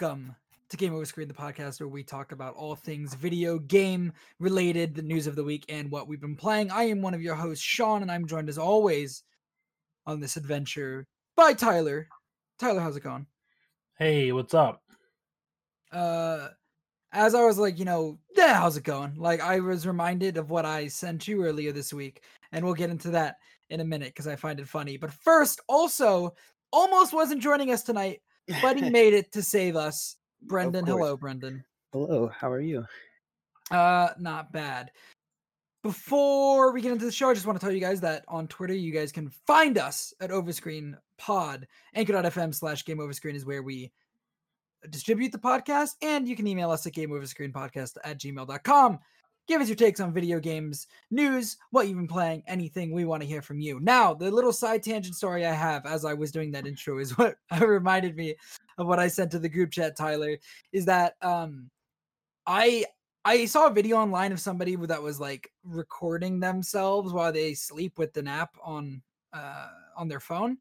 Welcome 0.00 0.34
to 0.70 0.76
Game 0.76 0.92
Over 0.92 1.04
Screen, 1.04 1.28
the 1.28 1.34
podcast 1.34 1.78
where 1.78 1.88
we 1.88 2.02
talk 2.02 2.32
about 2.32 2.56
all 2.56 2.74
things 2.74 3.14
video 3.14 3.60
game 3.60 4.12
related, 4.40 4.92
the 4.92 5.02
news 5.02 5.28
of 5.28 5.36
the 5.36 5.44
week, 5.44 5.64
and 5.68 5.88
what 5.88 6.08
we've 6.08 6.20
been 6.20 6.34
playing. 6.34 6.72
I 6.72 6.82
am 6.86 7.00
one 7.00 7.14
of 7.14 7.22
your 7.22 7.36
hosts, 7.36 7.64
Sean, 7.64 8.02
and 8.02 8.10
I'm 8.10 8.26
joined 8.26 8.48
as 8.48 8.58
always 8.58 9.22
on 10.04 10.18
this 10.18 10.36
adventure 10.36 11.06
by 11.36 11.52
Tyler. 11.52 12.08
Tyler, 12.58 12.80
how's 12.80 12.96
it 12.96 13.04
going? 13.04 13.24
Hey, 13.96 14.32
what's 14.32 14.52
up? 14.52 14.82
Uh, 15.92 16.48
as 17.12 17.36
I 17.36 17.44
was 17.44 17.58
like, 17.58 17.78
you 17.78 17.84
know, 17.84 18.18
yeah, 18.36 18.54
how's 18.54 18.76
it 18.76 18.82
going? 18.82 19.14
Like, 19.14 19.40
I 19.40 19.60
was 19.60 19.86
reminded 19.86 20.38
of 20.38 20.50
what 20.50 20.64
I 20.64 20.88
sent 20.88 21.28
you 21.28 21.44
earlier 21.44 21.70
this 21.70 21.92
week, 21.92 22.24
and 22.50 22.64
we'll 22.64 22.74
get 22.74 22.90
into 22.90 23.10
that 23.10 23.36
in 23.70 23.78
a 23.78 23.84
minute 23.84 24.08
because 24.08 24.26
I 24.26 24.34
find 24.34 24.58
it 24.58 24.66
funny. 24.66 24.96
But 24.96 25.12
first, 25.12 25.60
also, 25.68 26.34
almost 26.72 27.12
wasn't 27.12 27.40
joining 27.40 27.70
us 27.70 27.84
tonight, 27.84 28.22
but 28.62 28.76
he 28.76 28.90
made 28.90 29.14
it 29.14 29.32
to 29.32 29.42
save 29.42 29.76
us. 29.76 30.16
Brendan, 30.42 30.86
hello, 30.86 31.16
Brendan. 31.16 31.64
Hello, 31.92 32.28
how 32.28 32.50
are 32.50 32.60
you? 32.60 32.84
Uh, 33.70 34.10
not 34.18 34.52
bad. 34.52 34.90
Before 35.82 36.72
we 36.72 36.80
get 36.80 36.92
into 36.92 37.04
the 37.04 37.12
show, 37.12 37.28
I 37.28 37.34
just 37.34 37.46
want 37.46 37.60
to 37.60 37.64
tell 37.64 37.74
you 37.74 37.80
guys 37.80 38.00
that 38.00 38.24
on 38.26 38.48
Twitter, 38.48 38.74
you 38.74 38.90
guys 38.90 39.12
can 39.12 39.30
find 39.46 39.76
us 39.76 40.14
at 40.20 40.30
Overscreen 40.30 40.96
Pod. 41.18 41.66
Anchor.fm 41.94 42.54
slash 42.54 42.84
Game 42.84 42.98
Overscreen 42.98 43.34
is 43.34 43.44
where 43.44 43.62
we 43.62 43.92
distribute 44.90 45.32
the 45.32 45.38
podcast, 45.38 45.90
and 46.02 46.26
you 46.26 46.36
can 46.36 46.46
email 46.46 46.70
us 46.70 46.86
at 46.86 46.94
GameOverscreenPodcast 46.94 47.96
at 48.02 48.18
gmail.com. 48.18 48.98
Give 49.46 49.60
us 49.60 49.68
your 49.68 49.76
takes 49.76 50.00
on 50.00 50.14
video 50.14 50.40
games, 50.40 50.86
news, 51.10 51.58
what 51.70 51.86
you've 51.86 51.98
been 51.98 52.08
playing, 52.08 52.42
anything. 52.46 52.92
We 52.92 53.04
want 53.04 53.22
to 53.22 53.28
hear 53.28 53.42
from 53.42 53.60
you. 53.60 53.78
Now, 53.78 54.14
the 54.14 54.30
little 54.30 54.52
side 54.52 54.82
tangent 54.82 55.16
story 55.16 55.44
I 55.44 55.52
have 55.52 55.84
as 55.84 56.06
I 56.06 56.14
was 56.14 56.32
doing 56.32 56.50
that 56.52 56.66
intro 56.66 56.98
is 56.98 57.10
what 57.18 57.36
reminded 57.60 58.16
me 58.16 58.36
of 58.78 58.86
what 58.86 58.98
I 58.98 59.08
sent 59.08 59.30
to 59.32 59.38
the 59.38 59.48
group 59.48 59.70
chat, 59.70 59.96
Tyler, 59.96 60.38
is 60.72 60.86
that 60.86 61.16
um 61.20 61.70
I 62.46 62.86
I 63.26 63.44
saw 63.46 63.66
a 63.66 63.72
video 63.72 63.96
online 63.96 64.32
of 64.32 64.40
somebody 64.40 64.76
that 64.76 65.02
was 65.02 65.20
like 65.20 65.50
recording 65.62 66.40
themselves 66.40 67.12
while 67.12 67.32
they 67.32 67.54
sleep 67.54 67.98
with 67.98 68.16
an 68.16 68.28
app 68.28 68.56
on 68.62 69.02
uh 69.32 69.68
on 69.96 70.08
their 70.08 70.20
phone 70.20 70.58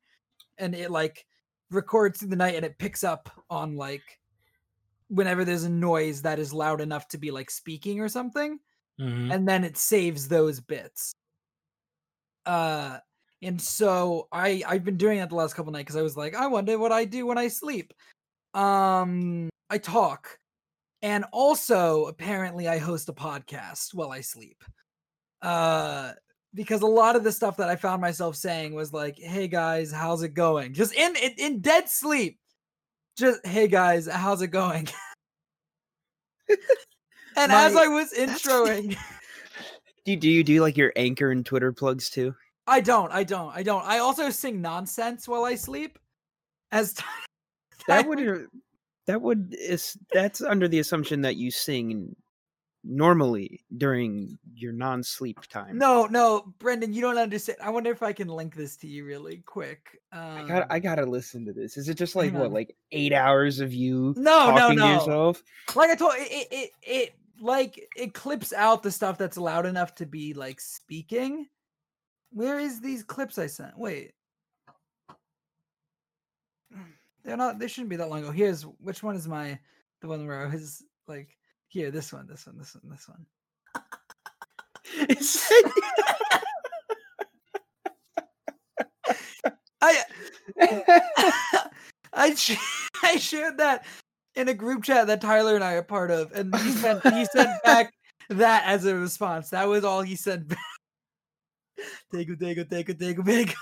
and 0.58 0.76
it 0.76 0.92
like 0.92 1.26
records 1.72 2.20
through 2.20 2.30
the 2.30 2.36
night 2.36 2.56
and 2.56 2.66
it 2.66 2.78
picks 2.78 3.04
up 3.04 3.30
on 3.50 3.76
like 3.76 4.20
whenever 5.08 5.44
there's 5.44 5.64
a 5.64 5.70
noise 5.70 6.22
that 6.22 6.40
is 6.40 6.54
loud 6.54 6.82
enough 6.82 7.08
to 7.08 7.18
be 7.18 7.32
like 7.32 7.50
speaking 7.50 8.00
or 8.00 8.08
something 8.08 8.60
Mhm. 9.04 9.34
and 9.34 9.48
then 9.48 9.64
it 9.64 9.78
saves 9.78 10.28
those 10.28 10.60
bits. 10.62 11.14
Uh 12.46 13.00
and 13.42 13.62
so 13.62 14.28
I 14.32 14.64
I've 14.68 14.84
been 14.86 14.98
doing 14.98 15.20
that 15.20 15.30
the 15.30 15.36
last 15.36 15.54
couple 15.56 15.72
nights 15.72 15.84
because 15.86 15.96
I 15.98 16.02
was 16.02 16.18
like, 16.18 16.36
I 16.36 16.48
wonder 16.48 16.78
what 16.78 16.92
I 16.92 17.06
do 17.06 17.26
when 17.26 17.38
I 17.38 17.48
sleep. 17.50 17.94
Um 18.54 19.50
I 19.70 19.78
talk. 19.78 20.38
And 21.02 21.26
also 21.32 22.06
apparently 22.06 22.68
I 22.68 22.78
host 22.78 23.10
a 23.10 23.14
podcast 23.14 23.94
while 23.94 24.12
I 24.12 24.22
sleep. 24.22 24.64
Uh 25.42 26.14
because 26.56 26.82
a 26.84 26.88
lot 26.88 27.16
of 27.16 27.24
the 27.24 27.32
stuff 27.32 27.58
that 27.58 27.70
I 27.70 27.76
found 27.76 28.02
myself 28.02 28.36
saying 28.36 28.76
was 28.76 28.94
like, 28.94 29.18
"Hey 29.20 29.48
guys, 29.48 29.92
how's 29.92 30.22
it 30.24 30.36
going?" 30.36 30.74
Just 30.74 30.94
in 30.94 31.16
in, 31.16 31.34
in 31.40 31.62
dead 31.62 31.90
sleep. 31.90 32.40
Just, 33.18 33.46
"Hey 33.46 33.68
guys, 33.68 34.08
how's 34.08 34.42
it 34.44 34.48
going?" 34.50 34.88
and 37.38 37.52
as 37.52 37.76
I 37.76 37.88
was 37.88 38.14
introing, 38.14 38.98
Do 40.06 40.12
you 40.12 40.18
do 40.18 40.30
you 40.30 40.44
do 40.44 40.60
like 40.62 40.76
your 40.76 40.92
anchor 40.98 41.32
and 41.32 41.46
Twitter 41.46 41.72
plugs 41.72 42.10
too? 42.10 42.36
I 42.68 42.82
don't. 42.82 43.12
I 43.14 43.24
don't. 43.24 43.56
I 43.56 43.64
don't. 43.64 43.86
I 43.86 44.00
also 44.00 44.30
sing 44.32 44.62
nonsense 44.62 45.28
while 45.30 45.46
I 45.46 45.56
sleep. 45.56 45.98
As 46.72 46.94
t- 46.94 47.04
That 47.88 48.08
would 48.08 48.48
that 49.08 49.22
would 49.22 49.56
is 49.58 49.98
that's 50.14 50.42
under 50.42 50.68
the 50.68 50.80
assumption 50.80 51.22
that 51.22 51.36
you 51.38 51.52
sing 51.52 52.16
normally 52.86 53.64
during 53.78 54.38
your 54.56 54.74
non-sleep 54.74 55.40
time. 55.50 55.78
no, 55.78 56.06
no, 56.06 56.54
Brendan, 56.60 56.94
you 56.94 57.02
don't 57.02 57.18
understand. 57.18 57.58
I 57.64 57.70
wonder 57.70 57.92
if 57.92 58.04
I 58.04 58.12
can 58.12 58.28
link 58.28 58.56
this 58.56 58.76
to 58.78 58.88
you 58.88 59.06
really 59.06 59.38
quick. 59.46 59.98
Um, 60.12 60.22
I 60.22 60.44
got 60.48 60.68
I 60.70 60.80
gotta 60.80 61.06
listen 61.06 61.46
to 61.46 61.54
this. 61.54 61.78
Is 61.78 61.88
it 61.88 61.96
just 61.96 62.16
like 62.16 62.34
what, 62.34 62.52
like 62.52 62.76
eight 62.92 63.14
hours 63.14 63.60
of 63.62 63.74
you 63.74 64.14
No, 64.18 64.52
no, 64.52 64.58
talking 64.60 64.80
no. 64.80 64.88
to 64.88 64.94
yourself? 64.96 65.44
like 65.76 65.90
I 65.92 65.96
told 65.96 66.14
it, 66.18 66.48
it, 66.52 66.70
it 66.82 67.14
like 67.42 67.88
it 67.96 68.14
clips 68.14 68.54
out 68.54 68.84
the 68.84 68.92
stuff 68.92 69.18
that's 69.18 69.38
loud 69.38 69.66
enough 69.66 69.96
to 69.96 70.06
be 70.06 70.34
like 70.34 70.60
speaking. 70.60 71.48
Where 72.32 72.60
is 72.60 72.82
these 72.82 73.04
clips 73.04 73.38
I 73.38 73.48
sent? 73.48 73.78
Wait. 73.78 74.12
They're 77.24 77.38
not 77.38 77.60
they 77.60 77.68
shouldn't 77.68 77.90
be 77.90 77.96
that 77.98 78.10
long 78.10 78.20
ago. 78.20 78.32
Here's 78.32 78.64
which 78.64 79.04
one 79.04 79.16
is 79.16 79.28
my 79.28 79.60
the 80.02 80.08
one 80.08 80.28
where 80.28 80.46
I 80.46 80.54
was 80.54 80.84
like 81.08 81.38
here, 81.68 81.92
this 81.92 82.12
one, 82.12 82.28
this 82.28 82.46
one, 82.46 82.58
this 82.58 82.76
one, 82.76 82.92
this 82.92 83.08
one. 83.08 83.26
I 89.84 90.02
I 92.14 92.36
I 93.04 93.18
shared 93.18 93.58
that 93.58 93.86
in 94.36 94.48
a 94.50 94.54
group 94.54 94.84
chat 94.84 95.08
that 95.08 95.22
Tyler 95.22 95.56
and 95.56 95.64
I 95.64 95.74
are 95.74 95.84
part 95.84 96.12
of, 96.12 96.32
and 96.32 96.56
he 96.56 96.72
sent 96.72 97.04
he 97.14 97.26
sent 97.26 97.52
back 97.64 97.94
that 98.30 98.64
as 98.66 98.86
a 98.86 98.96
response. 98.96 99.50
That 99.50 99.68
was 99.68 99.84
all 99.84 100.02
he 100.02 100.16
sent 100.16 100.48
back. 100.48 100.60
Take 102.14 102.30
a 102.30 102.36
take 102.36 102.58
a 102.58 102.66
take 102.66 102.90
a 102.90 102.94
take 102.94 103.18
a 103.18 103.24
big. 103.24 103.54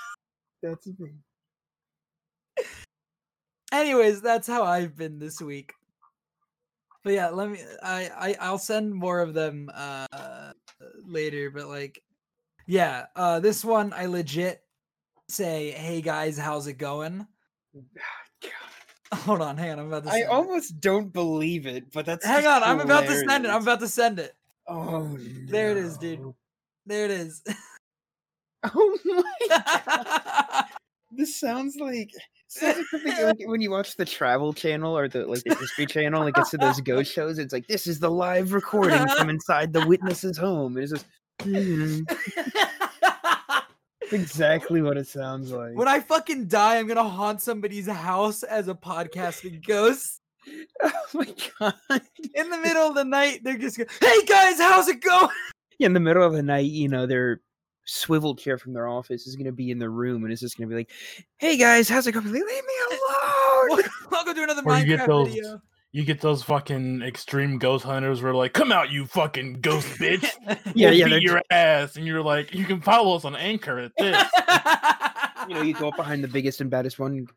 That's 0.62 0.86
me. 1.00 1.12
Anyways, 3.72 4.22
that's 4.22 4.48
how 4.48 4.64
I've 4.64 4.96
been 4.96 5.18
this 5.18 5.42
week. 5.42 5.74
But 7.04 7.14
yeah, 7.14 7.30
let 7.30 7.50
me. 7.50 7.60
I 7.82 8.10
I 8.16 8.36
I'll 8.40 8.58
send 8.58 8.94
more 8.94 9.22
of 9.22 9.34
them 9.34 9.72
uh 9.74 10.52
later. 11.06 11.50
But 11.50 11.68
like, 11.68 12.04
yeah, 12.68 13.06
uh 13.16 13.40
this 13.40 13.64
one 13.66 13.94
I 13.94 14.06
legit 14.06 14.62
say, 15.30 15.72
"Hey 15.72 16.02
guys, 16.02 16.38
how's 16.38 16.68
it 16.68 16.78
going?" 16.78 17.26
Hold 19.26 19.42
on, 19.42 19.58
hang 19.58 19.72
on. 19.72 19.80
I'm 19.80 19.88
about 19.88 20.06
to. 20.06 20.12
I 20.12 20.20
it. 20.20 20.28
almost 20.30 20.80
don't 20.80 21.12
believe 21.12 21.66
it, 21.66 21.92
but 21.92 22.06
that's 22.06 22.26
Hang 22.26 22.48
on, 22.48 22.64
I'm 22.64 22.80
about 22.80 23.06
to 23.08 23.18
send 23.28 23.46
it. 23.46 23.50
I'm 23.50 23.62
about 23.62 23.82
to 23.82 23.88
send 23.88 24.20
it. 24.20 24.36
Oh, 24.68 25.18
There 25.48 25.72
it 25.72 25.78
is, 25.78 25.98
dude. 25.98 26.34
There 26.86 27.06
it 27.06 27.12
is. 27.12 27.44
Oh 28.76 28.98
my 29.06 29.24
god! 29.50 30.66
This 31.12 31.40
sounds 31.40 31.78
like 31.78 32.12
sounds 32.48 32.78
like 32.78 32.86
something 32.92 33.26
like 33.26 33.38
when 33.46 33.60
you 33.60 33.72
watch 33.72 33.96
the 33.96 34.06
Travel 34.06 34.54
Channel 34.54 34.96
or 34.96 35.08
the 35.08 35.26
like 35.26 35.44
the 35.44 35.56
History 35.56 35.88
Channel. 35.88 36.28
It 36.28 36.36
gets 36.36 36.52
to 36.52 36.58
those 36.58 36.80
ghost 36.80 37.12
shows. 37.12 37.40
It's 37.40 37.54
like 37.54 37.66
this 37.66 37.88
is 37.88 38.00
the 38.00 38.12
live 38.12 38.54
recording 38.54 39.08
from 39.18 39.30
inside 39.32 39.74
the 39.74 39.86
witness's 39.88 40.38
home. 40.38 40.78
And 40.78 40.84
it's 40.84 40.92
just 40.92 41.06
"Hmm." 41.42 42.02
That's 44.12 44.24
exactly 44.32 44.82
what 44.82 44.98
it 44.98 45.08
sounds 45.08 45.52
like. 45.52 45.76
when 45.76 45.88
I 45.88 46.00
fucking 46.00 46.48
die, 46.48 46.78
I'm 46.78 46.88
gonna 46.88 47.04
haunt 47.08 47.42
somebody's 47.42 47.88
house 47.88 48.44
as 48.44 48.68
a 48.68 48.74
podcasting 48.76 49.66
ghost. 49.66 50.22
oh 50.84 50.92
my 51.14 51.34
god! 51.60 52.02
In 52.34 52.50
the 52.50 52.58
middle 52.58 52.88
of 52.88 52.96
the 52.96 53.06
night, 53.06 53.42
they're 53.44 53.58
just 53.58 53.78
going, 53.78 53.90
"Hey 54.00 54.24
guys, 54.26 54.60
how's 54.60 54.88
it 54.88 55.02
going?" 55.02 55.30
In 55.80 55.94
the 55.94 56.00
middle 56.00 56.24
of 56.24 56.34
the 56.34 56.44
night, 56.44 56.66
you 56.70 56.88
know, 56.88 57.06
their 57.08 57.42
swivel 57.86 58.36
chair 58.36 58.58
from 58.58 58.74
their 58.74 58.88
office 58.88 59.26
is 59.26 59.36
gonna 59.36 59.52
be 59.52 59.72
in 59.72 59.80
the 59.80 59.90
room, 59.90 60.24
and 60.24 60.32
it's 60.32 60.42
just 60.42 60.58
gonna 60.58 60.68
be 60.68 60.76
like, 60.76 60.92
"Hey 61.38 61.58
guys, 61.58 61.90
how's 61.90 62.06
it 62.08 62.12
going?" 62.14 62.26
Like, 62.26 62.34
Leave 62.34 62.44
me 62.46 62.74
alone! 62.90 63.70
Welcome 63.70 63.92
welcome 64.12 64.34
to 64.36 64.44
another 64.44 64.62
Or 64.66 64.78
you 64.78 64.86
get 64.86 65.00
Minecraft 65.02 65.08
those- 65.08 65.28
video. 65.34 65.62
You 65.94 66.06
get 66.06 66.22
those 66.22 66.42
fucking 66.44 67.02
extreme 67.02 67.58
ghost 67.58 67.84
hunters 67.84 68.22
where 68.22 68.34
like, 68.34 68.54
come 68.54 68.72
out, 68.72 68.92
you 68.92 69.06
fucking 69.06 69.60
ghost 69.62 69.88
bitch. 70.00 70.30
Yeah, 70.74 70.90
We'll 70.90 70.94
yeah, 71.00 71.06
beat 71.06 71.12
they're 71.12 71.20
your 71.20 71.42
ass, 71.52 71.98
and 71.98 72.08
you're 72.08 72.22
like, 72.22 72.54
you 72.54 72.64
can 72.64 72.80
follow 72.80 73.16
us 73.16 73.26
on 73.26 73.36
Anchor 73.36 73.78
at 73.80 73.92
this. 73.98 74.24
you 75.50 75.56
know, 75.56 75.62
you 75.62 75.74
go 75.74 75.90
up 75.90 75.98
behind 75.98 76.24
the 76.24 76.30
biggest 76.30 76.62
and 76.62 76.70
baddest 76.70 76.98
one. 76.98 77.28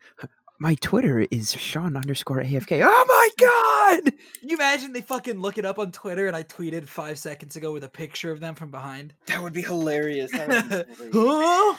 My 0.61 0.77
Twitter 0.77 1.27
is 1.33 1.53
Sean 1.53 1.97
underscore 1.97 2.43
AFK. 2.43 2.81
Oh 2.85 3.05
my 3.09 3.29
god! 3.45 4.13
Can 4.39 4.49
you 4.49 4.57
imagine 4.57 4.93
they 4.93 5.01
fucking 5.01 5.41
look 5.41 5.59
it 5.59 5.65
up 5.65 5.81
on 5.81 5.91
Twitter 5.91 6.29
and 6.29 6.37
I 6.37 6.45
tweeted 6.45 6.87
five 6.87 7.19
seconds 7.19 7.57
ago 7.57 7.73
with 7.73 7.83
a 7.83 7.89
picture 7.89 8.31
of 8.31 8.39
them 8.39 8.55
from 8.55 8.71
behind? 8.71 9.15
That 9.27 9.43
would 9.43 9.53
be 9.53 9.63
hilarious. 9.63 10.31
That 10.31 10.49
would 10.49 10.87
be 10.87 10.95
great. 11.11 11.13
Huh? 11.13 11.77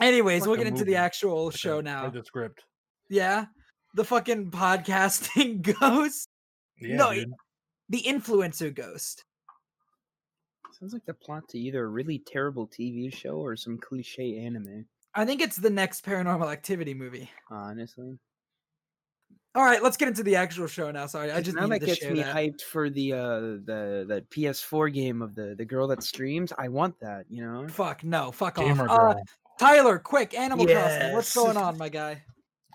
Anyways, 0.00 0.46
we'll 0.46 0.56
get 0.56 0.66
into 0.66 0.84
the 0.84 0.96
actual 0.96 1.46
Like 1.46 1.56
show 1.56 1.76
like 1.76 1.84
now. 1.84 2.08
The 2.08 2.24
script. 2.24 2.64
Yeah. 3.10 3.46
The 3.96 4.04
fucking 4.04 4.50
podcasting 4.50 5.62
ghost. 5.80 6.28
Yeah, 6.78 6.96
No, 6.96 7.14
dude. 7.14 7.32
The 7.88 8.02
influencer 8.02 8.72
ghost. 8.74 9.24
Sounds 10.78 10.92
like 10.92 11.06
the 11.06 11.14
plot 11.14 11.48
to 11.48 11.58
either 11.58 11.84
a 11.84 11.88
really 11.88 12.18
terrible 12.18 12.68
TV 12.68 13.12
show 13.12 13.36
or 13.38 13.56
some 13.56 13.78
cliche 13.78 14.38
anime. 14.38 14.84
I 15.14 15.24
think 15.24 15.40
it's 15.40 15.56
the 15.56 15.70
next 15.70 16.04
paranormal 16.04 16.52
activity 16.52 16.92
movie. 16.92 17.30
Honestly, 17.50 18.18
All 19.54 19.64
right, 19.64 19.82
let's 19.82 19.96
get 19.96 20.08
into 20.08 20.22
the 20.22 20.36
actual 20.36 20.66
show 20.66 20.90
now. 20.90 21.06
Sorry, 21.06 21.32
I 21.32 21.40
just 21.40 21.56
now 21.56 21.66
that 21.66 21.80
needed 21.80 21.94
to 21.94 22.00
gets 22.00 22.12
me 22.12 22.22
that. 22.22 22.36
hyped 22.36 22.60
for 22.60 22.90
the 22.90 23.14
uh 23.14 23.40
the 23.40 24.04
that 24.08 24.28
PS4 24.28 24.92
game 24.92 25.22
of 25.22 25.34
the 25.34 25.54
the 25.56 25.64
girl 25.64 25.88
that 25.88 26.02
streams. 26.02 26.52
I 26.58 26.68
want 26.68 27.00
that. 27.00 27.24
You 27.30 27.42
know. 27.42 27.66
Fuck 27.68 28.04
no, 28.04 28.30
fuck 28.30 28.56
Gamer 28.56 28.90
off. 28.90 29.16
Uh. 29.16 29.20
Tyler, 29.58 29.98
quick, 29.98 30.34
Animal 30.34 30.66
Crossing. 30.66 31.14
What's 31.14 31.34
going 31.34 31.56
on, 31.56 31.78
my 31.78 31.88
guy? 31.88 32.22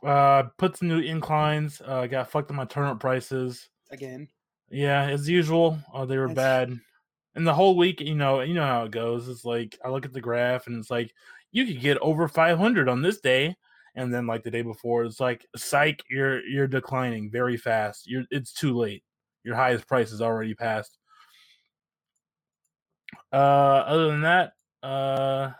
Uh, 0.03 0.43
put 0.57 0.77
some 0.77 0.87
new 0.87 0.99
inclines. 0.99 1.81
Uh, 1.85 2.07
got 2.07 2.31
fucked 2.31 2.49
on 2.49 2.57
my 2.57 2.65
turnip 2.65 2.99
prices. 2.99 3.69
Again. 3.91 4.27
Yeah, 4.69 5.03
as 5.03 5.27
usual, 5.29 5.77
uh, 5.93 6.05
they 6.05 6.17
were 6.17 6.27
That's- 6.29 6.67
bad. 6.69 6.79
And 7.35 7.47
the 7.47 7.53
whole 7.53 7.77
week, 7.77 8.01
you 8.01 8.15
know, 8.15 8.41
you 8.41 8.53
know 8.53 8.65
how 8.65 8.83
it 8.83 8.91
goes. 8.91 9.29
It's 9.29 9.45
like 9.45 9.77
I 9.85 9.89
look 9.89 10.05
at 10.05 10.11
the 10.11 10.19
graph, 10.19 10.67
and 10.67 10.77
it's 10.77 10.91
like 10.91 11.13
you 11.51 11.65
could 11.65 11.79
get 11.79 11.97
over 11.99 12.27
500 12.27 12.89
on 12.89 13.01
this 13.01 13.21
day, 13.21 13.55
and 13.95 14.13
then 14.13 14.27
like 14.27 14.43
the 14.43 14.51
day 14.51 14.63
before, 14.63 15.05
it's 15.05 15.21
like 15.21 15.45
psych, 15.55 16.03
you're 16.09 16.45
you're 16.45 16.67
declining 16.67 17.31
very 17.31 17.55
fast. 17.55 18.05
You're 18.05 18.25
it's 18.31 18.51
too 18.51 18.75
late. 18.77 19.03
Your 19.45 19.55
highest 19.55 19.87
price 19.87 20.11
is 20.11 20.21
already 20.21 20.53
passed. 20.53 20.97
Uh, 23.31 23.35
other 23.87 24.07
than 24.07 24.21
that, 24.21 24.53
uh, 24.83 25.51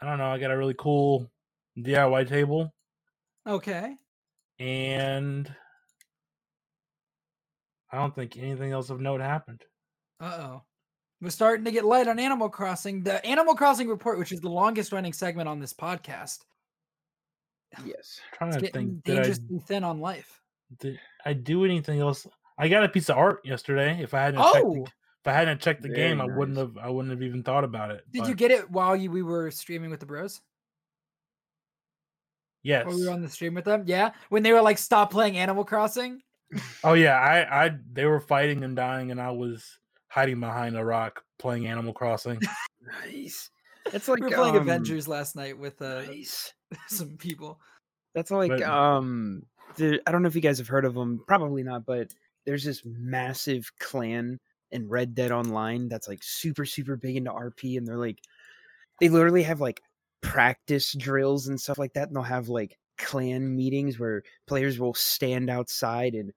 I 0.00 0.06
don't 0.06 0.18
know. 0.18 0.30
I 0.30 0.38
got 0.38 0.50
a 0.50 0.56
really 0.56 0.74
cool 0.78 1.30
DIY 1.78 2.28
table, 2.28 2.72
Okay. 3.46 3.94
and 4.58 5.52
I 7.92 7.98
don't 7.98 8.14
think 8.14 8.36
anything 8.36 8.72
else 8.72 8.90
of 8.90 9.00
note 9.00 9.20
happened. 9.20 9.62
Uh 10.20 10.38
oh. 10.40 10.62
We're 11.20 11.30
starting 11.30 11.64
to 11.64 11.70
get 11.70 11.84
light 11.84 12.08
on 12.08 12.18
Animal 12.18 12.48
Crossing. 12.48 13.02
The 13.02 13.24
Animal 13.24 13.54
Crossing 13.54 13.88
report, 13.88 14.18
which 14.18 14.32
is 14.32 14.40
the 14.40 14.48
longest 14.50 14.92
running 14.92 15.12
segment 15.12 15.48
on 15.48 15.60
this 15.60 15.72
podcast, 15.72 16.38
Yes. 17.84 18.20
trying 18.34 18.50
is 18.50 18.56
to 18.56 18.62
getting 18.62 19.00
think. 19.02 19.04
Did 19.04 19.18
I, 19.20 19.58
thin 19.66 19.84
on 19.84 20.00
life. 20.00 20.40
did 20.80 20.98
I 21.24 21.32
do 21.32 21.64
anything 21.64 22.00
else? 22.00 22.26
I 22.58 22.68
got 22.68 22.84
a 22.84 22.88
piece 22.88 23.08
of 23.10 23.16
art 23.16 23.40
yesterday. 23.44 24.00
If 24.02 24.14
I 24.14 24.20
hadn't 24.22 24.40
checked 24.40 24.54
the, 24.64 24.80
Oh! 24.80 24.84
if 24.84 25.26
I 25.26 25.32
hadn't 25.32 25.60
checked 25.60 25.82
the 25.82 25.88
game, 25.88 26.20
I 26.20 26.26
wouldn't 26.26 26.58
have 26.58 26.76
I 26.78 26.88
wouldn't 26.88 27.12
have 27.12 27.22
even 27.22 27.42
thought 27.42 27.64
about 27.64 27.90
it. 27.90 28.02
Did 28.12 28.26
you 28.26 28.34
get 28.34 28.50
it 28.50 28.70
while 28.70 28.94
you, 28.96 29.10
we 29.10 29.22
were 29.22 29.50
streaming 29.50 29.90
with 29.90 30.00
the 30.00 30.06
bros? 30.06 30.40
Yes. 32.64 32.86
While 32.86 32.96
we 32.96 33.06
were 33.06 33.12
on 33.12 33.22
the 33.22 33.28
stream 33.28 33.54
with 33.54 33.66
them? 33.66 33.84
Yeah. 33.86 34.10
When 34.30 34.42
they 34.42 34.52
were 34.52 34.62
like, 34.62 34.78
stop 34.78 35.12
playing 35.12 35.36
Animal 35.38 35.64
Crossing? 35.64 36.20
Oh 36.84 36.92
yeah, 36.92 37.18
I 37.18 37.64
I 37.66 37.70
they 37.92 38.04
were 38.04 38.20
fighting 38.20 38.62
and 38.62 38.76
dying, 38.76 39.10
and 39.10 39.20
I 39.20 39.30
was 39.30 39.78
hiding 40.06 40.38
behind 40.38 40.76
a 40.76 40.84
rock 40.84 41.24
playing 41.38 41.66
Animal 41.66 41.92
Crossing. 41.92 42.40
Nice. 43.06 43.50
It's 43.92 44.08
like 44.08 44.20
we 44.20 44.26
were 44.28 44.36
playing 44.36 44.56
um, 44.56 44.62
Avengers 44.62 45.08
last 45.08 45.36
night 45.36 45.58
with 45.58 45.80
uh, 45.80 46.02
Nice. 46.02 46.52
some 46.88 47.16
people. 47.16 47.58
That's 48.14 48.30
like 48.30 48.50
But- 48.50 48.62
um 48.62 49.44
the, 49.76 50.00
I 50.06 50.12
don't 50.12 50.22
know 50.22 50.28
if 50.28 50.34
you 50.36 50.40
guys 50.42 50.58
have 50.58 50.68
heard 50.68 50.84
of 50.84 50.94
them, 50.94 51.24
probably 51.26 51.62
not, 51.64 51.84
but 51.86 52.08
there's 52.44 52.62
this 52.62 52.82
massive 52.84 53.68
clan 53.80 54.38
in 54.70 54.88
Red 54.88 55.14
Dead 55.14 55.32
Online 55.32 55.88
that's 55.88 56.06
like 56.08 56.22
super 56.22 56.64
super 56.66 56.96
big 56.96 57.16
into 57.16 57.32
RP 57.32 57.78
and 57.78 57.86
they're 57.86 57.96
like 57.96 58.18
they 59.00 59.08
literally 59.08 59.42
have 59.42 59.60
like 59.60 59.80
practice 60.24 60.92
drills 60.94 61.48
and 61.48 61.60
stuff 61.60 61.78
like 61.78 61.92
that 61.92 62.08
and 62.08 62.16
they'll 62.16 62.22
have 62.22 62.48
like 62.48 62.78
clan 62.98 63.54
meetings 63.54 63.98
where 63.98 64.22
players 64.46 64.78
will 64.78 64.94
stand 64.94 65.50
outside 65.50 66.14
and 66.14 66.32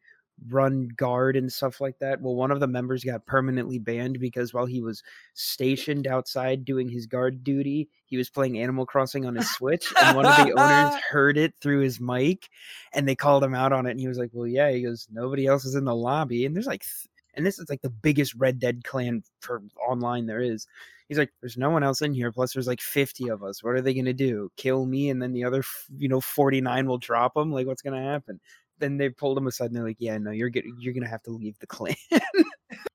run 0.49 0.87
guard 0.97 1.35
and 1.35 1.51
stuff 1.51 1.81
like 1.81 1.97
that. 1.99 2.21
Well, 2.21 2.35
one 2.35 2.51
of 2.51 2.59
the 2.59 2.67
members 2.67 3.03
got 3.03 3.25
permanently 3.25 3.79
banned 3.79 4.19
because 4.19 4.53
while 4.53 4.65
he 4.65 4.81
was 4.81 5.01
stationed 5.33 6.05
outside 6.05 6.63
doing 6.63 6.89
his 6.89 7.07
guard 7.07 7.43
duty, 7.43 7.89
he 8.05 8.17
was 8.17 8.29
playing 8.29 8.59
Animal 8.59 8.85
Crossing 8.85 9.25
on 9.25 9.35
his 9.35 9.49
Switch, 9.51 9.91
and 9.99 10.15
one 10.15 10.25
of 10.25 10.35
the 10.37 10.53
owners 10.53 11.01
heard 11.09 11.37
it 11.37 11.53
through 11.59 11.79
his 11.79 11.99
mic, 11.99 12.49
and 12.93 13.07
they 13.07 13.15
called 13.15 13.43
him 13.43 13.55
out 13.55 13.73
on 13.73 13.87
it. 13.87 13.91
And 13.91 13.99
he 13.99 14.07
was 14.07 14.17
like, 14.19 14.29
"Well, 14.31 14.47
yeah." 14.47 14.69
He 14.69 14.83
goes, 14.83 15.07
"Nobody 15.11 15.47
else 15.47 15.65
is 15.65 15.75
in 15.75 15.85
the 15.85 15.95
lobby," 15.95 16.45
and 16.45 16.55
there's 16.55 16.67
like, 16.67 16.83
th- 16.83 17.09
and 17.33 17.45
this 17.45 17.59
is 17.59 17.69
like 17.69 17.81
the 17.81 17.89
biggest 17.89 18.35
Red 18.35 18.59
Dead 18.59 18.83
clan 18.83 19.23
for 19.41 19.61
online 19.87 20.27
there 20.27 20.41
is. 20.41 20.67
He's 21.07 21.17
like, 21.17 21.31
"There's 21.39 21.57
no 21.57 21.69
one 21.69 21.83
else 21.83 22.01
in 22.01 22.13
here. 22.13 22.31
Plus, 22.31 22.53
there's 22.53 22.67
like 22.67 22.81
50 22.81 23.29
of 23.29 23.43
us. 23.43 23.63
What 23.63 23.75
are 23.75 23.81
they 23.81 23.93
gonna 23.93 24.13
do? 24.13 24.51
Kill 24.57 24.85
me, 24.85 25.09
and 25.09 25.21
then 25.21 25.31
the 25.31 25.45
other, 25.45 25.63
you 25.95 26.09
know, 26.09 26.19
49 26.19 26.85
will 26.85 26.97
drop 26.97 27.33
them? 27.33 27.51
Like, 27.51 27.65
what's 27.67 27.81
gonna 27.81 28.03
happen?" 28.03 28.39
Then 28.79 28.97
they 28.97 29.09
pulled 29.09 29.37
him 29.37 29.47
aside 29.47 29.67
and 29.67 29.75
they're 29.75 29.83
like, 29.83 29.97
"Yeah, 29.99 30.17
no, 30.17 30.31
you're 30.31 30.49
getting, 30.49 30.75
you're 30.79 30.93
gonna 30.93 31.07
have 31.07 31.23
to 31.23 31.31
leave 31.31 31.57
the 31.59 31.67
clan." 31.67 31.95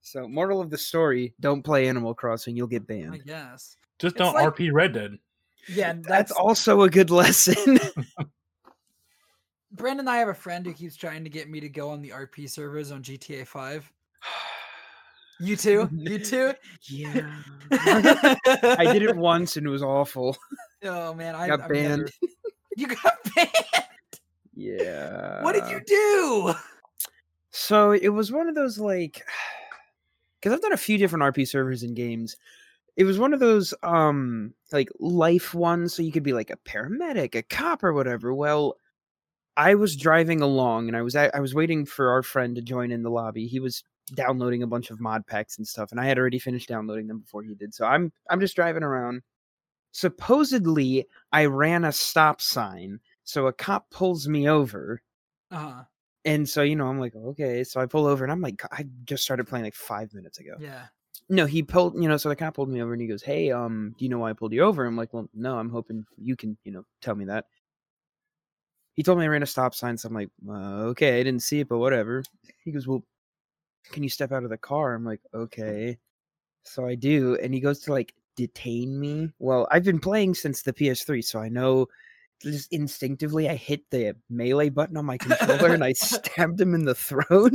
so, 0.00 0.28
moral 0.28 0.60
of 0.60 0.70
the 0.70 0.78
story: 0.78 1.34
Don't 1.40 1.62
play 1.62 1.88
Animal 1.88 2.14
Crossing. 2.14 2.56
You'll 2.56 2.68
get 2.68 2.86
banned. 2.86 3.14
I 3.14 3.18
guess. 3.18 3.76
Just 3.98 4.14
It's 4.16 4.22
don't 4.22 4.34
like- 4.34 4.54
RP 4.54 4.72
Red 4.72 4.92
Dead. 4.92 5.18
Yeah, 5.68 5.94
That's 5.94 6.06
that's, 6.06 6.32
also 6.32 6.82
a 6.82 6.90
good 6.90 7.10
lesson. 7.10 7.56
Brandon 9.72 10.00
and 10.00 10.10
I 10.10 10.18
have 10.18 10.28
a 10.28 10.34
friend 10.34 10.64
who 10.64 10.72
keeps 10.72 10.94
trying 10.94 11.24
to 11.24 11.30
get 11.30 11.50
me 11.50 11.58
to 11.58 11.68
go 11.68 11.90
on 11.90 12.00
the 12.00 12.10
RP 12.10 12.48
servers 12.48 12.92
on 12.92 13.02
GTA 13.02 13.44
5. 13.44 13.92
You 15.40 15.56
too? 15.56 15.88
You 15.92 16.18
too? 16.18 16.54
yeah, 16.88 17.30
I 17.70 18.90
did 18.92 19.02
it 19.02 19.16
once 19.16 19.56
and 19.56 19.66
it 19.66 19.70
was 19.70 19.82
awful. 19.82 20.36
Oh 20.82 21.14
man, 21.14 21.34
I 21.34 21.46
Got 21.48 21.62
I've 21.62 21.68
banned. 21.70 21.98
never- 22.02 22.32
You 22.76 22.86
got 22.88 23.14
banned. 23.34 23.50
Yeah. 24.54 25.42
what 25.42 25.52
did 25.52 25.68
you 25.70 25.80
do? 25.86 26.54
So 27.50 27.92
it 27.92 28.08
was 28.08 28.30
one 28.32 28.48
of 28.48 28.54
those 28.54 28.78
like, 28.78 29.22
because 30.40 30.52
I've 30.52 30.62
done 30.62 30.72
a 30.72 30.76
few 30.78 30.98
different 30.98 31.22
RP 31.34 31.46
servers 31.48 31.82
and 31.82 31.96
games. 31.96 32.36
It 32.96 33.04
was 33.04 33.18
one 33.18 33.34
of 33.34 33.40
those 33.40 33.74
um 33.82 34.54
like 34.72 34.88
life 34.98 35.54
ones, 35.54 35.92
so 35.94 36.02
you 36.02 36.12
could 36.12 36.22
be 36.22 36.32
like 36.32 36.50
a 36.50 36.56
paramedic, 36.56 37.34
a 37.34 37.42
cop, 37.42 37.84
or 37.84 37.92
whatever. 37.92 38.32
Well, 38.34 38.76
I 39.56 39.74
was 39.74 39.96
driving 39.96 40.40
along 40.42 40.88
and 40.88 40.96
I 40.96 41.02
was 41.02 41.16
at, 41.16 41.34
I 41.34 41.40
was 41.40 41.54
waiting 41.54 41.84
for 41.86 42.10
our 42.10 42.22
friend 42.22 42.56
to 42.56 42.62
join 42.62 42.90
in 42.90 43.02
the 43.02 43.10
lobby. 43.10 43.46
He 43.46 43.60
was 43.60 43.84
downloading 44.14 44.62
a 44.62 44.66
bunch 44.66 44.90
of 44.90 45.00
mod 45.00 45.26
packs 45.26 45.58
and 45.58 45.66
stuff, 45.66 45.90
and 45.90 46.00
I 46.00 46.06
had 46.06 46.18
already 46.18 46.38
finished 46.38 46.68
downloading 46.68 47.06
them 47.06 47.20
before 47.20 47.42
he 47.42 47.54
did. 47.54 47.74
So 47.74 47.86
I'm 47.86 48.12
I'm 48.30 48.40
just 48.40 48.56
driving 48.56 48.82
around. 48.82 49.22
Supposedly, 49.92 51.06
I 51.32 51.46
ran 51.46 51.84
a 51.84 51.92
stop 51.92 52.40
sign, 52.40 53.00
so 53.24 53.46
a 53.46 53.52
cop 53.52 53.90
pulls 53.90 54.28
me 54.28 54.48
over. 54.48 55.02
Uh-huh. 55.50 55.84
And 56.26 56.48
so, 56.48 56.62
you 56.62 56.74
know, 56.74 56.88
I'm 56.88 56.98
like, 56.98 57.14
okay. 57.14 57.62
So 57.62 57.80
I 57.80 57.86
pull 57.86 58.06
over 58.06 58.24
and 58.24 58.32
I'm 58.32 58.40
like, 58.40 58.60
I 58.72 58.84
just 59.04 59.22
started 59.22 59.46
playing 59.46 59.64
like 59.64 59.76
five 59.76 60.12
minutes 60.12 60.40
ago. 60.40 60.56
Yeah. 60.58 60.86
No, 61.28 61.46
he 61.46 61.62
pulled, 61.62 61.94
you 61.94 62.08
know, 62.08 62.16
so 62.16 62.28
the 62.28 62.36
cop 62.36 62.54
pulled 62.54 62.68
me 62.68 62.82
over 62.82 62.92
and 62.92 63.00
he 63.00 63.06
goes, 63.08 63.22
Hey, 63.22 63.52
um, 63.52 63.94
do 63.96 64.04
you 64.04 64.08
know 64.08 64.18
why 64.18 64.30
I 64.30 64.32
pulled 64.32 64.52
you 64.52 64.62
over? 64.62 64.84
I'm 64.84 64.96
like, 64.96 65.14
Well, 65.14 65.30
no, 65.32 65.56
I'm 65.56 65.70
hoping 65.70 66.04
you 66.18 66.36
can, 66.36 66.58
you 66.64 66.72
know, 66.72 66.84
tell 67.00 67.14
me 67.14 67.24
that. 67.26 67.46
He 68.94 69.04
told 69.04 69.18
me 69.18 69.24
I 69.24 69.28
ran 69.28 69.44
a 69.44 69.46
stop 69.46 69.74
sign. 69.74 69.96
So 69.96 70.08
I'm 70.08 70.14
like, 70.14 70.30
uh, 70.48 70.88
okay, 70.90 71.20
I 71.20 71.22
didn't 71.22 71.42
see 71.42 71.60
it, 71.60 71.68
but 71.68 71.78
whatever. 71.78 72.24
He 72.64 72.72
goes, 72.72 72.88
Well, 72.88 73.04
can 73.92 74.02
you 74.02 74.08
step 74.08 74.32
out 74.32 74.44
of 74.44 74.50
the 74.50 74.58
car? 74.58 74.94
I'm 74.94 75.04
like, 75.04 75.20
mm-hmm. 75.34 75.42
okay. 75.42 75.98
So 76.64 76.86
I 76.86 76.94
do. 76.94 77.38
And 77.42 77.54
he 77.54 77.60
goes 77.60 77.80
to 77.80 77.92
like 77.92 78.14
detain 78.36 78.98
me. 78.98 79.32
Well, 79.38 79.66
I've 79.70 79.84
been 79.84 80.00
playing 80.00 80.34
since 80.34 80.62
the 80.62 80.72
PS3, 80.72 81.24
so 81.24 81.40
I 81.40 81.48
know 81.48 81.88
just 82.42 82.70
instinctively 82.72 83.48
I 83.48 83.54
hit 83.54 83.88
the 83.90 84.14
melee 84.28 84.68
button 84.68 84.96
on 84.96 85.06
my 85.06 85.16
controller 85.16 85.72
and 85.72 85.82
I 85.82 85.92
stabbed 85.94 86.60
him 86.60 86.74
in 86.74 86.84
the 86.84 86.94
throat. 86.94 87.52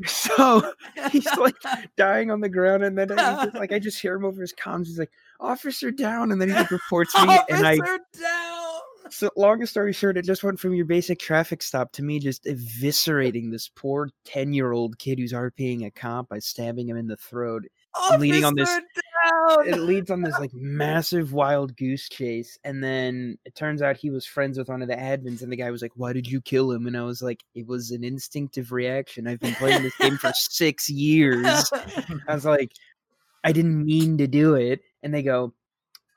so 0.06 0.72
he's 1.10 1.26
like 1.36 1.56
dying 1.96 2.30
on 2.30 2.40
the 2.40 2.48
ground, 2.48 2.84
and 2.84 2.96
then 2.96 3.08
just, 3.08 3.54
like 3.54 3.72
I 3.72 3.78
just 3.78 4.00
hear 4.00 4.14
him 4.14 4.24
over 4.24 4.40
his 4.40 4.52
comms. 4.52 4.86
He's 4.86 4.98
like, 4.98 5.12
"Officer 5.40 5.90
down," 5.90 6.32
and 6.32 6.40
then 6.40 6.48
he 6.48 6.54
like, 6.54 6.70
reports 6.70 7.14
me, 7.14 7.38
and 7.50 7.66
I. 7.66 7.76
Officer 7.76 7.98
down. 8.20 8.71
So, 9.12 9.30
long 9.36 9.64
story 9.66 9.92
short, 9.92 10.16
it 10.16 10.24
just 10.24 10.42
went 10.42 10.58
from 10.58 10.72
your 10.74 10.86
basic 10.86 11.18
traffic 11.18 11.62
stop 11.62 11.92
to 11.92 12.02
me 12.02 12.18
just 12.18 12.44
eviscerating 12.44 13.50
this 13.50 13.68
poor 13.68 14.08
ten-year-old 14.24 14.98
kid 14.98 15.18
who's 15.18 15.34
RPing 15.34 15.84
a 15.86 15.90
cop 15.90 16.30
by 16.30 16.38
stabbing 16.38 16.88
him 16.88 16.96
in 16.96 17.06
the 17.06 17.16
throat. 17.16 17.64
I'm 17.94 18.20
leading 18.20 18.44
on 18.44 18.54
this- 18.54 18.68
down. 18.70 19.68
It 19.68 19.80
leads 19.80 20.10
on 20.10 20.22
this 20.22 20.38
like 20.38 20.50
massive 20.54 21.32
wild 21.34 21.76
goose 21.76 22.08
chase, 22.08 22.58
and 22.64 22.82
then 22.82 23.36
it 23.44 23.54
turns 23.54 23.82
out 23.82 23.98
he 23.98 24.08
was 24.08 24.24
friends 24.24 24.56
with 24.56 24.68
one 24.68 24.80
of 24.80 24.88
the 24.88 24.96
admins, 24.96 25.42
and 25.42 25.52
the 25.52 25.56
guy 25.56 25.70
was 25.70 25.82
like, 25.82 25.92
"Why 25.94 26.14
did 26.14 26.26
you 26.26 26.40
kill 26.40 26.72
him?" 26.72 26.86
And 26.86 26.96
I 26.96 27.02
was 27.02 27.22
like, 27.22 27.44
"It 27.54 27.66
was 27.66 27.90
an 27.90 28.04
instinctive 28.04 28.72
reaction. 28.72 29.26
I've 29.28 29.40
been 29.40 29.54
playing 29.56 29.82
this 29.82 29.96
game 29.98 30.16
for 30.16 30.32
six 30.34 30.88
years." 30.88 31.70
I 32.26 32.34
was 32.34 32.46
like, 32.46 32.72
I 33.44 33.52
didn't 33.52 33.84
mean 33.84 34.18
to 34.18 34.26
do 34.26 34.54
it. 34.54 34.80
And 35.02 35.12
they 35.12 35.22
go, 35.22 35.52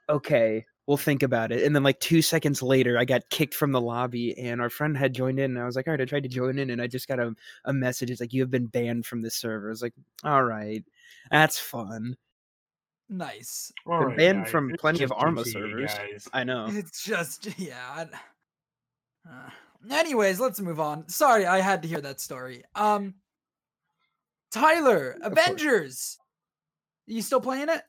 okay, 0.09 0.65
we'll 0.88 0.98
think 0.98 1.24
about 1.24 1.51
it. 1.51 1.63
And 1.63 1.75
then, 1.75 1.84
like, 1.84 2.00
two 2.00 2.22
seconds 2.22 2.62
later, 2.62 2.98
I 2.98 3.06
got 3.06 3.30
kicked 3.30 3.54
from 3.56 3.72
the 3.72 3.82
lobby, 3.82 4.38
and 4.38 4.62
our 4.62 4.70
friend 4.70 4.98
had 4.98 5.13
joined 5.13 5.39
in. 5.39 5.51
And 5.51 5.60
I 5.60 5.65
was 5.65 5.75
like, 5.75 5.88
all 5.88 5.94
right, 5.94 6.01
I 6.01 6.06
tried 6.06 6.24
to 6.24 6.30
join 6.30 6.60
in, 6.60 6.70
and 6.70 6.82
I 6.82 6.88
just 6.88 7.08
got 7.08 7.20
a, 7.20 7.36
a 7.65 7.74
message. 7.74 8.12
It's 8.12 8.22
like, 8.22 8.34
you 8.34 8.42
have 8.42 8.51
been 8.51 8.68
banned 8.68 9.06
from 9.06 9.22
this 9.22 9.36
server. 9.36 9.68
I 9.68 9.70
was 9.72 9.82
like, 9.82 9.94
all 10.24 10.44
right, 10.44 10.84
that's 11.32 11.60
fun. 11.60 12.15
nice. 13.10 13.72
All 13.86 14.00
Been 14.00 14.08
right, 14.10 14.18
banned 14.18 14.44
guys, 14.46 14.51
from 14.51 14.72
it's 14.72 14.82
plenty 14.82 15.04
of 15.04 15.12
Arma 15.12 15.44
GTA, 15.44 15.46
servers. 15.46 15.94
guys. 15.96 16.27
I 16.34 16.44
know. 16.44 16.68
It's 16.70 17.04
just 17.04 17.48
yeah. 17.60 18.06
Uh, 19.30 19.50
anyways, 19.92 20.39
let's 20.39 20.60
move 20.62 20.80
on. 20.80 21.08
Sorry, 21.10 21.46
I 21.46 21.60
had 21.62 21.82
to 21.84 21.88
hear 21.88 22.01
that 22.01 22.20
story. 22.22 22.63
Um, 22.75 23.15
Tyler, 24.51 25.18
course. 25.32 25.32
Avengers. 25.32 26.18
You 27.08 27.22
still 27.22 27.42
playing 27.42 27.70
it? 27.70 27.82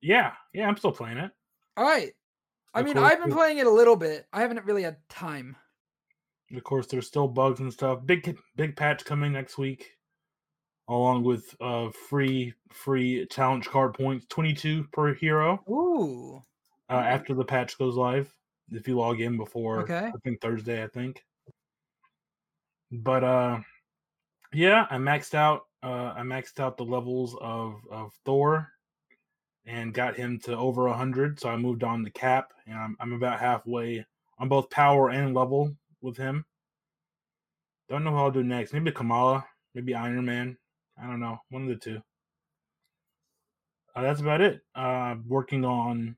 Yeah, 0.00 0.32
yeah, 0.54 0.66
I'm 0.66 0.76
still 0.76 0.92
playing 0.92 1.18
it. 1.18 1.30
All 1.76 1.84
right. 1.84 2.12
I 2.74 2.80
Of 2.80 2.86
mean, 2.86 2.98
I've 2.98 3.20
been 3.20 3.32
playing 3.32 3.58
it 3.58 3.66
a 3.66 3.70
little 3.70 3.96
bit. 3.96 4.26
I 4.32 4.42
haven't 4.42 4.64
really 4.64 4.82
had 4.82 4.96
time. 5.08 5.56
Of 6.54 6.62
course, 6.64 6.86
there's 6.86 7.06
still 7.06 7.28
bugs 7.28 7.60
and 7.60 7.72
stuff. 7.72 8.04
Big 8.06 8.36
big 8.56 8.76
patch 8.76 9.04
coming 9.04 9.32
next 9.32 9.56
week, 9.58 9.96
along 10.88 11.22
with 11.24 11.54
uh 11.60 11.90
free 12.08 12.54
free 12.72 13.26
challenge 13.30 13.66
card 13.66 13.94
points, 13.94 14.26
22 14.28 14.84
per 14.92 15.14
hero. 15.14 15.62
Ooh. 15.68 16.42
uh, 16.88 16.92
after 16.94 17.34
the 17.34 17.44
patch 17.44 17.78
goes 17.78 17.96
live. 17.96 18.32
If 18.72 18.86
you 18.86 18.96
log 18.96 19.20
in 19.20 19.36
before, 19.36 19.80
Okay. 19.80 20.06
I 20.14 20.18
think 20.22 20.40
Thursday, 20.40 20.82
I 20.84 20.86
think. 20.88 21.24
But 22.92 23.24
uh, 23.24 23.60
yeah, 24.52 24.86
I 24.90 24.96
maxed 24.96 25.34
out. 25.34 25.62
Uh, 25.82 26.12
I 26.16 26.20
maxed 26.22 26.60
out 26.60 26.76
the 26.76 26.84
levels 26.84 27.36
of 27.40 27.80
of 27.90 28.12
Thor, 28.24 28.68
and 29.66 29.94
got 29.94 30.16
him 30.16 30.38
to 30.40 30.56
over 30.56 30.88
hundred. 30.88 31.40
So 31.40 31.48
I 31.50 31.56
moved 31.56 31.84
on 31.84 32.04
to 32.04 32.10
Cap, 32.10 32.52
and 32.66 32.76
I'm 32.76 32.96
I'm 33.00 33.12
about 33.12 33.40
halfway 33.40 34.04
on 34.38 34.48
both 34.48 34.70
power 34.70 35.10
and 35.10 35.34
level 35.34 35.74
with 36.00 36.16
him. 36.16 36.44
Don't 37.88 38.04
know 38.04 38.12
what 38.12 38.20
I'll 38.20 38.30
do 38.30 38.42
next. 38.42 38.72
Maybe 38.72 38.92
Kamala, 38.92 39.44
maybe 39.74 39.94
Iron 39.94 40.24
Man. 40.24 40.56
I 40.96 41.06
don't 41.06 41.20
know. 41.20 41.38
One 41.50 41.62
of 41.62 41.68
the 41.68 41.76
two. 41.76 42.02
Uh, 43.94 44.02
that's 44.02 44.20
about 44.20 44.40
it. 44.40 44.60
Uh, 44.74 45.16
working 45.26 45.64
on 45.64 46.16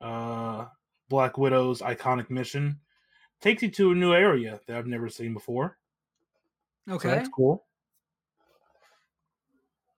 uh, 0.00 0.66
Black 1.08 1.36
Widow's 1.36 1.82
iconic 1.82 2.30
mission. 2.30 2.80
Takes 3.40 3.62
you 3.62 3.70
to 3.72 3.92
a 3.92 3.94
new 3.94 4.12
area 4.14 4.60
that 4.66 4.76
I've 4.76 4.86
never 4.86 5.08
seen 5.08 5.34
before. 5.34 5.78
So 6.86 6.94
Okay. 6.94 7.08
that's 7.08 7.28
cool. 7.28 7.66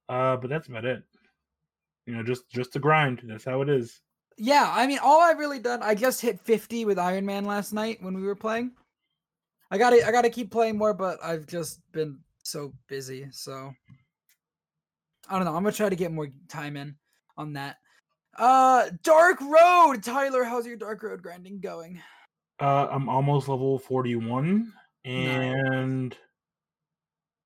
Uh, 0.09 0.37
but 0.37 0.51
that's 0.51 0.69
about 0.69 0.85
it. 0.85 1.05
You 2.07 2.15
know, 2.15 2.23
just 2.23 2.49
just 2.51 2.73
the 2.73 2.79
grind. 2.79 3.23
That's 3.25 3.45
how 3.45 3.63
it 3.63 3.69
is. 3.69 4.01
Yeah, 4.39 4.71
I 4.75 4.87
mean, 4.87 4.99
all 5.03 5.21
I've 5.21 5.39
really 5.39 5.59
done, 5.59 5.83
I 5.83 5.95
just 5.95 6.21
hit 6.21 6.41
50 6.41 6.85
with 6.85 6.99
Iron 6.99 7.27
Man 7.27 7.45
last 7.45 7.73
night 7.73 8.03
when 8.03 8.15
we 8.15 8.23
were 8.23 8.35
playing. 8.35 8.73
I 9.71 9.79
gotta, 9.79 10.07
I 10.07 10.11
gotta 10.11 10.31
keep 10.31 10.51
playing 10.51 10.77
more, 10.79 10.95
but 10.95 11.19
I've 11.23 11.47
just 11.47 11.81
been 11.93 12.19
so 12.43 12.73
busy. 12.89 13.29
So 13.31 13.73
I 15.29 15.37
don't 15.37 15.45
know. 15.45 15.55
I'm 15.55 15.63
gonna 15.63 15.73
try 15.73 15.89
to 15.89 15.97
get 15.97 16.13
more 16.13 16.29
time 16.49 16.77
in 16.77 16.97
on 17.37 17.53
that. 17.55 17.77
Uh, 18.37 18.91
Dark 19.03 19.41
Road, 19.41 20.03
Tyler. 20.03 20.45
How's 20.45 20.67
your 20.67 20.77
Dark 20.77 21.03
Road 21.03 21.23
grinding 21.23 21.61
going? 21.61 22.01
Uh, 22.61 22.89
I'm 22.91 23.09
almost 23.09 23.49
level 23.49 23.79
41, 23.79 24.73
and 25.05 26.17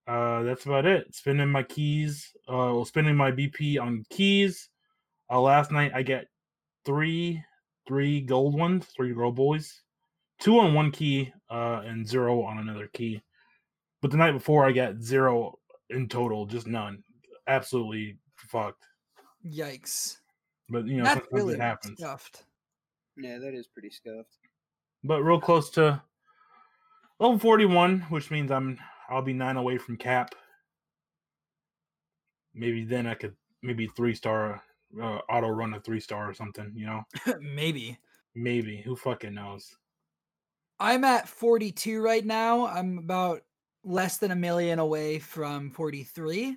uh, 0.07 0.43
that's 0.43 0.67
about 0.67 0.87
it. 0.87 1.15
Spending 1.15 1.49
my 1.49 1.63
keys, 1.63 2.31
uh, 2.49 2.53
well, 2.75 2.85
spending 2.85 3.17
my 3.17 3.31
BP 3.33 3.81
on 3.81 4.05
keys. 4.11 4.69
Uh, 5.31 5.41
last 5.41 5.71
night 5.73 5.93
I 5.95 6.03
get 6.03 6.27
three, 6.85 7.43
three 7.89 8.21
gold 8.21 8.57
ones, 8.59 8.87
three 8.97 9.13
gold 9.15 9.35
boys, 9.37 9.83
two 10.41 10.59
on 10.61 10.75
one 10.75 10.91
key, 10.93 11.33
uh, 11.51 11.83
and 11.85 12.07
zero 12.07 12.43
on 12.43 12.59
another 12.59 12.89
key. 12.93 13.21
But 14.03 14.11
the 14.11 14.17
night 14.19 14.33
before 14.33 14.65
I 14.65 14.73
got 14.73 15.01
zero 15.03 15.59
in 15.91 16.09
total, 16.09 16.47
just 16.47 16.67
none. 16.67 17.03
Absolutely 17.49 18.19
fucked. 18.37 18.85
Yikes! 19.45 20.19
But 20.69 20.87
you 20.87 20.99
know, 20.99 21.05
That's 21.05 21.27
really 21.33 21.55
it 21.55 21.61
happens. 21.61 21.99
stuffed. 21.99 22.45
Yeah, 23.17 23.39
that 23.39 23.55
is 23.55 23.67
pretty 23.67 23.91
scuffed. 23.91 24.37
but 25.05 25.23
real 25.23 25.41
close 25.41 25.71
to 25.71 26.03
level 27.19 27.39
41 27.39 28.01
which 28.11 28.31
means 28.31 28.51
i'm 28.51 28.79
i'll 29.09 29.23
be 29.23 29.33
nine 29.33 29.57
away 29.57 29.79
from 29.79 29.97
cap 29.97 30.35
maybe 32.55 32.85
then 32.85 33.07
i 33.07 33.15
could 33.15 33.37
maybe 33.63 33.87
three 33.87 34.15
star 34.15 34.63
uh, 35.01 35.19
auto 35.29 35.49
run 35.49 35.75
a 35.75 35.81
three 35.81 36.01
star 36.01 36.29
or 36.29 36.35
something 36.35 36.73
you 36.75 36.87
know 36.87 37.03
Maybe. 37.41 37.99
maybe 38.35 38.81
who 38.83 38.95
fucking 38.97 39.35
knows 39.35 39.77
I'm 40.79 41.05
at 41.05 41.29
42 41.29 42.01
right 42.03 42.25
now. 42.25 42.67
I'm 42.67 42.99
about 42.99 43.43
less 43.83 44.19
than 44.19 44.31
a 44.31 44.37
million 44.37 44.79
away 44.79 45.19
from 45.19 45.71
43. 45.71 46.57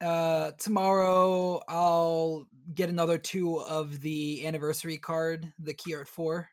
Uh 0.00 0.52
tomorrow 0.52 1.60
I'll 1.68 2.46
get 2.72 2.88
another 2.88 3.18
two 3.18 3.56
of 3.60 4.00
the 4.00 4.46
anniversary 4.46 4.96
card, 4.98 5.52
the 5.58 5.74
key 5.74 5.94
art 5.94 6.08
4. 6.08 6.48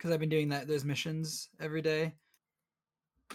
Cuz 0.00 0.10
I've 0.10 0.18
been 0.20 0.28
doing 0.28 0.48
that 0.48 0.66
those 0.66 0.84
missions 0.84 1.48
every 1.60 1.80
day. 1.82 2.16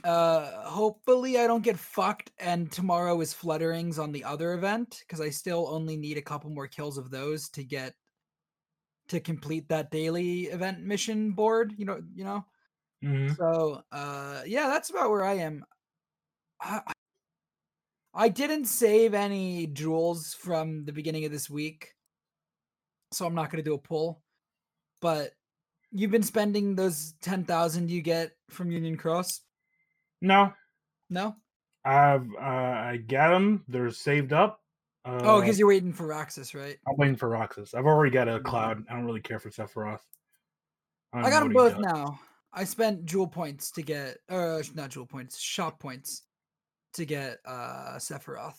Uh 0.04 0.62
hopefully 0.70 1.38
I 1.40 1.48
don't 1.48 1.64
get 1.64 1.78
fucked 1.78 2.32
and 2.40 2.72
tomorrow 2.72 3.20
is 3.22 3.34
flutterings 3.34 3.98
on 4.02 4.12
the 4.12 4.24
other 4.24 4.54
event 4.54 5.04
cuz 5.10 5.20
I 5.20 5.30
still 5.30 5.68
only 5.68 5.98
need 5.98 6.18
a 6.18 6.22
couple 6.22 6.50
more 6.50 6.68
kills 6.68 6.98
of 6.98 7.10
those 7.10 7.50
to 7.50 7.64
get 7.64 7.96
to 9.10 9.20
complete 9.20 9.70
that 9.70 9.90
daily 9.92 10.44
event 10.46 10.82
mission 10.82 11.32
board, 11.32 11.74
you 11.78 11.86
know, 11.86 12.02
you 12.14 12.24
know. 12.24 12.46
hmm 13.02 13.30
So, 13.34 13.84
uh 13.92 14.44
yeah, 14.46 14.68
that's 14.68 14.90
about 14.90 15.10
where 15.12 15.24
I 15.26 15.36
am. 15.36 15.66
I, 16.62 16.82
I- 16.88 16.94
I 18.14 18.30
didn't 18.30 18.66
save 18.66 19.14
any 19.14 19.68
jewels 19.68 20.34
from 20.34 20.86
the 20.86 20.92
beginning 20.94 21.26
of 21.26 21.32
this 21.32 21.50
week. 21.50 21.94
So 23.14 23.26
I'm 23.26 23.36
not 23.36 23.50
going 23.52 23.64
to 23.64 23.70
do 23.70 23.74
a 23.76 23.78
pull. 23.80 24.24
But 25.02 25.34
you've 25.92 26.12
been 26.12 26.24
spending 26.24 26.76
those 26.76 27.14
10,000 27.22 27.92
you 27.92 28.02
get 28.02 28.32
from 28.50 28.72
Union 28.72 28.98
Cross? 28.98 29.47
No 30.22 30.54
No? 31.10 31.36
i've 31.86 32.28
uh, 32.36 32.40
i 32.42 32.98
got 33.08 33.30
them 33.32 33.64
they're 33.68 33.92
saved 33.92 34.34
up 34.34 34.62
uh, 35.06 35.22
oh, 35.24 35.40
because 35.40 35.58
you're 35.58 35.68
waiting 35.70 35.94
for 35.94 36.06
Roxas, 36.08 36.54
right? 36.54 36.78
i'm 36.88 36.98
waiting 36.98 37.16
for 37.16 37.30
roxas 37.30 37.74
i've 37.74 37.86
already 37.86 38.12
got 38.12 38.28
a 38.28 38.40
Mhm. 38.40 38.44
cloud 38.44 38.84
i 38.90 38.94
don't 38.94 39.06
really 39.06 39.22
care 39.22 39.40
for 39.40 39.50
sephiroth 39.50 40.00
don't 41.14 41.26
I 41.26 41.30
got 41.30 41.40
them 41.44 41.54
both 41.54 41.78
now. 41.80 42.20
I 42.54 42.64
spent 42.64 43.06
jewel 43.06 43.28
points 43.28 43.72
to 43.72 43.82
get, 43.82 44.18
or 44.30 44.62
not 44.76 44.90
jewel 44.90 45.06
points, 45.06 45.40
shop 45.40 45.80
points 45.80 46.24
to 46.94 47.06
get 47.06 47.38
uh 47.46 47.96
Sephiroth. 47.98 48.58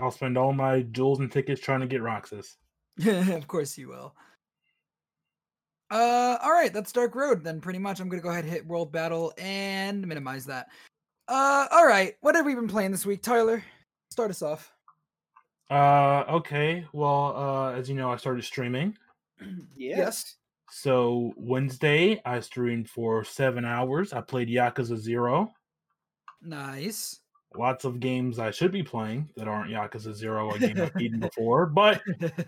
i'll 0.00 0.10
spend 0.10 0.38
all 0.38 0.52
my 0.52 0.82
jewels 0.82 1.20
and 1.20 1.30
tickets 1.30 1.60
trying 1.60 1.80
to 1.80 1.86
get 1.86 2.00
roxas 2.02 2.56
Yeah, 2.96 3.30
of 3.34 3.46
course 3.46 3.76
you 3.78 3.88
will. 3.88 4.14
Uh, 5.90 6.38
all 6.42 6.52
right, 6.52 6.72
that's 6.72 6.92
Dark 6.92 7.14
Road. 7.14 7.44
Then 7.44 7.60
pretty 7.60 7.78
much, 7.78 8.00
I'm 8.00 8.08
gonna 8.08 8.22
go 8.22 8.30
ahead 8.30 8.44
and 8.44 8.52
hit 8.52 8.66
World 8.66 8.90
Battle 8.92 9.32
and 9.36 10.06
minimize 10.06 10.46
that. 10.46 10.68
Uh, 11.32 11.66
all 11.70 11.86
right, 11.86 12.14
what 12.20 12.34
have 12.34 12.44
we 12.44 12.54
been 12.54 12.68
playing 12.68 12.90
this 12.90 13.06
week, 13.06 13.22
Tyler? 13.22 13.64
Start 14.10 14.30
us 14.30 14.42
off. 14.42 14.70
uh 15.70 16.24
okay 16.28 16.84
well 16.92 17.34
uh 17.34 17.72
as 17.72 17.88
you 17.88 17.94
know 17.94 18.10
i 18.12 18.16
started 18.16 18.44
streaming 18.44 18.94
Yes. 19.74 20.36
So 20.70 21.32
Wednesday, 21.36 22.20
I 22.26 22.40
streamed 22.40 22.88
for 22.90 23.24
seven 23.24 23.64
hours. 23.64 24.12
I 24.12 24.20
played 24.20 24.48
Yakuza 24.48 24.96
Zero. 24.98 25.52
Nice. 26.42 27.20
Lots 27.56 27.84
of 27.86 28.00
games 28.00 28.38
I 28.38 28.50
should 28.50 28.72
be 28.72 28.82
playing 28.82 29.28
that 29.36 29.48
aren't 29.48 29.70
Yakuza 29.70 30.12
Zero, 30.14 30.50
a 30.54 30.58
game 30.58 30.80
I've 30.80 30.94
beaten 30.94 31.20
before. 31.28 31.66
But 31.66 32.02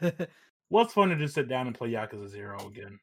what's 0.69 0.93
fun 0.95 1.09
to 1.11 1.17
just 1.17 1.35
sit 1.35 1.49
down 1.49 1.67
and 1.67 1.77
play 1.77 1.91
Yakuza 1.91 2.29
Zero 2.29 2.59
again. 2.67 2.99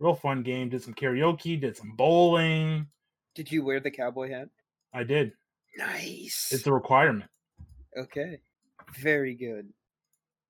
Real 0.00 0.14
fun 0.14 0.42
game. 0.42 0.68
Did 0.68 0.82
some 0.82 0.94
karaoke. 0.94 1.60
Did 1.60 1.76
some 1.76 1.92
bowling. 1.96 2.86
Did 3.34 3.50
you 3.50 3.64
wear 3.64 3.80
the 3.80 3.90
cowboy 3.90 4.30
hat? 4.30 4.48
I 4.94 5.02
did. 5.04 5.32
Nice. 5.76 6.48
It's 6.52 6.66
a 6.66 6.72
requirement. 6.72 7.30
okay. 7.96 8.40
Very 8.98 9.34
good. 9.34 9.72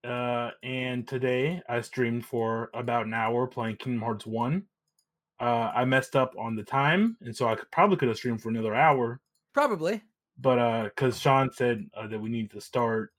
Uh, 0.09 0.51
and 0.63 1.09
today 1.09 1.63
I 1.69 1.81
streamed 1.81 2.27
for 2.27 2.71
about 2.75 3.07
an 3.07 3.15
hour 3.15 3.47
playing 3.47 3.77
Kingdom 3.77 4.03
Hearts 4.03 4.27
One. 4.27 4.67
Uh, 5.41 5.73
I 5.75 5.85
messed 5.87 6.15
up 6.15 6.35
on 6.39 6.55
the 6.57 6.63
time, 6.63 7.17
and 7.23 7.35
so 7.35 7.49
I 7.49 7.55
could, 7.57 7.71
probably 7.71 7.97
could 7.97 8.09
have 8.09 8.17
streamed 8.19 8.43
for 8.43 8.51
another 8.51 8.75
hour. 8.75 9.21
Probably. 9.55 10.03
but 10.39 10.59
uh 10.59 10.83
because 10.85 11.19
sean 11.21 11.49
said 11.53 11.87
uh, 11.97 12.07
that 12.09 12.19
we 12.21 12.29
need 12.29 12.51
to 12.51 12.61
start 12.61 13.13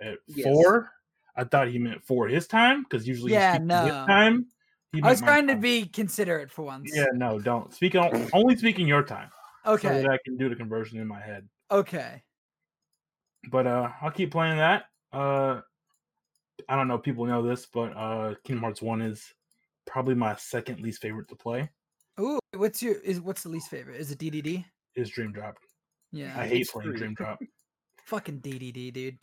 at 0.00 0.16
Yes. 0.26 0.44
four 0.44 0.90
i 1.36 1.44
thought 1.44 1.68
he 1.68 1.78
meant 1.78 2.02
for 2.02 2.26
his 2.26 2.46
time 2.46 2.82
because 2.84 3.06
usually 3.06 3.32
Yeah, 3.34 3.58
you 3.58 3.60
speak 3.68 3.82
his 3.82 3.90
no. 3.90 4.06
time 4.06 4.46
he 4.92 5.02
I 5.02 5.10
was 5.10 5.20
meant 5.20 5.26
my 5.26 5.32
trying 5.32 5.46
to 5.48 5.56
be 5.56 5.84
considerate 5.86 6.50
for 6.50 6.62
once. 6.62 6.90
yeah 6.94 7.04
no 7.12 7.38
don't 7.38 7.72
speak 7.74 7.94
on 7.96 8.30
only 8.32 8.56
speaking 8.56 8.88
your 8.88 9.02
time 9.02 9.30
so 9.64 9.72
Okay. 9.72 10.02
that 10.02 10.10
i 10.10 10.18
can 10.24 10.36
do 10.36 10.48
the 10.48 10.56
conversion 10.56 10.98
in 10.98 11.06
my 11.06 11.20
head 11.20 11.48
Okay. 11.70 12.22
but 13.50 13.66
uh 13.66 13.90
i'll 14.02 14.10
keep 14.10 14.30
playing 14.30 14.56
that 14.58 14.84
uh 15.12 15.60
i 16.68 16.76
don't 16.76 16.88
know 16.88 16.94
if 16.96 17.02
people 17.02 17.24
know 17.26 17.42
this 17.42 17.66
but 17.66 17.96
uh 17.96 18.34
kingdom 18.44 18.62
hearts 18.62 18.82
1 18.82 19.02
is 19.02 19.32
probably 19.86 20.14
my 20.14 20.34
second 20.36 20.80
least 20.80 21.00
favorite 21.00 21.28
to 21.28 21.36
play 21.36 21.68
Ooh, 22.20 22.38
what's 22.54 22.82
your 22.82 22.94
is 23.00 23.20
what's 23.20 23.42
the 23.42 23.48
least 23.48 23.70
favorite? 23.70 23.98
Is 23.98 24.10
it 24.10 24.18
DDD? 24.18 24.64
is 24.96 25.08
dream 25.08 25.32
drop 25.32 25.56
Yeah. 26.12 26.34
i 26.36 26.46
hate 26.46 26.68
playing 26.68 26.90
free. 26.90 26.98
dream 26.98 27.14
drop 27.14 27.38
Fucking 28.04 28.40
DDD, 28.40 28.92
dude. 28.92 29.18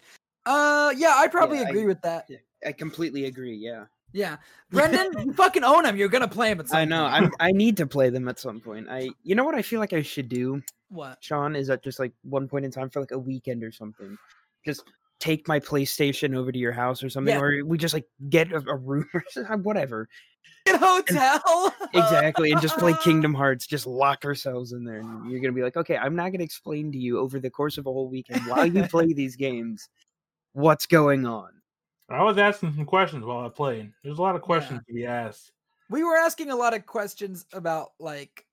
Uh, 0.45 0.93
yeah, 0.95 1.13
I 1.17 1.27
probably 1.27 1.59
I- 1.59 1.69
agree 1.69 1.85
with 1.85 2.01
that. 2.01 2.27
I 2.65 2.71
completely 2.71 3.25
agree. 3.25 3.53
Yeah. 3.55 3.85
Yeah, 4.13 4.37
Brendan, 4.71 5.27
you 5.27 5.33
fucking 5.33 5.63
own 5.63 5.85
him. 5.85 5.95
You're 5.95 6.09
gonna 6.09 6.27
play 6.27 6.51
him 6.51 6.59
at 6.59 6.69
some 6.69 6.79
I 6.79 6.85
know. 6.85 7.05
I'm. 7.05 7.31
I 7.39 7.51
need 7.51 7.77
to 7.77 7.85
play 7.85 8.09
them 8.09 8.27
at 8.27 8.39
some 8.39 8.59
point. 8.59 8.87
I. 8.89 9.09
You 9.23 9.35
know 9.35 9.43
what 9.43 9.55
I 9.55 9.61
feel 9.61 9.79
like 9.79 9.93
I 9.93 10.01
should 10.01 10.29
do, 10.29 10.61
What? 10.89 11.17
Sean, 11.21 11.55
is 11.55 11.69
at 11.69 11.83
just 11.83 11.99
like 11.99 12.11
one 12.23 12.47
point 12.47 12.65
in 12.65 12.71
time 12.71 12.89
for 12.89 12.99
like 13.01 13.11
a 13.11 13.19
weekend 13.19 13.63
or 13.63 13.71
something. 13.71 14.17
Just 14.65 14.83
take 15.19 15.47
my 15.47 15.59
PlayStation 15.59 16.35
over 16.35 16.51
to 16.51 16.57
your 16.57 16.71
house 16.71 17.03
or 17.03 17.09
something, 17.09 17.35
Yeah. 17.35 17.41
or 17.41 17.65
we 17.65 17.77
just 17.77 17.93
like 17.93 18.05
get 18.29 18.51
a, 18.51 18.63
a 18.67 18.75
room 18.75 19.05
or 19.13 19.23
something, 19.29 19.51
uh, 19.53 19.57
whatever. 19.57 20.07
In 20.65 20.75
hotel. 20.75 21.73
Exactly, 21.93 22.51
and 22.51 22.61
just 22.61 22.77
play 22.77 22.93
Kingdom 23.03 23.33
Hearts. 23.33 23.67
Just 23.67 23.85
lock 23.85 24.25
ourselves 24.25 24.71
in 24.71 24.83
there, 24.83 24.99
and 25.01 25.29
you're 25.29 25.39
gonna 25.39 25.53
be 25.53 25.61
like, 25.63 25.77
okay, 25.77 25.97
I'm 25.97 26.15
not 26.15 26.31
gonna 26.31 26.43
explain 26.43 26.91
to 26.93 26.97
you 26.97 27.19
over 27.19 27.39
the 27.39 27.49
course 27.49 27.77
of 27.77 27.85
a 27.85 27.91
whole 27.93 28.09
weekend 28.09 28.41
while 28.47 28.65
you 28.65 28.83
play 28.87 29.13
these 29.13 29.35
games 29.35 29.87
what's 30.53 30.85
going 30.85 31.25
on. 31.25 31.49
I 32.09 32.23
was 32.23 32.37
asking 32.37 32.73
some 32.75 32.85
questions 32.85 33.23
while 33.23 33.45
I 33.45 33.49
played. 33.49 33.91
There's 34.03 34.17
a 34.17 34.21
lot 34.21 34.35
of 34.35 34.41
questions 34.41 34.81
to 34.87 34.93
be 34.93 35.05
asked. 35.05 35.51
We 35.89 36.03
were 36.03 36.15
asking 36.17 36.49
a 36.51 36.55
lot 36.55 36.73
of 36.75 36.85
questions 36.85 37.45
about 37.53 37.89
like 37.99 38.45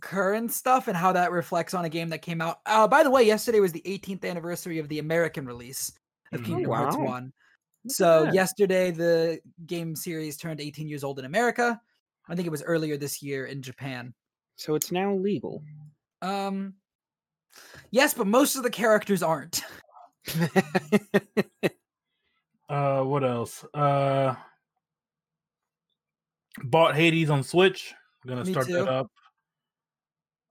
current 0.00 0.52
stuff 0.52 0.88
and 0.88 0.96
how 0.96 1.12
that 1.12 1.30
reflects 1.32 1.74
on 1.74 1.84
a 1.84 1.88
game 1.88 2.08
that 2.10 2.22
came 2.22 2.40
out. 2.40 2.58
Uh, 2.66 2.88
by 2.88 3.02
the 3.02 3.10
way, 3.10 3.22
yesterday 3.22 3.60
was 3.60 3.72
the 3.72 3.82
18th 3.86 4.24
anniversary 4.24 4.78
of 4.78 4.88
the 4.88 4.98
American 4.98 5.46
release 5.46 5.92
of 6.32 6.40
Mm. 6.40 6.44
Kingdom 6.46 6.70
Oh, 6.72 6.74
Hearts 6.74 6.96
wow. 6.96 7.04
1. 7.04 7.32
So 7.88 8.24
that. 8.24 8.34
yesterday 8.34 8.90
the 8.90 9.40
game 9.66 9.94
series 9.94 10.36
turned 10.36 10.60
18 10.60 10.88
years 10.88 11.04
old 11.04 11.20
in 11.20 11.24
America. 11.24 11.80
I 12.28 12.34
think 12.34 12.46
it 12.46 12.50
was 12.50 12.64
earlier 12.64 12.96
this 12.96 13.22
year 13.22 13.46
in 13.46 13.62
Japan. 13.62 14.12
So 14.56 14.74
it's 14.74 14.90
now 14.90 15.14
legal. 15.14 15.62
Um 16.22 16.74
Yes, 17.90 18.12
but 18.12 18.26
most 18.26 18.56
of 18.56 18.64
the 18.64 18.70
characters 18.70 19.22
aren't. 19.22 19.62
Uh, 22.68 23.02
what 23.02 23.22
else? 23.24 23.64
Uh, 23.74 24.34
bought 26.64 26.94
Hades 26.96 27.30
on 27.30 27.42
Switch. 27.42 27.94
I'm 28.24 28.28
gonna 28.30 28.44
Me 28.44 28.52
start 28.52 28.66
too. 28.66 28.72
that 28.74 28.88
up. 28.88 29.10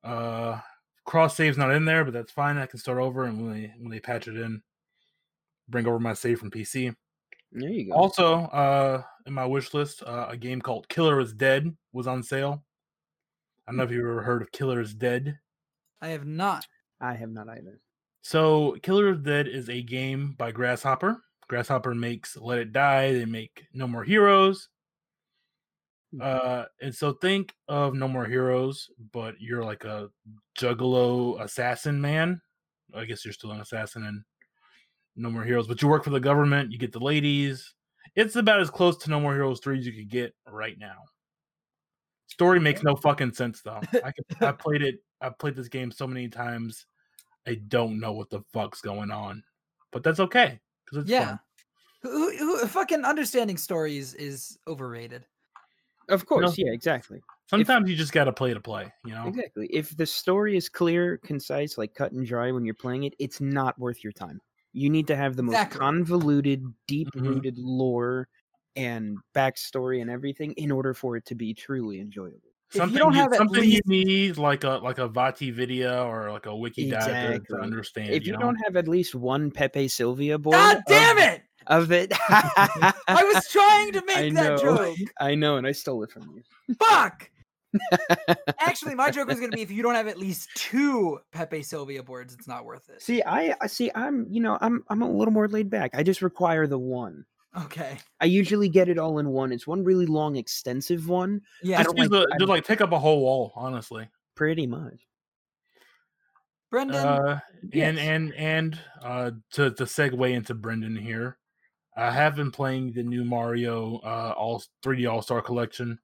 Uh, 0.03 0.59
cross 1.05 1.35
save's 1.35 1.57
not 1.57 1.71
in 1.71 1.85
there, 1.85 2.05
but 2.05 2.13
that's 2.13 2.31
fine. 2.31 2.57
I 2.57 2.65
can 2.67 2.79
start 2.79 2.99
over, 2.99 3.25
and 3.25 3.41
when 3.41 3.53
they 3.53 3.73
when 3.79 3.91
they 3.91 3.99
patch 3.99 4.27
it 4.27 4.37
in, 4.37 4.61
bring 5.67 5.87
over 5.87 5.99
my 5.99 6.13
save 6.13 6.39
from 6.39 6.51
PC. 6.51 6.95
there 7.51 7.69
you 7.69 7.87
go. 7.89 7.93
Also, 7.93 8.35
uh, 8.45 9.01
in 9.25 9.33
my 9.33 9.45
wish 9.45 9.73
list, 9.73 10.03
uh, 10.03 10.27
a 10.29 10.37
game 10.37 10.61
called 10.61 10.87
Killer 10.87 11.19
is 11.19 11.33
Dead 11.33 11.75
was 11.91 12.07
on 12.07 12.23
sale. 12.23 12.63
I 13.67 13.71
don't 13.71 13.77
know 13.77 13.83
if 13.83 13.91
you've 13.91 14.05
ever 14.05 14.21
heard 14.21 14.41
of 14.43 14.51
Killer 14.51 14.79
is 14.79 14.93
Dead. 14.93 15.37
I 16.01 16.09
have 16.09 16.25
not. 16.25 16.65
I 17.01 17.13
have 17.15 17.31
not 17.31 17.49
either. 17.49 17.81
So, 18.21 18.77
Killer 18.83 19.09
is 19.13 19.19
Dead 19.21 19.47
is 19.47 19.69
a 19.69 19.81
game 19.81 20.35
by 20.37 20.51
Grasshopper. 20.51 21.19
Grasshopper 21.47 21.93
makes 21.93 22.37
Let 22.37 22.59
It 22.59 22.73
Die. 22.73 23.13
They 23.13 23.25
make 23.25 23.65
No 23.73 23.87
More 23.87 24.03
Heroes. 24.03 24.69
Hmm. 26.11 26.21
Uh, 26.21 26.63
and 26.81 26.93
so 26.93 27.13
think 27.13 27.53
of 27.67 27.93
No 27.93 28.07
More 28.07 28.25
Heroes, 28.25 28.89
but 29.11 29.35
you're 29.39 29.63
like 29.63 29.83
a 29.83 30.09
juggalo 30.57 31.41
assassin 31.41 31.99
man. 31.99 32.41
I 32.93 33.05
guess 33.05 33.25
you're 33.25 33.33
still 33.33 33.51
an 33.51 33.61
assassin 33.61 34.05
in 34.05 34.23
No 35.15 35.29
More 35.29 35.43
Heroes, 35.43 35.67
but 35.67 35.81
you 35.81 35.87
work 35.87 36.03
for 36.03 36.09
the 36.09 36.19
government. 36.19 36.71
You 36.71 36.77
get 36.77 36.91
the 36.91 36.99
ladies. 36.99 37.73
It's 38.15 38.35
about 38.35 38.61
as 38.61 38.69
close 38.69 38.97
to 38.97 39.09
No 39.09 39.19
More 39.19 39.33
Heroes 39.33 39.59
three 39.59 39.77
as 39.79 39.85
you 39.85 39.93
could 39.93 40.09
get 40.09 40.33
right 40.47 40.77
now. 40.79 40.97
Story 42.27 42.59
makes 42.59 42.83
no 42.83 42.95
fucking 42.95 43.33
sense 43.33 43.61
though. 43.61 43.81
I 44.03 44.11
could, 44.11 44.25
I 44.41 44.51
played 44.51 44.81
it. 44.81 44.95
I 45.21 45.29
played 45.29 45.55
this 45.55 45.69
game 45.69 45.91
so 45.91 46.07
many 46.07 46.27
times. 46.27 46.85
I 47.47 47.55
don't 47.67 47.99
know 47.99 48.13
what 48.13 48.31
the 48.31 48.41
fuck's 48.53 48.81
going 48.81 49.11
on, 49.11 49.43
but 49.91 50.03
that's 50.03 50.19
okay 50.19 50.59
because 50.85 51.03
it's 51.03 51.09
yeah. 51.09 51.25
fun. 51.25 51.39
Who, 52.03 52.37
who, 52.37 52.57
who- 52.59 52.67
fucking 52.67 53.03
understanding 53.03 53.57
stories 53.57 54.13
is 54.13 54.57
overrated. 54.67 55.25
Of 56.07 56.25
course, 56.27 56.57
yeah, 56.57 56.71
exactly. 56.71 57.19
Sometimes 57.49 57.89
you 57.89 57.95
just 57.95 58.11
got 58.11 58.25
to 58.25 58.33
play 58.33 58.53
to 58.53 58.59
play. 58.59 58.91
You 59.05 59.15
know. 59.15 59.27
Exactly. 59.27 59.67
If 59.71 59.95
the 59.97 60.05
story 60.05 60.55
is 60.55 60.69
clear, 60.69 61.17
concise, 61.17 61.77
like 61.77 61.95
cut 61.95 62.11
and 62.11 62.25
dry 62.25 62.51
when 62.51 62.63
you're 62.63 62.75
playing 62.75 63.03
it, 63.03 63.15
it's 63.17 63.41
not 63.41 63.77
worth 63.79 64.03
your 64.03 64.13
time. 64.13 64.39
You 64.73 64.89
need 64.89 65.07
to 65.07 65.15
have 65.15 65.35
the 65.35 65.43
most 65.43 65.55
Exactly. 65.55 65.79
convoluted, 65.79 66.61
mm-hmm. 66.61 66.71
deep 66.87 67.09
rooted 67.15 67.57
lore 67.57 68.27
and 68.75 69.17
backstory 69.33 70.01
and 70.01 70.11
everything 70.11 70.51
in 70.53 70.71
order 70.71 70.93
for 70.93 71.15
it 71.15 71.25
to 71.25 71.35
be 71.35 71.53
truly 71.53 71.99
enjoyable. 71.99 72.44
You 72.73 72.79
Something, 72.79 72.97
don't 72.97 73.13
you, 73.13 73.19
have 73.19 73.31
at 73.31 73.37
something 73.37 73.61
least- 73.61 73.83
you 73.85 74.03
need 74.05 74.37
like 74.37 74.63
a 74.63 74.71
like 74.83 74.97
a 74.97 75.07
VaatiVidya 75.07 76.05
or 76.05 76.31
like 76.31 76.45
a 76.45 76.55
wiki 76.55 76.89
dive 76.89 77.05
to- 77.05 77.39
to, 77.55 77.61
understand. 77.61 78.09
If 78.09 78.25
you, 78.25 78.33
know? 78.33 78.39
don't 78.39 78.55
have 78.65 78.75
at 78.75 78.87
least 78.87 79.15
one 79.15 79.51
Pepe 79.51 79.87
Sylvia 79.87 80.37
board, 80.37 80.55
God 80.55 80.81
damn 80.87 81.17
of, 81.17 81.23
it! 81.23 81.41
Of 81.67 81.91
it, 81.91 82.11
I 82.29 82.93
was 83.33 83.47
trying 83.49 83.91
to 83.93 84.03
make 84.05 84.17
I 84.17 84.29
that 84.31 84.63
know. 84.63 84.75
joke. 84.77 84.97
I 85.19 85.35
know, 85.35 85.57
and 85.57 85.65
I 85.65 85.71
stole 85.71 86.03
it 86.03 86.11
from 86.11 86.23
you. 86.35 86.75
Fuck. 86.79 87.29
Actually, 88.59 88.95
my 88.95 89.11
joke 89.11 89.27
was 89.27 89.39
gonna 89.39 89.55
be 89.55 89.61
if 89.61 89.71
you 89.71 89.83
don't 89.83 89.95
have 89.95 90.07
at 90.07 90.17
least 90.17 90.49
two 90.55 91.19
Pepe 91.31 91.61
Sylvia 91.63 92.03
boards, 92.03 92.33
it's 92.33 92.47
not 92.47 92.65
worth 92.65 92.89
it. 92.89 93.01
See, 93.01 93.21
I, 93.23 93.55
I 93.61 93.67
see. 93.67 93.91
I'm, 93.95 94.25
you 94.29 94.41
know, 94.41 94.57
I'm, 94.61 94.83
I'm 94.89 95.01
a 95.01 95.09
little 95.11 95.33
more 95.33 95.47
laid 95.47 95.69
back. 95.69 95.91
I 95.93 96.03
just 96.03 96.21
require 96.21 96.67
the 96.67 96.79
one. 96.79 97.25
Okay. 97.63 97.97
I 98.19 98.25
usually 98.25 98.67
get 98.69 98.89
it 98.89 98.97
all 98.97 99.19
in 99.19 99.29
one. 99.29 99.51
It's 99.51 99.65
one 99.67 99.83
really 99.83 100.05
long, 100.05 100.35
extensive 100.35 101.07
one. 101.07 101.41
Yeah. 101.63 101.79
I 101.79 101.83
just 101.83 101.95
don't 101.95 101.99
like- 101.99 102.09
the- 102.09 102.17
I 102.17 102.21
just 102.33 102.39
don't- 102.39 102.49
like 102.49 102.65
take 102.65 102.81
up 102.81 102.91
a 102.91 102.99
whole 102.99 103.21
wall, 103.21 103.53
honestly. 103.55 104.09
Pretty 104.35 104.67
much. 104.67 104.99
Brendan. 106.71 106.95
Uh, 106.97 107.39
and 107.61 107.73
Yes. 107.73 107.97
and 107.97 108.33
and 108.33 108.79
uh, 109.01 109.31
to 109.51 109.71
to 109.71 109.83
segue 109.85 110.33
into 110.33 110.53
Brendan 110.53 110.95
here, 110.95 111.37
I 111.95 112.11
have 112.11 112.35
been 112.35 112.51
playing 112.51 112.91
the 112.91 113.03
new 113.03 113.23
Mario 113.23 113.99
uh 114.03 114.33
all 114.35 114.61
3D 114.83 115.09
All 115.09 115.21
Star 115.21 115.41
Collection. 115.41 115.97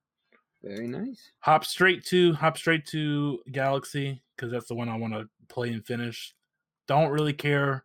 Very 0.64 0.88
nice. 0.88 1.32
Hop 1.40 1.66
straight 1.66 2.06
to 2.06 2.34
hop 2.34 2.58
straight 2.58 2.86
to 2.88 3.42
Galaxy 3.52 4.22
because 4.36 4.52
that's 4.52 4.68
the 4.68 4.76
one 4.76 4.88
I 4.90 4.96
want 4.96 5.14
to 5.14 5.28
play 5.50 5.72
and 5.74 5.86
finish. 5.86 6.34
Don't 6.88 7.10
really 7.10 7.34
care 7.34 7.84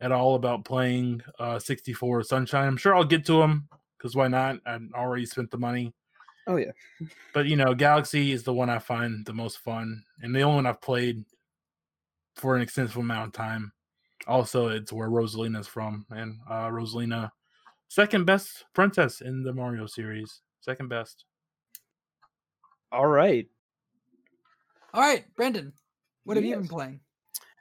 at 0.00 0.12
all 0.12 0.34
about 0.34 0.64
playing 0.64 1.22
uh 1.38 1.58
64 1.58 2.24
Sunshine. 2.24 2.66
I'm 2.66 2.76
sure 2.76 2.94
I'll 2.94 3.04
get 3.04 3.24
to 3.26 3.38
them 3.38 3.68
because 3.96 4.14
why 4.14 4.28
not? 4.28 4.58
I've 4.66 4.82
already 4.94 5.26
spent 5.26 5.50
the 5.50 5.58
money. 5.58 5.94
Oh 6.46 6.56
yeah. 6.56 6.72
But 7.32 7.46
you 7.46 7.56
know, 7.56 7.74
Galaxy 7.74 8.32
is 8.32 8.42
the 8.42 8.52
one 8.52 8.68
I 8.68 8.78
find 8.78 9.24
the 9.24 9.32
most 9.32 9.58
fun, 9.58 10.04
and 10.22 10.34
the 10.34 10.42
only 10.42 10.56
one 10.56 10.66
I've 10.66 10.80
played 10.80 11.24
for 12.36 12.54
an 12.54 12.62
extensive 12.62 12.98
amount 12.98 13.28
of 13.28 13.32
time. 13.32 13.72
Also, 14.26 14.68
it's 14.68 14.92
where 14.92 15.08
Rosalina's 15.08 15.66
from, 15.66 16.06
and 16.10 16.38
uh, 16.48 16.68
Rosalina, 16.68 17.30
second 17.88 18.24
best 18.26 18.64
princess 18.74 19.20
in 19.20 19.42
the 19.42 19.52
Mario 19.52 19.86
series, 19.86 20.40
second 20.60 20.88
best. 20.88 21.24
All 22.92 23.06
right. 23.06 23.46
All 24.92 25.00
right, 25.00 25.24
Brendan. 25.34 25.72
What 26.24 26.36
have 26.36 26.44
you 26.44 26.56
been 26.56 26.68
playing? 26.68 27.00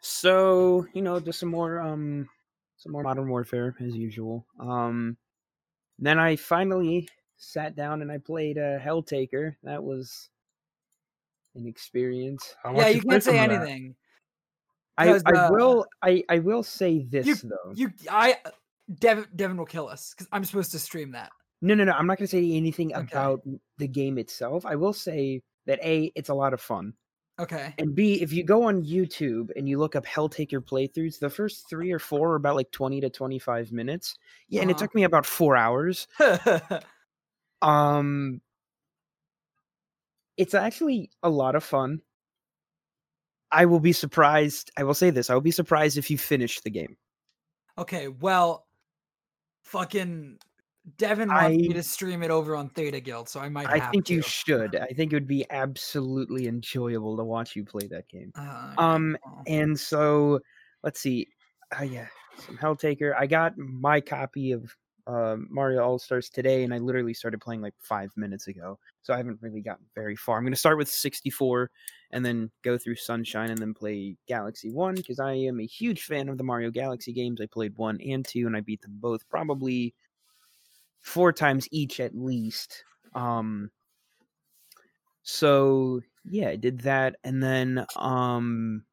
So 0.06 0.86
you 0.94 1.02
know, 1.02 1.20
just 1.22 1.39
some 1.39 1.50
more, 1.50 1.80
um, 1.80 2.28
some 2.76 2.92
more 2.92 3.04
Modern 3.04 3.30
Warfare 3.30 3.74
as 3.80 3.96
usual. 3.96 4.46
Um, 4.60 5.16
then 5.98 6.20
I 6.20 6.36
finally 6.36 7.08
sat 7.38 7.76
down 7.76 8.02
and 8.02 8.12
I 8.12 8.18
played 8.18 8.58
uh, 8.58 8.80
Helltaker. 8.80 9.56
That 9.63 9.82
was 9.82 10.30
an 11.56 11.68
experience. 11.68 12.54
Yeah, 12.66 12.89
you 12.89 13.02
can't 13.02 13.24
say 13.24 13.32
some 13.32 13.44
of 13.44 13.50
that. 13.50 13.62
anything. 13.62 13.96
I, 14.98 15.22
I 15.26 15.32
uh, 15.32 15.52
will 15.52 15.86
I, 16.02 16.24
I 16.30 16.39
will 16.39 16.63
say 16.63 17.06
this 17.10 17.42
though. 17.42 17.74
You, 17.74 17.92
I, 18.10 18.38
Devin, 19.00 19.26
Devin 19.36 19.58
will 19.58 19.66
kill 19.66 19.88
us 19.88 20.13
because 20.13 20.28
I'm 20.34 20.44
supposed 20.44 20.72
to 20.72 20.80
stream 20.80 21.13
that. 21.13 21.32
No, 21.62 21.76
no, 21.76 21.86
no. 21.86 21.94
I'm 21.94 22.08
not 22.08 22.18
going 22.18 22.28
to 22.28 22.32
say 22.32 22.52
anything 22.52 22.94
Okay. 22.94 23.08
about 23.10 23.42
the 23.78 23.88
game 23.88 24.18
itself. 24.18 24.66
I 24.66 24.76
will 24.76 24.92
say 24.92 25.42
that 25.66 25.80
A, 25.82 26.12
it's 26.13 26.30
a 26.30 26.34
lot 26.34 26.54
of 26.54 26.60
fun. 26.60 26.94
Okay. 27.39 27.80
And 27.80 27.96
B, 27.96 28.22
if 28.22 28.32
you 28.32 28.43
go 28.43 28.63
on 28.63 28.84
YouTube 28.84 29.50
and 29.56 29.67
you 29.67 29.80
look 29.80 29.96
up 29.96 30.06
Helltaker 30.06 30.60
playthroughs, 30.63 31.19
the 31.19 31.30
first 31.30 31.67
three 31.69 31.91
or 31.91 32.00
four 32.00 32.32
are 32.34 32.36
about 32.36 32.56
like 32.56 32.72
20 32.72 33.02
to 33.02 33.10
25 33.10 33.72
minutes. 33.72 34.15
Yeah, 34.50 34.62
and 34.62 34.69
it 34.72 34.76
Uh-huh. 34.76 34.86
took 34.86 34.96
me 34.96 35.04
about 35.04 35.26
four 35.26 35.58
hours. 35.58 36.08
Um, 37.62 38.41
it's 40.38 40.54
actually 40.54 41.12
a 41.22 41.30
lot 41.30 41.56
of 41.56 41.63
fun. 41.63 42.02
I 43.52 43.65
will 43.65 43.80
be 43.80 43.93
surprised. 43.93 44.72
I 44.78 44.84
will 44.84 44.93
say 44.93 45.10
this: 45.10 45.30
I 45.30 45.34
will 45.34 45.41
be 45.41 45.52
surprised 45.52 45.98
if 45.98 46.10
you 46.12 46.17
finish 46.17 46.60
the 46.62 46.69
game. 46.69 46.98
okay. 47.78 48.08
Well, 48.08 48.67
fucking 49.63 50.39
Devin 50.98 51.30
wants 51.30 51.58
me 51.58 51.69
to 51.69 51.84
stream 51.84 52.24
it 52.24 52.32
over 52.32 52.56
on 52.56 52.69
Theta 52.69 53.00
Guild, 53.00 53.30
so 53.30 53.39
I 53.39 53.48
might. 53.48 53.67
I 53.67 53.80
think 53.91 54.06
to. 54.08 54.15
you 54.15 54.22
should. 54.22 54.76
I 54.76 54.88
think 54.88 55.13
it 55.13 55.15
would 55.15 55.28
be 55.28 55.46
absolutely 55.50 56.48
enjoyable 56.48 57.15
to 57.15 57.24
watch 57.24 57.56
you 57.56 57.63
play 57.63 57.88
that 57.88 58.10
game. 58.10 58.34
Uh, 58.36 58.74
Um, 58.78 59.17
And 59.48 59.80
so, 59.80 60.41
let's 60.84 61.00
see. 61.00 61.30
Uh, 61.80 61.84
yeah, 61.84 62.08
some 62.46 62.58
Helltaker. 62.58 63.15
I 63.17 63.28
got 63.28 63.58
my 63.58 64.02
copy 64.02 64.52
of 64.52 64.76
um, 65.08 65.48
Mario 65.50 65.84
All 65.84 66.00
Stars 66.00 66.30
today, 66.30 66.63
and 66.63 66.74
I 66.74 66.80
literally 66.80 67.13
started 67.13 67.39
playing 67.39 67.62
like 67.62 67.76
five 67.80 68.12
minutes 68.17 68.48
ago. 68.48 68.78
So 69.04 69.13
I 69.13 69.17
haven't 69.17 69.39
really 69.41 69.62
gotten 69.62 69.86
very 69.96 70.17
far. 70.17 70.38
I'm 70.38 70.43
going 70.43 70.54
to 70.54 70.60
start 70.60 70.78
with 70.78 70.89
64, 70.89 71.72
and 72.12 72.26
then 72.26 72.52
go 72.62 72.78
through 72.78 72.96
Sunshine, 72.96 73.52
and 73.52 73.58
then 73.58 73.74
play 73.74 74.17
Galaxy 74.28 74.69
One 74.69 74.96
because 74.96 75.19
I 75.19 75.34
am 75.34 75.62
a 75.62 75.65
huge 75.65 76.04
fan 76.04 76.28
of 76.28 76.38
the 76.38 76.43
Mario 76.43 76.72
Galaxy 76.72 77.13
games. 77.13 77.39
I 77.39 77.46
played 77.46 77.78
one 77.78 78.02
and 78.02 78.26
two, 78.26 78.48
and 78.48 78.58
I 78.58 78.60
beat 78.60 78.82
them 78.82 78.98
both 79.00 79.28
probably 79.30 79.93
four 81.04 81.32
times 81.32 81.68
each 81.72 82.00
at 82.00 82.16
least. 82.16 82.84
Um, 83.13 83.70
so 85.22 86.02
yeah, 86.26 86.50
I 86.50 86.56
did 86.56 86.82
that, 86.82 87.18
and 87.24 87.42
then 87.44 87.86
um, 87.96 88.84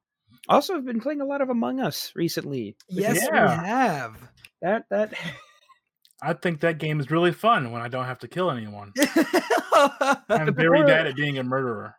also 0.49 0.75
I've 0.75 0.85
been 0.85 1.01
playing 1.01 1.21
a 1.21 1.25
lot 1.27 1.41
of 1.41 1.49
Among 1.49 1.81
Us 1.81 2.13
recently. 2.15 2.77
which 2.89 3.05
is- 3.07 3.15
yes, 3.17 3.29
we 3.31 3.39
have. 3.39 4.17
that 4.63 4.85
that 4.91 5.15
I 6.23 6.35
think 6.35 6.61
that 6.61 6.77
game 6.79 7.01
is 7.01 7.11
really 7.11 7.33
fun 7.33 7.73
when 7.73 7.81
I 7.81 7.89
don't 7.89 8.05
have 8.05 8.19
to 8.19 8.29
kill 8.29 8.51
anyone. 8.51 8.93
I'm 10.29 10.55
very 10.55 10.83
bad 10.85 11.07
at 11.07 11.17
being 11.17 11.39
a 11.39 11.43
murderer. 11.43 11.95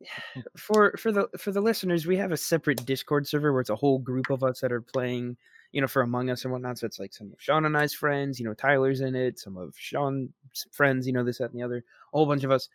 for 0.56 0.94
for 0.96 1.12
the 1.12 1.28
for 1.38 1.52
the 1.52 1.60
listeners, 1.60 2.06
we 2.06 2.16
have 2.16 2.32
a 2.32 2.36
separate 2.36 2.84
Discord 2.86 3.26
server 3.26 3.52
where 3.52 3.60
it's 3.60 3.70
a 3.70 3.76
whole 3.76 3.98
group 3.98 4.30
of 4.30 4.42
us 4.42 4.60
that 4.60 4.72
are 4.72 4.80
playing, 4.80 5.36
you 5.72 5.80
know, 5.80 5.86
for 5.86 6.02
Among 6.02 6.30
Us 6.30 6.44
and 6.44 6.52
whatnot. 6.52 6.78
So 6.78 6.86
it's 6.86 6.98
like 6.98 7.12
some 7.12 7.32
of 7.32 7.40
Sean 7.40 7.64
and 7.64 7.76
I's 7.76 7.94
friends, 7.94 8.38
you 8.38 8.46
know, 8.46 8.54
Tyler's 8.54 9.00
in 9.00 9.14
it, 9.14 9.38
some 9.38 9.56
of 9.56 9.74
Sean's 9.76 10.30
friends, 10.72 11.06
you 11.06 11.12
know, 11.12 11.24
this, 11.24 11.38
that, 11.38 11.50
and 11.50 11.60
the 11.60 11.64
other, 11.64 11.78
a 11.78 12.16
whole 12.16 12.26
bunch 12.26 12.44
of 12.44 12.50
us. 12.50 12.68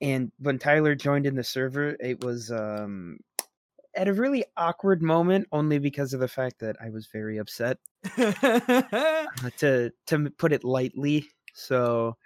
And 0.00 0.30
when 0.38 0.58
Tyler 0.58 0.94
joined 0.94 1.26
in 1.26 1.36
the 1.36 1.44
server, 1.44 1.96
it 2.00 2.22
was 2.22 2.50
um 2.50 3.18
at 3.94 4.08
a 4.08 4.12
really 4.12 4.44
awkward 4.56 5.02
moment, 5.02 5.48
only 5.52 5.78
because 5.78 6.12
of 6.12 6.20
the 6.20 6.28
fact 6.28 6.58
that 6.60 6.76
I 6.82 6.90
was 6.90 7.06
very 7.06 7.38
upset, 7.38 7.78
uh, 8.18 9.24
to 9.58 9.90
to 10.06 10.30
put 10.36 10.52
it 10.52 10.64
lightly. 10.64 11.28
So 11.54 12.16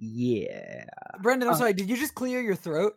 yeah, 0.00 0.84
Brendan, 1.20 1.48
I'm 1.48 1.54
Uh, 1.54 1.58
sorry. 1.58 1.72
Did 1.74 1.88
you 1.90 1.96
just 1.96 2.14
clear 2.14 2.40
your 2.40 2.56
throat? 2.56 2.94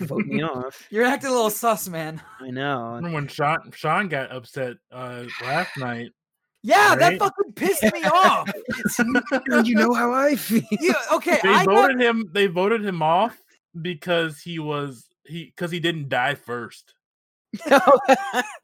Vote 0.00 0.24
me 0.26 0.42
off. 0.42 0.86
You're 0.90 1.04
acting 1.04 1.30
a 1.30 1.32
little 1.32 1.50
sus, 1.50 1.88
man. 1.88 2.20
I 2.40 2.50
know. 2.50 2.94
Remember 2.94 3.14
when 3.14 3.26
Sean 3.28 3.70
Sean 3.72 4.08
got 4.08 4.32
upset 4.32 4.76
uh 4.92 5.24
last 5.42 5.76
night? 5.78 6.10
Yeah, 6.62 6.94
that 6.94 7.18
fucking 7.18 7.52
pissed 7.54 7.82
me 7.84 8.02
off. 8.04 8.50
you 9.64 9.74
know 9.74 9.92
how 9.94 10.12
I 10.12 10.36
feel. 10.36 10.62
You, 10.72 10.94
okay, 11.14 11.38
They 11.42 11.48
I 11.48 11.64
got, 11.64 11.74
voted 11.74 12.00
him. 12.00 12.30
They 12.32 12.46
voted 12.48 12.84
him 12.84 13.00
off 13.02 13.36
because 13.80 14.40
he 14.40 14.58
was 14.58 15.06
he 15.24 15.46
because 15.46 15.70
he 15.70 15.80
didn't 15.80 16.08
die 16.08 16.34
first. 16.34 16.94
now, 17.68 17.80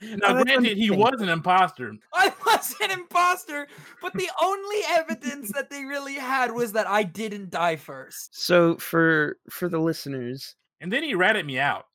Now, 0.00 0.42
granted, 0.42 0.76
he 0.76 0.90
was 0.90 1.20
an 1.20 1.28
imposter. 1.28 1.92
I 2.14 2.32
was 2.44 2.74
an 2.80 2.90
imposter, 2.90 3.66
but 4.00 4.12
the 4.14 4.30
only 4.40 4.76
evidence 4.88 5.52
that 5.52 5.70
they 5.70 5.84
really 5.84 6.14
had 6.14 6.52
was 6.52 6.72
that 6.72 6.86
I 6.86 7.02
didn't 7.02 7.50
die 7.50 7.76
first. 7.76 8.40
So 8.40 8.76
for 8.76 9.38
for 9.50 9.68
the 9.68 9.78
listeners, 9.78 10.54
And 10.80 10.92
then 10.92 11.02
he 11.02 11.14
ratted 11.14 11.46
me 11.46 11.58
out. 11.58 11.86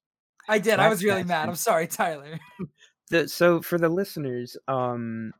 I 0.48 0.60
did. 0.60 0.80
I 0.80 0.90
was 0.90 1.04
really 1.04 1.24
mad. 1.24 1.48
I'm 1.48 1.56
sorry, 1.56 1.88
Tyler. 1.88 2.40
the 3.10 3.28
so 3.28 3.62
for 3.62 3.78
the 3.78 3.90
listeners, 3.90 4.58
um, 4.68 5.34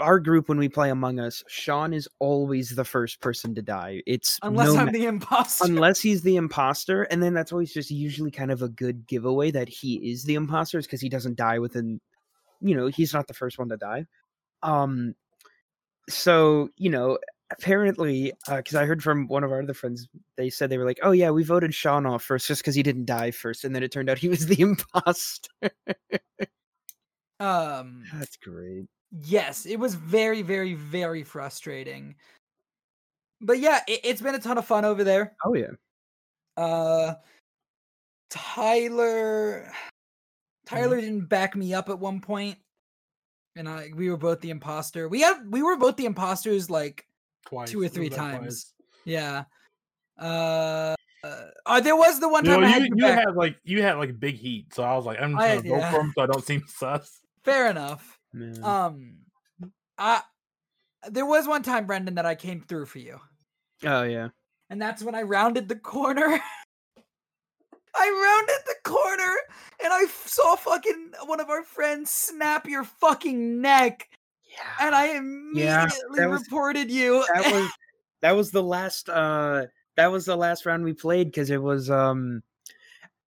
our 0.00 0.18
group 0.18 0.48
when 0.48 0.58
we 0.58 0.68
play 0.68 0.90
Among 0.90 1.20
Us, 1.20 1.42
Sean 1.48 1.92
is 1.92 2.08
always 2.18 2.70
the 2.70 2.84
first 2.84 3.20
person 3.20 3.54
to 3.54 3.62
die. 3.62 4.02
It's 4.06 4.38
Unless 4.42 4.74
no 4.74 4.80
I'm 4.80 4.86
ma- 4.86 4.92
the 4.92 5.06
imposter. 5.06 5.64
unless 5.64 6.00
he's 6.00 6.22
the 6.22 6.36
imposter, 6.36 7.02
and 7.04 7.22
then 7.22 7.34
that's 7.34 7.52
always 7.52 7.72
just 7.72 7.90
usually 7.90 8.30
kind 8.30 8.50
of 8.50 8.62
a 8.62 8.68
good 8.68 9.06
giveaway 9.06 9.50
that 9.52 9.68
he 9.68 9.94
is 10.10 10.24
the 10.24 10.34
imposter, 10.34 10.78
is 10.78 10.86
because 10.86 11.00
he 11.00 11.08
doesn't 11.08 11.36
die 11.36 11.58
within, 11.58 12.00
you 12.60 12.74
know, 12.76 12.88
he's 12.88 13.14
not 13.14 13.26
the 13.28 13.34
first 13.34 13.58
one 13.58 13.68
to 13.68 13.76
die. 13.76 14.06
Um, 14.62 15.14
so 16.08 16.68
you 16.76 16.90
know, 16.90 17.18
apparently, 17.50 18.32
because 18.48 18.74
I 18.74 18.86
heard 18.86 19.02
from 19.02 19.28
one 19.28 19.44
of 19.44 19.52
our 19.52 19.62
other 19.62 19.74
friends, 19.74 20.08
they 20.36 20.50
said 20.50 20.70
they 20.70 20.78
were 20.78 20.84
like, 20.84 21.00
"Oh 21.02 21.12
yeah, 21.12 21.30
we 21.30 21.44
voted 21.44 21.74
Sean 21.74 22.04
off 22.06 22.22
first 22.24 22.48
just 22.48 22.62
because 22.62 22.74
he 22.74 22.82
didn't 22.82 23.06
die 23.06 23.30
first, 23.30 23.64
and 23.64 23.74
then 23.74 23.82
it 23.82 23.92
turned 23.92 24.10
out 24.10 24.18
he 24.18 24.28
was 24.28 24.46
the 24.46 24.60
imposter." 24.60 25.48
um, 27.40 28.04
That's 28.14 28.36
great. 28.36 28.86
Yes, 29.22 29.66
it 29.66 29.76
was 29.78 29.94
very, 29.94 30.42
very, 30.42 30.74
very 30.74 31.22
frustrating. 31.22 32.14
But 33.40 33.58
yeah, 33.58 33.80
it, 33.86 34.00
it's 34.04 34.20
been 34.22 34.34
a 34.34 34.38
ton 34.40 34.58
of 34.58 34.64
fun 34.66 34.84
over 34.84 35.04
there. 35.04 35.34
Oh 35.44 35.54
yeah. 35.54 35.70
Uh, 36.56 37.14
Tyler, 38.30 39.70
Tyler 40.66 41.00
didn't 41.00 41.26
back 41.26 41.54
me 41.56 41.74
up 41.74 41.88
at 41.88 41.98
one 41.98 42.20
point, 42.20 42.56
and 43.56 43.68
I 43.68 43.90
we 43.94 44.10
were 44.10 44.16
both 44.16 44.40
the 44.40 44.50
imposter. 44.50 45.08
We 45.08 45.20
had 45.20 45.50
we 45.50 45.62
were 45.62 45.76
both 45.76 45.96
the 45.96 46.06
imposters 46.06 46.70
like 46.70 47.06
Twice. 47.46 47.70
two 47.70 47.82
or 47.82 47.88
three 47.88 48.08
that 48.08 48.16
twice. 48.16 48.32
times. 48.38 48.72
Yeah. 49.04 49.44
Uh, 50.18 50.94
uh, 51.24 51.40
uh, 51.66 51.80
there 51.80 51.96
was 51.96 52.20
the 52.20 52.28
one 52.28 52.44
You, 52.44 52.52
time 52.52 52.60
know, 52.62 52.66
I 52.66 52.70
had 52.70 52.82
you, 52.82 52.88
your 52.96 53.08
you 53.08 53.14
had 53.14 53.34
like 53.34 53.56
you 53.64 53.82
had 53.82 53.94
like 53.98 54.18
big 54.18 54.36
heat, 54.36 54.72
so 54.74 54.82
I 54.82 54.94
was 54.96 55.04
like, 55.06 55.18
I'm 55.20 55.32
just 55.32 55.42
I- 55.42 55.56
gonna 55.56 55.68
go 55.68 55.76
yeah. 55.78 55.90
for 55.90 56.00
him 56.00 56.12
so 56.16 56.22
I 56.22 56.26
don't 56.26 56.44
seem 56.44 56.62
sus. 56.68 57.20
Fair 57.44 57.68
enough. 57.70 58.18
Man. 58.34 58.62
Um, 58.64 59.16
I 59.96 60.22
there 61.10 61.24
was 61.26 61.46
one 61.46 61.62
time, 61.62 61.86
Brendan, 61.86 62.16
that 62.16 62.26
I 62.26 62.34
came 62.34 62.60
through 62.60 62.86
for 62.86 62.98
you, 62.98 63.20
oh 63.84 64.02
yeah. 64.02 64.28
and 64.70 64.82
that's 64.82 65.02
when 65.02 65.14
I 65.14 65.22
rounded 65.22 65.68
the 65.68 65.76
corner. 65.76 66.40
I 67.96 68.10
rounded 68.10 68.64
the 68.66 68.90
corner 68.90 69.32
and 69.84 69.92
I 69.92 70.06
saw 70.06 70.56
fucking 70.56 71.12
one 71.26 71.38
of 71.40 71.48
our 71.48 71.62
friends 71.62 72.10
snap 72.10 72.66
your 72.66 72.82
fucking 72.82 73.60
neck, 73.60 74.08
Yeah. 74.50 74.86
and 74.86 74.94
I 74.96 75.12
Yeah, 75.12 75.18
immediately 75.18 76.18
that 76.18 76.28
was- 76.30 76.42
reported 76.42 76.90
you. 76.90 77.24
that 77.32 77.52
was 77.52 77.70
that 78.22 78.32
was 78.32 78.50
the 78.50 78.62
last 78.64 79.08
uh 79.08 79.66
that 79.96 80.10
was 80.10 80.24
the 80.24 80.36
last 80.36 80.66
round 80.66 80.82
we 80.82 80.92
played 80.92 81.28
because 81.28 81.50
it 81.50 81.62
was 81.62 81.88
um 81.88 82.42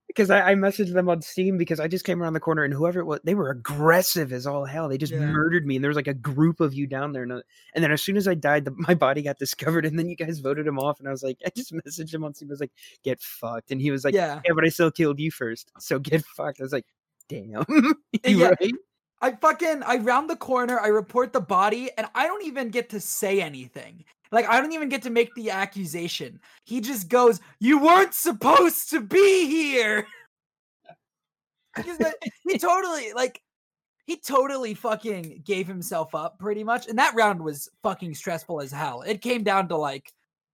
because 0.07 0.29
I, 0.29 0.51
I 0.51 0.55
messaged 0.55 0.93
them 0.93 1.09
on 1.09 1.21
Steam 1.21 1.57
because 1.57 1.79
I 1.79 1.87
just 1.87 2.05
came 2.05 2.21
around 2.23 2.33
the 2.33 2.39
corner 2.39 2.63
and 2.63 2.73
whoever 2.73 2.99
it 2.99 3.05
was 3.05 3.19
they 3.23 3.35
were 3.35 3.49
aggressive 3.49 4.31
as 4.33 4.47
all 4.47 4.65
hell. 4.65 4.87
They 4.89 4.97
just 4.97 5.13
Yeah. 5.13 5.19
murdered 5.19 5.65
me 5.65 5.75
and 5.75 5.83
there 5.83 5.89
was 5.89 5.95
like 5.95 6.07
a 6.07 6.13
group 6.13 6.59
of 6.59 6.73
you 6.73 6.87
down 6.87 7.11
there 7.11 7.23
and, 7.23 7.31
uh, 7.33 7.41
and 7.73 7.83
then 7.83 7.91
as 7.91 8.01
soon 8.01 8.17
as 8.17 8.27
I 8.27 8.33
died, 8.33 8.65
the, 8.65 8.71
my 8.87 8.95
body 8.95 9.21
got 9.21 9.37
discovered 9.37 9.85
and 9.85 9.97
then 9.99 10.07
you 10.09 10.15
guys 10.15 10.39
voted 10.39 10.65
him 10.65 10.79
off 10.79 10.99
and 10.99 11.07
I 11.07 11.11
was 11.11 11.23
like 11.23 11.37
I 11.45 11.49
just 11.55 11.71
messaged 11.85 12.13
him 12.13 12.23
on 12.23 12.33
Steam. 12.33 12.49
I 12.49 12.53
was 12.53 12.59
like 12.61 12.71
get 13.03 13.21
fucked 13.21 13.71
and 13.71 13.81
he 13.81 13.91
was 13.91 14.03
like 14.05 14.13
yeah, 14.13 14.41
yeah, 14.45 14.53
but 14.53 14.65
I 14.65 14.69
still 14.69 14.91
killed 14.91 15.19
you 15.19 15.29
first, 15.31 15.71
so 15.79 15.99
get 15.99 16.23
fucked. 16.25 16.59
I 16.59 16.63
was 16.63 16.73
like 16.73 16.85
damn, 17.29 17.65
you 17.69 17.93
Yeah. 18.23 18.53
right? 18.59 18.71
I 19.19 19.31
fucking 19.31 19.81
I 19.83 19.97
round 19.97 20.29
the 20.29 20.35
corner, 20.35 20.79
I 20.79 20.87
report 20.89 21.33
the 21.33 21.41
body, 21.41 21.89
and 21.97 22.07
I 22.13 22.27
don't 22.27 22.45
even 22.45 22.69
get 22.69 22.89
to 22.91 22.99
say 22.99 23.41
anything. 23.41 24.05
Like 24.31 24.47
I 24.47 24.59
don't 24.59 24.73
even 24.73 24.89
get 24.89 25.01
to 25.03 25.09
make 25.09 25.33
the 25.35 25.51
accusation. 25.51 26.39
He 26.65 26.81
just 26.81 27.09
goes, 27.09 27.39
"You 27.59 27.79
weren't 27.79 28.13
supposed 28.13 28.89
to 28.91 29.01
be 29.01 29.47
here." 29.47 30.07
He 32.47 32.57
totally 32.57 33.13
like 33.13 33.39
he 34.07 34.17
totally 34.17 34.73
fucking 34.73 35.43
gave 35.45 35.67
himself 35.67 36.15
up 36.15 36.39
pretty 36.39 36.63
much. 36.63 36.87
And 36.87 36.97
that 36.97 37.13
round 37.13 37.39
was 37.39 37.69
fucking 37.83 38.15
stressful 38.15 38.61
as 38.61 38.71
hell. 38.71 39.03
It 39.03 39.21
came 39.21 39.43
down 39.43 39.67
to 39.67 39.77
like 39.77 40.11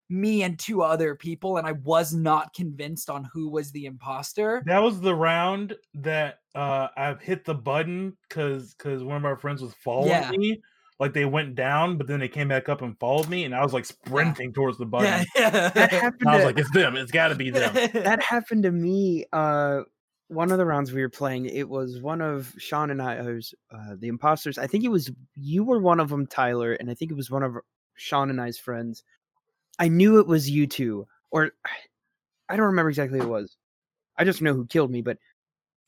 me 0.09 0.43
and 0.43 0.59
two 0.59 0.81
other 0.81 1.15
people 1.15 1.57
and 1.57 1.65
I 1.65 1.71
was 1.71 2.13
not 2.13 2.53
convinced 2.53 3.09
on 3.09 3.29
who 3.31 3.47
was 3.47 3.71
the 3.71 3.85
imposter. 3.85 4.63
That 4.65 4.79
was 4.79 4.99
the 4.99 5.15
round 5.15 5.75
that 5.93 6.39
uh 6.55 6.89
I 6.97 7.15
hit 7.21 7.45
the 7.45 7.55
button 7.55 8.17
because 8.27 8.73
because 8.73 9.03
one 9.03 9.15
of 9.17 9.23
our 9.23 9.37
friends 9.37 9.61
was 9.61 9.73
following 9.75 10.09
Yeah. 10.09 10.31
me. 10.31 10.61
Like 11.03 11.11
they 11.11 11.25
went 11.25 11.55
down, 11.55 11.97
but 11.97 12.07
then 12.07 12.21
they 12.21 12.29
came 12.29 12.47
back 12.47 12.69
up 12.69 12.81
and 12.81 12.97
followed 12.97 13.27
me, 13.27 13.43
and 13.43 13.53
I 13.53 13.61
was 13.61 13.73
like 13.73 13.83
sprinting 13.83 14.53
towards 14.53 14.77
the 14.77 14.85
button. 14.85 15.07
Yeah, 15.07 15.23
yeah. 15.35 15.69
That 15.69 15.91
happened. 15.91 16.29
I 16.29 16.35
was 16.35 16.43
to- 16.43 16.45
like, 16.45 16.57
it's 16.57 16.71
them. 16.71 16.95
It's 16.95 17.11
got 17.11 17.27
to 17.27 17.35
be 17.35 17.49
them. 17.49 17.73
that 17.93 18.21
happened 18.21 18.63
to 18.63 18.71
me 18.71 19.25
uh 19.33 19.81
one 20.29 20.49
of 20.49 20.57
the 20.57 20.65
rounds 20.65 20.93
we 20.93 21.01
were 21.01 21.09
playing 21.09 21.45
it 21.45 21.67
was 21.67 22.01
one 22.01 22.21
of 22.21 22.55
sean 22.57 22.89
and 22.89 23.01
i 23.01 23.21
was 23.21 23.53
uh 23.71 23.95
the 23.99 24.07
imposters 24.07 24.57
i 24.57 24.65
think 24.65 24.83
it 24.83 24.89
was 24.89 25.11
you 25.35 25.63
were 25.63 25.79
one 25.79 25.99
of 25.99 26.09
them 26.09 26.25
tyler 26.25 26.73
and 26.73 26.89
i 26.89 26.93
think 26.93 27.11
it 27.11 27.17
was 27.17 27.29
one 27.29 27.43
of 27.43 27.57
sean 27.95 28.29
and 28.29 28.41
i's 28.41 28.57
friends 28.57 29.03
i 29.79 29.87
knew 29.87 30.19
it 30.19 30.25
was 30.25 30.49
you 30.49 30.65
two 30.65 31.05
or 31.29 31.51
i 32.49 32.55
don't 32.55 32.65
remember 32.65 32.89
exactly 32.89 33.19
who 33.19 33.25
it 33.25 33.29
was 33.29 33.57
i 34.17 34.23
just 34.23 34.41
know 34.41 34.53
who 34.53 34.65
killed 34.65 34.89
me 34.89 35.01
but 35.01 35.17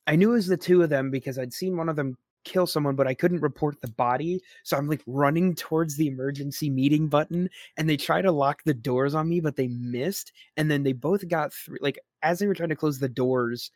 i 0.06 0.14
knew 0.14 0.30
it 0.30 0.34
was 0.34 0.46
the 0.46 0.56
two 0.56 0.82
of 0.82 0.90
them 0.90 1.10
because 1.10 1.38
i'd 1.38 1.52
seen 1.52 1.76
one 1.76 1.88
of 1.88 1.96
them 1.96 2.16
kill 2.46 2.66
someone 2.66 2.94
but 2.94 3.06
i 3.08 3.12
couldn't 3.12 3.40
report 3.40 3.78
the 3.82 3.90
body 3.90 4.40
so 4.62 4.76
i'm 4.76 4.88
like 4.88 5.02
running 5.06 5.54
towards 5.54 5.96
the 5.96 6.06
emergency 6.06 6.70
meeting 6.70 7.08
button 7.08 7.50
and 7.76 7.90
they 7.90 7.96
try 7.96 8.22
to 8.22 8.30
lock 8.32 8.62
the 8.64 8.72
doors 8.72 9.14
on 9.14 9.28
me 9.28 9.40
but 9.40 9.56
they 9.56 9.66
missed 9.68 10.32
and 10.56 10.70
then 10.70 10.82
they 10.84 10.92
both 10.92 11.26
got 11.28 11.52
through 11.52 11.78
like 11.80 11.98
as 12.22 12.38
they 12.38 12.46
were 12.46 12.54
trying 12.54 12.68
to 12.68 12.76
close 12.76 12.98
the 13.00 13.08
doors 13.08 13.70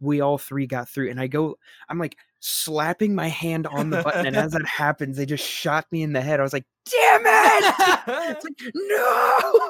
we 0.00 0.20
all 0.20 0.38
three 0.38 0.66
got 0.66 0.88
through 0.88 1.10
and 1.10 1.20
i 1.20 1.26
go 1.26 1.56
i'm 1.88 1.98
like 1.98 2.16
slapping 2.38 3.14
my 3.14 3.28
hand 3.28 3.66
on 3.66 3.90
the 3.90 4.00
button 4.02 4.26
and 4.26 4.36
as 4.44 4.52
that 4.52 4.64
happens 4.66 5.16
they 5.16 5.26
just 5.26 5.44
shot 5.44 5.86
me 5.92 6.02
in 6.02 6.12
the 6.12 6.20
head. 6.20 6.40
I 6.40 6.42
was 6.44 6.52
like 6.52 6.64
damn 6.90 7.22
it! 7.24 7.74
It's 8.08 8.44
like 8.44 8.72
no! 8.74 9.62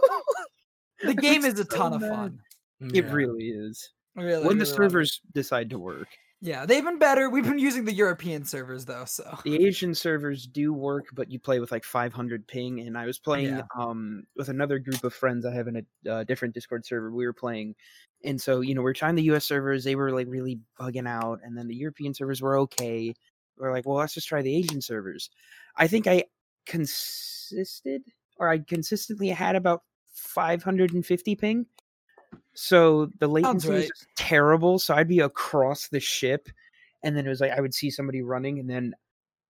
The 1.04 1.14
game 1.14 1.44
is 1.44 1.54
a 1.54 1.64
so 1.64 1.76
ton 1.76 1.92
of 1.94 2.00
fun. 2.00 2.40
it 2.80 3.04
Yeah. 3.04 3.12
really 3.12 3.48
is. 3.48 3.90
Really, 4.16 4.38
when 4.46 4.56
really 4.56 4.58
the 4.60 4.66
servers 4.66 5.20
decide 5.34 5.70
to 5.70 5.78
work 5.78 6.08
Yeah, 6.44 6.66
they've 6.66 6.82
been 6.82 6.98
better. 6.98 7.30
We've 7.30 7.44
been 7.44 7.60
using 7.60 7.84
the 7.84 7.92
European 7.94 8.44
servers 8.44 8.84
though, 8.84 9.04
so. 9.04 9.38
The 9.44 9.64
asian 9.64 9.94
servers 9.94 10.44
do 10.44 10.72
work 10.72 11.06
but 11.14 11.30
you 11.30 11.38
play 11.38 11.60
with 11.60 11.70
like 11.70 11.84
500 11.84 12.48
ping 12.48 12.80
and 12.80 12.98
i 12.98 13.06
was 13.06 13.18
playing 13.20 13.46
Yeah. 13.56 13.62
um 13.78 14.24
with 14.36 14.48
another 14.48 14.80
group 14.80 15.04
of 15.04 15.14
friends 15.14 15.46
i 15.46 15.52
have 15.52 15.68
in 15.68 15.76
a 15.76 16.10
uh, 16.10 16.24
different 16.24 16.52
discord 16.54 16.84
server 16.84 17.12
we 17.12 17.24
were 17.26 17.32
playing. 17.32 17.76
And 18.24 18.40
so 18.40 18.60
you 18.60 18.74
know 18.74 18.82
we're 18.82 18.92
trying 18.92 19.14
the 19.14 19.22
us 19.22 19.44
servers. 19.44 19.84
They 19.84 19.94
were 19.94 20.10
like 20.10 20.26
really 20.28 20.58
bugging 20.80 21.08
out 21.08 21.38
and 21.44 21.56
then 21.56 21.68
the 21.68 21.76
european 21.76 22.12
servers 22.12 22.42
were 22.42 22.58
okay. 22.58 23.14
We're 23.56 23.72
like 23.72 23.86
well 23.86 23.98
let's 23.98 24.14
just 24.14 24.26
try 24.28 24.42
the 24.42 24.56
asian 24.56 24.80
servers. 24.82 25.30
I 25.76 25.86
think 25.86 26.08
i 26.08 26.24
consisted 26.66 28.02
or 28.36 28.48
i 28.48 28.58
consistently 28.58 29.28
had 29.28 29.54
about 29.56 29.82
550 30.14 31.36
ping 31.36 31.66
so 32.54 33.06
the 33.18 33.26
latency 33.28 33.68
was 33.68 33.78
right. 33.80 33.88
just 33.88 34.06
terrible 34.16 34.78
so 34.78 34.94
i'd 34.94 35.08
be 35.08 35.20
across 35.20 35.88
the 35.88 36.00
ship 36.00 36.48
and 37.02 37.16
then 37.16 37.26
it 37.26 37.28
was 37.28 37.40
like 37.40 37.52
i 37.52 37.60
would 37.60 37.74
see 37.74 37.90
somebody 37.90 38.22
running 38.22 38.58
and 38.58 38.68
then 38.68 38.94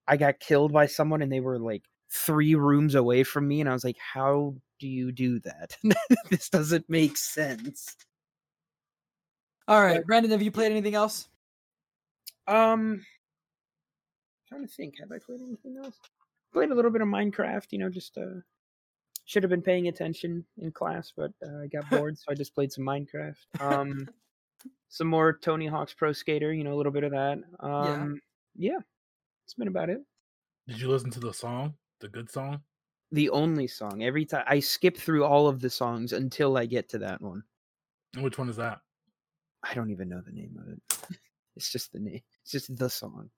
i 0.08 0.16
got 0.16 0.38
killed 0.40 0.72
by 0.72 0.86
someone 0.86 1.22
and 1.22 1.32
they 1.32 1.40
were 1.40 1.58
like 1.58 1.82
three 2.10 2.54
rooms 2.54 2.94
away 2.94 3.22
from 3.24 3.48
me 3.48 3.60
and 3.60 3.68
i 3.68 3.72
was 3.72 3.84
like 3.84 3.98
how 3.98 4.54
do 4.78 4.88
you 4.88 5.12
do 5.12 5.38
that 5.40 5.76
this 6.30 6.48
doesn't 6.48 6.88
make 6.88 7.16
sense 7.16 7.96
All 9.68 9.80
right, 9.80 9.98
But- 9.98 10.06
Brendan, 10.06 10.32
have 10.32 10.42
you 10.42 10.50
played 10.50 10.72
anything 10.72 10.94
else? 10.94 11.28
Um, 12.48 13.04
trying 14.48 14.66
to 14.66 14.72
think. 14.72 14.98
Have 14.98 15.12
I 15.12 15.18
played 15.24 15.40
anything 15.40 15.76
else? 15.82 15.94
Played 16.52 16.70
a 16.70 16.74
little 16.74 16.90
bit 16.90 17.00
of 17.00 17.06
Minecraft. 17.08 17.66
You 17.70 17.78
know, 17.78 17.88
just 17.88 18.18
uh, 18.18 18.42
should 19.24 19.42
have 19.42 19.50
been 19.50 19.62
paying 19.62 19.88
attention 19.88 20.44
in 20.58 20.72
class, 20.72 21.12
but 21.16 21.32
uh, 21.46 21.62
I 21.62 21.66
got 21.66 21.88
bored, 21.90 22.18
so 22.18 22.24
I 22.30 22.34
just 22.34 22.54
played 22.54 22.72
some 22.72 22.84
Minecraft. 22.84 23.36
Um, 23.60 24.08
some 24.88 25.06
more 25.06 25.38
Tony 25.38 25.66
Hawk's 25.66 25.94
Pro 25.94 26.12
Skater. 26.12 26.52
You 26.52 26.64
know, 26.64 26.74
a 26.74 26.76
little 26.76 26.92
bit 26.92 27.04
of 27.04 27.12
that. 27.12 27.38
Um, 27.60 28.20
yeah, 28.56 28.78
it's 29.44 29.54
been 29.54 29.68
about 29.68 29.90
it. 29.90 30.00
Did 30.68 30.80
you 30.80 30.88
listen 30.88 31.10
to 31.10 31.20
the 31.20 31.32
song, 31.32 31.74
the 32.00 32.08
good 32.08 32.30
song? 32.30 32.60
The 33.10 33.30
only 33.30 33.66
song. 33.66 34.02
Every 34.02 34.24
time 34.24 34.44
I 34.46 34.60
skip 34.60 34.96
through 34.96 35.24
all 35.24 35.48
of 35.48 35.60
the 35.60 35.70
songs 35.70 36.12
until 36.12 36.56
I 36.56 36.66
get 36.66 36.88
to 36.90 36.98
that 36.98 37.20
one. 37.20 37.42
Which 38.18 38.38
one 38.38 38.48
is 38.48 38.56
that? 38.56 38.80
I 39.62 39.74
don't 39.74 39.90
even 39.90 40.08
know 40.08 40.20
the 40.24 40.32
name 40.32 40.56
of 40.60 40.72
it. 40.72 41.18
It's 41.54 41.70
just 41.70 41.92
the 41.92 41.98
name. 41.98 42.22
It's 42.42 42.50
just 42.50 42.74
the 42.78 42.88
song. 42.88 43.28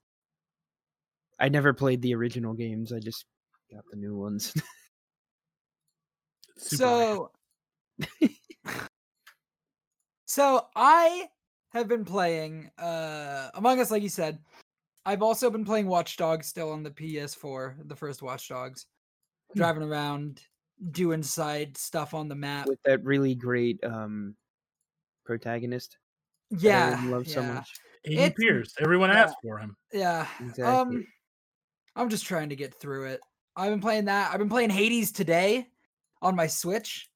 I 1.41 1.49
never 1.49 1.75
played 1.75 2.01
the 2.01 2.15
original 2.15 2.55
games. 2.55 2.93
I 2.93 3.01
just 3.01 3.25
got 3.73 3.83
the 3.91 3.97
new 3.97 4.17
ones. 4.17 4.55
It's 6.57 6.71
super 6.71 6.85
so, 6.85 7.31
so 10.27 10.67
I 10.75 11.29
have 11.73 11.89
been 11.89 12.05
playing 12.05 12.71
uh 12.79 13.51
Among 13.55 13.81
Us, 13.81 13.91
like 13.91 14.03
you 14.03 14.09
said. 14.09 14.39
I've 15.07 15.23
also 15.23 15.51
been 15.51 15.65
playing 15.67 15.87
Watch 15.87 16.17
Dogs 16.17 16.47
still 16.47 16.71
on 16.73 16.83
the 16.83 16.91
PS4, 16.91 17.89
the 17.89 17.97
first 17.97 18.23
Watch 18.23 18.49
Dogs, 18.49 18.87
Hmm. 19.53 19.59
driving 19.59 19.83
around, 19.83 20.41
doing 20.91 21.23
side 21.23 21.77
stuff 21.77 22.15
on 22.15 22.29
the 22.29 22.35
map. 22.35 22.67
with 22.67 22.83
that 22.85 23.05
really 23.05 23.35
great 23.35 23.83
um 23.85 24.35
protagonist. 25.25 25.99
that 26.51 26.61
yeah, 26.63 26.87
everyone 26.93 27.11
loves 27.11 27.33
so 27.35 27.43
much. 27.43 27.71
Aiden 28.07 28.13
it's- 28.13 28.33
Pearce. 28.39 28.75
Everyone 28.81 29.11
yeah. 29.11 29.23
asked 29.25 29.37
for 29.43 29.59
him. 29.59 29.77
yeah. 29.93 30.27
Exactly. 30.41 30.65
Um, 30.65 31.07
I'm 31.97 32.09
just 32.11 32.27
trying 32.27 32.49
to 32.51 32.57
get 32.57 32.75
through 32.75 33.07
it. 33.07 33.21
I've 33.57 33.71
been 33.71 33.81
playing 33.81 34.07
that. 34.07 34.33
I've 34.33 34.39
been 34.39 34.49
playing 34.49 34.71
Hades 34.71 35.13
today 35.13 35.69
on 36.25 36.35
my 36.35 36.49
Switch. 36.49 37.09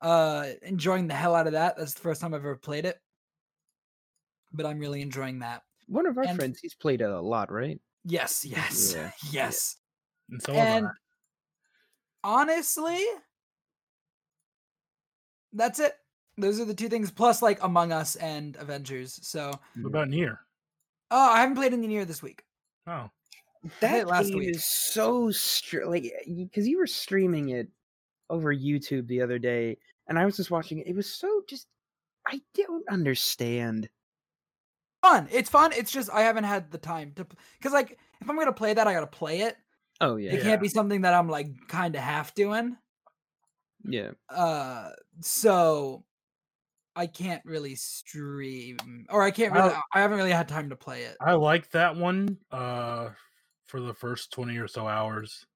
Uh, 0.00 0.46
enjoying 0.62 1.08
the 1.08 1.14
hell 1.14 1.34
out 1.34 1.46
of 1.46 1.52
that. 1.54 1.76
That's 1.76 1.94
the 1.94 2.00
first 2.00 2.20
time 2.20 2.32
I've 2.32 2.40
ever 2.40 2.56
played 2.56 2.84
it, 2.86 2.98
but 4.52 4.64
I'm 4.64 4.78
really 4.78 5.02
enjoying 5.02 5.40
that. 5.40 5.62
One 5.88 6.06
of 6.06 6.16
our 6.16 6.24
and- 6.24 6.38
friends, 6.38 6.60
he's 6.60 6.74
played 6.74 7.00
it 7.00 7.10
a 7.10 7.20
lot, 7.20 7.50
right? 7.52 7.78
Yes, 8.04 8.44
yes, 8.46 8.94
Yeah, 8.96 9.10
yes. 9.30 9.76
And 10.30 10.40
so 10.42 10.52
And 10.54 10.86
honestly, 12.24 13.04
that's 15.52 15.80
it. 15.80 15.92
Those 16.38 16.60
are 16.60 16.64
the 16.64 16.74
two 16.74 16.88
things. 16.88 17.10
Plus, 17.10 17.42
like 17.42 17.62
Among 17.62 17.92
Us 17.92 18.16
and 18.16 18.56
Avengers. 18.56 19.18
So, 19.22 19.52
What 19.76 19.86
about 19.88 20.08
Nier? 20.08 20.40
oh, 21.10 21.30
I 21.32 21.40
haven't 21.40 21.56
played 21.56 21.72
any 21.74 21.86
Nier 21.88 22.04
this 22.06 22.22
week. 22.22 22.42
Oh, 22.86 23.10
That 23.80 24.06
last 24.06 24.28
game 24.28 24.38
week. 24.38 24.50
is 24.56 24.64
so 24.64 25.30
str- 25.30 25.84
like 25.84 26.10
because 26.46 26.66
you 26.66 26.78
were 26.78 26.86
streaming 26.86 27.50
it 27.50 27.68
over 28.30 28.54
YouTube 28.54 29.06
the 29.08 29.20
other 29.20 29.38
day, 29.38 29.76
and 30.08 30.18
I 30.18 30.24
was 30.24 30.36
just 30.36 30.50
watching 30.50 30.78
it. 30.78 30.86
It 30.86 30.96
was 30.96 31.12
so 31.12 31.42
just 31.48 31.66
I 32.26 32.40
don't 32.54 32.88
understand. 32.88 33.88
Fun. 35.02 35.28
It's 35.30 35.50
fun. 35.50 35.72
It's 35.72 35.90
just 35.90 36.10
I 36.10 36.22
haven't 36.22 36.44
had 36.44 36.70
the 36.70 36.78
time 36.78 37.12
to 37.16 37.26
because 37.58 37.72
like 37.72 37.98
if 38.20 38.28
I'm 38.30 38.38
gonna 38.38 38.52
play 38.52 38.72
that, 38.74 38.86
I 38.86 38.94
gotta 38.94 39.06
play 39.06 39.40
it. 39.42 39.56
Oh 40.00 40.16
yeah, 40.16 40.32
It 40.32 40.38
Yeah. 40.38 40.42
can't 40.44 40.62
be 40.62 40.68
something 40.68 41.02
that 41.02 41.12
I'm 41.14 41.28
like 41.28 41.48
kind 41.68 41.94
of 41.94 42.00
half 42.02 42.34
doing. 42.34 42.76
yeah. 43.84 44.10
Uh, 44.28 44.90
so 45.20 46.04
I 46.96 47.06
can't 47.06 47.42
really 47.46 47.74
stream, 47.76 49.06
or 49.10 49.22
I 49.22 49.30
can't 49.30 49.52
really. 49.54 49.70
I'll- 49.70 49.82
I 49.94 50.00
haven't 50.00 50.18
really 50.18 50.32
had 50.32 50.48
time 50.48 50.68
to 50.70 50.76
play 50.76 51.02
it. 51.04 51.16
I 51.20 51.32
like 51.34 51.70
that 51.70 51.96
one 51.96 52.36
uh, 52.50 53.10
for 53.68 53.80
the 53.80 53.94
first 53.94 54.32
20 54.32 54.56
or 54.58 54.68
so 54.68 54.86
hours. 54.86 55.46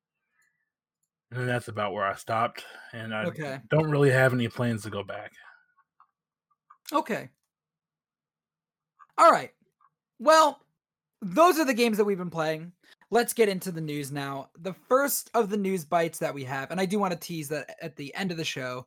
And 1.34 1.48
that's 1.48 1.68
about 1.68 1.92
where 1.92 2.04
I 2.04 2.14
stopped. 2.14 2.64
And 2.92 3.12
I 3.14 3.24
Okay. 3.24 3.60
don't 3.68 3.90
really 3.90 4.10
have 4.10 4.32
any 4.32 4.48
plans 4.48 4.82
to 4.84 4.90
go 4.90 5.02
back. 5.02 5.32
Okay. 6.92 7.28
All 9.18 9.30
right. 9.30 9.50
Well, 10.20 10.60
those 11.20 11.58
are 11.58 11.64
the 11.64 11.74
games 11.74 11.96
that 11.96 12.04
we've 12.04 12.18
been 12.18 12.30
playing. 12.30 12.72
Let's 13.10 13.32
get 13.32 13.48
into 13.48 13.72
the 13.72 13.80
news 13.80 14.12
now. 14.12 14.50
The 14.60 14.74
first 14.88 15.30
of 15.34 15.50
the 15.50 15.56
news 15.56 15.84
bites 15.84 16.18
that 16.18 16.34
we 16.34 16.44
have, 16.44 16.70
and 16.70 16.80
I 16.80 16.86
do 16.86 16.98
want 16.98 17.12
to 17.12 17.18
tease 17.18 17.48
that 17.48 17.76
at 17.82 17.96
the 17.96 18.14
end 18.14 18.30
of 18.30 18.36
the 18.36 18.44
show, 18.44 18.86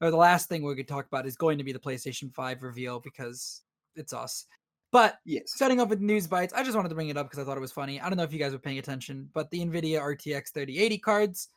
or 0.00 0.10
the 0.10 0.16
last 0.16 0.48
thing 0.48 0.62
we're 0.62 0.74
going 0.74 0.86
to 0.86 0.92
talk 0.92 1.06
about 1.06 1.26
is 1.26 1.36
going 1.36 1.58
to 1.58 1.64
be 1.64 1.72
the 1.72 1.78
PlayStation 1.78 2.32
5 2.32 2.62
reveal 2.62 3.00
because 3.00 3.62
it's 3.96 4.12
us. 4.12 4.46
But 4.92 5.18
Yes. 5.24 5.52
starting 5.54 5.80
off 5.80 5.88
with 5.88 6.00
news 6.00 6.26
bites, 6.26 6.52
I 6.52 6.62
just 6.62 6.76
wanted 6.76 6.90
to 6.90 6.94
bring 6.94 7.08
it 7.08 7.16
up 7.16 7.26
because 7.26 7.38
I 7.38 7.44
thought 7.44 7.56
it 7.56 7.60
was 7.60 7.72
funny. 7.72 8.00
I 8.00 8.08
don't 8.08 8.16
know 8.16 8.24
if 8.24 8.32
you 8.32 8.38
guys 8.38 8.52
were 8.52 8.58
paying 8.58 8.78
attention, 8.78 9.28
but 9.32 9.50
the 9.50 9.60
NVIDIA 9.60 10.00
RTX 10.00 10.52
3080 10.52 10.98
cards 10.98 11.48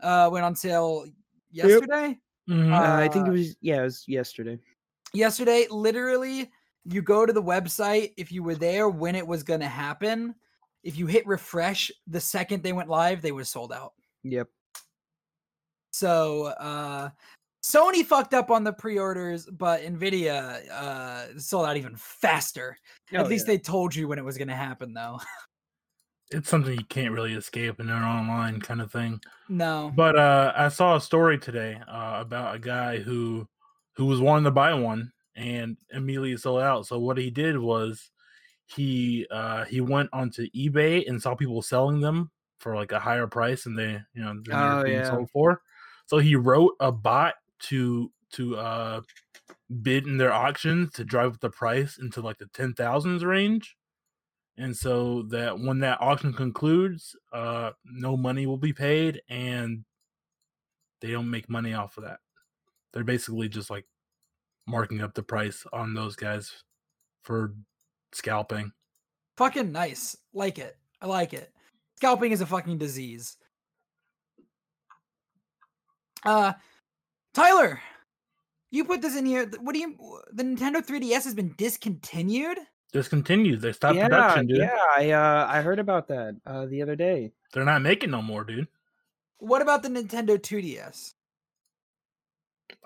uh, 0.00 0.28
went 0.32 0.44
on 0.44 0.54
sale 0.54 1.06
yesterday. 1.50 2.18
Mhm. 2.48 2.72
Uh, 2.72 2.96
I 3.02 3.08
think 3.08 3.26
Uh, 3.26 3.30
it 3.30 3.32
was 3.32 3.56
yeah, 3.60 3.80
it 3.80 3.84
was 3.84 4.04
yesterday. 4.06 4.58
yesterday 5.14 5.66
literally 5.70 6.50
you 6.84 7.00
go 7.00 7.24
to 7.24 7.32
the 7.32 7.42
website 7.42 8.12
if 8.18 8.30
you 8.30 8.42
were 8.42 8.54
there 8.56 8.88
when 8.90 9.14
it 9.14 9.26
was 9.26 9.42
going 9.42 9.60
to 9.60 9.68
happen 9.68 10.34
if 10.82 10.98
you 10.98 11.06
hit 11.06 11.26
refresh 11.26 11.90
the 12.06 12.20
second 12.20 12.62
they 12.62 12.72
went 12.74 12.90
live 12.90 13.22
they 13.22 13.32
were 13.32 13.44
sold 13.44 13.72
out 13.72 13.94
Yep. 14.24 14.48
so 15.92 16.46
uh 16.58 17.08
sony 17.64 18.04
fucked 18.04 18.34
up 18.34 18.50
on 18.50 18.64
the 18.64 18.72
pre-orders 18.72 19.46
but 19.46 19.80
nvidia 19.82 20.68
uh 20.70 21.38
sold 21.38 21.64
out 21.66 21.76
even 21.78 21.96
faster 21.96 22.76
at 23.12 23.24
Oh, 23.24 23.28
least 23.28 23.46
yeah. 23.46 23.54
they 23.54 23.58
told 23.58 23.94
you 23.94 24.08
when 24.08 24.18
it 24.18 24.24
was 24.24 24.36
going 24.36 24.48
to 24.48 24.54
happen 24.54 24.92
though 24.92 25.20
it's 26.30 26.48
something 26.48 26.72
you 26.78 26.84
can't 26.86 27.14
really 27.14 27.34
escape 27.34 27.80
in 27.80 27.90
an 27.90 28.02
online 28.02 28.60
kind 28.60 28.80
of 28.80 28.90
thing. 28.92 29.20
no 29.48 29.96
But 29.96 30.18
uh, 30.18 30.52
I 30.56 30.68
saw 30.68 30.96
a 30.96 31.00
story 31.00 31.38
today 31.38 31.76
uh, 31.88 32.18
about 32.20 32.56
a 32.56 32.58
guy 32.58 32.98
who 32.98 33.48
who 33.96 34.06
was 34.06 34.20
wanting 34.20 34.44
to 34.44 34.50
buy 34.50 34.74
one 34.74 35.12
and 35.36 35.78
immediately 35.90 36.36
sold 36.36 36.62
out. 36.62 36.86
So 36.86 36.98
what 36.98 37.18
he 37.18 37.30
did 37.30 37.58
was 37.58 38.10
he 38.66 39.26
uh, 39.30 39.64
he 39.66 39.80
went 39.80 40.10
onto 40.12 40.48
eBay 40.52 41.08
and 41.08 41.22
saw 41.22 41.34
people 41.36 41.62
selling 41.62 42.00
them 42.00 42.30
for 42.58 42.76
like 42.76 42.92
a 42.92 43.00
higher 43.00 43.26
price 43.28 43.64
than 43.64 43.76
they 43.76 44.00
you 44.14 44.22
know 44.24 44.40
they 44.46 44.56
Oh, 44.56 44.84
being 44.84 45.04
yeah. 45.04 45.04
sold 45.04 45.30
for. 45.30 45.62
So 46.06 46.18
he 46.18 46.36
wrote 46.36 46.74
a 46.80 46.92
bot 46.92 47.34
to 47.60 48.12
to 48.32 48.56
uh, 48.56 49.02
bid 49.82 50.06
in 50.06 50.16
their 50.18 50.32
auctions 50.32 50.92
to 50.92 51.04
drive 51.04 51.34
up 51.34 51.40
the 51.40 51.50
price 51.50 51.98
into 51.98 52.20
like 52.20 52.38
the 52.38 52.46
ten 52.48 52.74
thousands 52.74 53.24
range. 53.24 53.76
And 54.56 54.76
so 54.76 55.22
that 55.30 55.58
when 55.58 55.80
that 55.80 56.00
auction 56.00 56.32
concludes, 56.32 57.16
uh, 57.32 57.72
no 57.84 58.16
money 58.16 58.46
will 58.46 58.58
be 58.58 58.72
paid, 58.72 59.20
and 59.28 59.84
they 61.00 61.10
don't 61.10 61.30
make 61.30 61.50
money 61.50 61.74
off 61.74 61.96
of 61.96 62.04
that. 62.04 62.20
They're 62.92 63.04
basically 63.04 63.48
just 63.48 63.68
like 63.68 63.86
marking 64.66 65.02
up 65.02 65.14
the 65.14 65.22
price 65.22 65.64
on 65.72 65.94
those 65.94 66.16
guys 66.16 66.52
for 67.22 67.54
scalping. 68.12 68.72
fucking 69.36 69.72
nice. 69.72 70.16
Like 70.32 70.58
it. 70.58 70.76
I 71.00 71.06
like 71.06 71.34
it. 71.34 71.52
Scalping 71.96 72.32
is 72.32 72.40
a 72.40 72.46
fucking 72.46 72.78
disease. 72.78 73.36
Uh 76.24 76.52
tyler 77.34 77.80
you 78.70 78.84
put 78.84 79.02
this 79.02 79.16
in 79.16 79.26
here. 79.26 79.50
What 79.60 79.74
do 79.74 79.78
you 79.80 79.94
the 80.32 80.42
nintendo 80.42 80.76
3ds 80.76 81.24
has 81.24 81.34
been 81.34 81.54
discontinued 81.58 82.58
Discontinued. 82.94 83.60
They 83.60 83.72
stopped 83.72 83.96
yeah, 83.96 84.08
production, 84.08 84.46
dude. 84.46 84.58
yeah. 84.58 84.78
I 84.96 85.10
uh 85.10 85.46
I 85.50 85.60
heard 85.60 85.80
about 85.80 86.08
that 86.08 86.36
uh 86.46 86.64
the 86.66 86.80
other 86.80 86.96
day. 86.96 87.32
They're 87.52 87.64
not 87.64 87.82
making 87.82 88.12
no 88.12 88.22
more, 88.22 88.44
dude. 88.44 88.68
what 89.38 89.60
about 89.60 89.82
the 89.82 89.88
nintendo 89.88 90.38
2ds 90.38 91.14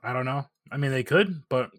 I 0.03 0.13
don't 0.13 0.25
know. 0.25 0.47
I 0.73 0.77
mean, 0.77 0.91
they 0.91 1.03
could, 1.03 1.43
but 1.49 1.71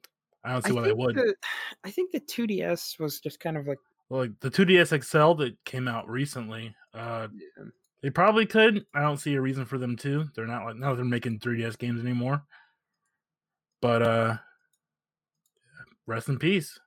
I 0.44 0.54
don't 0.54 0.63
see 0.63 0.72
why 0.72 0.82
they 0.82 0.94
would. 0.94 1.15
The, 1.15 1.36
I 1.84 1.92
think 1.92 2.12
the 2.12 2.20
2DS 2.20 3.00
was 3.00 3.20
just 3.20 3.39
kind 3.39 3.58
of 3.58 3.68
like 3.68 3.78
Well, 4.10 4.22
like 4.22 4.39
the 4.39 4.52
2DS 4.52 5.04
XL 5.04 5.34
that 5.44 5.56
came 5.65 5.88
out 5.88 6.08
recently, 6.10 6.76
uh, 6.94 7.28
they 8.02 8.10
probably 8.10 8.46
could. 8.46 8.86
I 8.94 9.02
don't 9.02 9.18
see 9.18 9.36
a 9.36 9.42
reason 9.42 9.65
for 9.65 9.78
them 9.78 9.98
to. 9.98 10.30
They're 10.36 10.48
not 10.48 10.65
like 10.65 10.76
now 10.78 10.96
they're 10.96 11.06
making 11.06 11.39
3DS 11.39 11.78
games 11.78 12.02
anymore. 12.02 12.44
But 13.82 14.02
uh, 14.02 14.38
rest 16.06 16.30
in 16.30 16.39
peace. 16.39 16.80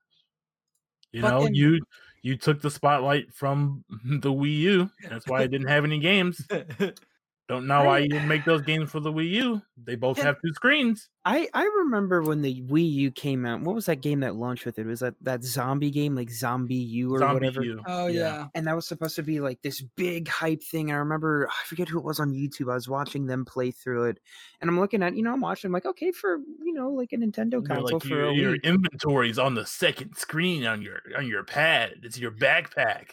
You 1.12 1.22
know, 1.22 1.40
Fucking- 1.40 1.54
you 1.54 1.80
you 2.22 2.36
took 2.36 2.62
the 2.62 2.70
spotlight 2.70 3.32
from 3.32 3.84
the 4.04 4.32
Wii 4.32 4.56
U. 4.58 4.90
That's 5.08 5.26
why 5.26 5.42
I 5.42 5.46
didn't 5.46 5.68
have 5.68 5.84
any 5.84 5.98
games. 5.98 6.46
Don't 7.52 7.66
Don't 7.66 7.68
know 7.68 7.84
why 7.84 7.96
I- 7.96 8.00
you 8.00 8.08
didn't 8.08 8.28
make 8.28 8.44
those 8.46 8.62
games 8.62 8.90
for 8.90 8.98
the 9.00 9.12
Wii 9.12 9.28
U. 9.32 9.62
They 9.76 9.94
both 9.94 10.16
And- 10.16 10.26
have 10.26 10.36
two 10.40 10.52
screens. 10.54 11.10
I 11.24 11.48
I 11.54 11.64
remember 11.64 12.22
when 12.22 12.40
the 12.42 12.62
Wii 12.62 12.90
U 12.92 13.10
came 13.10 13.44
out. 13.46 13.60
What 13.60 13.74
was 13.74 13.86
that 13.86 14.00
game 14.00 14.20
that 14.20 14.34
launched 14.34 14.64
with 14.64 14.78
it? 14.78 14.86
Was 14.86 15.00
that 15.00 15.14
that 15.20 15.44
zombie 15.44 15.90
game 15.90 16.14
like 16.16 16.28
ZombiU 16.30 17.10
or 17.10 17.18
Zombie 17.18 17.34
whatever? 17.34 17.62
U. 17.62 17.80
Oh 17.86 18.06
yeah. 18.06 18.48
And 18.54 18.66
that 18.66 18.74
was 18.74 18.88
supposed 18.88 19.16
to 19.16 19.22
be 19.22 19.38
like 19.40 19.60
this 19.62 19.82
big 19.96 20.28
hype 20.28 20.62
thing. 20.62 20.90
I 20.90 20.96
remember 20.96 21.48
I 21.48 21.64
forget 21.66 21.88
who 21.88 21.98
it 21.98 22.04
was 22.04 22.18
on 22.18 22.32
YouTube. 22.32 22.70
I 22.72 22.74
was 22.74 22.88
watching 22.88 23.26
them 23.26 23.44
play 23.44 23.70
through 23.70 24.04
it, 24.06 24.18
and 24.60 24.70
I'm 24.70 24.80
looking 24.80 25.02
at 25.02 25.14
you 25.14 25.22
know 25.22 25.32
I'm 25.32 25.40
watching. 25.42 25.68
I'm 25.68 25.72
like, 25.72 25.86
okay, 25.86 26.10
for 26.10 26.38
you 26.64 26.72
know 26.72 26.88
like 26.90 27.12
a 27.12 27.16
Nintendo 27.16 27.50
They're 27.50 27.76
console 27.76 27.98
like 27.98 28.02
for 28.02 28.08
your, 28.08 28.30
a 28.30 28.34
your 28.34 28.54
inventory's 28.56 29.38
on 29.38 29.54
the 29.54 29.66
second 29.66 30.16
screen 30.16 30.64
on 30.66 30.80
your 30.82 31.02
on 31.16 31.26
your 31.26 31.44
pad. 31.44 32.00
It's 32.02 32.18
your 32.18 32.32
backpack. 32.32 33.10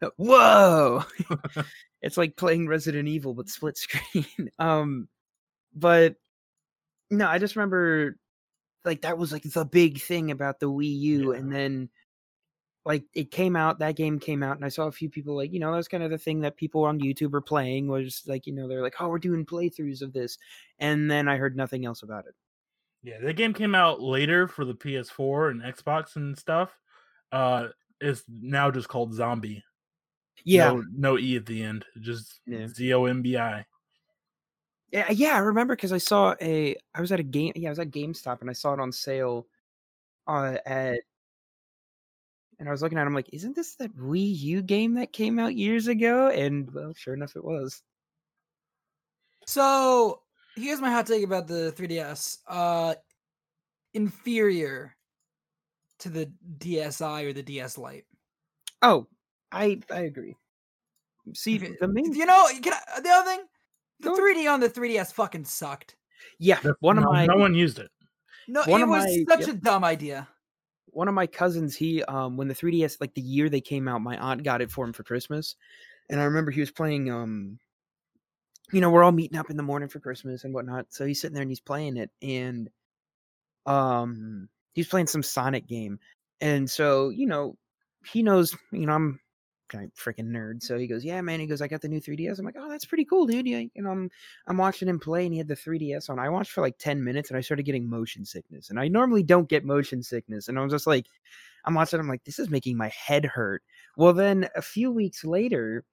Uh, 0.00 0.08
whoa! 0.16 1.04
it's 2.02 2.16
like 2.16 2.36
playing 2.36 2.66
Resident 2.68 3.08
Evil 3.08 3.34
but 3.34 3.48
split 3.48 3.76
screen. 3.78 4.50
um, 4.58 5.08
but 5.74 6.16
no, 7.10 7.26
I 7.28 7.38
just 7.38 7.56
remember 7.56 8.18
like 8.84 9.02
that 9.02 9.18
was 9.18 9.32
like 9.32 9.44
the 9.44 9.64
big 9.64 10.00
thing 10.00 10.30
about 10.30 10.60
the 10.60 10.70
Wii 10.70 10.98
U, 11.00 11.32
Yeah. 11.32 11.38
and 11.38 11.52
then 11.52 11.88
like 12.84 13.04
it 13.14 13.30
came 13.30 13.54
out, 13.54 13.78
that 13.78 13.94
game 13.94 14.18
came 14.18 14.42
out, 14.42 14.56
and 14.56 14.64
I 14.64 14.68
saw 14.68 14.86
a 14.88 14.92
few 14.92 15.08
people 15.08 15.36
like 15.36 15.52
you 15.52 15.60
know 15.60 15.72
that's 15.72 15.88
kind 15.88 16.02
of 16.02 16.10
the 16.10 16.18
thing 16.18 16.40
that 16.40 16.56
people 16.56 16.84
on 16.84 16.98
YouTube 17.00 17.30
were 17.30 17.40
playing 17.40 17.86
was 17.86 18.22
like 18.26 18.46
you 18.46 18.52
know 18.52 18.66
they're 18.66 18.82
like 18.82 18.96
oh 18.98 19.08
we're 19.08 19.18
doing 19.18 19.46
playthroughs 19.46 20.02
of 20.02 20.12
this, 20.12 20.36
and 20.80 21.10
then 21.10 21.28
I 21.28 21.36
heard 21.36 21.56
nothing 21.56 21.84
else 21.86 22.02
about 22.02 22.26
it. 22.26 22.34
Yeah, 23.04 23.18
that 23.22 23.34
game 23.34 23.52
came 23.54 23.74
out 23.74 24.00
later 24.00 24.46
for 24.48 24.64
the 24.64 24.74
PS4 24.74 25.50
and 25.50 25.62
Xbox 25.62 26.16
and 26.16 26.36
stuff. 26.38 26.76
Uh, 27.32 27.68
it's 28.00 28.22
now 28.28 28.70
just 28.70 28.88
called 28.88 29.12
Zombi. 29.14 29.62
Yeah, 30.44 30.72
no, 30.72 30.84
no 30.96 31.18
e 31.18 31.36
at 31.36 31.46
the 31.46 31.62
end. 31.62 31.84
Just 32.00 32.40
Yeah. 32.46 32.66
Z 32.68 32.92
O 32.94 33.04
M 33.04 33.22
B 33.22 33.36
I. 33.36 33.64
Yeah, 34.90 35.10
yeah, 35.10 35.34
I 35.34 35.38
remember 35.38 35.74
because 35.74 35.92
I 35.92 35.98
saw 35.98 36.34
a. 36.40 36.76
I 36.94 37.00
was 37.00 37.12
at 37.12 37.20
a 37.20 37.24
game. 37.24 37.52
Yeah, 37.56 37.68
I 37.68 37.72
was 37.72 37.78
at 37.78 37.90
GameStop 37.90 38.42
and 38.42 38.50
I 38.50 38.52
saw 38.52 38.74
it 38.74 38.80
on 38.80 38.92
sale, 38.92 39.46
uh, 40.26 40.58
at. 40.66 41.00
And 42.58 42.68
I 42.68 42.72
was 42.72 42.82
looking 42.82 42.98
at. 42.98 43.02
it, 43.02 43.06
I'm 43.06 43.14
like, 43.14 43.30
isn't 43.32 43.56
this 43.56 43.74
that 43.76 43.96
Wii 43.96 44.38
U 44.40 44.62
game 44.62 44.94
that 44.94 45.12
came 45.12 45.38
out 45.38 45.54
years 45.54 45.88
ago? 45.88 46.28
And 46.28 46.72
well, 46.74 46.92
sure 46.94 47.14
enough, 47.14 47.36
it 47.36 47.44
was. 47.44 47.82
So 49.46 50.20
here's 50.56 50.80
my 50.80 50.90
hot 50.90 51.06
take 51.06 51.24
about 51.24 51.48
the 51.48 51.72
3DS. 51.76 52.38
Uh 52.46 52.94
inferior 53.94 54.94
to 55.98 56.08
the 56.08 56.30
DSi 56.58 57.24
or 57.24 57.32
the 57.32 57.42
DS 57.42 57.78
Lite. 57.78 58.04
Oh, 58.82 59.06
I 59.52 59.80
I 59.90 60.00
agree. 60.00 60.36
See, 61.34 61.56
Okay, 61.56 61.76
the 61.80 61.86
main 61.88 62.12
You 62.14 62.26
know, 62.26 62.48
can 62.62 62.72
I, 62.72 63.00
the 63.00 63.08
other 63.10 63.30
thing, 63.30 63.40
the 64.00 64.08
Go- 64.10 64.16
3D 64.16 64.52
on 64.52 64.60
the 64.60 64.68
3DS 64.68 65.12
fucking 65.12 65.44
sucked. 65.44 65.96
yeah, 66.38 66.58
one 66.80 66.98
of 66.98 67.04
my 67.04 67.26
no 67.26 67.36
one 67.36 67.54
used 67.54 67.78
it. 67.78 67.90
No, 68.48 68.62
One 68.66 68.80
it 68.80 68.88
was 68.88 69.04
my- 69.04 69.24
such 69.28 69.46
yep. 69.46 69.56
a 69.56 69.58
dumb 69.60 69.84
idea. 69.84 70.26
one 70.86 71.06
of 71.08 71.14
my 71.14 71.26
cousins 71.26 71.76
he 71.76 72.02
um 72.04 72.36
when 72.36 72.48
the 72.48 72.54
3ds 72.54 72.98
like 73.00 73.14
the 73.14 73.20
year 73.22 73.48
they 73.48 73.60
came 73.60 73.86
out 73.88 74.02
my 74.02 74.16
aunt 74.18 74.42
got 74.42 74.60
it 74.60 74.70
for 74.70 74.84
him 74.84 74.92
for 74.92 75.04
christmas 75.04 75.56
and 76.10 76.20
i 76.20 76.24
remember 76.24 76.50
he 76.50 76.60
was 76.60 76.70
playing 76.70 77.08
um 77.10 77.58
you 78.72 78.80
know 78.80 78.90
we're 78.90 79.02
all 79.02 79.10
meeting 79.12 79.38
up 79.38 79.48
in 79.48 79.56
the 79.56 79.62
morning 79.62 79.88
for 79.88 80.00
christmas 80.00 80.44
and 80.44 80.52
whatnot 80.52 80.84
so 80.90 81.06
he's 81.06 81.18
sitting 81.20 81.32
there 81.34 81.40
and 81.42 81.50
he's 81.50 81.60
playing 81.60 81.96
it 81.96 82.10
and 82.20 82.68
um 83.64 84.48
he's 84.74 84.88
playing 84.88 85.06
some 85.06 85.22
sonic 85.22 85.66
game 85.66 85.98
and 86.42 86.68
so 86.70 87.08
you 87.10 87.26
know 87.26 87.56
he 88.04 88.22
knows 88.22 88.54
you 88.72 88.84
know 88.84 88.92
i'm 88.92 89.20
kind 89.72 89.90
freaking 89.94 90.28
nerd 90.28 90.62
so 90.62 90.76
he 90.76 90.86
goes 90.86 91.04
yeah 91.04 91.20
man 91.20 91.40
he 91.40 91.46
goes 91.46 91.62
i 91.62 91.66
got 91.66 91.80
the 91.80 91.88
new 91.88 92.00
3ds 92.00 92.38
i'm 92.38 92.44
like 92.44 92.56
oh 92.58 92.68
that's 92.68 92.84
pretty 92.84 93.04
cool 93.04 93.26
dude. 93.26 93.46
Yeah, 93.46 93.62
know 93.74 93.90
i'm 93.90 94.10
i'm 94.46 94.58
watching 94.58 94.88
him 94.88 95.00
play 95.00 95.24
and 95.24 95.32
he 95.32 95.38
had 95.38 95.48
the 95.48 95.56
3ds 95.56 96.10
on. 96.10 96.18
I 96.18 96.28
watched 96.28 96.52
for 96.52 96.60
like 96.60 96.76
10 96.78 97.02
minutes 97.02 97.30
and 97.30 97.38
i 97.38 97.40
started 97.40 97.64
getting 97.64 97.88
motion 97.88 98.24
sickness 98.24 98.70
and 98.70 98.78
i 98.78 98.88
normally 98.88 99.22
don't 99.22 99.48
get 99.48 99.64
motion 99.64 100.02
sickness 100.02 100.48
and 100.48 100.58
i 100.58 100.62
was 100.62 100.72
just 100.72 100.86
like 100.86 101.06
i'm 101.64 101.74
watching 101.74 101.98
i'm 101.98 102.08
like 102.08 102.24
this 102.24 102.38
is 102.38 102.50
making 102.50 102.76
my 102.76 102.88
head 102.88 103.24
hurt. 103.24 103.62
Well 103.96 104.12
then 104.12 104.48
a 104.54 104.62
few 104.62 104.92
weeks 104.92 105.24
later 105.24 105.84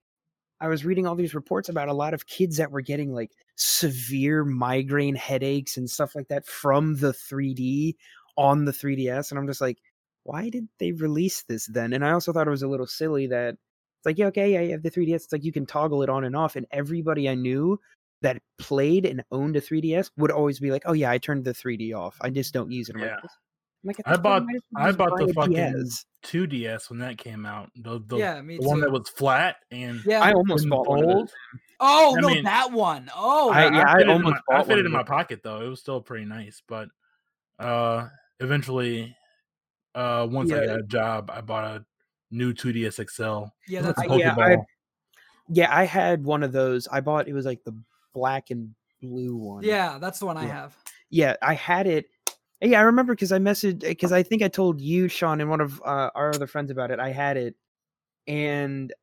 i 0.59 0.67
was 0.67 0.83
reading 0.83 1.07
all 1.07 1.15
these 1.15 1.35
reports 1.35 1.69
about 1.69 1.87
a 1.87 1.93
lot 1.93 2.13
of 2.13 2.27
kids 2.27 2.57
that 2.57 2.71
were 2.71 2.81
getting 2.81 3.13
like 3.13 3.31
severe 3.55 4.43
migraine 4.43 5.15
headaches 5.15 5.77
and 5.77 5.89
stuff 5.89 6.15
like 6.15 6.27
that 6.27 6.45
from 6.45 6.97
the 6.97 7.13
3d 7.13 7.95
on 8.37 8.65
the 8.65 8.71
3ds 8.71 9.31
and 9.31 9.39
i'm 9.39 9.47
just 9.47 9.61
like 9.61 9.77
why 10.23 10.49
did 10.49 10.67
they 10.77 10.91
release 10.91 11.43
this 11.43 11.65
then? 11.67 11.93
And 11.93 12.05
i 12.05 12.11
also 12.11 12.31
thought 12.31 12.47
it 12.47 12.51
was 12.51 12.61
a 12.61 12.67
little 12.67 12.85
silly 12.85 13.25
that 13.27 13.55
it's 13.99 14.05
like, 14.05 14.17
yeah, 14.17 14.27
okay, 14.27 14.53
yeah, 14.53 14.61
you 14.61 14.71
have 14.71 14.81
the 14.83 14.89
3DS. 14.91 15.15
It's 15.15 15.31
like 15.31 15.43
you 15.43 15.51
can 15.51 15.65
toggle 15.65 16.01
it 16.03 16.09
on 16.09 16.23
and 16.23 16.35
off. 16.35 16.55
And 16.55 16.65
everybody 16.71 17.27
I 17.29 17.35
knew 17.35 17.79
that 18.21 18.41
played 18.57 19.05
and 19.05 19.23
owned 19.31 19.55
a 19.57 19.61
3DS 19.61 20.11
would 20.17 20.31
always 20.31 20.59
be 20.59 20.71
like, 20.71 20.83
oh, 20.85 20.93
yeah, 20.93 21.11
I 21.11 21.17
turned 21.17 21.43
the 21.45 21.51
3D 21.53 21.93
off. 21.93 22.17
I 22.21 22.29
just 22.29 22.53
don't 22.53 22.71
use 22.71 22.89
it. 22.89 22.95
I'm 22.95 23.01
Yeah. 23.01 23.15
like, 23.15 23.23
I'm 23.23 23.87
like, 23.87 23.97
I 24.05 24.17
bought 24.17 24.43
might 24.45 24.55
as 24.55 24.61
well 24.73 24.87
I 24.87 24.91
bought 24.91 25.17
the 25.19 25.33
fucking 25.33 25.53
DS." 25.53 26.05
2DS 26.25 26.89
when 26.89 26.99
that 26.99 27.17
came 27.17 27.45
out. 27.45 27.69
The, 27.77 28.01
the, 28.07 28.17
yeah, 28.17 28.41
me 28.41 28.57
the 28.57 28.67
one 28.67 28.81
that 28.81 28.91
was 28.91 29.07
flat 29.09 29.55
and 29.71 30.01
yeah. 30.05 30.21
I 30.21 30.33
almost 30.33 30.67
bought 30.67 30.85
one 30.87 30.99
of 30.99 31.05
fold. 31.05 31.27
those. 31.29 31.33
oh 31.79 32.15
I 32.17 32.19
no, 32.21 32.27
mean- 32.27 32.43
that 32.43 32.71
one. 32.73 33.09
Oh, 33.15 33.51
I- 33.51 33.71
yeah, 33.73 33.91
fit 33.93 34.01
it 34.01 34.03
in 34.03 34.09
almost 34.09 34.35
my, 34.49 34.55
I 34.55 34.57
bought 34.57 34.67
fit 34.67 34.71
one 34.73 34.79
it 34.79 34.85
in 34.85 34.91
my 34.91 35.03
pocket 35.03 35.39
though. 35.43 35.61
It 35.61 35.69
was 35.69 35.79
still 35.79 36.01
pretty 36.01 36.25
nice, 36.25 36.61
but 36.67 36.89
uh, 37.57 38.07
eventually, 38.41 39.15
uh, 39.95 40.27
once 40.29 40.51
I 40.51 40.65
got 40.65 40.79
a 40.79 40.83
job, 40.83 41.31
I 41.33 41.39
bought 41.41 41.63
a 41.63 41.85
new 42.31 42.53
2DS 42.53 42.99
XL. 43.09 43.45
yeah, 43.67 43.81
that's 43.81 44.01
the 44.01 44.09
I- 44.11 44.15
yeah, 44.17 44.35
I- 44.37 44.57
Yeah, 45.49 45.75
I 45.75 45.83
had 45.85 46.23
one 46.23 46.43
of 46.43 46.51
those. 46.51 46.87
I 46.87 47.01
bought 47.01 47.27
it 47.27 47.33
was 47.33 47.45
like 47.45 47.63
the 47.63 47.75
black 48.13 48.51
and 48.51 48.73
blue 49.01 49.35
one. 49.35 49.63
yeah, 49.63 49.97
that's 49.99 50.19
the 50.19 50.25
one 50.25 50.37
I 50.37 50.45
have. 50.45 50.75
yeah, 51.09 51.35
I 51.41 51.53
had 51.55 51.87
it. 51.87 52.05
Yeah, 52.61 52.79
I 52.79 52.83
remember 52.83 53.13
because 53.13 53.31
I 53.31 53.37
messaged 53.39 53.79
because 53.79 54.11
I 54.11 54.21
think 54.21 54.41
I 54.43 54.47
told 54.49 54.81
you, 54.81 55.07
Sean, 55.07 55.39
and 55.41 55.49
one 55.49 55.61
of 55.61 55.81
uh, 55.85 56.09
our 56.13 56.29
other 56.35 56.45
friends 56.47 56.69
about 56.71 56.91
it. 56.91 56.99
I 56.99 57.09
had 57.11 57.37
it, 57.37 57.55
and 58.27 58.93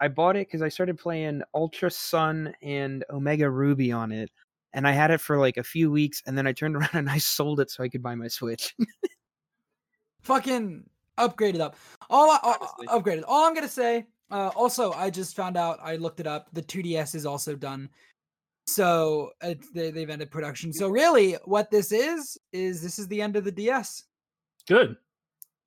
I 0.00 0.08
bought 0.08 0.34
it 0.36 0.48
because 0.48 0.60
I 0.60 0.68
started 0.70 0.98
playing 0.98 1.42
Ultra 1.54 1.90
Sun 1.90 2.52
and 2.62 3.04
Omega 3.08 3.48
Ruby 3.48 3.92
on 3.92 4.10
it, 4.10 4.30
and 4.72 4.88
I 4.88 4.92
had 4.92 5.12
it 5.12 5.20
for 5.20 5.38
like 5.38 5.56
a 5.56 5.62
few 5.62 5.90
weeks, 5.90 6.20
and 6.26 6.36
then 6.36 6.46
I 6.48 6.52
turned 6.52 6.74
around 6.76 6.90
and 6.94 7.08
I 7.08 7.18
sold 7.18 7.60
it 7.60 7.70
so 7.70 7.84
I 7.84 7.88
could 7.88 8.02
buy 8.02 8.16
my 8.16 8.26
Switch. 8.28 8.74
Fucking 10.22 10.84
upgraded 11.28 11.60
up. 11.60 11.76
All 12.08 12.30
I, 12.30 12.38
uh, 12.42 12.98
upgraded. 12.98 13.22
All 13.28 13.46
I'm 13.46 13.54
gonna 13.54 13.68
say. 13.68 14.06
Uh, 14.30 14.50
also, 14.54 14.92
I 14.92 15.10
just 15.10 15.34
found 15.36 15.56
out. 15.56 15.78
I 15.82 15.96
looked 15.96 16.20
it 16.20 16.26
up. 16.26 16.48
The 16.52 16.62
2DS 16.62 17.14
is 17.14 17.26
also 17.26 17.54
done. 17.56 17.88
So 18.66 19.30
uh, 19.42 19.54
they, 19.74 19.90
they've 19.90 20.08
ended 20.10 20.30
production. 20.30 20.72
So 20.72 20.88
really, 20.88 21.34
what 21.44 21.70
this 21.70 21.90
is 21.92 22.38
is 22.52 22.82
this 22.82 22.98
is 22.98 23.08
the 23.08 23.20
end 23.20 23.36
of 23.36 23.44
the 23.44 23.50
DS. 23.52 24.04
Good. 24.68 24.96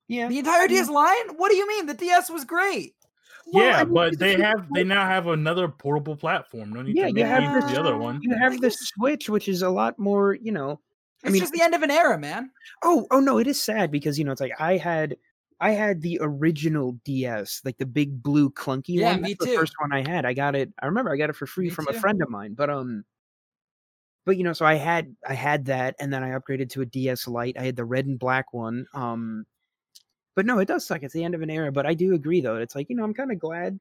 yeah, 0.08 0.28
The 0.28 0.38
entire 0.38 0.66
DS 0.68 0.88
line? 0.88 1.36
What 1.36 1.50
do 1.50 1.56
you 1.56 1.68
mean? 1.68 1.84
The 1.86 1.94
DS 1.94 2.30
was 2.30 2.44
great. 2.44 2.94
Well, 3.52 3.62
yeah, 3.66 3.80
I 3.80 3.84
mean, 3.84 3.92
but 3.92 4.18
they 4.18 4.36
just 4.36 4.44
have 4.44 4.66
they 4.74 4.84
now 4.84 5.04
have 5.06 5.26
another 5.26 5.68
portable 5.68 6.16
platform. 6.16 6.72
No 6.72 6.80
need 6.80 6.96
Yeah, 6.96 7.10
to 7.10 7.18
you 7.18 7.24
have 7.26 7.42
use 7.42 7.64
this- 7.64 7.72
the 7.74 7.80
other 7.80 7.98
one. 7.98 8.20
you 8.22 8.34
have 8.38 8.58
the 8.60 8.70
Switch, 8.70 9.28
which 9.28 9.48
is 9.48 9.60
a 9.60 9.68
lot 9.68 9.98
more, 9.98 10.34
you 10.34 10.52
know. 10.52 10.80
It's 11.22 11.32
mean, 11.32 11.40
just 11.40 11.52
the 11.52 11.60
end 11.62 11.74
of 11.74 11.82
an 11.82 11.90
era, 11.90 12.18
man. 12.18 12.50
Oh, 12.82 13.06
oh 13.10 13.20
no, 13.20 13.36
it 13.38 13.46
is 13.46 13.60
sad 13.60 13.90
because 13.90 14.18
you 14.18 14.24
know 14.24 14.32
it's 14.32 14.40
like 14.40 14.52
I 14.58 14.78
had 14.78 15.16
I 15.60 15.70
had 15.70 16.02
the 16.02 16.18
original 16.20 16.92
DS, 17.04 17.62
like 17.64 17.78
the 17.78 17.86
big 17.86 18.22
blue 18.22 18.50
clunky 18.50 18.96
Yeah, 18.96 19.12
one. 19.12 19.22
me 19.22 19.34
That's 19.34 19.44
too. 19.44 19.50
The 19.52 19.56
first 19.58 19.74
one 19.78 19.92
I 19.92 20.06
had, 20.08 20.24
I 20.26 20.34
got 20.34 20.54
it. 20.54 20.72
I 20.82 20.86
remember 20.86 21.12
I 21.12 21.16
got 21.16 21.30
it 21.30 21.36
for 21.36 21.46
free 21.46 21.66
Me 21.66 21.70
from 21.70 21.86
too. 21.86 21.96
a 21.96 22.00
friend 22.00 22.20
of 22.22 22.28
mine. 22.28 22.54
But 22.54 22.70
um, 22.70 23.04
but 24.24 24.36
you 24.36 24.44
know, 24.44 24.52
so 24.52 24.66
I 24.66 24.74
had 24.74 25.14
I 25.28 25.34
had 25.34 25.66
that, 25.66 25.94
and 26.00 26.12
then 26.12 26.22
I 26.24 26.30
upgraded 26.30 26.70
to 26.70 26.80
a 26.82 26.86
DS 26.86 27.28
Lite. 27.28 27.58
I 27.58 27.62
had 27.64 27.76
the 27.76 27.84
red 27.84 28.06
and 28.06 28.18
black 28.18 28.52
one. 28.52 28.86
Um, 28.94 29.44
but 30.34 30.46
no, 30.46 30.58
it 30.58 30.66
does 30.68 30.86
suck. 30.86 31.02
It's 31.02 31.14
the 31.14 31.24
end 31.24 31.34
of 31.34 31.42
an 31.42 31.50
era. 31.50 31.70
But 31.70 31.86
I 31.86 31.94
do 31.94 32.14
agree, 32.14 32.40
though. 32.40 32.56
It's 32.56 32.74
like 32.74 32.90
you 32.90 32.96
know, 32.96 33.04
I'm 33.04 33.14
kind 33.14 33.30
of 33.30 33.38
glad 33.38 33.78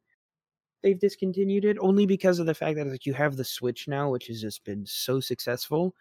they've 0.84 0.99
discontinued 0.99 1.65
it, 1.65 1.78
only 1.80 2.05
because 2.05 2.39
of 2.39 2.45
the 2.45 2.53
fact 2.53 2.76
that 2.76 2.88
like 2.88 3.05
you 3.05 3.13
have 3.13 3.38
the 3.38 3.43
Switch 3.45 3.88
now, 3.88 4.09
which 4.11 4.28
has 4.28 4.41
just 4.41 4.63
been 4.63 4.86
so 4.86 5.19
successful. 5.19 5.95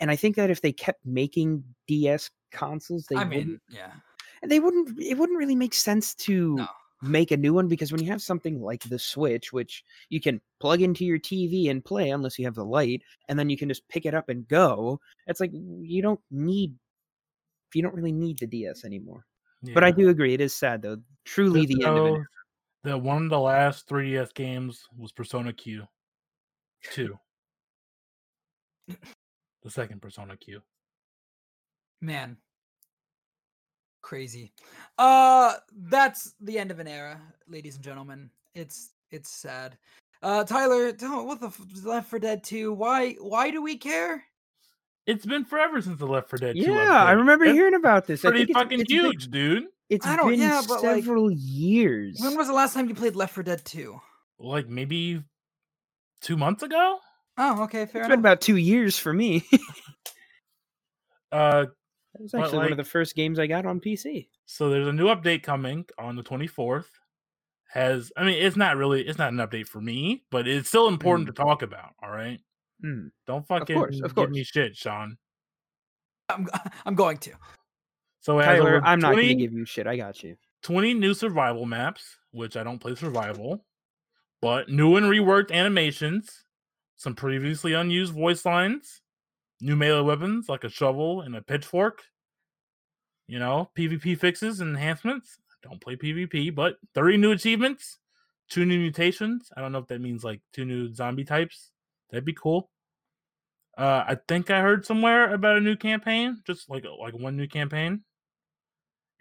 And 0.00 0.10
I 0.10 0.16
think 0.16 0.36
that 0.36 0.50
if 0.50 0.62
they 0.62 0.72
kept 0.72 1.04
making 1.06 1.62
DS 1.86 2.30
consoles, 2.50 3.06
they 3.06 3.16
I 3.16 3.24
wouldn't 3.24 3.60
yeah. 3.68 3.92
And 4.42 4.50
they 4.50 4.60
wouldn't 4.60 4.98
it 5.00 5.16
wouldn't 5.16 5.38
really 5.38 5.54
make 5.56 5.74
sense 5.74 6.14
to 6.16 6.56
No. 6.56 6.66
make 7.02 7.30
a 7.30 7.36
new 7.36 7.54
one 7.54 7.68
because 7.68 7.90
when 7.92 8.02
you 8.02 8.10
have 8.10 8.22
something 8.22 8.60
like 8.60 8.82
the 8.84 8.98
switch 8.98 9.52
which 9.52 9.84
you 10.08 10.20
can 10.20 10.40
plug 10.60 10.82
into 10.82 11.04
your 11.04 11.18
tv 11.18 11.70
and 11.70 11.84
play 11.84 12.10
unless 12.10 12.38
you 12.38 12.44
have 12.44 12.54
the 12.54 12.64
light 12.64 13.02
and 13.28 13.38
then 13.38 13.48
you 13.50 13.56
can 13.56 13.68
just 13.68 13.86
pick 13.88 14.06
it 14.06 14.14
up 14.14 14.28
and 14.28 14.46
go 14.48 15.00
it's 15.26 15.40
like 15.40 15.50
you 15.52 16.02
don't 16.02 16.20
need 16.30 16.74
you 17.74 17.82
don't 17.82 17.94
really 17.94 18.12
need 18.12 18.38
the 18.38 18.46
ds 18.46 18.84
anymore 18.84 19.24
but 19.74 19.82
i 19.84 19.90
do 19.90 20.08
agree 20.10 20.34
it 20.34 20.40
is 20.40 20.54
sad 20.54 20.82
though 20.82 20.96
truly 21.24 21.66
Just 21.66 21.78
the 21.78 21.86
end 21.86 21.98
of 21.98 22.06
it 22.06 22.10
know 22.12 22.24
that 22.84 22.98
one 23.00 23.24
of 23.24 23.30
the 23.30 23.38
last 23.38 23.88
3DS 23.88 24.34
games 24.34 24.84
was 24.98 25.12
Persona 25.12 25.52
Q. 25.52 25.86
Two. 26.90 27.16
the 28.88 29.70
second 29.70 30.02
Persona 30.02 30.36
Q. 30.36 30.60
Man. 32.00 32.36
Crazy. 34.02 34.52
Uh 34.98 35.54
that's 35.88 36.34
the 36.40 36.58
end 36.58 36.70
of 36.70 36.78
an 36.80 36.88
era, 36.88 37.20
ladies 37.48 37.76
and 37.76 37.84
gentlemen. 37.84 38.30
It's 38.54 38.90
it's 39.10 39.30
sad. 39.30 39.78
Uh, 40.22 40.44
Tyler, 40.44 40.92
tell 40.92 41.26
what 41.26 41.40
the 41.40 41.48
f- 41.48 41.60
Left 41.84 42.08
4 42.08 42.18
Dead 42.20 42.44
2? 42.44 42.72
Why? 42.72 43.14
Why 43.14 43.50
do 43.50 43.60
we 43.60 43.76
care? 43.76 44.22
It's 45.04 45.26
been 45.26 45.44
forever 45.44 45.82
since 45.82 45.98
the 45.98 46.06
Left 46.06 46.30
4 46.30 46.38
Dead 46.38 46.54
2 46.54 46.62
Yeah, 46.62 47.02
I 47.04 47.10
remember 47.12 47.44
That's 47.44 47.56
hearing 47.56 47.74
about 47.74 48.06
this. 48.06 48.24
I 48.24 48.28
Pretty 48.28 48.38
think 48.46 48.50
it's- 48.50 48.62
fucking 48.62 48.80
it's 48.82 48.92
been- 48.92 49.04
huge, 49.04 49.30
dude. 49.32 49.64
It's 49.90 50.06
I 50.06 50.14
don't- 50.16 50.30
been 50.30 50.40
yeah, 50.40 50.62
but, 50.68 50.82
like, 50.82 51.02
several 51.02 51.28
years. 51.32 52.18
When 52.20 52.36
was 52.36 52.46
the 52.46 52.52
last 52.52 52.72
time 52.74 52.88
you 52.88 52.94
played 52.94 53.16
Left 53.16 53.34
4 53.34 53.42
Dead 53.42 53.64
2? 53.64 54.00
Like 54.38 54.68
maybe 54.68 55.22
two 56.20 56.36
months 56.36 56.62
ago. 56.62 56.98
Oh, 57.36 57.64
okay, 57.64 57.86
fair 57.86 58.02
It's 58.02 58.06
enough. 58.06 58.08
been 58.10 58.18
about 58.20 58.40
two 58.40 58.56
years 58.56 58.96
for 58.98 59.12
me. 59.12 59.44
Uh, 61.32 61.64
That 62.22 62.24
was 62.24 62.32
But, 62.32 62.40
actually 62.44 62.58
one 62.58 62.70
of 62.72 62.76
the 62.78 62.84
first 62.84 63.16
games 63.16 63.38
I 63.40 63.46
got 63.48 63.66
on 63.66 63.80
PC. 63.80 64.28
so 64.46 64.70
there's 64.70 64.86
a 64.86 64.92
new 64.92 65.06
update 65.06 65.42
coming 65.42 65.84
on 65.98 66.14
the 66.14 66.22
24th. 66.22 66.86
Has 67.72 68.12
I 68.16 68.24
mean, 68.24 68.40
it's 68.40 68.56
not 68.56 68.76
really, 68.76 69.02
it's 69.02 69.18
not 69.18 69.32
an 69.32 69.38
update 69.38 69.66
for 69.66 69.80
me, 69.80 70.22
but 70.30 70.46
it's 70.46 70.68
still 70.68 70.86
important 70.88 71.26
to 71.26 71.32
talk 71.32 71.62
about. 71.62 71.94
All 72.02 72.10
right, 72.10 72.38
Hmm. 72.80 73.08
don't 73.26 73.46
fucking 73.46 73.74
course, 73.76 74.00
of 74.00 74.14
give 74.14 74.30
me 74.30 74.44
shit, 74.44 74.76
Sean. 74.76 75.16
I'm, 76.28 76.46
I'm 76.86 76.94
going 76.94 77.16
to. 77.18 77.32
So 78.20 78.40
Tyler, 78.40 78.76
over 78.76 78.86
I'm 78.86 79.00
not 79.00 79.14
going 79.14 79.28
to 79.28 79.34
give 79.34 79.52
you 79.52 79.64
shit. 79.64 79.86
I 79.86 79.96
got 79.96 80.22
you. 80.22 80.36
20 80.62 80.94
new 80.94 81.14
survival 81.14 81.66
maps, 81.66 82.18
which 82.30 82.56
I 82.56 82.62
don't 82.62 82.78
play 82.78 82.94
survival, 82.94 83.64
but 84.40 84.68
new 84.68 84.96
and 84.96 85.06
reworked 85.06 85.50
animations, 85.50 86.44
some 86.96 87.14
previously 87.16 87.72
unused 87.72 88.12
voice 88.12 88.44
lines, 88.44 89.00
new 89.60 89.74
melee 89.76 90.02
weapons 90.02 90.48
like 90.48 90.62
a 90.64 90.68
shovel 90.68 91.22
and 91.22 91.34
a 91.34 91.42
pitchfork, 91.42 92.02
you 93.32 93.38
know, 93.38 93.70
PvP 93.74 94.18
fixes 94.18 94.60
and 94.60 94.76
enhancements. 94.76 95.38
I 95.50 95.66
don't 95.66 95.80
play 95.80 95.96
PvP, 95.96 96.54
but 96.54 96.76
30 96.94 97.16
new 97.16 97.32
achievements, 97.32 97.98
two 98.50 98.66
new 98.66 98.78
mutations. 98.78 99.50
I 99.56 99.62
don't 99.62 99.72
know 99.72 99.78
if 99.78 99.86
that 99.86 100.02
means 100.02 100.22
like 100.22 100.42
two 100.52 100.66
new 100.66 100.92
zombie 100.92 101.24
types. 101.24 101.70
That'd 102.10 102.26
be 102.26 102.34
cool. 102.34 102.68
Uh, 103.78 104.04
I 104.06 104.18
think 104.28 104.50
I 104.50 104.60
heard 104.60 104.84
somewhere 104.84 105.32
about 105.32 105.56
a 105.56 105.62
new 105.62 105.76
campaign, 105.76 106.42
just 106.46 106.68
like 106.68 106.84
like 107.00 107.14
one 107.14 107.38
new 107.38 107.48
campaign. 107.48 108.02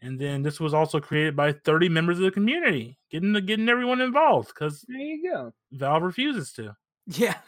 And 0.01 0.20
then 0.20 0.41
this 0.41 0.59
was 0.59 0.74
also 0.74 0.99
created 0.99 1.38
by 1.38 1.53
30 1.53 1.88
members 1.88 2.18
of 2.18 2.26
the 2.26 2.32
community, 2.32 2.97
getting 3.12 3.32
the, 3.32 3.39
getting 3.39 3.70
everyone 3.70 4.01
involved 4.01 4.49
because 4.49 4.84
There 4.89 4.97
you 4.97 5.32
go. 5.32 5.53
Valve 5.72 6.03
refuses 6.03 6.51
to. 6.53 6.76
Yeah. 7.07 7.38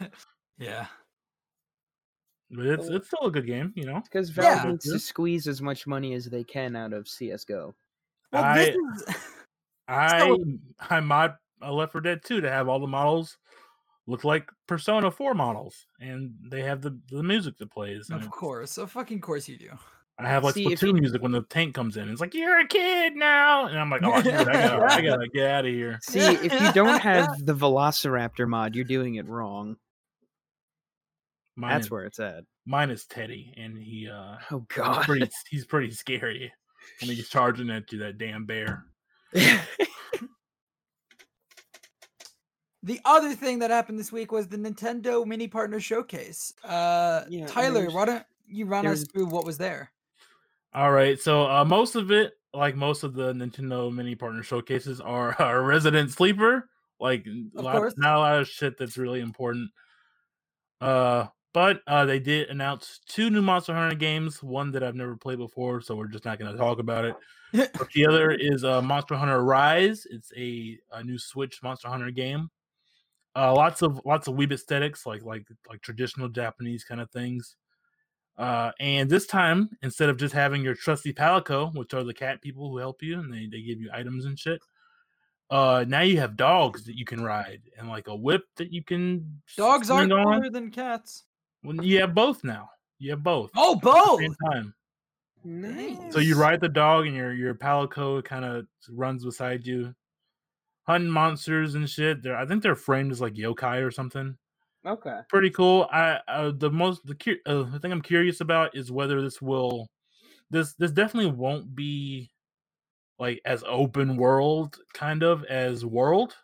Yeah. 0.56 0.86
But 2.50 2.66
it's 2.66 2.88
oh. 2.88 2.96
it's 2.96 3.06
still 3.06 3.26
a 3.26 3.30
good 3.30 3.46
game, 3.46 3.72
you 3.74 3.84
know. 3.86 4.00
Because 4.00 4.30
Valve 4.30 4.64
Yeah. 4.64 4.70
needs 4.70 4.84
to 4.84 4.98
squeeze 4.98 5.48
as 5.48 5.60
much 5.62 5.86
money 5.86 6.14
as 6.14 6.26
they 6.26 6.44
can 6.44 6.76
out 6.76 6.92
of 6.92 7.08
CS:GO. 7.08 7.74
Well, 8.32 8.54
this 8.54 8.76
I- 8.76 9.12
is. 9.12 9.16
I 9.88 10.36
I 10.90 11.00
mod 11.00 11.34
a 11.60 11.72
Left 11.72 11.92
4 11.92 12.00
Dead 12.00 12.22
2 12.24 12.40
to 12.40 12.50
have 12.50 12.68
all 12.68 12.78
the 12.80 12.86
models 12.86 13.36
look 14.06 14.24
like 14.24 14.48
Persona 14.66 15.10
4 15.10 15.34
models, 15.34 15.86
and 16.00 16.34
they 16.50 16.62
have 16.62 16.80
the 16.80 16.98
the 17.10 17.22
music 17.22 17.58
that 17.58 17.70
plays. 17.70 18.10
Of 18.10 18.30
course. 18.30 18.78
Of 18.78 18.90
fucking 18.92 19.20
course 19.20 19.48
you 19.48 19.58
do. 19.58 19.70
I 20.18 20.28
have 20.28 20.44
like 20.44 20.54
See, 20.54 20.72
if 20.72 20.80
Splatoon 20.80 21.00
music 21.00 21.22
when 21.22 21.32
the 21.32 21.42
tank 21.42 21.74
comes 21.74 21.96
in. 21.96 22.08
It's 22.08 22.20
like 22.20 22.34
you're 22.34 22.60
a 22.60 22.68
kid 22.68 23.16
now, 23.16 23.66
and 23.66 23.76
I'm 23.76 23.90
like, 23.90 24.02
oh, 24.04 24.22
dude, 24.22 24.32
I 24.32 24.44
gotta, 24.44 24.84
I 24.84 25.00
gotta 25.02 25.28
get 25.28 25.50
out 25.50 25.66
of 25.66 25.72
here. 25.72 25.98
See, 26.02 26.20
if 26.20 26.52
you 26.52 26.72
don't 26.72 27.00
have 27.02 27.44
the 27.44 27.54
Velociraptor 27.54 28.46
mod, 28.46 28.76
you're 28.76 28.84
doing 28.84 29.16
it 29.16 29.28
wrong. 29.28 29.76
Mine 31.56 31.70
That's 31.70 31.86
is, 31.86 31.90
where 31.90 32.04
it's 32.04 32.18
at. 32.18 32.44
mine 32.66 32.90
is 32.90 33.04
Teddy, 33.06 33.54
and 33.56 33.78
he 33.78 34.08
uh 34.08 34.36
Oh 34.50 34.66
he's 34.68 34.76
God. 34.76 35.04
pretty 35.04 35.30
he's 35.50 35.64
pretty 35.64 35.90
scary 35.90 36.52
when 37.00 37.10
he's 37.10 37.28
charging 37.30 37.70
at 37.70 37.90
you, 37.92 37.98
that 37.98 38.18
damn 38.18 38.44
bear. 38.44 38.86
The 42.82 43.00
other 43.06 43.34
thing 43.34 43.60
that 43.60 43.70
happened 43.70 43.98
this 43.98 44.12
week 44.12 44.30
was 44.30 44.46
the 44.46 44.58
Nintendo 44.58 45.24
Mini 45.26 45.48
Partner 45.48 45.80
Showcase. 45.80 46.52
Uh, 46.62 47.24
Yeah, 47.30 47.46
Tyler, 47.46 47.90
why 47.90 48.04
don't 48.04 48.24
you 48.46 48.66
run 48.66 48.86
us 48.86 49.04
through 49.10 49.26
what 49.26 49.46
was 49.46 49.56
there? 49.56 49.90
All 50.74 50.92
right, 50.92 51.18
so 51.18 51.48
uh, 51.48 51.64
most 51.64 51.94
of 51.94 52.10
it, 52.10 52.34
like 52.52 52.76
most 52.76 53.02
of 53.02 53.14
the 53.14 53.32
Nintendo 53.32 53.92
mini 53.94 54.14
partner 54.14 54.42
showcases, 54.42 55.00
are 55.00 55.34
a 55.40 55.62
resident 55.62 56.10
sleeper. 56.10 56.68
Like 57.00 57.26
a 57.56 57.62
lot, 57.62 57.92
not 57.96 58.16
a 58.16 58.18
lot 58.18 58.40
of 58.40 58.48
shit 58.48 58.76
that's 58.76 58.98
really 58.98 59.20
important. 59.20 59.70
Uh, 60.80 61.26
but 61.54 61.82
uh, 61.86 62.04
they 62.04 62.18
did 62.18 62.50
announce 62.50 63.00
two 63.06 63.30
new 63.30 63.40
Monster 63.40 63.72
Hunter 63.74 63.94
games. 63.94 64.42
One 64.42 64.72
that 64.72 64.82
I've 64.82 64.96
never 64.96 65.16
played 65.16 65.38
before, 65.38 65.80
so 65.80 65.94
we're 65.94 66.08
just 66.08 66.24
not 66.24 66.38
going 66.38 66.50
to 66.50 66.58
talk 66.58 66.80
about 66.80 67.04
it. 67.04 67.14
But 67.52 67.88
the 67.94 68.06
other 68.06 68.30
is 68.38 68.64
uh, 68.64 68.82
Monster 68.82 69.14
Hunter 69.14 69.40
Rise. 69.42 70.04
It's 70.10 70.32
a, 70.36 70.76
a 70.92 71.04
new 71.04 71.16
Switch 71.16 71.62
Monster 71.62 71.88
Hunter 71.88 72.10
game. 72.10 72.50
Uh, 73.36 73.54
lots 73.54 73.82
of 73.82 74.00
lots 74.04 74.26
of 74.26 74.34
weeb 74.34 74.52
aesthetics, 74.52 75.06
like 75.06 75.22
like 75.22 75.46
like 75.68 75.80
traditional 75.80 76.28
Japanese 76.28 76.82
kind 76.82 77.00
of 77.00 77.08
things. 77.12 77.56
Uh, 78.36 78.72
and 78.80 79.08
this 79.08 79.26
time, 79.26 79.70
instead 79.82 80.08
of 80.08 80.16
just 80.16 80.34
having 80.34 80.62
your 80.62 80.74
trusty 80.74 81.12
palico, 81.12 81.72
which 81.76 81.94
are 81.94 82.02
the 82.02 82.12
cat 82.12 82.42
people 82.42 82.68
who 82.68 82.78
help 82.78 83.00
you 83.00 83.20
and 83.20 83.32
they, 83.32 83.46
they 83.46 83.62
give 83.62 83.80
you 83.80 83.88
items 83.94 84.24
and 84.24 84.36
shit, 84.36 84.60
uh, 85.50 85.84
now 85.86 86.00
you 86.00 86.18
have 86.18 86.36
dogs 86.36 86.84
that 86.84 86.98
you 86.98 87.04
can 87.04 87.22
ride 87.22 87.60
and 87.78 87.88
like 87.88 88.08
a 88.08 88.16
whip 88.16 88.42
that 88.56 88.72
you 88.72 88.82
can 88.82 89.40
Dogs 89.56 89.88
aren't 89.88 90.12
on. 90.12 90.40
cooler 90.40 90.50
than 90.50 90.72
cats. 90.72 91.22
Well, 91.64 91.84
you 91.84 92.00
have 92.00 92.14
both 92.14 92.44
now. 92.44 92.70
You 92.98 93.10
have 93.12 93.22
both. 93.22 93.50
Oh, 93.56 93.76
both. 93.76 94.20
same 94.20 94.36
time. 94.50 94.74
nice. 95.44 96.12
So 96.12 96.20
you 96.20 96.36
ride 96.36 96.60
the 96.60 96.68
dog, 96.68 97.06
and 97.06 97.16
your 97.16 97.32
your 97.32 97.54
palico 97.54 98.22
kind 98.22 98.44
of 98.44 98.66
runs 98.90 99.24
beside 99.24 99.66
you, 99.66 99.94
hunting 100.84 101.10
monsters 101.10 101.74
and 101.74 101.88
shit. 101.88 102.22
They're, 102.22 102.36
I 102.36 102.46
think 102.46 102.62
they're 102.62 102.76
framed 102.76 103.12
as 103.12 103.20
like 103.20 103.34
yokai 103.34 103.84
or 103.84 103.90
something. 103.90 104.36
Okay. 104.86 105.20
Pretty 105.30 105.50
cool. 105.50 105.88
I 105.90 106.20
uh, 106.28 106.52
the 106.54 106.70
most 106.70 107.06
the, 107.06 107.14
cu- 107.14 107.40
uh, 107.46 107.62
the 107.62 107.78
thing 107.78 107.90
I'm 107.90 108.02
curious 108.02 108.40
about 108.42 108.76
is 108.76 108.92
whether 108.92 109.22
this 109.22 109.40
will 109.40 109.88
this 110.50 110.74
this 110.74 110.92
definitely 110.92 111.32
won't 111.32 111.74
be 111.74 112.30
like 113.18 113.40
as 113.46 113.64
open 113.66 114.16
world 114.16 114.78
kind 114.92 115.22
of 115.22 115.44
as 115.44 115.84
world, 115.86 116.34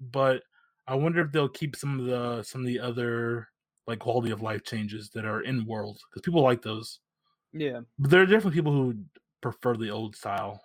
but 0.00 0.42
I 0.86 0.96
wonder 0.96 1.22
if 1.22 1.32
they'll 1.32 1.48
keep 1.48 1.76
some 1.76 1.98
of 1.98 2.06
the 2.06 2.42
some 2.42 2.60
of 2.60 2.66
the 2.66 2.80
other 2.80 3.48
like 3.86 3.98
quality 3.98 4.30
of 4.30 4.42
life 4.42 4.64
changes 4.64 5.10
that 5.10 5.24
are 5.24 5.42
in 5.42 5.66
world 5.66 6.00
because 6.10 6.22
people 6.22 6.42
like 6.42 6.62
those. 6.62 7.00
Yeah. 7.52 7.80
But 7.98 8.10
there 8.10 8.22
are 8.22 8.26
definitely 8.26 8.52
people 8.58 8.72
who 8.72 8.96
prefer 9.40 9.76
the 9.76 9.90
old 9.90 10.16
style. 10.16 10.60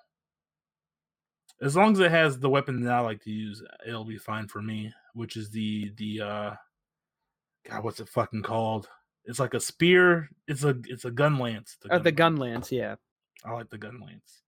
As 1.62 1.76
long 1.76 1.92
as 1.94 2.00
it 2.00 2.12
has 2.12 2.40
the 2.40 2.50
weapon 2.50 2.82
that 2.84 2.94
I 2.94 3.00
like 3.02 3.22
to 3.24 3.32
use, 3.32 3.62
it'll 3.86 4.06
be 4.06 4.18
fine 4.18 4.48
for 4.48 4.62
me. 4.62 4.94
Which 5.14 5.36
is 5.36 5.50
the 5.50 5.92
the 5.98 6.22
uh, 6.22 6.54
God, 7.70 7.84
what's 7.84 8.00
it 8.00 8.08
fucking 8.10 8.44
called? 8.44 8.88
It's 9.26 9.40
like 9.40 9.54
a 9.54 9.60
spear. 9.60 10.30
It's 10.48 10.64
a 10.64 10.76
it's 10.86 11.04
a 11.06 11.12
gun 11.12 11.38
lance. 11.38 11.78
Oh, 11.92 12.00
the 12.00 12.12
gun 12.12 12.38
lance. 12.38 12.72
lance. 12.72 12.72
Yeah. 12.72 12.96
I 13.46 13.52
like 13.52 13.70
the 13.70 13.78
gun 13.78 14.00
lance. 14.00 14.42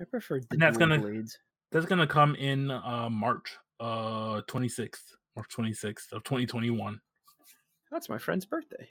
I 0.00 0.04
prefer 0.04 0.40
the 0.40 0.46
And 0.50 0.60
that's 0.62 0.76
gonna- 0.78 0.98
blades. 0.98 1.38
That's 1.72 1.86
gonna 1.86 2.06
come 2.06 2.34
in 2.36 2.70
uh 2.70 3.08
March 3.10 3.56
uh 3.80 4.42
26th, 4.48 5.14
March 5.38 5.50
26th 5.56 6.10
of 6.10 6.24
2021. 6.24 7.00
That's 7.92 8.08
my 8.08 8.18
friend's 8.18 8.44
birthday. 8.44 8.88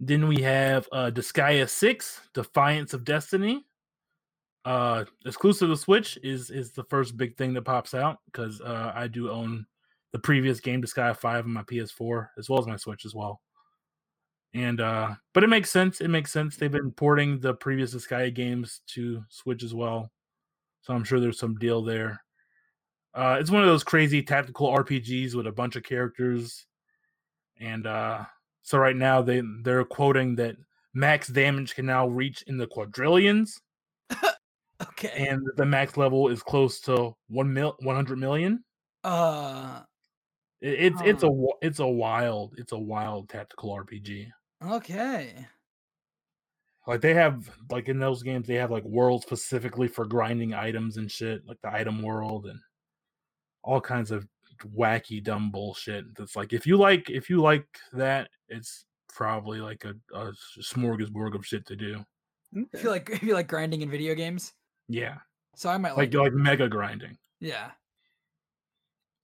Then 0.00 0.26
we 0.26 0.42
have 0.42 0.88
uh 0.90 1.12
Disgaea 1.14 1.68
6, 1.68 2.20
Defiance 2.34 2.92
of 2.92 3.04
Destiny. 3.04 3.64
Uh 4.64 5.04
exclusive 5.24 5.68
to 5.68 5.76
Switch 5.76 6.18
is 6.24 6.50
is 6.50 6.72
the 6.72 6.82
first 6.84 7.16
big 7.16 7.36
thing 7.36 7.54
that 7.54 7.62
pops 7.62 7.94
out 7.94 8.18
because 8.26 8.60
uh 8.60 8.90
I 8.96 9.06
do 9.06 9.30
own 9.30 9.64
the 10.12 10.18
previous 10.18 10.58
game 10.58 10.82
Disgaea 10.82 11.16
5 11.16 11.44
on 11.44 11.52
my 11.52 11.62
PS4 11.62 12.30
as 12.36 12.50
well 12.50 12.58
as 12.58 12.66
my 12.66 12.76
Switch 12.76 13.04
as 13.04 13.14
well. 13.14 13.40
And 14.54 14.80
uh 14.80 15.14
but 15.34 15.44
it 15.44 15.48
makes 15.48 15.70
sense. 15.70 16.00
It 16.00 16.08
makes 16.08 16.32
sense. 16.32 16.56
They've 16.56 16.70
been 16.70 16.90
porting 16.90 17.38
the 17.38 17.54
previous 17.54 17.94
Disgaea 17.94 18.34
games 18.34 18.80
to 18.88 19.22
Switch 19.28 19.62
as 19.62 19.72
well. 19.72 20.10
So 20.80 20.94
I'm 20.94 21.04
sure 21.04 21.20
there's 21.20 21.38
some 21.38 21.54
deal 21.54 21.80
there. 21.80 22.25
Uh 23.16 23.38
it's 23.40 23.50
one 23.50 23.62
of 23.62 23.68
those 23.68 23.82
crazy 23.82 24.22
tactical 24.22 24.68
RPGs 24.68 25.34
with 25.34 25.46
a 25.46 25.52
bunch 25.52 25.74
of 25.74 25.82
characters. 25.82 26.66
And 27.58 27.86
uh 27.86 28.24
so 28.62 28.78
right 28.78 28.96
now 28.96 29.22
they 29.22 29.42
they're 29.62 29.84
quoting 29.84 30.36
that 30.36 30.56
max 30.92 31.28
damage 31.28 31.74
can 31.74 31.86
now 31.86 32.06
reach 32.08 32.42
in 32.46 32.58
the 32.58 32.66
quadrillions, 32.66 33.60
Okay. 34.82 35.26
and 35.28 35.42
the 35.56 35.64
max 35.64 35.96
level 35.96 36.28
is 36.28 36.42
close 36.42 36.80
to 36.82 37.14
one 37.28 37.52
mil 37.52 37.74
one 37.80 37.96
hundred 37.96 38.18
million. 38.18 38.62
Uh. 39.02 39.80
It, 40.60 40.92
it's 40.92 41.00
it's 41.04 41.22
a 41.22 41.30
it's 41.62 41.78
a 41.80 41.86
wild 41.86 42.54
it's 42.58 42.72
a 42.72 42.78
wild 42.78 43.28
tactical 43.28 43.70
RPG. 43.70 44.30
Okay. 44.64 45.46
Like 46.86 47.00
they 47.00 47.14
have 47.14 47.50
like 47.70 47.88
in 47.88 47.98
those 47.98 48.22
games 48.22 48.46
they 48.46 48.54
have 48.54 48.70
like 48.70 48.84
worlds 48.84 49.24
specifically 49.24 49.88
for 49.88 50.04
grinding 50.06 50.54
items 50.54 50.96
and 50.96 51.10
shit, 51.10 51.46
like 51.46 51.58
the 51.62 51.72
item 51.72 52.02
world 52.02 52.46
and 52.46 52.58
all 53.66 53.80
kinds 53.80 54.10
of 54.10 54.26
wacky 54.74 55.22
dumb 55.22 55.50
bullshit. 55.50 56.14
That's 56.16 56.36
like 56.36 56.52
if 56.54 56.66
you 56.66 56.76
like 56.78 57.10
if 57.10 57.28
you 57.28 57.42
like 57.42 57.66
that, 57.92 58.30
it's 58.48 58.86
probably 59.12 59.60
like 59.60 59.84
a, 59.84 59.94
a 60.16 60.32
smorgasbord 60.60 61.34
of 61.34 61.44
shit 61.46 61.66
to 61.66 61.76
do. 61.76 62.04
if 62.72 62.82
you 62.82 62.90
like 62.90 63.10
if 63.10 63.22
you 63.22 63.34
like 63.34 63.48
grinding 63.48 63.82
in 63.82 63.90
video 63.90 64.14
games. 64.14 64.52
Yeah, 64.88 65.16
So 65.56 65.68
I 65.68 65.76
might 65.78 65.96
like 65.96 66.14
like. 66.14 66.22
like 66.22 66.32
mega 66.32 66.68
grinding. 66.68 67.18
yeah. 67.40 67.72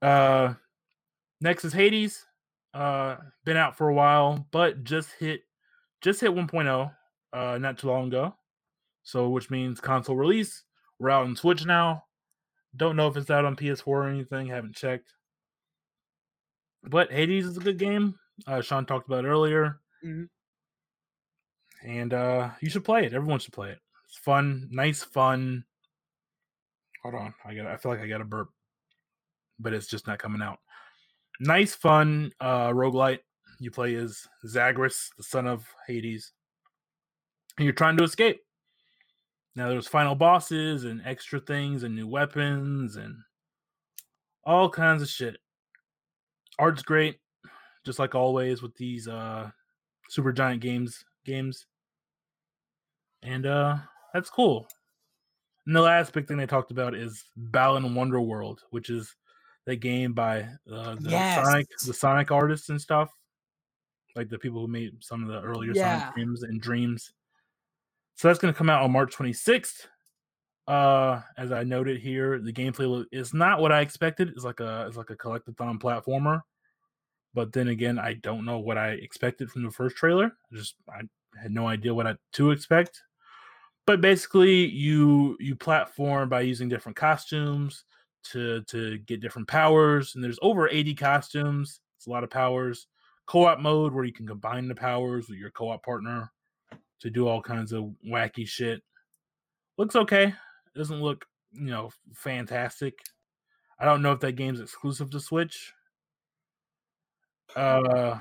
Uh, 0.03 0.55
next 1.41 1.65
is 1.65 1.73
Hades. 1.73 2.27
Uh, 2.75 3.17
been 3.45 3.57
out 3.57 3.77
for 3.77 3.89
a 3.89 3.95
while, 3.95 4.47
but 4.51 4.83
just 4.83 5.11
hit 5.19 5.43
just 6.01 6.21
hit 6.21 6.31
1.0 6.33 6.91
uh 7.33 7.59
not 7.59 7.79
too 7.79 7.87
long 7.89 8.09
ago. 8.09 8.35
So 9.05 9.29
which 9.29 9.51
means 9.51 9.81
console 9.81 10.17
release. 10.17 10.65
We're 10.99 11.11
out 11.11 11.25
on 11.25 11.37
Switch 11.37 11.65
now. 11.65 12.05
Don't 12.77 12.97
know 12.97 13.07
if 13.09 13.17
it's 13.17 13.31
out 13.31 13.45
on 13.45 13.57
PS4 13.57 13.87
or 13.87 14.09
anything. 14.09 14.47
Haven't 14.47 14.75
checked. 14.77 15.13
But 16.85 17.13
Hades 17.13 17.47
is 17.47 17.57
a 17.57 17.61
good 17.61 17.79
game. 17.79 18.19
Uh, 18.47 18.61
Sean 18.61 18.87
talked 18.87 19.07
about 19.07 19.25
it 19.25 19.29
earlier, 19.29 19.79
Mhm. 20.05 20.29
and 21.85 22.13
uh, 22.15 22.51
you 22.61 22.71
should 22.71 22.85
play 22.85 23.05
it. 23.05 23.13
Everyone 23.13 23.39
should 23.39 23.53
play 23.53 23.71
it. 23.71 23.79
It's 24.09 24.17
fun, 24.19 24.69
nice 24.71 25.03
fun. 25.05 25.65
Hold 27.03 27.15
on, 27.15 27.35
I 27.45 27.55
got. 27.55 27.67
I 27.67 27.77
feel 27.77 27.93
like 27.93 28.01
I 28.01 28.07
got 28.09 28.21
a 28.21 28.25
burp, 28.25 28.49
but 29.59 29.73
it's 29.75 29.87
just 29.87 30.07
not 30.07 30.19
coming 30.19 30.43
out. 30.43 30.59
Nice 31.41 31.75
fun 31.75 32.33
uh, 32.41 32.71
roguelite. 32.71 33.21
You 33.61 33.71
play 33.71 33.95
as 33.95 34.27
Zagreus, 34.47 35.11
the 35.17 35.23
son 35.23 35.47
of 35.47 35.65
Hades, 35.87 36.33
and 37.59 37.65
you're 37.65 37.75
trying 37.75 37.97
to 37.99 38.05
escape. 38.05 38.41
Now 39.55 39.69
there's 39.69 39.89
final 39.89 40.15
bosses 40.15 40.85
and 40.85 41.03
extra 41.05 41.39
things 41.41 41.83
and 41.83 41.95
new 41.95 42.09
weapons 42.09 42.97
and 42.97 43.17
all 44.45 44.71
kinds 44.71 45.03
of 45.03 45.09
shit. 45.09 45.37
Art's 46.59 46.83
great, 46.83 47.19
just 47.85 47.99
like 47.99 48.15
always 48.15 48.63
with 48.63 48.75
these 48.77 49.09
uh 49.09 49.51
Supergiant 50.11 50.61
Games 50.61 51.05
games. 51.25 51.67
And 53.23 53.47
uh 53.47 53.79
that's 54.15 54.31
cool. 54.31 54.67
And 55.67 55.77
the 55.77 55.81
last 55.81 56.13
big 56.13 56.27
thing 56.27 56.39
they 56.39 56.47
talked 56.47 56.71
about 56.73 56.95
is 56.95 57.25
Balan 57.37 57.95
Wonderworld, 57.95 58.59
which 58.71 58.91
is 58.91 59.15
the 59.65 59.77
game 59.77 60.13
by 60.13 60.41
uh, 60.71 60.97
the 60.99 61.11
Sonic 61.35 61.69
the 61.87 61.95
Sonic 61.95 62.31
artists 62.33 62.69
and 62.69 62.81
stuff. 62.81 63.11
Like 64.17 64.29
the 64.29 64.39
people 64.39 64.61
who 64.61 64.67
made 64.69 65.03
some 65.03 65.23
of 65.23 65.29
the 65.29 65.41
earlier 65.41 65.73
Yeah. 65.73 66.01
Sonic 66.01 66.17
games 66.17 66.43
and 66.43 66.61
Dreams. 66.61 67.13
So 68.15 68.29
that's 68.29 68.39
going 68.39 68.53
to 68.53 68.59
come 68.59 68.71
out 68.71 68.83
on 68.83 68.93
March 68.93 69.15
26th. 69.17 69.87
Uh, 70.69 71.21
as 71.37 71.51
I 71.51 71.65
noted 71.65 72.01
here, 72.01 72.39
the 72.39 72.53
gameplay 72.53 73.05
is 73.11 73.35
not 73.35 73.61
what 73.61 73.73
I 73.73 73.81
expected. 73.81 74.29
It's 74.29 74.45
like 74.45 74.61
a 74.61 74.87
it's 74.87 74.97
like 74.97 75.11
a 75.11 75.17
collectathon 75.17 75.81
platformer. 75.81 76.43
But 77.35 77.53
then 77.53 77.69
again, 77.69 77.99
I 77.99 78.15
don't 78.15 78.45
know 78.45 78.59
what 78.59 78.79
I 78.79 78.91
expected 78.91 79.51
from 79.51 79.65
the 79.65 79.71
first 79.71 79.97
trailer. 79.97 80.27
I 80.27 80.57
just 80.57 80.77
I 80.89 81.01
had 81.41 81.51
no 81.51 81.67
idea 81.67 81.95
what 81.95 82.07
I, 82.07 82.15
to 82.35 82.51
expect. 82.51 83.03
But 83.87 84.01
basically, 84.01 84.67
you 84.67 85.37
you 85.41 85.57
platform 85.57 86.29
by 86.29 86.43
using 86.43 86.69
different 86.69 86.97
costumes 86.97 87.85
to 88.31 88.63
to 88.65 88.99
get 88.99 89.21
different 89.21 89.49
powers, 89.49 90.15
and 90.15 90.23
there's 90.23 90.39
over 90.43 90.69
80 90.69 90.95
costumes. 90.95 91.81
It's 91.97 92.07
a 92.07 92.11
lot 92.11 92.25
of 92.25 92.31
powers. 92.31 92.87
Co-op 93.27 93.61
mode 93.61 93.93
where 93.93 94.05
you 94.05 94.13
can 94.13 94.27
combine 94.27 94.69
the 94.69 94.75
powers 94.75 95.29
with 95.29 95.39
your 95.39 95.51
co-op 95.51 95.83
partner 95.85 96.31
to 97.03 97.11
do 97.11 97.29
all 97.29 97.43
kinds 97.43 97.73
of 97.73 97.93
wacky 98.07 98.47
shit. 98.47 98.83
Looks 99.77 99.97
okay. 99.97 100.25
It 100.27 100.79
doesn't 100.79 101.01
look, 101.01 101.27
you 101.53 101.67
know, 101.67 101.91
fantastic. 102.15 102.95
I 103.79 103.85
don't 103.85 104.03
know 104.03 104.13
if 104.13 104.21
that 104.21 104.33
game's 104.33 104.61
exclusive 104.61 105.11
to 105.11 105.21
Switch. 105.21 105.73
Uh 107.55 108.19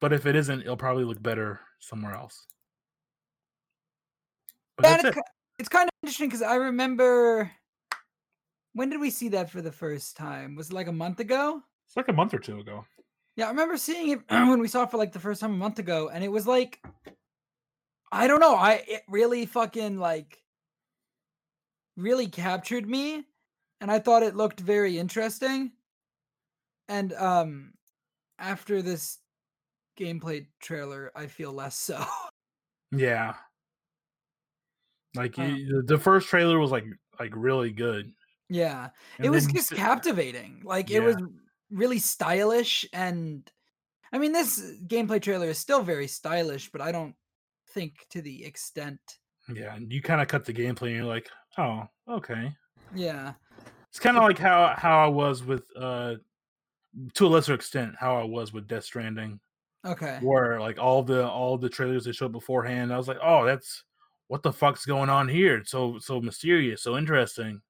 but 0.00 0.12
if 0.12 0.26
it 0.26 0.36
isn't, 0.36 0.60
it'll 0.60 0.76
probably 0.76 1.04
look 1.04 1.22
better 1.22 1.60
somewhere 1.80 2.14
else. 2.14 2.46
But 4.76 4.86
Yeah, 4.86 4.90
that's 4.96 5.08
it's, 5.08 5.16
it. 5.16 5.24
it's 5.58 5.68
kind 5.68 5.88
of 5.88 5.90
interesting 6.02 6.28
because 6.28 6.42
I 6.42 6.54
remember 6.56 7.50
when 8.74 8.90
did 8.90 9.00
we 9.00 9.10
see 9.10 9.30
that 9.30 9.50
for 9.50 9.62
the 9.62 9.72
first 9.72 10.16
time? 10.16 10.54
Was 10.54 10.70
it 10.70 10.74
like 10.74 10.86
a 10.86 10.92
month 10.92 11.18
ago? 11.20 11.62
It's 11.86 11.96
like 11.96 12.08
a 12.08 12.12
month 12.12 12.34
or 12.34 12.38
two 12.38 12.60
ago. 12.60 12.84
Yeah, 13.36 13.46
I 13.46 13.50
remember 13.50 13.76
seeing 13.76 14.10
it 14.10 14.20
when 14.28 14.60
we 14.60 14.68
saw 14.68 14.82
it 14.84 14.90
for 14.90 14.98
like 14.98 15.12
the 15.12 15.18
first 15.20 15.40
time 15.40 15.54
a 15.54 15.56
month 15.56 15.78
ago, 15.78 16.08
and 16.08 16.22
it 16.22 16.30
was 16.30 16.46
like, 16.46 16.82
I 18.12 18.26
don't 18.26 18.40
know, 18.40 18.54
I 18.54 18.84
it 18.86 19.02
really 19.08 19.46
fucking 19.46 19.98
like 19.98 20.42
really 21.96 22.28
captured 22.28 22.88
me, 22.88 23.24
and 23.80 23.90
I 23.90 23.98
thought 23.98 24.22
it 24.22 24.36
looked 24.36 24.60
very 24.60 24.98
interesting. 24.98 25.72
And 26.88 27.12
um, 27.14 27.74
after 28.38 28.82
this 28.82 29.18
gameplay 29.98 30.48
trailer, 30.60 31.12
I 31.16 31.26
feel 31.28 31.52
less 31.52 31.76
so. 31.76 32.04
Yeah. 32.92 33.36
Like 35.14 35.38
Uh. 35.38 35.42
you, 35.42 35.82
the 35.82 35.94
the 35.94 35.98
first 35.98 36.28
trailer 36.28 36.58
was 36.58 36.70
like 36.70 36.84
like 37.18 37.32
really 37.34 37.70
good. 37.70 38.12
yeah, 38.48 38.90
And 39.18 39.26
it 39.26 39.30
was 39.30 39.46
just 39.46 39.72
captivating. 39.72 40.60
Like 40.64 40.90
Yeah. 40.90 40.98
it 40.98 41.02
was 41.02 41.16
really 41.70 41.98
stylish, 41.98 42.86
and 42.92 43.50
I 44.12 44.18
mean, 44.18 44.32
this 44.32 44.60
gameplay 44.86 45.22
trailer 45.22 45.48
is 45.48 45.58
still 45.58 45.82
very 45.82 46.08
stylish, 46.08 46.70
but 46.70 46.80
I 46.80 46.92
don't 46.92 47.16
think 47.76 48.06
to 48.10 48.22
the 48.22 48.44
extent. 48.44 48.98
Yeah, 49.54 49.76
and 49.76 49.92
you 49.92 50.00
kind 50.02 50.20
of 50.20 50.26
cut 50.28 50.44
the 50.44 50.52
gameplay 50.52 50.88
and 50.88 50.96
you're 50.96 51.04
like, 51.04 51.28
"Oh, 51.58 51.84
okay." 52.08 52.56
Yeah. 52.94 53.34
It's 53.90 54.00
kind 54.00 54.16
of 54.16 54.22
like 54.24 54.38
how 54.38 54.74
how 54.76 55.04
I 55.04 55.08
was 55.08 55.44
with 55.44 55.64
uh 55.76 56.16
to 57.14 57.26
a 57.26 57.28
lesser 57.28 57.54
extent 57.54 57.94
how 57.98 58.16
I 58.16 58.24
was 58.24 58.52
with 58.52 58.66
Death 58.66 58.84
Stranding, 58.84 59.38
Okay. 59.84 60.18
where 60.22 60.58
like 60.60 60.78
all 60.78 61.02
the 61.02 61.28
all 61.28 61.58
the 61.58 61.68
trailers 61.68 62.04
they 62.04 62.12
showed 62.12 62.32
beforehand, 62.32 62.92
I 62.92 62.96
was 62.96 63.08
like, 63.08 63.18
"Oh, 63.22 63.44
that's 63.44 63.84
what 64.28 64.42
the 64.42 64.52
fuck's 64.52 64.86
going 64.86 65.10
on 65.10 65.28
here? 65.28 65.58
It's 65.58 65.70
so 65.70 65.98
so 65.98 66.20
mysterious, 66.20 66.82
so 66.82 66.96
interesting." 66.96 67.60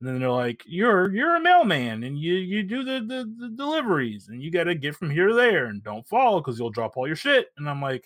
And 0.00 0.08
then 0.08 0.20
they're 0.20 0.30
like, 0.30 0.62
"You're 0.66 1.14
you're 1.14 1.36
a 1.36 1.40
mailman, 1.40 2.02
and 2.04 2.18
you 2.18 2.34
you 2.34 2.62
do 2.64 2.84
the 2.84 3.00
the, 3.00 3.32
the 3.38 3.48
deliveries, 3.56 4.28
and 4.28 4.42
you 4.42 4.50
got 4.50 4.64
to 4.64 4.74
get 4.74 4.96
from 4.96 5.10
here 5.10 5.28
to 5.28 5.34
there, 5.34 5.66
and 5.66 5.82
don't 5.82 6.06
fall 6.06 6.40
because 6.40 6.58
you'll 6.58 6.70
drop 6.70 6.96
all 6.96 7.06
your 7.06 7.16
shit." 7.16 7.48
And 7.56 7.70
I'm 7.70 7.80
like, 7.80 8.04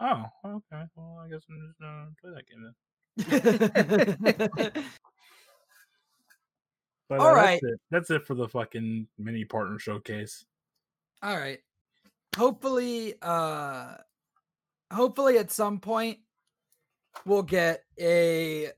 "Oh, 0.00 0.24
okay. 0.44 0.84
Well, 0.96 1.22
I 1.24 1.28
guess 1.28 1.42
I'm 1.48 1.60
just 1.66 1.78
gonna 1.80 2.08
play 2.20 2.32
that 2.34 2.48
game 2.48 2.62
then." 4.74 4.84
But 7.10 7.18
All 7.18 7.26
uh, 7.26 7.34
right. 7.34 7.60
that's 7.60 7.72
it. 7.74 7.80
That's 7.90 8.10
it 8.12 8.24
for 8.24 8.34
the 8.34 8.48
fucking 8.48 9.08
mini 9.18 9.44
partner 9.44 9.80
showcase. 9.80 10.44
All 11.22 11.36
right. 11.36 11.58
Hopefully, 12.36 13.14
uh 13.20 13.96
hopefully 14.92 15.36
at 15.38 15.50
some 15.50 15.80
point 15.80 16.18
we'll 17.26 17.42
get 17.42 17.82
a 18.00 18.68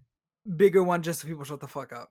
bigger 0.57 0.83
one 0.83 1.03
just 1.03 1.21
so 1.21 1.29
people 1.29 1.45
shut 1.45 1.61
the 1.61 1.69
fuck 1.69 1.93
up. 1.93 2.11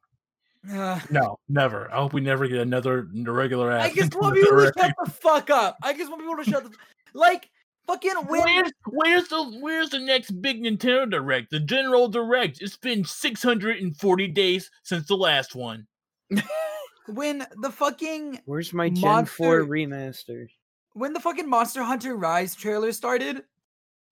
Uh, 0.72 1.00
No, 1.10 1.40
never. 1.50 1.92
I 1.92 1.98
hope 1.98 2.14
we 2.14 2.22
never 2.22 2.48
get 2.48 2.60
another 2.60 3.08
regular 3.16 3.72
ass. 3.72 3.90
I 3.90 3.94
just 3.96 4.14
want 4.22 4.36
people 4.36 4.60
to 4.60 4.72
shut 4.78 4.94
the 5.04 5.12
fuck 5.12 5.50
up. 5.50 5.78
I 5.82 5.94
just 5.94 6.12
want 6.12 6.22
people 6.22 6.38
to 6.38 6.44
shut 6.44 6.64
the 6.64 6.78
like 7.16 7.50
fucking 7.92 8.28
when 8.28 8.42
Where's 8.44 8.72
where's 8.86 9.28
the 9.28 9.44
where's 9.62 9.90
the 9.90 10.00
next 10.00 10.32
big 10.42 10.62
Nintendo 10.64 11.10
Direct? 11.10 11.50
The 11.52 11.60
General 11.60 12.08
Direct. 12.08 12.62
It's 12.62 12.78
been 12.78 13.04
640 13.04 14.28
days 14.30 14.70
since 14.84 15.08
the 15.08 15.16
last 15.16 15.56
one. 15.56 15.88
when 17.08 17.46
the 17.62 17.70
fucking 17.72 18.42
Where's 18.46 18.74
my 18.74 18.90
Gen 18.90 19.02
Monster- 19.02 19.36
4 19.36 19.60
remaster? 19.66 20.48
when 20.94 21.14
the 21.14 21.20
fucking 21.20 21.50
Monster 21.50 21.84
Hunter 21.84 22.16
Rise 22.16 22.54
trailer 22.56 22.92
started, 22.92 23.44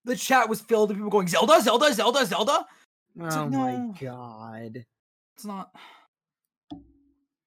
the 0.06 0.16
chat 0.16 0.48
was 0.50 0.62
filled 0.62 0.90
with 0.90 0.98
people 0.98 1.10
going 1.12 1.28
Zelda, 1.28 1.62
Zelda, 1.62 1.94
Zelda, 1.94 2.26
Zelda. 2.26 2.66
It's 3.22 3.36
Oh 3.36 3.44
like, 3.46 3.52
my 3.52 3.94
god. 4.00 4.86
It's 5.36 5.46
not. 5.46 5.72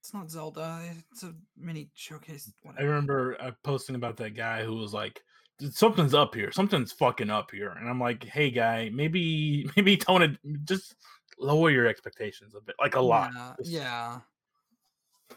It's 0.01 0.13
not 0.13 0.31
Zelda. 0.31 0.81
It's 1.13 1.23
a 1.23 1.33
mini 1.57 1.91
showcase. 1.95 2.53
I 2.79 2.83
remember 2.83 3.37
uh, 3.41 3.53
posting 3.63 3.95
about 3.97 4.17
that 4.17 4.31
guy 4.37 4.65
who 4.65 4.75
was 4.77 4.93
like, 4.93 5.15
"Dude, 5.15 5.23
"Something's 5.71 6.15
up 6.15 6.35
here. 6.35 6.51
Something's 6.53 6.93
fucking 6.93 7.31
up 7.31 7.51
here." 7.51 7.71
And 7.71 7.89
I'm 7.89 8.01
like, 8.01 8.25
"Hey, 8.25 8.51
guy, 8.51 8.91
maybe 8.93 9.69
maybe 9.77 9.97
tone 9.97 10.23
it. 10.23 10.39
Just 10.65 10.95
lower 11.39 11.71
your 11.71 11.87
expectations 11.87 12.55
a 12.55 12.61
bit, 12.61 12.75
like 12.81 12.95
a 12.97 13.01
lot." 13.01 13.31
Yeah, 13.35 13.53
Just- 13.59 13.71
yeah. 13.71 14.19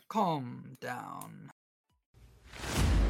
Calm 0.10 0.78
down. 0.82 1.52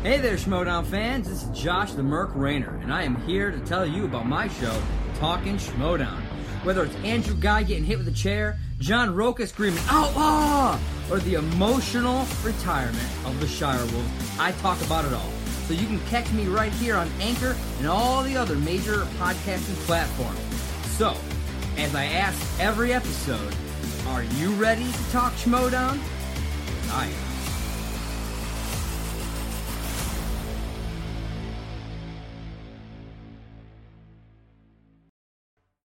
Hey 0.04 0.20
there, 0.20 0.36
Schmoedown 0.36 0.86
fans. 0.86 1.28
This 1.28 1.44
is 1.44 1.50
Josh 1.60 1.94
the 1.94 2.04
Merc 2.04 2.30
Rainer, 2.36 2.78
and 2.84 2.94
I 2.94 3.02
am 3.04 3.16
here 3.24 3.50
to 3.50 3.60
tell 3.62 3.86
you 3.88 4.06
about 4.06 4.28
my 4.28 4.48
show, 4.48 4.82
Talking 5.16 5.58
Schmoedown. 5.58 6.22
Whether 6.64 6.84
it's 6.84 6.96
Andrew 6.98 7.36
Guy 7.36 7.64
getting 7.64 7.84
hit 7.84 7.98
with 7.98 8.08
a 8.08 8.12
chair, 8.12 8.58
John 8.80 9.16
Rocha 9.16 9.48
screaming 9.48 9.84
"Outlaw!" 9.90 10.80
or 11.12 11.20
the 11.20 11.36
emotional 11.36 12.26
retirement 12.44 13.10
of 13.26 13.40
the 13.40 13.48
Shire 13.48 13.80
Wolves, 13.80 14.38
I 14.40 14.52
talk 14.54 14.80
about 14.86 15.06
it 15.06 15.14
all. 15.14 15.32
So 15.68 15.74
you 15.74 15.88
can 15.88 16.00
catch 16.08 16.32
me 16.32 16.46
right 16.46 16.72
here 16.74 16.96
on 16.96 17.10
Anchor 17.20 17.56
and 17.80 17.88
all 17.88 18.22
the 18.22 18.38
other 18.38 18.56
major 18.56 19.06
podcasting 19.18 19.76
platforms. 19.86 20.40
So, 20.98 21.18
as 21.78 21.96
I 21.96 22.06
ask 22.06 22.40
every 22.60 22.94
episode, 22.94 23.56
are 24.10 24.24
you 24.24 24.52
ready 24.54 24.92
to 24.92 25.12
talk 25.12 25.34
Schmoedown? 25.34 26.00
I 26.92 27.08
am. 27.08 27.25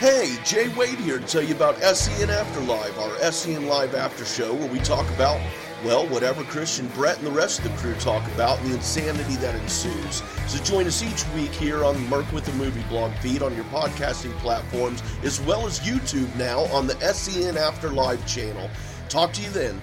Hey, 0.00 0.38
Jay 0.46 0.68
Wade 0.68 0.98
here 0.98 1.18
to 1.18 1.26
tell 1.26 1.42
you 1.42 1.54
about 1.54 1.76
SEN 1.76 2.28
Afterlive, 2.28 2.96
our 2.96 3.30
SEN 3.30 3.66
Live 3.66 3.94
After 3.94 4.24
Show, 4.24 4.54
where 4.54 4.72
we 4.72 4.78
talk 4.78 5.06
about, 5.10 5.38
well, 5.84 6.06
whatever 6.08 6.42
Christian 6.44 6.86
Brett 6.94 7.18
and 7.18 7.26
the 7.26 7.30
rest 7.30 7.58
of 7.58 7.64
the 7.64 7.76
crew 7.76 7.92
talk 7.96 8.26
about 8.28 8.58
and 8.60 8.70
the 8.70 8.76
insanity 8.76 9.36
that 9.36 9.54
ensues. 9.56 10.22
So 10.46 10.58
join 10.64 10.86
us 10.86 11.02
each 11.02 11.28
week 11.34 11.50
here 11.50 11.84
on 11.84 11.92
the 11.92 12.00
Merc 12.08 12.32
with 12.32 12.46
the 12.46 12.52
Movie 12.54 12.82
blog 12.84 13.12
feed 13.16 13.42
on 13.42 13.54
your 13.54 13.66
podcasting 13.66 14.32
platforms, 14.38 15.02
as 15.22 15.38
well 15.42 15.66
as 15.66 15.80
YouTube 15.80 16.34
now 16.34 16.60
on 16.72 16.86
the 16.86 16.98
SEN 17.12 17.56
Afterlive 17.56 18.26
channel. 18.26 18.70
Talk 19.10 19.34
to 19.34 19.42
you 19.42 19.50
then. 19.50 19.82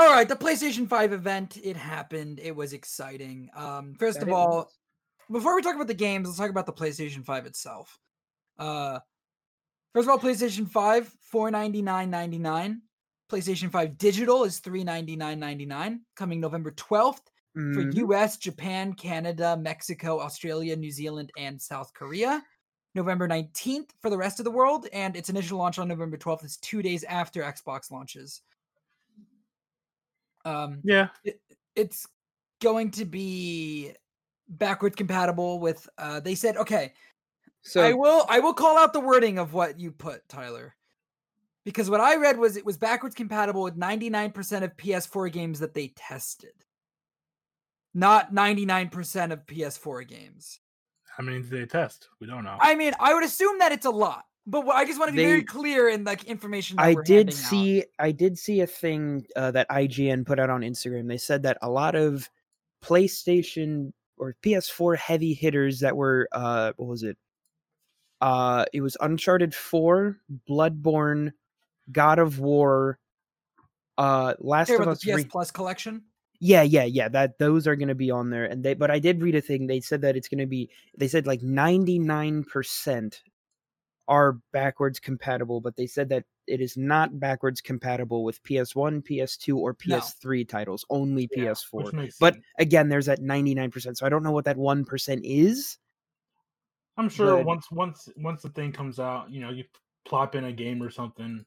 All 0.00 0.06
right, 0.10 0.26
the 0.26 0.34
PlayStation 0.34 0.88
5 0.88 1.12
event, 1.12 1.58
it 1.62 1.76
happened. 1.76 2.40
It 2.42 2.56
was 2.56 2.72
exciting. 2.72 3.50
Um, 3.54 3.92
first 3.98 4.20
That 4.20 4.28
of 4.28 4.32
all, 4.32 4.70
before 5.30 5.54
we 5.54 5.60
talk 5.60 5.74
about 5.74 5.88
the 5.88 5.94
games, 5.94 6.26
let's 6.26 6.38
talk 6.38 6.48
about 6.48 6.64
the 6.64 6.72
PlayStation 6.72 7.22
5 7.22 7.44
itself. 7.44 7.98
Uh, 8.58 9.00
first 9.92 10.08
of 10.08 10.10
all, 10.10 10.18
PlayStation 10.18 10.66
5, 10.66 11.06
four 11.20 11.50
ninety 11.50 11.82
nine 11.82 12.08
ninety 12.08 12.38
nine. 12.38 12.80
PlayStation 13.30 13.70
5 13.70 13.98
digital 13.98 14.44
is 14.44 14.60
three 14.60 14.84
ninety 14.84 15.16
nine 15.16 15.38
ninety 15.38 15.66
nine. 15.66 16.00
coming 16.16 16.40
November 16.40 16.70
12th 16.70 17.20
for 17.52 17.60
Mhm. 17.60 17.94
US, 18.08 18.38
Japan, 18.38 18.94
Canada, 18.94 19.58
Mexico, 19.58 20.18
Australia, 20.18 20.76
New 20.76 20.90
Zealand, 20.90 21.30
and 21.36 21.60
South 21.60 21.92
Korea. 21.92 22.42
November 22.94 23.28
19th 23.28 23.90
for 24.00 24.08
the 24.08 24.16
rest 24.16 24.40
of 24.40 24.44
the 24.44 24.50
world, 24.50 24.86
and 24.94 25.14
its 25.14 25.28
initial 25.28 25.58
launch 25.58 25.78
on 25.78 25.88
November 25.88 26.16
12th 26.16 26.42
is 26.42 26.56
two 26.56 26.80
days 26.80 27.04
after 27.04 27.42
Xbox 27.42 27.90
launches. 27.90 28.40
Um, 30.44 30.80
Yeah. 30.84 31.08
it's 31.76 32.06
going 32.60 32.90
to 32.92 33.04
be 33.04 33.92
backward 34.48 34.96
compatible 34.96 35.60
with 35.60 35.88
uh 35.96 36.18
they 36.20 36.34
said 36.34 36.56
okay 36.56 36.92
So 37.62 37.80
i 37.80 37.92
will 37.92 38.26
i 38.28 38.40
will 38.40 38.52
call 38.52 38.76
out 38.76 38.92
the 38.92 38.98
wording 39.00 39.38
of 39.38 39.52
what 39.54 39.78
you 39.78 39.92
put 39.92 40.28
tyler 40.28 40.74
because 41.64 41.88
what 41.88 42.00
i 42.00 42.16
read 42.16 42.36
was 42.36 42.56
it 42.56 42.66
was 42.66 42.76
backwards 42.76 43.14
compatible 43.14 43.62
with 43.62 43.78
99% 43.78 44.64
of 44.64 44.76
ps4 44.76 45.30
games 45.32 45.60
that 45.60 45.72
they 45.72 45.88
tested 45.96 46.52
not 47.94 48.32
99% 48.34 49.32
of 49.32 49.46
ps4 49.46 50.06
games 50.08 50.58
How 51.16 51.22
many 51.24 51.40
did 51.42 51.50
they 51.50 51.66
test? 51.66 52.08
We 52.20 52.26
don't 52.26 52.42
know. 52.44 52.58
i 52.60 52.74
mean 52.74 52.92
i 52.98 53.14
would 53.14 53.24
assume 53.24 53.58
that 53.60 53.70
it's 53.72 53.86
a 53.86 53.90
lot 53.90 54.24
but 54.46 54.66
i 54.68 54.84
just 54.84 54.98
want 54.98 55.10
to 55.10 55.16
be 55.16 55.22
very 55.22 55.42
clear 55.42 55.88
in 55.88 56.04
like 56.04 56.24
information 56.24 56.76
that 56.76 56.82
I 56.82 56.94
did 56.94 57.28
handing 57.28 57.34
out. 57.34 57.50
see 57.50 57.84
I 57.98 58.12
did 58.12 58.38
see 58.38 58.60
a 58.60 58.66
thing 58.66 59.26
uh, 59.36 59.50
that 59.52 59.68
IGN 59.68 60.26
put 60.26 60.38
out 60.38 60.50
on 60.50 60.62
Instagram. 60.62 61.08
They 61.08 61.18
said 61.18 61.42
that 61.42 61.58
a 61.62 61.70
lot 61.70 61.94
of 61.94 62.28
PlayStation 62.82 63.92
or 64.16 64.36
PS4 64.42 64.96
heavy 64.96 65.34
hitters 65.34 65.80
that 65.80 65.96
were 65.96 66.28
uh 66.32 66.72
what 66.76 66.88
was 66.88 67.02
it? 67.02 67.16
Uh 68.20 68.64
it 68.72 68.80
was 68.80 68.96
Uncharted 69.00 69.54
4, 69.54 70.18
Bloodborne, 70.48 71.32
God 71.92 72.18
of 72.18 72.38
War, 72.38 72.98
uh 73.98 74.34
Last 74.38 74.70
of 74.70 74.88
Us 74.88 75.00
ps 75.00 75.06
Re- 75.06 75.24
plus 75.24 75.50
collection 75.50 76.02
Yeah, 76.40 76.62
yeah, 76.62 76.84
yeah. 76.84 77.08
That 77.08 77.38
those 77.38 77.66
are 77.66 77.76
going 77.76 77.88
to 77.88 77.94
be 77.94 78.10
on 78.10 78.30
there, 78.30 78.46
and 78.46 78.64
they. 78.64 78.72
But 78.72 78.90
I 78.90 78.98
did 78.98 79.20
read 79.20 79.34
a 79.34 79.42
thing. 79.42 79.66
They 79.66 79.80
said 79.80 80.00
that 80.00 80.16
it's 80.16 80.28
going 80.28 80.38
to 80.38 80.46
be. 80.46 80.70
They 80.96 81.08
said 81.08 81.26
like 81.26 81.42
ninety 81.42 81.98
nine 81.98 82.44
percent 82.44 83.22
are 84.10 84.38
backwards 84.52 84.98
compatible, 84.98 85.60
but 85.60 85.76
they 85.76 85.86
said 85.86 86.08
that 86.08 86.24
it 86.48 86.60
is 86.60 86.76
not 86.76 87.20
backwards 87.20 87.60
compatible 87.60 88.24
with 88.24 88.42
PS 88.42 88.74
One, 88.74 89.00
PS 89.00 89.36
Two, 89.36 89.56
or 89.56 89.72
PS 89.72 90.14
Three 90.20 90.44
titles. 90.44 90.84
Only 90.90 91.28
Yeah, 91.30 91.52
PS4. 91.52 92.12
But 92.18 92.36
again, 92.58 92.88
there's 92.88 93.06
that 93.06 93.22
ninety 93.22 93.54
nine 93.54 93.70
percent. 93.70 93.96
So 93.96 94.04
I 94.04 94.08
don't 94.08 94.24
know 94.24 94.32
what 94.32 94.44
that 94.44 94.56
one 94.56 94.84
percent 94.84 95.24
is. 95.24 95.78
I'm 96.98 97.08
sure 97.08 97.36
but- 97.36 97.46
once 97.46 97.70
once 97.70 98.08
once 98.16 98.42
the 98.42 98.50
thing 98.50 98.72
comes 98.72 98.98
out, 98.98 99.30
you 99.30 99.40
know, 99.40 99.50
you 99.50 99.64
plop 100.04 100.34
in 100.34 100.44
a 100.44 100.52
game 100.52 100.82
or 100.82 100.90
something 100.90 101.44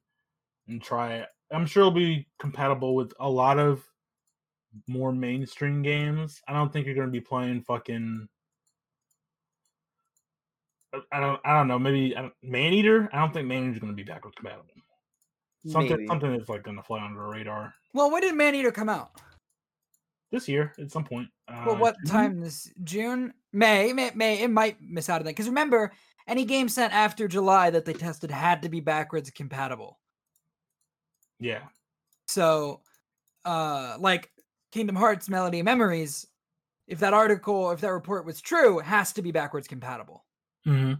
and 0.69 0.81
try 0.81 1.15
it. 1.15 1.27
I'm 1.51 1.65
sure 1.65 1.81
it'll 1.81 1.91
be 1.91 2.27
compatible 2.39 2.95
with 2.95 3.13
a 3.19 3.29
lot 3.29 3.59
of 3.59 3.83
more 4.87 5.11
mainstream 5.11 5.83
games. 5.83 6.41
I 6.47 6.53
don't 6.53 6.71
think 6.71 6.85
you're 6.85 6.95
going 6.95 7.07
to 7.07 7.11
be 7.11 7.21
playing 7.21 7.61
fucking. 7.63 8.27
I- 10.93 11.01
I 11.11 11.19
don't. 11.19 11.41
I 11.43 11.53
don't 11.57 11.67
know. 11.67 11.79
Maybe 11.79 12.15
I 12.15 12.21
don't- 12.21 12.33
I 13.13 13.19
don't 13.19 13.33
think 13.33 13.47
Maneater's 13.47 13.79
going 13.79 13.91
to 13.91 13.95
be 13.95 14.03
backwards 14.03 14.35
compatible. 14.35 14.65
Something. 15.65 15.91
Maybe. 15.91 16.07
Something 16.07 16.31
that's 16.37 16.49
like 16.49 16.63
going 16.63 16.77
to 16.77 16.83
fly 16.83 17.03
under 17.03 17.19
the 17.21 17.25
radar 17.27 17.73
well 17.93 18.11
when 18.11 18.21
did 18.21 18.35
Maneater 18.35 18.71
come 18.71 18.89
out 18.89 19.21
this 20.31 20.47
year 20.47 20.73
at 20.79 20.91
some 20.91 21.05
point. 21.05 21.29
Uh, 21.47 21.63
Well, 21.67 21.77
what 21.77 21.95
June? 22.03 22.11
time 22.11 22.39
this 22.41 22.71
June? 22.83 23.33
May, 23.53 23.93
May, 23.93 24.11
May. 24.15 24.41
It 24.41 24.49
might 24.49 24.81
miss 24.81 25.09
out 25.09 25.21
on 25.21 25.25
that 25.25 25.31
because 25.31 25.47
remember, 25.47 25.91
any 26.27 26.43
game 26.43 26.67
sent 26.67 26.93
after 26.93 27.27
July 27.27 27.69
that 27.69 27.85
they 27.85 27.93
tested 27.93 28.29
had 28.31 28.61
to 28.63 28.69
be 28.69 28.79
backwards 28.81 29.29
compatible. 29.31 29.99
Yeah. 31.39 31.61
So, 32.27 32.81
uh, 33.45 33.95
like 33.99 34.31
Kingdom 34.71 34.95
Hearts 34.95 35.29
Melody 35.29 35.61
Memories, 35.61 36.25
if 36.87 36.99
that 36.99 37.13
article, 37.13 37.71
if 37.71 37.79
that 37.81 37.91
report 37.93 38.25
was 38.25 38.41
true, 38.41 38.79
it 38.79 38.85
has 38.85 39.13
to 39.13 39.21
be 39.21 39.31
backwards 39.31 39.67
compatible. 39.67 40.22
Hmm 40.65 40.93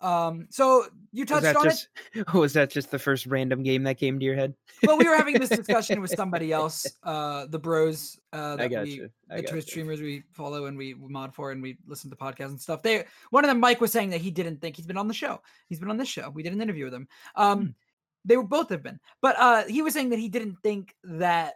Um, 0.00 0.46
so 0.50 0.86
you 1.12 1.24
touched 1.24 1.56
on 1.56 1.64
just 1.64 1.88
was 2.34 2.52
that 2.52 2.70
just 2.70 2.90
the 2.90 2.98
first 2.98 3.26
random 3.26 3.62
game 3.62 3.82
that 3.84 3.98
came 3.98 4.18
to 4.18 4.24
your 4.24 4.36
head? 4.36 4.54
Well, 4.82 4.98
we 4.98 5.08
were 5.08 5.16
having 5.16 5.38
this 5.38 5.50
discussion 5.56 6.00
with 6.00 6.10
somebody 6.10 6.52
else, 6.52 6.96
uh, 7.02 7.46
the 7.46 7.58
bros, 7.58 8.18
uh, 8.32 8.56
that 8.56 8.70
we, 8.70 9.02
the 9.28 9.42
Twitch 9.42 9.64
streamers 9.64 10.00
we 10.00 10.22
follow 10.32 10.66
and 10.66 10.76
we 10.76 10.94
mod 10.94 11.34
for 11.34 11.52
and 11.52 11.62
we 11.62 11.78
listen 11.86 12.10
to 12.10 12.16
podcasts 12.16 12.50
and 12.50 12.60
stuff. 12.60 12.82
They 12.82 13.04
one 13.30 13.44
of 13.44 13.48
them, 13.48 13.60
Mike, 13.60 13.80
was 13.80 13.92
saying 13.92 14.10
that 14.10 14.20
he 14.20 14.30
didn't 14.30 14.60
think 14.60 14.76
he's 14.76 14.86
been 14.86 14.98
on 14.98 15.08
the 15.08 15.14
show. 15.14 15.40
He's 15.68 15.80
been 15.80 15.90
on 15.90 15.96
this 15.96 16.08
show. 16.08 16.30
We 16.30 16.42
did 16.42 16.52
an 16.52 16.60
interview 16.60 16.84
with 16.84 16.94
him. 16.94 17.08
Um, 17.34 17.58
Hmm. 17.58 17.70
they 18.24 18.36
were 18.36 18.42
both 18.42 18.68
have 18.70 18.82
been, 18.82 19.00
but 19.22 19.36
uh, 19.38 19.64
he 19.64 19.82
was 19.82 19.94
saying 19.94 20.10
that 20.10 20.18
he 20.18 20.28
didn't 20.28 20.58
think 20.62 20.94
that 21.04 21.54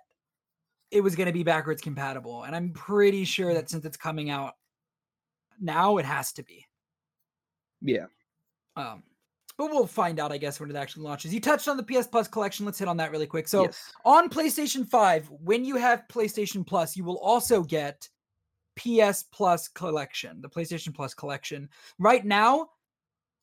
it 0.90 1.02
was 1.02 1.14
going 1.14 1.26
to 1.26 1.32
be 1.32 1.44
backwards 1.44 1.82
compatible, 1.82 2.44
and 2.44 2.56
I'm 2.56 2.72
pretty 2.72 3.24
sure 3.24 3.54
that 3.54 3.70
since 3.70 3.84
it's 3.84 3.96
coming 3.96 4.30
out 4.30 4.54
now, 5.60 5.98
it 5.98 6.04
has 6.04 6.32
to 6.32 6.42
be. 6.42 6.66
Yeah. 7.82 8.06
Um, 8.76 9.02
but 9.60 9.70
we'll 9.70 9.86
find 9.86 10.18
out, 10.18 10.32
I 10.32 10.38
guess, 10.38 10.58
when 10.58 10.70
it 10.70 10.76
actually 10.76 11.02
launches. 11.02 11.34
You 11.34 11.40
touched 11.40 11.68
on 11.68 11.76
the 11.76 11.82
PS 11.82 12.06
Plus 12.06 12.26
collection. 12.26 12.64
Let's 12.64 12.78
hit 12.78 12.88
on 12.88 12.96
that 12.96 13.10
really 13.10 13.26
quick. 13.26 13.46
So 13.46 13.64
yes. 13.64 13.92
on 14.06 14.30
PlayStation 14.30 14.88
5, 14.88 15.30
when 15.42 15.66
you 15.66 15.76
have 15.76 16.04
PlayStation 16.10 16.66
Plus, 16.66 16.96
you 16.96 17.04
will 17.04 17.18
also 17.18 17.62
get 17.62 18.08
PS 18.76 19.24
Plus 19.24 19.68
collection, 19.68 20.40
the 20.40 20.48
PlayStation 20.48 20.94
Plus 20.94 21.12
collection. 21.12 21.68
Right 21.98 22.24
now, 22.24 22.68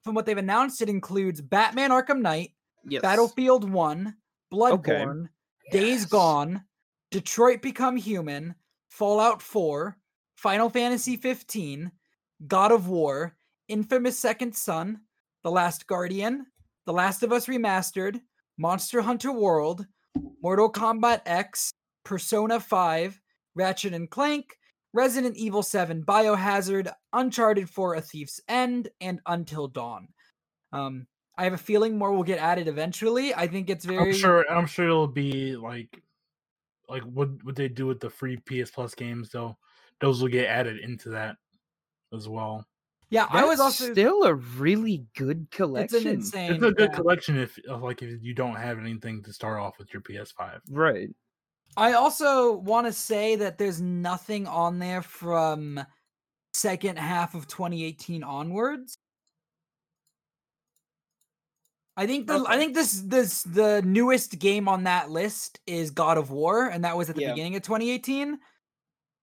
from 0.03 0.15
what 0.15 0.25
they've 0.25 0.37
announced, 0.37 0.81
it 0.81 0.89
includes 0.89 1.39
Batman 1.39 1.91
Arkham 1.91 2.21
Knight, 2.21 2.53
yes. 2.87 3.01
Battlefield 3.01 3.69
1, 3.69 4.15
Bloodborne, 4.51 5.29
Days 5.71 6.01
Yes. 6.01 6.05
Gone, 6.05 6.63
Detroit 7.11 7.61
Become 7.61 7.95
Human, 7.95 8.55
Fallout 8.89 9.41
4, 9.41 9.95
Final 10.35 10.69
Fantasy 10.71 11.15
15, 11.15 11.91
God 12.47 12.71
of 12.71 12.87
War, 12.87 13.36
Infamous 13.67 14.17
Second 14.17 14.55
Son, 14.55 15.01
The 15.43 15.51
Last 15.51 15.87
Guardian, 15.87 16.45
The 16.85 16.93
Last 16.93 17.23
of 17.23 17.31
Us 17.31 17.47
Remastered, 17.47 18.19
Monster 18.57 19.01
Hunter 19.01 19.31
World, 19.31 19.85
Mortal 20.41 20.71
Kombat 20.71 21.21
X, 21.25 21.71
Persona 22.03 22.59
5, 22.59 23.19
Ratchet 23.55 23.93
and 23.93 24.09
Clank, 24.09 24.57
Resident 24.93 25.35
Evil 25.35 25.63
7, 25.63 26.03
Biohazard, 26.03 26.91
Uncharted 27.13 27.69
4, 27.69 27.95
A 27.95 28.01
Thief's 28.01 28.39
End, 28.47 28.89
and 29.01 29.19
Until 29.27 29.67
Dawn. 29.67 30.07
Um, 30.71 31.07
I 31.37 31.43
have 31.43 31.53
a 31.53 31.57
feeling 31.57 31.97
more 31.97 32.13
will 32.13 32.23
get 32.23 32.39
added 32.39 32.67
eventually. 32.67 33.33
I 33.33 33.47
think 33.47 33.69
it's 33.69 33.85
very 33.85 34.09
I'm 34.09 34.13
sure. 34.13 34.45
I'm 34.49 34.65
sure 34.65 34.85
it'll 34.85 35.07
be 35.07 35.55
like, 35.55 36.01
like 36.89 37.03
what 37.03 37.29
what 37.43 37.55
they 37.55 37.67
do 37.67 37.85
with 37.85 37.99
the 37.99 38.09
free 38.09 38.37
PS 38.37 38.71
Plus 38.71 38.95
games. 38.95 39.29
Though 39.29 39.55
those 40.01 40.21
will 40.21 40.29
get 40.29 40.47
added 40.47 40.79
into 40.79 41.09
that 41.09 41.35
as 42.11 42.27
well. 42.27 42.65
Yeah, 43.09 43.25
I 43.29 43.45
was 43.45 43.59
also 43.59 43.91
still 43.91 44.23
a 44.23 44.33
really 44.33 45.05
good 45.15 45.47
collection. 45.49 45.97
it's 45.97 46.05
an 46.05 46.11
insane. 46.11 46.51
It's 46.53 46.63
a 46.63 46.71
good 46.71 46.89
yeah. 46.91 46.95
collection 46.95 47.37
if 47.37 47.57
like 47.67 48.01
if 48.01 48.21
you 48.21 48.33
don't 48.33 48.55
have 48.55 48.79
anything 48.79 49.23
to 49.23 49.31
start 49.31 49.59
off 49.59 49.77
with 49.79 49.93
your 49.93 50.01
PS5. 50.01 50.59
Right. 50.69 51.09
I 51.77 51.93
also 51.93 52.53
want 52.57 52.87
to 52.87 52.93
say 52.93 53.35
that 53.37 53.57
there's 53.57 53.81
nothing 53.81 54.47
on 54.47 54.79
there 54.79 55.01
from 55.01 55.79
second 56.53 56.97
half 56.97 57.35
of 57.35 57.47
2018 57.47 58.23
onwards. 58.23 58.97
I 61.95 62.05
think 62.05 62.27
the 62.27 62.45
I 62.47 62.57
think 62.57 62.75
this 62.75 63.01
this 63.05 63.41
the 63.43 63.81
newest 63.83 64.37
game 64.37 64.67
on 64.67 64.83
that 64.83 65.09
list 65.09 65.59
is 65.65 65.91
God 65.91 66.17
of 66.17 66.29
War, 66.29 66.67
and 66.67 66.83
that 66.83 66.97
was 66.97 67.09
at 67.09 67.15
the 67.15 67.21
Yeah. 67.21 67.31
beginning 67.31 67.55
of 67.55 67.63
2018. 67.63 68.37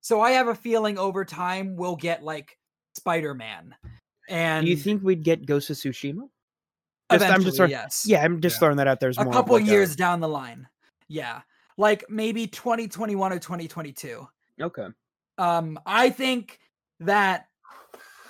So 0.01 0.21
I 0.21 0.33
have 0.33 0.49
a 0.49 0.55
feeling 0.55 0.99
over 0.99 1.25
time 1.25 1.77
we'll 1.77 1.97
get 1.97 2.23
like 2.23 2.59
Spider 2.95 3.35
Man, 3.35 3.75
and 4.29 4.65
Do 4.65 4.71
you 4.71 4.77
think 4.77 5.03
we'd 5.03 5.23
get 5.23 5.47
Ghost 5.47 5.71
of 5.71 5.77
Tsushima? 5.77 6.29
Just- 7.13 7.25
I'm 7.25 7.43
just 7.45 7.57
throwing- 7.57 7.71
yes, 7.71 8.05
Yeah, 8.07 8.23
I'm 8.25 8.41
just 8.41 8.57
Yeah. 8.57 8.59
throwing 8.61 8.77
that 8.79 8.87
out 8.89 8.99
there 9.01 9.11
as 9.11 9.19
a 9.19 9.25
more 9.25 9.33
couple 9.33 9.55
like 9.57 9.67
years 9.67 9.95
down 9.95 10.21
the 10.21 10.29
line, 10.29 10.69
yeah, 11.09 11.43
like 11.77 12.05
maybe 12.09 12.47
2021 12.47 13.33
or 13.33 13.39
2022. 13.39 14.27
okay. 14.61 14.87
um 15.39 15.77
i 15.85 16.11
think 16.11 16.61
that 17.01 17.49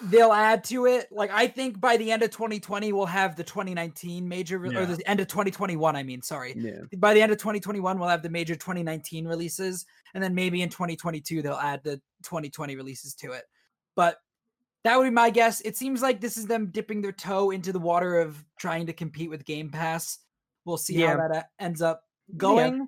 they'll 0.05 0.33
add 0.33 0.65
to 0.65 0.87
it 0.87 1.07
like 1.13 1.31
i 1.31 1.47
think 1.47 1.79
by 1.79 1.99
the 1.99 2.11
end 2.11 2.23
of 2.23 2.31
2020 2.31 2.95
we'll 2.95 3.05
have 3.05 3.37
the 3.37 3.45
2019 3.45 4.27
major 4.27 4.59
re- 4.59 4.75
or 4.75 4.87
the 4.87 5.07
end 5.07 5.21
of 5.21 5.29
2021 5.29 5.95
i 5.97 6.03
mean 6.03 6.23
sorry 6.23 6.55
Yeah. 6.57 6.81
by 6.97 7.13
the 7.13 7.21
end 7.21 7.31
of 7.31 7.37
2021 7.37 7.99
we'll 7.99 8.09
have 8.09 8.23
the 8.23 8.31
major 8.31 8.55
2019 8.55 9.27
releases 9.29 9.85
and 10.15 10.25
then 10.25 10.35
maybe 10.35 10.63
in 10.63 10.71
2022 10.71 11.43
they'll 11.43 11.53
add 11.55 11.83
the 11.85 12.01
2020 12.23 12.75
releases 12.75 13.15
to 13.17 13.33
it 13.33 13.45
but 13.95 14.17
that 14.85 14.99
would 14.99 15.05
be 15.05 15.11
my 15.11 15.31
guess 15.31 15.61
it 15.63 15.77
seems 15.77 16.03
like 16.03 16.21
this 16.21 16.37
is 16.37 16.47
them 16.47 16.67
dipping 16.67 17.01
their 17.01 17.13
toe 17.13 17.51
into 17.51 17.73
the 17.73 17.79
water 17.79 18.19
of 18.21 18.45
trying 18.59 18.87
to 18.87 18.93
compete 18.93 19.31
with 19.31 19.45
game 19.45 19.71
pass 19.71 20.19
we'll 20.65 20.77
see 20.77 20.95
Yeah. 21.01 21.17
how 21.17 21.29
that 21.29 21.37
uh, 21.37 21.43
ends 21.59 21.83
up 21.83 22.05
going 22.37 22.87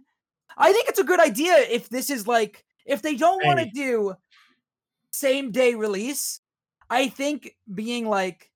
i 0.56 0.72
think 0.72 0.88
it's 0.88 0.98
a 1.00 1.04
good 1.04 1.20
idea 1.20 1.54
if 1.70 1.88
this 1.88 2.08
is 2.10 2.26
like 2.26 2.64
if 2.86 3.02
they 3.02 3.14
don't 3.16 3.44
want 3.44 3.58
to 3.58 3.66
do 3.70 4.14
same 5.12 5.50
day 5.50 5.74
release 5.74 6.40
i 6.90 7.08
think 7.08 7.56
being 7.74 8.06
like 8.08 8.50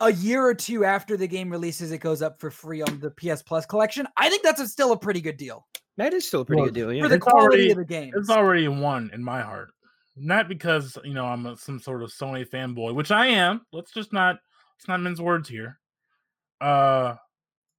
a 0.00 0.12
year 0.12 0.42
or 0.44 0.54
two 0.54 0.84
after 0.84 1.16
the 1.16 1.26
game 1.28 1.50
releases 1.50 1.90
it 1.92 1.98
goes 1.98 2.22
up 2.22 2.40
for 2.40 2.50
free 2.50 2.82
on 2.82 2.98
the 3.00 3.10
ps 3.10 3.42
plus 3.42 3.66
collection 3.66 4.06
i 4.16 4.28
think 4.28 4.42
that's 4.42 4.60
a, 4.60 4.66
still 4.68 4.92
a 4.92 4.98
pretty 4.98 5.20
good 5.20 5.36
deal 5.36 5.66
That 5.96 6.14
is 6.14 6.26
still 6.26 6.40
a 6.40 6.44
pretty 6.44 6.60
Well, 6.62 6.68
good 6.70 6.74
deal. 6.74 6.92
Yeah. 6.92 7.02
for 7.02 7.08
the 7.08 7.16
It's 7.16 7.24
quality 7.24 7.44
already- 7.56 7.70
of 7.72 7.76
the 7.76 7.84
game 7.84 8.12
It's 8.16 8.30
already 8.30 8.68
one 8.68 9.10
in 9.12 9.22
my 9.22 9.42
heart. 9.42 9.70
Not 10.22 10.48
because 10.48 10.98
you 11.02 11.14
know 11.14 11.24
I'm 11.24 11.46
a, 11.46 11.56
some 11.56 11.80
sort 11.80 12.02
of 12.02 12.10
Sony 12.10 12.46
fanboy, 12.46 12.94
which 12.94 13.10
I 13.10 13.28
am. 13.28 13.62
Let's 13.72 13.90
just 13.92 14.12
not 14.12 14.36
let's 14.76 14.86
not 14.86 15.00
mince 15.00 15.18
words 15.18 15.48
here. 15.48 15.78
Uh, 16.60 17.14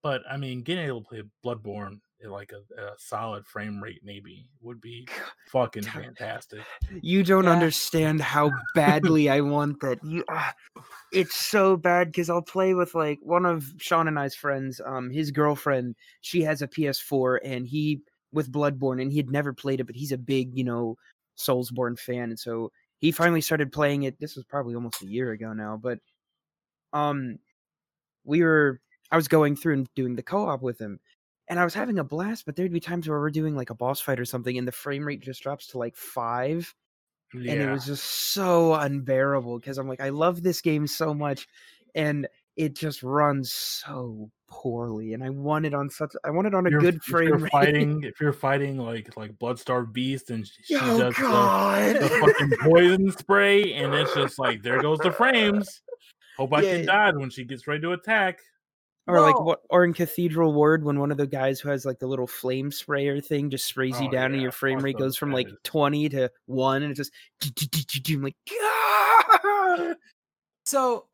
but 0.01 0.23
I 0.29 0.37
mean, 0.37 0.63
getting 0.63 0.85
able 0.85 1.01
to 1.03 1.07
play 1.07 1.23
Bloodborne 1.45 1.99
at 2.23 2.31
like 2.31 2.51
a, 2.51 2.81
a 2.81 2.91
solid 2.97 3.45
frame 3.45 3.81
rate 3.81 4.01
maybe 4.03 4.49
would 4.61 4.81
be 4.81 5.07
fucking 5.51 5.83
fantastic. 5.83 6.61
You 7.03 7.23
don't 7.23 7.43
Yeah. 7.43 7.51
understand 7.51 8.21
how 8.21 8.51
badly 8.73 9.29
I 9.29 9.41
want 9.41 9.79
that. 9.81 10.03
You, 10.03 10.23
ah, 10.29 10.53
it's 11.11 11.35
so 11.35 11.77
bad 11.77 12.07
because 12.07 12.29
I'll 12.29 12.41
play 12.41 12.73
with 12.73 12.95
like 12.95 13.19
one 13.21 13.45
of 13.45 13.71
Sean 13.77 14.07
and 14.07 14.17
I's 14.17 14.35
friends. 14.35 14.81
Um, 14.83 15.11
his 15.11 15.29
girlfriend, 15.29 15.95
she 16.21 16.41
has 16.41 16.61
a 16.63 16.67
PS4, 16.67 17.39
and 17.43 17.67
he 17.67 18.01
with 18.31 18.51
Bloodborne, 18.51 19.01
and 19.01 19.11
he 19.11 19.17
had 19.17 19.29
never 19.29 19.53
played 19.53 19.79
it, 19.79 19.85
but 19.85 19.95
he's 19.95 20.11
a 20.11 20.17
big, 20.17 20.57
you 20.57 20.63
know, 20.63 20.97
Soulsborne 21.45 21.99
fan, 21.99 22.29
and 22.29 22.39
so 22.39 22.71
he 22.97 23.11
finally 23.11 23.41
started 23.41 23.71
playing 23.71 24.03
it. 24.03 24.19
This 24.19 24.35
was 24.35 24.45
probably 24.45 24.75
almost 24.75 25.01
a 25.01 25.07
year 25.07 25.31
ago 25.31 25.53
now, 25.53 25.77
but 25.81 25.99
um, 26.93 27.39
we 28.23 28.43
were. 28.43 28.81
I 29.11 29.17
was 29.17 29.27
going 29.27 29.55
through 29.57 29.73
and 29.73 29.89
doing 29.95 30.15
the 30.15 30.23
co-op 30.23 30.61
with 30.61 30.79
him, 30.79 30.99
and 31.49 31.59
I 31.59 31.63
was 31.65 31.73
having 31.73 31.99
a 31.99 32.03
blast. 32.03 32.45
But 32.45 32.55
there'd 32.55 32.71
be 32.71 32.79
times 32.79 33.09
where 33.09 33.19
we're 33.19 33.29
doing 33.31 33.55
like 33.55 33.69
a 33.69 33.75
boss 33.75 34.01
fight 34.01 34.19
or 34.19 34.25
something, 34.25 34.57
and 34.57 34.67
the 34.67 34.71
frame 34.71 35.05
rate 35.05 35.21
just 35.21 35.43
drops 35.43 35.67
to 35.67 35.77
like 35.77 35.95
five 35.95 36.73
Yeah, 37.33 37.51
and 37.51 37.61
it 37.61 37.71
was 37.71 37.85
just 37.85 38.03
so 38.05 38.73
unbearable 38.73 39.59
because 39.59 39.77
I'm 39.77 39.87
like, 39.87 40.01
I 40.01 40.09
love 40.09 40.43
this 40.43 40.61
game 40.61 40.87
so 40.87 41.13
much, 41.13 41.47
and 41.95 42.27
it 42.57 42.75
just 42.75 43.01
runs 43.03 43.51
so 43.53 44.29
poorly, 44.49 45.13
and 45.13 45.23
I 45.23 45.29
want 45.29 45.65
it 45.65 45.73
on 45.73 45.89
such, 45.89 46.11
I 46.25 46.29
want 46.31 46.47
it 46.47 46.53
on 46.53 46.67
a 46.67 46.69
You're- 46.69 46.81
good 46.83 46.95
if 46.95 47.03
frame 47.03 47.27
you're 47.29 47.37
rate. 47.37 47.51
fighting 47.51 48.03
if 48.03 48.19
you're 48.19 48.33
fighting 48.33 48.77
like 48.77 49.15
like 49.15 49.31
Bloodstarved 49.39 49.93
Beast 49.93 50.29
and 50.29 50.45
she, 50.45 50.63
she 50.63 50.75
oh 50.75 50.99
does 50.99 51.15
the, 51.15 51.99
the 51.99 52.09
fucking 52.09 52.51
poison 52.61 53.11
spray 53.11 53.73
and 53.73 53.93
it's 53.93 54.13
just 54.13 54.37
like 54.39 54.61
there 54.61 54.81
goes 54.81 54.99
the 54.99 55.11
frames. 55.11 55.81
Hope 56.37 56.53
I 56.53 56.61
Yeah. 56.61 56.77
can 56.77 56.85
dodge 56.85 57.15
when 57.15 57.29
she 57.29 57.43
gets 57.45 57.67
ready 57.67 57.81
to 57.81 57.91
attack. 57.93 58.39
or 59.07 59.19
like 59.21 59.39
what? 59.39 59.59
Or 59.69 59.83
in 59.85 59.93
Cathedral 59.93 60.53
Ward, 60.53 60.83
when 60.83 60.99
one 60.99 61.11
of 61.11 61.17
the 61.17 61.27
guys 61.27 61.59
who 61.59 61.69
has 61.69 61.85
like 61.85 61.99
the 61.99 62.07
little 62.07 62.27
flame 62.27 62.71
sprayer 62.71 63.19
thing 63.21 63.49
just 63.49 63.65
sprays 63.65 63.99
you 63.99 64.07
Oh, 64.07 64.11
down, 64.11 64.33
and 64.33 64.41
your 64.41 64.51
frame 64.51 64.77
fuck 64.79 64.85
rate 64.85 64.97
goes 64.97 65.17
from 65.17 65.31
like 65.31 65.47
20 65.63 66.09
to 66.09 66.29
one, 66.45 66.83
and 66.83 66.91
it's 66.91 66.97
just 66.97 67.11
I'm 68.09 68.21
like, 68.21 68.35
"Ah!" 68.61 69.93
So, 70.65 71.07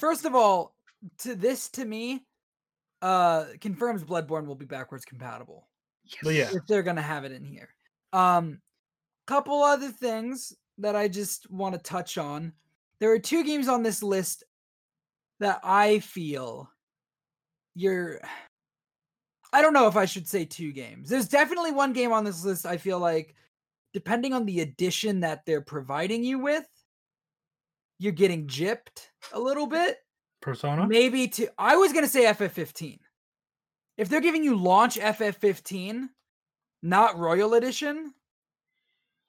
first 0.00 0.24
of 0.24 0.34
all, 0.34 0.74
to 1.18 1.34
this 1.34 1.68
to 1.70 1.84
me, 1.84 2.24
uh, 3.02 3.44
confirms 3.60 4.02
Bloodborne 4.02 4.46
will 4.46 4.54
be 4.54 4.66
backwards 4.66 5.04
compatible 5.04 5.68
But 6.22 6.34
yeah, 6.34 6.48
if 6.52 6.66
they're 6.66 6.82
gonna 6.82 7.02
have 7.02 7.24
it 7.24 7.32
in 7.32 7.44
here. 7.44 7.68
Um, 8.12 8.60
couple 9.26 9.62
other 9.62 9.90
things 9.90 10.52
that 10.78 10.96
I 10.96 11.06
just 11.06 11.48
want 11.50 11.74
to 11.74 11.80
touch 11.80 12.18
on. 12.18 12.52
There 12.98 13.12
are 13.12 13.18
two 13.18 13.44
games 13.44 13.68
on 13.68 13.82
this 13.82 14.02
list 14.02 14.44
that 15.38 15.60
I 15.62 16.00
feel 16.00 16.68
you're. 17.74 18.20
I 19.52 19.62
don't 19.62 19.72
know 19.72 19.88
if 19.88 19.96
I 19.96 20.04
should 20.04 20.28
say 20.28 20.44
two 20.44 20.70
games. 20.70 21.08
There's 21.08 21.26
definitely 21.26 21.72
one 21.72 21.92
game 21.92 22.12
on 22.12 22.22
this 22.22 22.44
list 22.44 22.66
I 22.66 22.76
feel 22.76 23.00
like, 23.00 23.34
depending 23.92 24.32
on 24.32 24.46
the 24.46 24.60
edition 24.60 25.18
that 25.20 25.44
they're 25.44 25.60
providing 25.60 26.22
you 26.22 26.38
with, 26.38 26.64
you're 28.00 28.12
getting 28.12 28.46
gypped 28.48 29.08
a 29.32 29.38
little 29.38 29.66
bit. 29.66 29.98
Persona. 30.42 30.88
Maybe 30.88 31.28
to 31.28 31.48
I 31.58 31.76
was 31.76 31.92
gonna 31.92 32.08
say 32.08 32.24
FF15. 32.24 32.98
If 33.98 34.08
they're 34.08 34.22
giving 34.22 34.42
you 34.42 34.56
launch 34.56 34.96
FF15, 34.96 36.08
not 36.82 37.18
Royal 37.18 37.52
Edition, 37.54 38.14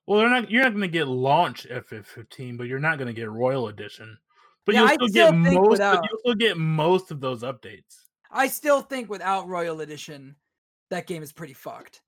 Well, 0.07 0.19
they're 0.19 0.29
not. 0.29 0.49
You're 0.49 0.63
not 0.63 0.69
going 0.71 0.81
to 0.81 0.87
get 0.87 1.07
launch 1.09 1.67
FF15, 1.69 2.57
but 2.57 2.67
you're 2.67 2.79
not 2.79 2.97
going 2.97 3.07
to 3.07 3.13
get 3.13 3.29
Royal 3.29 3.67
Edition. 3.67 4.17
But 4.65 4.75
Yeah, 4.75 4.81
you'll 4.99 5.09
still 5.09 5.27
still 5.27 5.31
get 5.43 5.53
most. 5.53 5.69
without- 5.69 5.97
Of, 5.97 6.03
you'll 6.09 6.19
still 6.19 6.35
get 6.35 6.57
most 6.57 7.11
of 7.11 7.19
those 7.19 7.43
updates. 7.43 8.05
I 8.31 8.47
still 8.47 8.81
think 8.81 9.09
without 9.09 9.47
Royal 9.49 9.81
Edition, 9.81 10.35
that 10.89 11.05
game 11.07 11.21
is 11.21 11.33
pretty 11.33 11.53
fucked. 11.53 12.01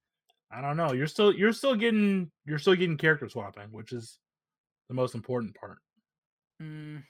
I 0.49 0.61
don't 0.61 0.77
know. 0.77 0.93
You're 0.93 1.07
still. 1.07 1.33
You're 1.33 1.51
still 1.53 1.75
getting. 1.75 2.31
You're 2.45 2.59
still 2.59 2.75
getting 2.75 2.95
character 2.97 3.27
swapping, 3.27 3.71
which 3.71 3.91
is 3.91 4.19
the 4.87 4.93
most 4.95 5.15
important 5.15 5.53
part. 5.55 5.79
Mm. 6.61 7.03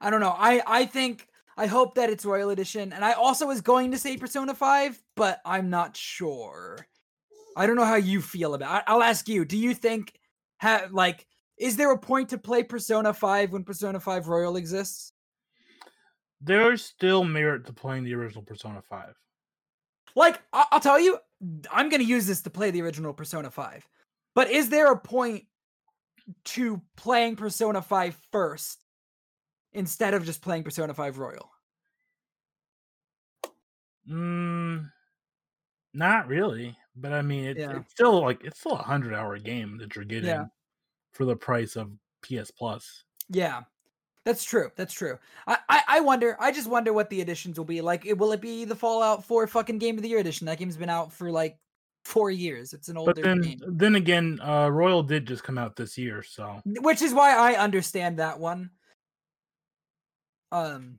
I 0.00 0.10
don't 0.10 0.20
know. 0.20 0.34
I 0.36 0.62
I 0.66 0.86
think 0.86 1.26
I 1.56 1.66
hope 1.66 1.94
that 1.96 2.10
it's 2.10 2.24
Royal 2.24 2.50
Edition, 2.50 2.92
and 2.92 3.04
I 3.04 3.12
also 3.12 3.46
was 3.46 3.60
going 3.60 3.90
to 3.90 3.98
say 3.98 4.16
Persona 4.16 4.54
Five, 4.54 5.02
but 5.16 5.40
I'm 5.44 5.68
not 5.70 5.96
sure. 5.96 6.86
I 7.56 7.66
don't 7.66 7.76
know 7.76 7.84
how 7.84 7.96
you 7.96 8.22
feel 8.22 8.54
about. 8.54 8.70
I, 8.88 8.92
I'll 8.92 9.02
ask 9.02 9.28
you. 9.28 9.44
Do 9.44 9.58
you 9.58 9.74
think 9.74 10.18
ha, 10.60 10.86
like 10.90 11.26
is 11.58 11.76
there 11.76 11.92
a 11.92 11.98
point 11.98 12.30
to 12.30 12.38
play 12.38 12.62
Persona 12.62 13.12
Five 13.12 13.52
when 13.52 13.64
Persona 13.64 14.00
Five 14.00 14.28
Royal 14.28 14.56
exists? 14.56 15.12
There's 16.40 16.82
still 16.82 17.22
merit 17.22 17.66
to 17.66 17.72
playing 17.74 18.04
the 18.04 18.14
original 18.14 18.42
Persona 18.42 18.80
5. 18.88 19.12
Like 20.16 20.40
I- 20.54 20.66
I'll 20.72 20.80
tell 20.80 20.98
you, 20.98 21.18
I'm 21.70 21.90
going 21.90 22.00
to 22.00 22.08
use 22.08 22.26
this 22.26 22.40
to 22.42 22.50
play 22.50 22.70
the 22.70 22.80
original 22.80 23.12
Persona 23.12 23.50
Five, 23.50 23.86
but 24.34 24.50
is 24.50 24.70
there 24.70 24.90
a 24.90 24.98
point 24.98 25.44
to 26.44 26.80
playing 26.96 27.36
Persona 27.36 27.82
5 27.82 28.18
first 28.32 28.84
instead 29.72 30.14
of 30.14 30.24
just 30.24 30.42
playing 30.42 30.64
Persona 30.64 30.92
5 30.94 31.18
Royal? 31.18 31.50
Mm, 34.08 34.90
not 35.94 36.26
really. 36.28 36.76
But 36.96 37.12
I 37.12 37.22
mean, 37.22 37.44
it's, 37.44 37.60
Yeah. 37.60 37.76
it's 37.76 37.90
still 37.90 38.20
like 38.22 38.42
it's 38.44 38.58
still 38.60 38.72
a 38.72 38.82
hundred 38.82 39.14
hour 39.14 39.38
game 39.38 39.78
that 39.78 39.94
you're 39.94 40.04
getting. 40.04 40.48
for 41.12 41.24
the 41.24 41.36
price 41.36 41.74
of 41.76 41.90
PS 42.22 42.50
Plus. 42.52 43.02
Yeah, 43.28 43.62
that's 44.24 44.44
true. 44.44 44.70
That's 44.76 44.92
true. 44.94 45.18
I, 45.46 45.58
I 45.68 45.82
I 45.88 46.00
wonder. 46.00 46.36
I 46.40 46.52
just 46.52 46.68
wonder 46.68 46.92
what 46.92 47.10
the 47.10 47.20
editions 47.20 47.58
will 47.58 47.64
be 47.64 47.80
like. 47.80 48.06
It- 48.06 48.18
Will 48.18 48.32
it 48.32 48.40
be 48.40 48.64
the 48.64 48.76
Fallout 48.76 49.24
4 49.24 49.46
fucking 49.46 49.78
Game 49.78 49.96
of 49.96 50.02
the 50.02 50.08
Year 50.08 50.18
edition? 50.18 50.46
That 50.46 50.58
game's 50.58 50.76
been 50.76 50.88
out 50.90 51.12
for 51.12 51.30
like 51.30 51.58
four 52.04 52.30
years. 52.30 52.72
It's 52.72 52.88
an 52.88 52.96
older 52.96 53.12
But 53.12 53.22
then, 53.22 53.40
game, 53.40 53.60
then 53.66 53.94
again, 53.96 54.38
uh, 54.42 54.68
Royal 54.68 55.02
did 55.02 55.26
just 55.26 55.44
come 55.44 55.58
out 55.58 55.76
this 55.76 55.96
year, 55.98 56.22
so 56.22 56.60
which 56.64 57.02
is 57.02 57.12
why 57.14 57.34
I 57.36 57.56
understand 57.58 58.18
that 58.18 58.38
one. 58.38 58.70
Um. 60.52 60.98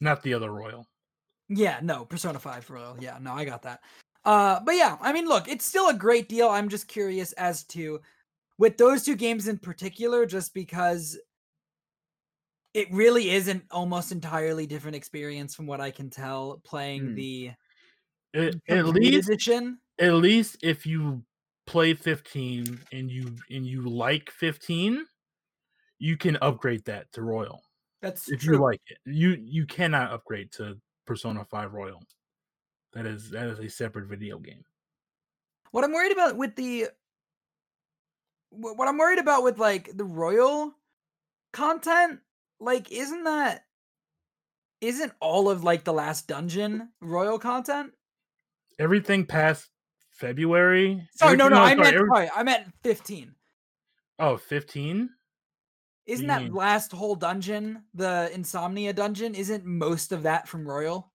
not 0.00 0.22
the 0.22 0.34
other 0.34 0.50
Royal. 0.52 0.86
Yeah, 1.48 1.78
no, 1.82 2.04
Persona 2.04 2.38
5 2.38 2.70
Royal. 2.70 2.96
Yeah, 3.00 3.18
no, 3.20 3.32
I 3.32 3.44
got 3.44 3.62
that. 3.62 3.80
Uh, 4.24 4.60
but 4.60 4.74
yeah, 4.74 4.96
I 5.00 5.12
mean, 5.12 5.26
look, 5.26 5.48
it's 5.48 5.64
still 5.64 5.88
a 5.88 5.94
great 5.94 6.28
deal. 6.28 6.48
I'm 6.48 6.68
just 6.68 6.88
curious 6.88 7.32
as 7.34 7.64
to 7.66 8.00
with 8.58 8.76
those 8.76 9.04
two 9.04 9.14
games 9.16 9.46
in 9.48 9.58
particular, 9.58 10.26
just 10.26 10.54
because 10.54 11.18
it 12.74 12.90
really 12.92 13.30
is 13.30 13.48
an 13.48 13.62
almost 13.70 14.12
entirely 14.12 14.66
different 14.66 14.96
experience 14.96 15.54
from 15.54 15.66
what 15.66 15.80
I 15.80 15.90
can 15.90 16.10
tell 16.10 16.60
playing 16.64 17.08
Hmm. 17.10 17.14
the 17.14 17.50
It, 18.34 18.60
at 18.68 18.86
least, 18.86 19.28
edition. 19.28 19.78
At 19.98 20.14
least 20.14 20.58
if 20.62 20.86
you 20.86 21.22
play 21.66 21.94
15 21.94 22.80
and 22.92 23.10
you 23.10 23.36
and 23.50 23.66
you 23.66 23.82
like 23.82 24.30
15, 24.30 25.04
you 25.98 26.16
can 26.16 26.36
upgrade 26.40 26.84
that 26.84 27.10
to 27.12 27.22
Royal. 27.22 27.62
That's 28.02 28.30
if 28.30 28.40
true. 28.40 28.56
you 28.56 28.62
like 28.62 28.80
it. 28.86 28.98
You 29.06 29.36
you 29.40 29.66
cannot 29.66 30.12
upgrade 30.12 30.52
to 30.52 30.78
Persona 31.06 31.44
5 31.44 31.72
Royal. 31.72 32.02
That 32.92 33.06
is 33.06 33.30
that 33.30 33.48
is 33.48 33.58
a 33.58 33.68
separate 33.68 34.08
video 34.08 34.38
game. 34.38 34.64
What 35.70 35.84
I'm 35.84 35.92
worried 35.92 36.12
about 36.12 36.36
with 36.36 36.56
the 36.56 36.88
what 38.50 38.88
I'm 38.88 38.98
worried 38.98 39.18
about 39.18 39.42
with 39.42 39.58
like 39.58 39.96
the 39.96 40.04
royal 40.04 40.72
content, 41.52 42.20
like 42.60 42.90
isn't 42.92 43.24
that 43.24 43.64
isn't 44.80 45.12
all 45.20 45.48
of 45.48 45.64
like 45.64 45.84
the 45.84 45.92
last 45.92 46.28
dungeon 46.28 46.90
royal 47.00 47.38
content? 47.38 47.92
Everything 48.78 49.24
past 49.24 49.70
February. 50.16 51.06
Sorry, 51.12 51.36
no, 51.36 51.46
everything- 51.46 51.62
no, 51.62 51.66
I 51.66 51.74
meant 51.74 51.94
every- 51.94 52.08
sorry, 52.08 52.30
I 52.34 52.42
meant 52.42 52.72
15. 52.82 53.34
Oh, 54.18 54.36
15? 54.36 55.10
Isn't 56.06 56.26
that 56.28 56.42
mean? 56.44 56.52
last 56.54 56.92
whole 56.92 57.16
dungeon, 57.16 57.84
the 57.94 58.30
Insomnia 58.32 58.92
dungeon, 58.92 59.34
isn't 59.34 59.64
most 59.64 60.12
of 60.12 60.22
that 60.22 60.46
from 60.48 60.66
Royal? 60.66 61.12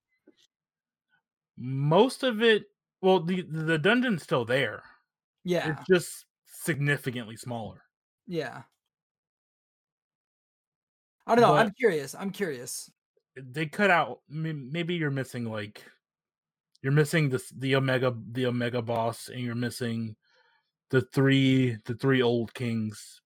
Most 1.57 2.23
of 2.23 2.41
it 2.41 2.65
well, 3.01 3.19
the 3.19 3.41
the 3.41 3.79
dungeon's 3.79 4.21
still 4.21 4.45
there. 4.45 4.83
Yeah, 5.43 5.71
It's 5.71 5.87
just 5.87 6.25
significantly 6.45 7.35
smaller. 7.35 7.83
yeah. 8.27 8.63
I 11.27 11.35
don't 11.35 11.41
know. 11.41 11.55
I'm 11.55 11.71
curious. 11.71 12.13
I'm 12.15 12.31
curious. 12.31 12.91
They 13.37 13.65
cut 13.67 13.89
out 13.91 14.21
maybe 14.27 14.95
you're 14.95 15.11
missing 15.11 15.45
like 15.45 15.83
you're 16.81 16.93
missing 16.93 17.29
the 17.29 17.41
the 17.57 17.75
omega 17.75 18.15
the 18.31 18.45
omega 18.47 18.81
boss 18.81 19.29
and 19.29 19.41
you're 19.41 19.55
missing 19.55 20.15
the 20.89 21.01
three 21.01 21.77
the 21.85 21.95
three 21.95 22.21
old 22.21 22.53
kings. 22.53 23.21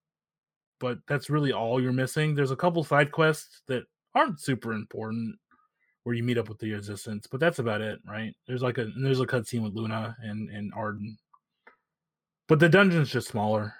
But 0.79 0.99
that's 1.07 1.29
really 1.29 1.53
all 1.53 1.81
you're 1.81 1.93
missing. 1.93 2.35
There's 2.35 2.51
a 2.51 2.55
couple 2.55 2.83
side 2.83 3.11
quests 3.11 3.61
that 3.67 3.83
aren't 4.13 4.41
super 4.41 4.73
important 4.73 5.35
where 6.03 6.15
you 6.15 6.21
meet 6.23 6.37
up 6.37 6.49
with 6.49 6.59
the 6.59 6.71
resistance, 6.71 7.25
but 7.27 7.39
that's 7.39 7.59
about 7.59 7.81
it, 7.81 7.99
right? 8.07 8.33
There's 8.45 8.61
like 8.61 8.77
a 8.77 8.87
there's 9.01 9.21
a 9.21 9.25
cutscene 9.25 9.63
with 9.63 9.73
Luna 9.73 10.15
and 10.21 10.49
and 10.49 10.73
Ardyn. 10.73 11.15
But 12.47 12.59
the 12.59 12.69
dungeon's 12.69 13.09
just 13.11 13.27
smaller. 13.29 13.73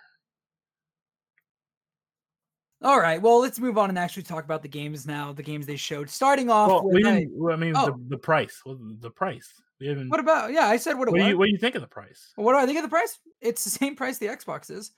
All 2.82 3.00
right. 3.00 3.22
Well, 3.22 3.40
let's 3.40 3.60
move 3.60 3.78
on 3.78 3.90
and 3.90 3.98
actually 3.98 4.24
talk 4.24 4.44
about 4.44 4.62
the 4.62 4.68
games 4.68 5.08
now. 5.08 5.34
The 5.34 5.44
games 5.44 5.66
they 5.66 5.76
showed. 5.76 6.10
Starting 6.10 6.50
off 6.50 6.70
Well, 6.70 6.86
with 6.86 6.96
we 6.96 7.04
I- 7.10 7.20
didn't, 7.20 7.32
well, 7.36 7.54
I 7.54 7.58
mean, 7.58 7.74
oh. 7.76 7.86
the, 7.88 7.96
the 8.10 8.18
price. 8.18 8.62
The 8.66 9.10
price. 9.10 9.50
We 9.80 9.88
haven't. 9.88 10.10
what 10.10 10.20
about? 10.20 10.52
Yeah, 10.54 10.68
I 10.68 10.78
said 10.78 10.98
what 10.98 11.08
it 11.08 11.12
what, 11.12 11.20
do 11.20 11.28
you, 11.28 11.38
what 11.38 11.46
do 11.46 11.52
you 11.52 11.58
think 11.58 11.76
of 11.76 11.82
the 11.82 11.88
price? 11.88 12.32
What 12.36 12.54
do 12.54 12.58
I 12.60 12.66
think 12.66 12.78
of 12.78 12.84
the 12.84 12.90
price? 12.90 13.20
It's 13.42 13.64
the 13.64 13.70
same 13.82 13.96
price 13.96 14.18
the 14.18 14.28
Xbox 14.28 14.72
is. 14.72 14.92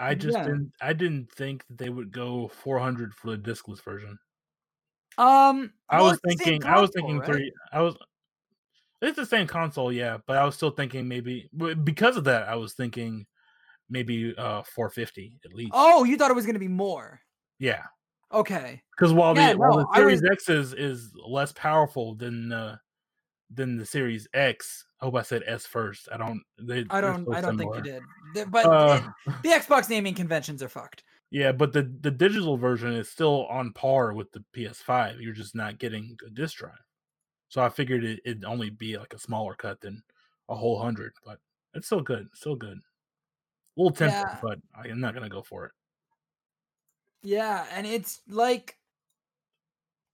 I 0.00 0.14
just 0.14 0.36
Yeah. 0.36 0.44
didn't. 0.44 0.72
I 0.80 0.92
didn't 0.92 1.30
think 1.32 1.64
that 1.68 1.78
they 1.78 1.88
would 1.88 2.12
go 2.12 2.48
400 2.48 3.14
for 3.14 3.30
the 3.30 3.38
discless 3.38 3.82
version. 3.82 4.18
Um, 5.16 5.72
I 5.88 5.96
well, 5.96 6.04
was 6.10 6.12
it's 6.12 6.22
the 6.22 6.30
same 6.30 6.38
thinking. 6.60 6.68
I 6.68 6.80
was 6.80 6.90
console, 6.90 7.08
thinking 7.10 7.18
right? 7.18 7.26
three. 7.26 7.52
I 7.72 7.80
was. 7.82 7.96
It's 9.00 9.16
the 9.16 9.26
same 9.26 9.46
console, 9.46 9.92
yeah, 9.92 10.18
but 10.26 10.36
I 10.38 10.44
was 10.44 10.54
still 10.56 10.70
thinking 10.70 11.06
maybe 11.08 11.48
because 11.84 12.16
of 12.16 12.24
that. 12.24 12.48
I 12.48 12.56
was 12.56 12.74
thinking 12.74 13.26
maybe 13.90 14.34
uh 14.36 14.62
450 14.74 15.38
at 15.44 15.52
least. 15.54 15.70
Oh, 15.72 16.04
you 16.04 16.16
thought 16.16 16.30
it 16.30 16.34
was 16.34 16.44
going 16.46 16.54
to 16.56 16.60
be 16.60 16.68
more. 16.68 17.20
yeah, 17.58 17.82
Okay. 18.32 18.82
because 18.96 19.12
while 19.12 19.34
Yeah, 19.36 19.52
the 19.52 19.58
while 19.58 19.78
the 19.78 19.86
Series 19.94 20.20
was- 20.22 20.30
X 20.30 20.48
is 20.48 20.74
is 20.74 21.12
less 21.26 21.52
powerful 21.52 22.14
than 22.16 22.52
uh 22.52 22.76
than 23.50 23.76
the 23.76 23.86
Series 23.86 24.26
X. 24.34 24.84
I 25.00 25.04
hope 25.06 25.16
I 25.16 25.22
said 25.22 25.42
S 25.46 25.64
first. 25.66 26.08
I 26.12 26.16
don't. 26.16 26.42
They, 26.60 26.84
I 26.90 27.00
don't. 27.00 27.24
so 27.24 27.32
I 27.34 27.40
don't 27.40 27.56
think 27.58 27.74
you 27.76 27.82
did. 27.82 28.02
The- 28.34 28.46
But 28.46 28.66
Uh, 28.66 29.00
it- 29.26 29.34
the 29.42 29.48
Xbox 29.50 29.88
naming 29.88 30.14
conventions 30.14 30.62
are 30.62 30.68
fucked. 30.68 31.04
Yeah, 31.30 31.52
but 31.52 31.72
the 31.72 31.82
the 32.00 32.10
digital 32.10 32.56
version 32.56 32.92
is 32.94 33.10
still 33.10 33.46
on 33.46 33.72
par 33.72 34.12
with 34.14 34.32
the 34.32 34.42
PS5. 34.54 35.20
You're 35.20 35.34
just 35.34 35.54
not 35.54 35.78
getting 35.78 36.16
a 36.26 36.30
disc 36.30 36.56
drive. 36.58 36.72
So 37.48 37.62
I 37.62 37.68
figured 37.68 38.04
it, 38.04 38.20
it'd 38.24 38.44
only 38.44 38.70
be 38.70 38.96
like 38.98 39.14
a 39.14 39.18
smaller 39.18 39.54
cut 39.54 39.80
than 39.80 40.02
a 40.48 40.54
whole 40.54 40.78
hundred, 40.80 41.12
but 41.24 41.38
it's 41.74 41.86
still 41.86 42.00
good. 42.00 42.28
Still 42.34 42.56
good. 42.56 42.78
A 42.78 43.80
little 43.80 43.94
tempting, 43.94 44.20
Yeah. 44.20 44.38
but 44.42 44.58
I'm 44.74 45.00
not 45.00 45.14
gonna 45.14 45.28
go 45.28 45.42
for 45.42 45.66
it. 45.66 45.72
Yeah, 47.22 47.66
and 47.72 47.86
it's 47.86 48.20
like 48.28 48.76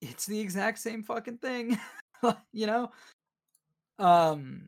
it's 0.01 0.25
the 0.25 0.39
exact 0.39 0.79
same 0.79 1.03
fucking 1.03 1.37
thing. 1.37 1.79
you 2.51 2.67
know? 2.67 2.91
Um 3.99 4.67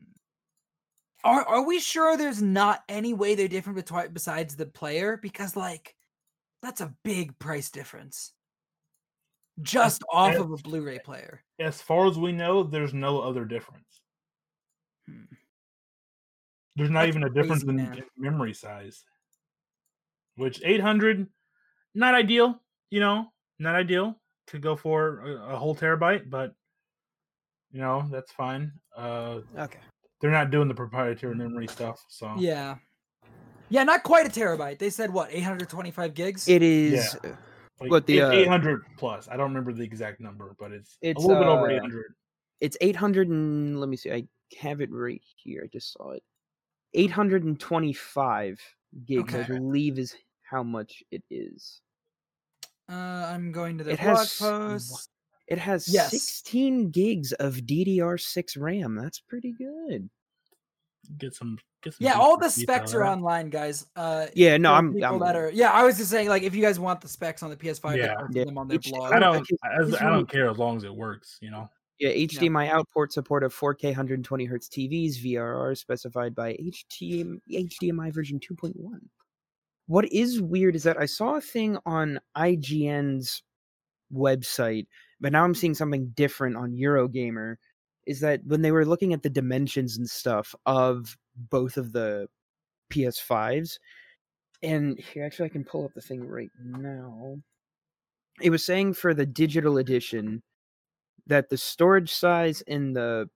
are 1.24 1.44
are 1.44 1.66
we 1.66 1.80
sure 1.80 2.16
there's 2.16 2.42
not 2.42 2.82
any 2.88 3.12
way 3.12 3.34
they're 3.34 3.48
different 3.48 3.78
betwi- 3.78 4.12
besides 4.12 4.56
the 4.56 4.66
player? 4.66 5.18
Because 5.20 5.56
like 5.56 5.94
that's 6.62 6.80
a 6.80 6.94
big 7.04 7.38
price 7.38 7.70
difference. 7.70 8.32
Just 9.60 10.04
off 10.12 10.36
of 10.36 10.52
a 10.52 10.56
Blu-ray 10.56 11.00
player. 11.00 11.42
As 11.58 11.82
far 11.82 12.06
as 12.06 12.16
we 12.16 12.30
know, 12.30 12.62
there's 12.62 12.94
no 12.94 13.20
other 13.20 13.44
difference. 13.44 14.02
Hmm. 15.08 15.24
There's 16.76 16.90
not 16.90 17.00
That's 17.00 17.16
even 17.16 17.24
a 17.24 17.30
difference 17.30 17.64
crazy, 17.64 17.80
in, 17.82 17.92
in 17.94 18.04
memory 18.16 18.54
size. 18.54 19.04
Which 20.36 20.60
800, 20.64 21.26
not 21.94 22.14
ideal. 22.14 22.62
You 22.90 23.00
know, 23.00 23.32
not 23.58 23.74
ideal 23.74 24.20
to 24.48 24.58
go 24.58 24.76
for 24.76 25.20
a, 25.20 25.54
a 25.54 25.56
whole 25.56 25.74
terabyte, 25.74 26.30
but 26.30 26.54
you 27.70 27.80
know 27.80 28.06
that's 28.10 28.32
fine. 28.32 28.72
Uh, 28.96 29.40
Okay. 29.56 29.78
they're 30.20 30.30
not 30.30 30.50
doing 30.50 30.68
the 30.68 30.74
proprietary 30.74 31.34
memory 31.34 31.68
stuff, 31.68 32.04
so 32.08 32.34
Yeah. 32.38 32.76
Yeah, 33.70 33.84
not 33.84 34.02
quite 34.02 34.26
a 34.26 34.30
terabyte. 34.30 34.78
They 34.78 34.88
said 34.90 35.12
what, 35.12 35.30
825 35.32 36.14
gigs? 36.14 36.48
It 36.48 36.62
is. 36.62 37.14
uh, 37.22 37.36
like 37.80 37.90
what 37.90 38.06
the, 38.06 38.18
eight- 38.18 38.22
uh, 38.22 38.30
800 38.32 38.82
plus. 38.96 39.28
I 39.28 39.36
don't 39.36 39.48
remember 39.48 39.72
the 39.72 39.82
exact 39.84 40.20
number, 40.20 40.54
but 40.58 40.72
it's, 40.72 40.96
It's, 41.02 41.22
a 41.22 41.26
little 41.26 41.42
bit 41.42 41.48
over 41.48 41.70
uh, 41.70 41.74
800. 41.74 42.14
It's 42.60 42.76
800 42.80 43.28
and 43.28 43.78
let 43.78 43.88
me 43.88 43.96
see. 43.96 44.10
I 44.10 44.26
have 44.58 44.80
it 44.80 44.90
right 44.90 45.22
here. 45.36 45.62
I 45.64 45.68
just 45.68 45.92
saw 45.92 46.10
it. 46.12 46.22
825 46.94 48.60
gigs, 49.06 49.34
I 49.34 49.42
believe, 49.44 49.98
is 49.98 50.16
how 50.42 50.62
much 50.62 51.02
it 51.10 51.22
is. 51.30 51.80
Uh, 52.90 52.94
I'm 52.94 53.52
going 53.52 53.76
to 53.78 53.84
the 53.84 53.92
It 53.92 54.00
blog 54.00 54.16
has 54.16 54.38
post. 54.38 55.10
It 55.48 55.58
has 55.58 55.88
Yes. 55.88 56.10
16 56.10 56.90
gigs 56.90 57.32
of 57.32 57.54
DDR6 57.56 58.56
RAM. 58.60 58.94
That's 58.94 59.18
pretty 59.20 59.52
good. 59.52 60.08
Get 61.16 61.34
some, 61.34 61.58
get 61.82 61.94
some. 61.94 62.04
Yeah, 62.04 62.14
all 62.18 62.36
the 62.36 62.50
specs 62.50 62.92
are 62.92 63.02
online, 63.02 63.48
guys. 63.48 63.86
Uh, 63.96 64.26
Yeah, 64.34 64.58
no, 64.58 64.74
I'm. 64.74 64.92
people 64.92 65.14
I'm 65.14 65.18
that 65.20 65.36
are. 65.36 65.50
Yeah, 65.50 65.70
I 65.70 65.84
was 65.84 65.96
just 65.96 66.10
saying, 66.10 66.28
like, 66.28 66.42
if 66.42 66.54
you 66.54 66.60
guys 66.60 66.78
want 66.78 67.00
the 67.00 67.08
specs 67.08 67.42
on 67.42 67.48
the 67.48 67.56
PS5, 67.56 67.96
Yeah. 67.96 68.14
Yeah, 68.30 68.44
them 68.44 68.58
on 68.58 68.68
their 68.68 68.76
each- 68.76 68.90
blog. 68.90 69.12
I 69.12 69.18
don't. 69.18 69.36
okay, 69.36 69.56
As, 69.80 69.90
this 69.90 70.00
I 70.02 70.10
don't 70.10 70.28
care 70.28 70.50
as 70.50 70.58
long 70.58 70.76
as 70.76 70.84
it 70.84 70.94
works. 70.94 71.38
You 71.40 71.50
know. 71.50 71.70
Yeah, 71.98 72.10
HDMI 72.10 72.68
output 72.68 73.10
support 73.12 73.42
of 73.42 73.52
4K 73.54 73.86
120 73.86 74.44
hertz 74.44 74.68
TVs, 74.68 75.16
VRR 75.16 75.74
specified 75.76 76.32
by 76.34 76.52
HTM, 76.60 77.40
HDMI 77.50 78.12
version 78.12 78.38
2.1. 78.38 79.00
What 79.86 80.04
is 80.12 80.40
weird 80.42 80.76
is 80.76 80.82
that 80.84 81.00
I 81.00 81.06
saw 81.06 81.36
a 81.36 81.40
thing 81.40 81.78
on 81.86 82.20
IGN's 82.36 83.42
website, 84.12 84.86
but 85.20 85.32
now 85.32 85.44
I'm 85.44 85.54
seeing 85.54 85.74
something 85.74 86.08
different 86.14 86.56
on 86.56 86.72
Eurogamer. 86.72 87.56
Is 88.06 88.20
that 88.20 88.40
when 88.46 88.62
they 88.62 88.72
were 88.72 88.86
looking 88.86 89.12
at 89.12 89.22
the 89.22 89.30
dimensions 89.30 89.98
and 89.98 90.08
stuff 90.08 90.54
of 90.64 91.16
both 91.36 91.76
of 91.76 91.92
the 91.92 92.28
PS5s, 92.90 93.78
and 94.62 94.98
here 94.98 95.24
actually 95.24 95.46
I 95.46 95.50
can 95.50 95.64
pull 95.64 95.84
up 95.84 95.92
the 95.94 96.00
thing 96.00 96.26
right 96.26 96.50
now. 96.62 97.36
It 98.40 98.50
was 98.50 98.64
saying 98.64 98.94
for 98.94 99.14
the 99.14 99.26
digital 99.26 99.78
edition 99.78 100.42
that 101.26 101.50
the 101.50 101.58
storage 101.58 102.12
size 102.12 102.62
in 102.62 102.92
the 102.94 103.28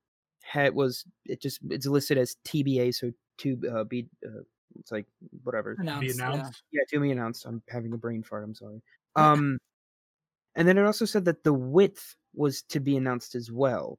head 0.42 0.74
was 0.74 1.04
it 1.26 1.40
just 1.40 1.60
it's 1.70 1.86
listed 1.86 2.18
as 2.18 2.36
TBA, 2.44 2.94
so 2.94 3.12
to 3.38 3.60
uh, 3.74 3.84
B 3.84 4.06
uh, 4.24 4.42
It's 4.78 4.90
like 4.90 5.06
whatever. 5.44 5.76
Be 5.76 5.82
Announced, 5.82 6.18
yeah. 6.18 6.32
announced. 6.32 6.62
Yeah, 6.72 6.82
to 6.88 7.00
me 7.00 7.10
announced. 7.12 7.44
I'm 7.46 7.62
having 7.68 7.92
a 7.92 7.98
brain 7.98 8.22
fart. 8.22 8.44
I'm 8.44 8.54
sorry. 8.54 8.82
Um, 9.14 9.58
and 10.54 10.66
then 10.66 10.78
it 10.78 10.84
also 10.84 11.04
said 11.04 11.24
that 11.24 11.44
the 11.44 11.52
width 11.52 12.16
was 12.34 12.62
to 12.62 12.80
be 12.80 12.96
announced 12.96 13.34
as 13.34 13.50
well, 13.50 13.98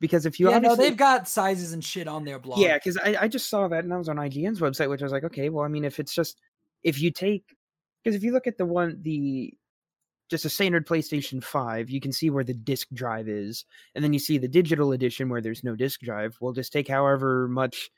because 0.00 0.26
if 0.26 0.38
you 0.38 0.50
yeah, 0.50 0.58
no, 0.58 0.76
they've 0.76 0.96
got 0.96 1.28
sizes 1.28 1.72
and 1.72 1.84
shit 1.84 2.08
on 2.08 2.24
their 2.24 2.38
blog. 2.38 2.58
yeah, 2.58 2.74
because 2.74 2.98
I, 2.98 3.16
I 3.22 3.28
just 3.28 3.48
saw 3.48 3.68
that 3.68 3.84
and 3.84 3.92
that 3.92 3.98
was 3.98 4.08
on 4.08 4.16
IGN's 4.16 4.60
website, 4.60 4.90
which 4.90 5.02
I 5.02 5.04
was 5.04 5.12
like, 5.12 5.24
okay, 5.24 5.48
well, 5.48 5.64
I 5.64 5.68
mean, 5.68 5.84
if 5.84 5.98
it's 5.98 6.14
just 6.14 6.40
if 6.82 7.00
you 7.00 7.10
take 7.10 7.56
because 8.02 8.16
if 8.16 8.22
you 8.22 8.32
look 8.32 8.46
at 8.46 8.58
the 8.58 8.66
one 8.66 8.98
the 9.02 9.54
just 10.28 10.44
a 10.44 10.50
standard 10.50 10.86
PlayStation 10.86 11.42
5, 11.42 11.88
you 11.88 12.00
can 12.00 12.10
see 12.10 12.30
where 12.30 12.44
the 12.44 12.54
disc 12.54 12.88
drive 12.92 13.28
is, 13.28 13.64
and 13.94 14.02
then 14.02 14.12
you 14.12 14.18
see 14.18 14.38
the 14.38 14.48
digital 14.48 14.92
edition 14.92 15.28
where 15.28 15.40
there's 15.40 15.64
no 15.64 15.76
disc 15.76 16.00
drive. 16.00 16.36
We'll 16.40 16.52
just 16.52 16.72
take 16.72 16.88
however 16.88 17.48
much 17.48 17.90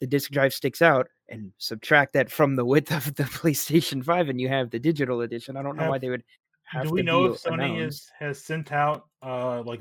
the 0.00 0.06
disc 0.06 0.30
drive 0.30 0.54
sticks 0.54 0.80
out 0.80 1.08
and 1.28 1.52
subtract 1.58 2.14
that 2.14 2.30
from 2.30 2.56
the 2.56 2.64
width 2.64 2.92
of 2.92 3.14
the 3.14 3.22
PlayStation 3.24 4.04
5, 4.04 4.28
and 4.28 4.40
you 4.40 4.48
have 4.48 4.70
the 4.70 4.78
digital 4.78 5.20
edition. 5.20 5.56
I 5.56 5.62
don't 5.62 5.76
know 5.76 5.90
why 5.90 5.98
they 5.98 6.08
would 6.08 6.24
Do 6.72 6.82
to 6.82 6.90
we 6.90 7.02
know 7.02 7.28
be 7.28 7.34
if 7.34 7.42
Sony 7.42 7.76
announced. 7.76 8.10
has, 8.18 8.36
has 8.36 8.44
sent 8.44 8.72
out 8.72 9.06
uh 9.22 9.62
like 9.62 9.80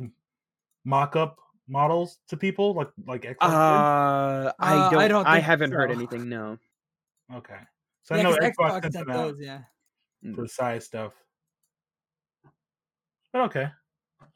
mock-up 0.86 1.38
models 1.68 2.20
to 2.30 2.38
people 2.38 2.74
like 2.74 2.90
like 3.06 3.24
Xbox? 3.24 3.36
Uh, 3.42 4.54
I 4.60 4.74
Uh, 4.74 4.90
I 4.90 4.92
don't. 4.92 5.00
I, 5.00 5.08
don't 5.08 5.26
think 5.26 5.44
haven't 5.44 5.72
heard 5.72 5.92
anything. 5.92 6.30
No. 6.30 6.58
Okay. 7.34 7.60
So 8.04 8.16
yeah, 8.16 8.22
I 8.22 8.24
know 8.24 8.38
Xbox, 8.38 8.54
Xbox 8.58 8.82
sent 8.82 8.94
sent 8.94 9.08
them 9.08 9.10
out 9.10 9.38
those, 9.38 9.42
yeah. 9.42 9.60
for 10.34 10.48
size 10.48 10.86
stuff. 10.86 11.14
But 13.34 13.42
okay. 13.44 13.68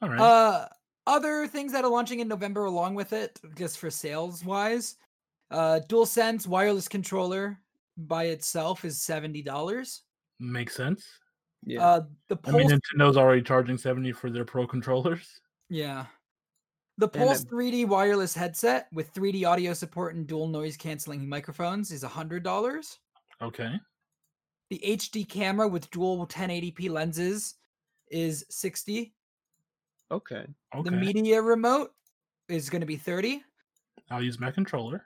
All 0.02 0.08
right. 0.10 0.20
Uh, 0.20 0.68
other 1.06 1.46
things 1.46 1.72
that 1.72 1.84
are 1.84 1.90
launching 1.90 2.20
in 2.20 2.28
November 2.28 2.66
along 2.66 2.94
with 2.94 3.12
it, 3.12 3.40
just 3.56 3.78
for 3.78 3.90
sales 3.90 4.44
wise, 4.44 4.96
uh, 5.50 5.80
DualSense 5.88 6.46
wireless 6.46 6.86
controller 6.86 7.58
by 7.96 8.24
itself 8.24 8.84
is 8.84 9.00
seventy 9.00 9.42
dollars. 9.42 10.02
Makes 10.38 10.76
sense. 10.76 11.06
Yeah. 11.64 11.84
Uh, 11.86 12.02
the 12.28 12.38
I 12.44 12.50
mean, 12.52 12.68
Nintendo's 12.68 13.16
already 13.16 13.42
charging 13.42 13.78
70 13.78 14.12
for 14.12 14.30
their 14.30 14.44
pro 14.44 14.66
controllers. 14.66 15.40
yeah, 15.68 16.06
the 16.98 17.08
Pulse 17.08 17.44
then- 17.44 17.52
3D 17.52 17.86
wireless 17.86 18.34
headset 18.34 18.88
with 18.92 19.12
3D 19.14 19.46
audio 19.46 19.72
support 19.72 20.14
and 20.14 20.26
dual 20.26 20.48
noise 20.48 20.76
canceling 20.76 21.28
microphones 21.28 21.90
is 21.92 22.02
hundred 22.02 22.42
dollars. 22.42 22.98
Okay. 23.40 23.78
The 24.70 24.80
HD 24.84 25.28
camera 25.28 25.68
with 25.68 25.90
dual 25.90 26.26
1080p 26.26 26.88
lenses 26.90 27.54
is 28.10 28.44
sixty. 28.50 29.14
okay. 30.10 30.44
Okay. 30.74 30.90
The 30.90 30.96
media 30.96 31.40
remote 31.40 31.92
is 32.48 32.68
going 32.70 32.80
to 32.80 32.86
be 32.86 32.96
thirty. 32.96 33.42
I'll 34.10 34.22
use 34.22 34.40
my 34.40 34.50
controller. 34.50 35.04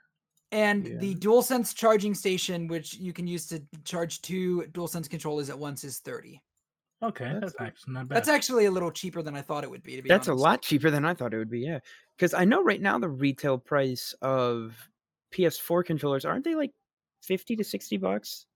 And 0.53 0.87
Yeah. 0.87 0.97
the 0.99 1.15
DualSense 1.17 1.75
charging 1.75 2.15
station, 2.15 2.69
which 2.69 2.95
you 2.95 3.13
can 3.13 3.27
use 3.27 3.47
to 3.49 3.63
charge 3.85 4.23
two 4.23 4.63
DualSense 4.73 5.11
controllers 5.11 5.51
at 5.51 5.59
once, 5.59 5.83
is 5.85 5.99
30. 5.99 6.41
Okay, 7.03 7.25
That's- 7.25 7.53
that's, 7.53 7.61
actually 7.61 7.93
not 7.95 8.09
bad. 8.09 8.17
That's 8.17 8.29
actually 8.29 8.65
a 8.67 8.71
little 8.71 8.91
cheaper 8.91 9.23
than 9.23 9.37
I 9.37 9.43
thought 9.43 9.65
it 9.65 9.71
would 9.71 9.83
be. 9.83 9.97
To 9.97 10.03
be 10.03 10.09
That's 10.09 10.29
a 10.29 10.35
lot 10.35 10.63
cheaper 10.63 10.91
than 10.91 11.05
I 11.05 11.13
thought 11.15 11.35
it 11.35 11.39
would 11.39 11.51
be. 11.51 11.61
Yeah, 11.61 11.81
because 12.17 12.33
I 12.33 12.45
know 12.47 12.63
right 12.63 12.81
now 12.81 12.99
the 12.99 13.09
retail 13.09 13.59
price 13.59 14.15
of 14.23 14.75
PS4 15.33 15.85
controllers 15.85 16.25
aren't 16.25 16.45
they 16.45 16.55
like 16.55 16.73
fifty 17.23 17.55
to 17.57 17.65
sixty 17.65 17.97
bucks? 17.99 18.47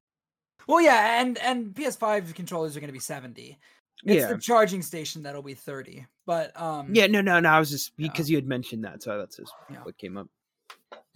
Well, 0.67 0.81
yeah, 0.81 1.21
and 1.21 1.37
and 1.39 1.75
PS5 1.75 2.35
controllers 2.35 2.77
are 2.77 2.81
going 2.81 2.89
to 2.89 2.93
be 2.95 2.99
70. 2.99 3.59
It's 4.05 4.15
yeah, 4.15 4.33
the 4.33 4.39
charging 4.39 4.81
station 4.81 5.23
that'll 5.23 5.43
be 5.43 5.53
30. 5.55 6.07
But 6.25 6.59
um, 6.59 6.95
yeah. 6.95 7.07
No, 7.09 7.21
no, 7.21 7.41
no. 7.41 7.49
I 7.51 7.59
was 7.59 7.69
just 7.71 7.93
Yeah. 7.99 8.09
because 8.09 8.31
you 8.31 8.37
had 8.37 8.47
mentioned 8.47 8.85
that, 8.85 9.03
so 9.03 9.19
that's 9.19 9.37
just 9.37 9.53
Yeah. 9.71 9.83
what 9.83 9.99
came 9.99 10.17
up. 10.17 10.29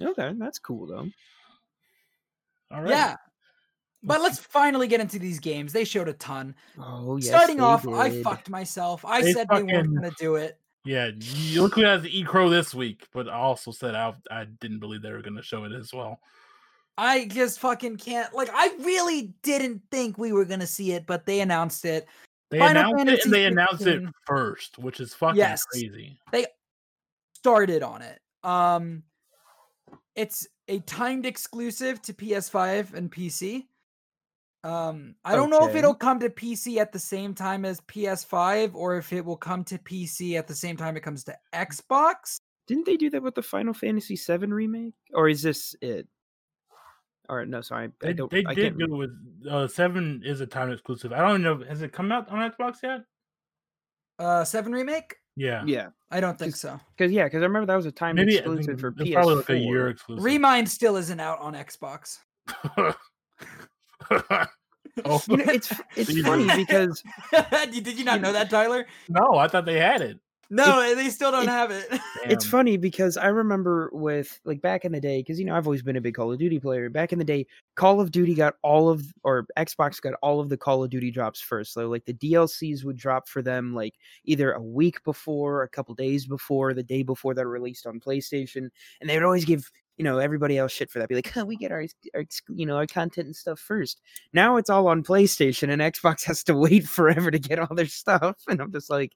Okay, 0.00 0.32
that's 0.36 0.58
cool 0.58 0.86
though. 0.86 1.08
All 2.70 2.82
right. 2.82 2.90
yeah. 2.90 3.16
But 4.02 4.20
let's 4.20 4.38
finally 4.38 4.86
get 4.86 5.00
into 5.00 5.18
these 5.18 5.40
games. 5.40 5.72
They 5.72 5.84
showed 5.84 6.08
a 6.08 6.12
ton. 6.14 6.54
Oh 6.78 7.16
yes. 7.16 7.28
Starting 7.28 7.56
they 7.56 7.62
off, 7.62 7.86
I 7.88 8.10
fucked 8.22 8.50
myself. 8.50 9.04
I 9.04 9.22
They 9.22 9.32
said 9.32 9.48
they 9.50 9.62
weren't 9.62 9.90
going 9.90 10.10
to 10.10 10.16
do 10.18 10.34
it. 10.36 10.58
Yeah, 10.84 11.10
you 11.16 11.62
look 11.62 11.74
who 11.74 11.84
has 11.84 12.02
the 12.02 12.18
E 12.18 12.22
Crow 12.24 12.50
this 12.50 12.74
week, 12.74 13.06
but 13.14 13.28
I 13.28 13.36
also 13.36 13.70
said 13.70 13.94
I, 13.94 14.14
I 14.30 14.44
didn't 14.44 14.80
believe 14.80 15.00
they 15.00 15.12
were 15.12 15.22
going 15.22 15.36
to 15.36 15.42
show 15.42 15.64
it 15.64 15.72
as 15.72 15.94
well. 15.94 16.20
I 16.98 17.26
just 17.26 17.58
fucking 17.60 17.96
can't. 17.96 18.32
Like, 18.34 18.50
I 18.52 18.74
really 18.80 19.34
didn't 19.42 19.82
think 19.90 20.18
we 20.18 20.32
were 20.32 20.44
going 20.44 20.60
to 20.60 20.66
see 20.66 20.92
it, 20.92 21.06
but 21.06 21.24
they 21.24 21.40
announced 21.40 21.86
it. 21.86 22.06
They 22.50 22.58
Final 22.58 22.92
announced 22.92 23.12
it 23.12 23.24
and 23.24 23.34
they 23.34 23.46
announced 23.46 23.86
it 23.86 24.02
first, 24.26 24.78
which 24.78 25.00
is 25.00 25.14
fucking 25.14 25.38
Yes. 25.38 25.64
crazy. 25.64 26.18
They 26.30 26.46
started 27.32 27.82
on 27.82 28.02
it. 28.02 28.20
Um 28.42 29.02
it's 30.16 30.46
a 30.68 30.78
timed 30.80 31.26
exclusive 31.26 32.00
to 32.02 32.14
PS5 32.14 32.94
and 32.94 33.10
PC. 33.10 33.66
Um 34.62 35.14
I 35.24 35.36
don't 35.36 35.50
know 35.50 35.68
if 35.68 35.74
it'll 35.74 35.94
come 35.94 36.18
to 36.20 36.30
PC 36.30 36.78
at 36.78 36.90
the 36.92 36.98
same 36.98 37.34
time 37.34 37.64
as 37.66 37.80
PS5 37.82 38.74
or 38.74 38.96
if 38.96 39.12
it 39.12 39.24
will 39.24 39.36
come 39.36 39.62
to 39.64 39.78
PC 39.78 40.38
at 40.38 40.46
the 40.46 40.54
same 40.54 40.76
time 40.76 40.96
it 40.96 41.02
comes 41.02 41.24
to 41.24 41.36
Xbox. 41.52 42.38
Didn't 42.66 42.86
they 42.86 42.96
do 42.96 43.10
that 43.10 43.22
with 43.22 43.34
the 43.34 43.42
Final 43.42 43.74
Fantasy 43.74 44.16
VII 44.16 44.46
remake, 44.46 44.94
or 45.12 45.28
is 45.28 45.42
this 45.42 45.76
it? 45.82 46.08
Or 47.28 47.44
no, 47.44 47.60
sorry, 47.60 47.88
I 47.88 48.06
They, 48.06 48.12
don't. 48.14 48.30
they 48.30 48.42
I 48.46 48.54
did 48.54 48.78
do 48.78 48.84
it 48.84 48.90
with 48.96 49.10
uh, 49.50 49.68
seven 49.68 50.22
is 50.24 50.40
a 50.40 50.46
time 50.46 50.70
exclusive. 50.70 51.12
I 51.12 51.18
don't 51.20 51.42
know. 51.42 51.62
Has 51.68 51.82
it 51.82 51.92
come 51.92 52.10
out 52.10 52.30
on 52.30 52.50
Xbox 52.50 52.76
yet? 52.82 53.00
Uh 54.18 54.44
7 54.44 54.72
remake? 54.72 55.16
Yeah, 55.36 55.62
Yeah, 55.66 55.88
I 56.10 56.20
don't 56.20 56.38
think 56.38 56.54
so. 56.56 56.78
because 56.96 57.10
yeah, 57.12 57.24
because 57.24 57.42
I 57.42 57.46
remember 57.46 57.66
that 57.66 57.76
was 57.76 57.86
a 57.86 57.92
time 57.92 58.16
maybe 58.16 58.36
exclusive 58.36 58.78
for 58.80 58.88
it's 58.88 58.98
PS4. 59.10 59.12
probably 59.14 59.34
like 59.36 59.50
a 59.50 59.58
year 59.58 59.88
exclusive. 59.88 60.24
Remind 60.24 60.68
still 60.68 60.96
isn't 60.96 61.18
out 61.20 61.40
on 61.40 61.54
Xbox. 61.54 62.18
oh 65.04 65.20
You 65.28 65.36
know, 65.38 65.44
it's 65.48 65.72
it's 65.96 66.20
funny 66.26 66.46
because 66.56 67.02
did 67.32 67.84
did 67.84 67.98
you 67.98 68.04
not 68.04 68.20
know 68.20 68.32
that, 68.32 68.50
Tyler? 68.50 68.86
no, 69.08 69.36
I 69.36 69.48
thought 69.48 69.64
they 69.66 69.78
had 69.80 70.00
it. 70.02 70.18
No, 70.50 70.94
they 70.94 71.10
still 71.10 71.30
don't 71.30 71.44
it- 71.44 71.48
have 71.48 71.70
it. 71.70 71.86
it's 72.24 72.44
funny 72.44 72.76
because 72.76 73.16
I 73.16 73.28
remember 73.28 73.90
with 73.92 74.40
like 74.44 74.60
back 74.60 74.84
in 74.84 74.92
the 74.92 75.00
day, 75.00 75.20
because 75.20 75.38
you 75.38 75.44
know 75.44 75.54
I've 75.54 75.66
always 75.66 75.82
been 75.82 75.96
a 75.96 76.00
big 76.00 76.14
Call 76.14 76.32
of 76.32 76.38
Duty 76.38 76.60
player. 76.60 76.88
Back 76.90 77.12
in 77.12 77.18
the 77.18 77.24
day, 77.24 77.46
Call 77.74 78.00
of 78.00 78.10
Duty 78.10 78.34
got 78.34 78.54
all 78.62 78.88
of 78.88 79.04
or 79.22 79.46
Xbox 79.56 80.00
got 80.00 80.14
all 80.22 80.40
of 80.40 80.48
the 80.48 80.56
Call 80.56 80.84
of 80.84 80.90
Duty 80.90 81.10
drops 81.10 81.40
first. 81.40 81.72
So 81.72 81.88
like 81.88 82.04
the 82.04 82.14
DLCs 82.14 82.84
would 82.84 82.96
drop 82.96 83.28
for 83.28 83.42
them 83.42 83.74
like 83.74 83.94
either 84.24 84.52
a 84.52 84.62
week 84.62 85.02
before, 85.04 85.62
a 85.62 85.68
couple 85.68 85.94
days 85.94 86.26
before, 86.26 86.74
the 86.74 86.82
day 86.82 87.02
before 87.02 87.34
they're 87.34 87.48
released 87.48 87.86
on 87.86 88.00
PlayStation, 88.00 88.68
and 89.00 89.08
they 89.10 89.16
would 89.16 89.24
always 89.24 89.44
give 89.44 89.70
you 89.96 90.04
know 90.04 90.18
everybody 90.18 90.58
else 90.58 90.72
shit 90.72 90.90
for 90.90 90.98
that. 90.98 91.08
Be 91.08 91.14
like, 91.14 91.30
huh, 91.30 91.44
we 91.46 91.56
get 91.56 91.72
our, 91.72 91.86
our 92.14 92.24
you 92.48 92.66
know 92.66 92.76
our 92.76 92.86
content 92.86 93.26
and 93.26 93.36
stuff 93.36 93.60
first. 93.60 94.00
Now 94.32 94.56
it's 94.56 94.70
all 94.70 94.88
on 94.88 95.02
PlayStation, 95.02 95.70
and 95.70 95.80
Xbox 95.80 96.24
has 96.24 96.42
to 96.44 96.54
wait 96.54 96.84
forever 96.88 97.30
to 97.30 97.38
get 97.38 97.58
all 97.58 97.74
their 97.74 97.86
stuff, 97.86 98.36
and 98.48 98.60
I'm 98.60 98.72
just 98.72 98.90
like, 98.90 99.12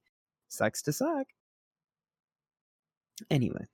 sucks 0.48 0.82
to 0.82 0.92
suck. 0.92 1.26
Anyway. 3.30 3.66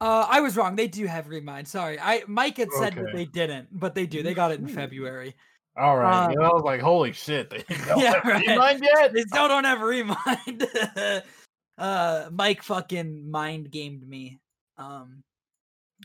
Uh, 0.00 0.26
I 0.28 0.40
was 0.40 0.56
wrong. 0.56 0.74
They 0.74 0.88
do 0.88 1.06
have 1.06 1.28
Remind. 1.28 1.68
Sorry, 1.68 1.98
I 2.00 2.24
Mike 2.26 2.56
had 2.56 2.72
said 2.72 2.94
that 2.96 3.12
they 3.14 3.24
didn't, 3.24 3.68
but 3.70 3.94
they 3.94 4.04
do. 4.04 4.22
They 4.22 4.34
got 4.34 4.50
it 4.50 4.58
in 4.58 4.66
Mhm. 4.66 4.74
February. 4.74 5.36
All 5.76 5.96
right. 5.96 6.26
Um, 6.26 6.32
yeah, 6.32 6.48
I 6.48 6.52
was 6.52 6.64
like, 6.64 6.80
holy 6.80 7.12
shit. 7.12 7.48
They 7.50 7.62
don't 7.86 8.00
Yeah, 8.00 8.14
have 8.14 8.24
right. 8.24 8.46
Rewind 8.46 8.82
yet? 8.82 9.12
They 9.14 9.22
still 9.22 9.46
don't 9.48 9.64
have 9.64 9.80
Remind. 9.80 10.66
uh, 11.78 12.28
Mike 12.32 12.62
fucking 12.62 13.30
mind 13.30 13.70
gamed 13.70 14.06
me. 14.06 14.40
Um, 14.76 15.22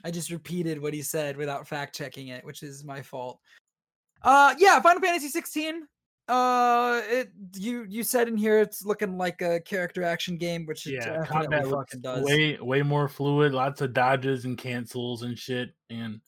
I 0.04 0.12
just 0.12 0.30
repeated 0.30 0.80
what 0.80 0.94
he 0.94 1.02
said 1.02 1.36
without 1.36 1.68
fact 1.68 1.96
checking 1.96 2.28
it, 2.28 2.46
which 2.46 2.62
is 2.62 2.84
my 2.84 3.02
fault. 3.02 3.40
Uh, 4.22 4.54
yeah, 4.60 4.80
Final 4.80 5.02
Fantasy 5.02 5.28
16. 5.30 5.88
Uh, 6.28 7.02
it 7.10 7.30
you 7.56 7.86
you 7.88 8.04
said 8.04 8.28
in 8.28 8.36
here 8.36 8.60
it's 8.60 8.86
looking 8.86 9.18
like 9.18 9.42
a 9.42 9.62
character 9.62 10.04
action 10.04 10.38
game, 10.38 10.66
which 10.66 10.86
yeah, 10.86 11.00
definitely 11.00 11.28
combat 11.28 11.68
fucking 11.68 12.02
does. 12.02 12.26
way 12.26 12.58
way 12.60 12.82
more 12.82 13.08
fluid. 13.08 13.54
Lots 13.54 13.82
of 13.82 13.94
dodges 13.94 14.44
and 14.44 14.58
cancels 14.58 15.24
and 15.24 15.40
shit, 15.40 15.70
and 15.90 16.20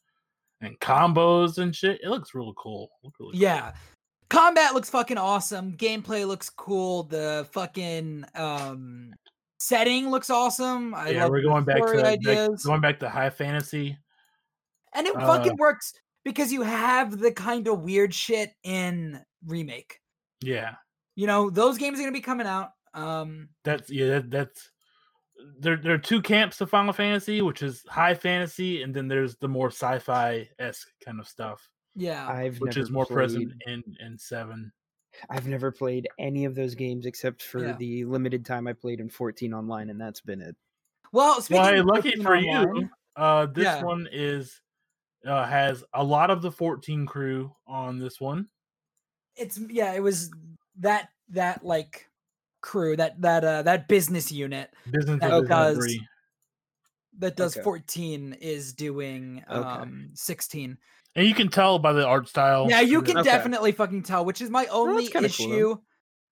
and 0.61 0.79
combos 0.79 1.57
and 1.57 1.75
shit. 1.75 1.99
It 2.01 2.09
looks 2.09 2.33
really 2.33 2.53
cool. 2.57 2.89
Look 3.03 3.15
really 3.19 3.33
cool. 3.33 3.41
Yeah. 3.41 3.73
Combat 4.29 4.73
looks 4.73 4.89
fucking 4.89 5.17
awesome. 5.17 5.75
Gameplay 5.75 6.25
looks 6.25 6.49
cool. 6.49 7.03
The 7.03 7.47
fucking 7.51 8.25
um 8.35 9.13
setting 9.59 10.09
looks 10.09 10.29
awesome. 10.29 10.93
I 10.93 11.09
yeah, 11.09 11.23
love 11.23 11.31
we're 11.31 11.41
going 11.41 11.65
back 11.65 11.85
to 11.85 12.05
ideas. 12.05 12.63
going 12.63 12.81
back 12.81 12.99
to 12.99 13.09
high 13.09 13.31
fantasy. 13.31 13.97
and 14.93 15.07
it 15.07 15.15
uh, 15.15 15.25
fucking 15.25 15.57
works 15.57 15.93
because 16.23 16.53
you 16.53 16.61
have 16.61 17.19
the 17.19 17.31
kind 17.31 17.67
of 17.67 17.81
weird 17.81 18.13
shit 18.13 18.51
in 18.63 19.19
remake. 19.45 19.99
Yeah, 20.41 20.75
You 21.15 21.27
know, 21.27 21.49
those 21.49 21.77
games 21.77 21.99
are 21.99 22.03
gonna 22.03 22.11
be 22.13 22.21
coming 22.21 22.47
out. 22.47 22.71
Um 22.93 23.49
that's 23.63 23.89
yeah, 23.89 24.07
that, 24.07 24.31
that's 24.31 24.71
there. 25.59 25.77
There 25.77 25.93
are 25.93 25.97
two 25.97 26.21
camps 26.21 26.59
of 26.61 26.69
Final 26.69 26.93
Fantasy, 26.93 27.41
which 27.41 27.61
is 27.61 27.83
high 27.87 28.13
fantasy, 28.15 28.81
and 28.83 28.93
then 28.93 29.07
there's 29.07 29.35
the 29.37 29.47
more 29.47 29.67
sci-fi 29.67 30.49
esque 30.59 30.87
kind 31.05 31.19
of 31.19 31.27
stuff, 31.27 31.69
yeah. 31.95 32.27
I've 32.27 32.59
which 32.59 32.75
never 32.75 32.83
is 32.83 32.91
more 32.91 33.05
present 33.05 33.51
in 33.67 33.83
in 34.05 34.17
seven. 34.17 34.71
I've 35.29 35.47
never 35.47 35.71
played 35.71 36.07
any 36.19 36.45
of 36.45 36.55
those 36.55 36.75
games 36.75 37.05
except 37.05 37.41
for 37.41 37.65
Yeah. 37.65 37.73
the 37.77 38.05
limited 38.05 38.45
time 38.45 38.67
I 38.67 38.73
played 38.73 38.99
in 38.99 39.09
14 39.09 39.53
online, 39.53 39.89
and 39.89 39.99
that's 39.99 40.21
been 40.21 40.41
it. 40.41 40.55
well, 41.11 41.41
speaking 41.41 41.63
Well, 41.63 41.79
of 41.79 41.85
lucky 41.87 42.15
for 42.21 42.35
online- 42.37 42.75
you, 42.75 42.89
uh, 43.15 43.45
this 43.47 43.63
Yeah. 43.65 43.83
one 43.83 44.07
is 44.11 44.61
uh, 45.25 45.45
has 45.45 45.83
a 45.93 46.03
lot 46.03 46.29
of 46.31 46.41
the 46.41 46.51
14 46.51 47.05
crew 47.05 47.53
on 47.67 47.97
this 47.99 48.21
one. 48.21 48.47
It's 49.39 49.57
yeah, 49.69 49.93
it 49.93 50.01
was 50.03 50.31
that 50.79 51.09
that 51.29 51.63
like 51.65 52.07
crew 52.61 52.95
that 52.97 53.19
that 53.21 53.43
uh 53.43 53.61
that 53.63 53.87
business 53.87 54.31
unit 54.31 54.69
Business 54.91 55.19
That 55.21 55.29
Division 55.29 55.47
does- 55.47 55.77
three. 55.77 56.07
that 57.19 57.35
does 57.37 57.55
Okay. 57.55 57.63
14 57.63 58.33
is 58.33 58.73
doing 58.73 59.43
Okay. 59.49 59.59
um 59.67 60.09
16. 60.13 60.77
and 61.15 61.27
you 61.27 61.33
can 61.33 61.49
tell 61.49 61.79
by 61.79 61.91
the 61.93 62.05
art 62.05 62.27
style. 62.27 62.67
Yeah, 62.69 62.81
you 62.81 63.01
can 63.01 63.17
Okay. 63.17 63.29
definitely 63.29 63.71
fucking 63.71 64.03
tell, 64.03 64.25
which 64.25 64.41
is 64.41 64.49
my 64.49 64.65
only 64.67 65.07
kinda 65.07 65.29
cool, 65.29 65.51
issue 65.51 65.77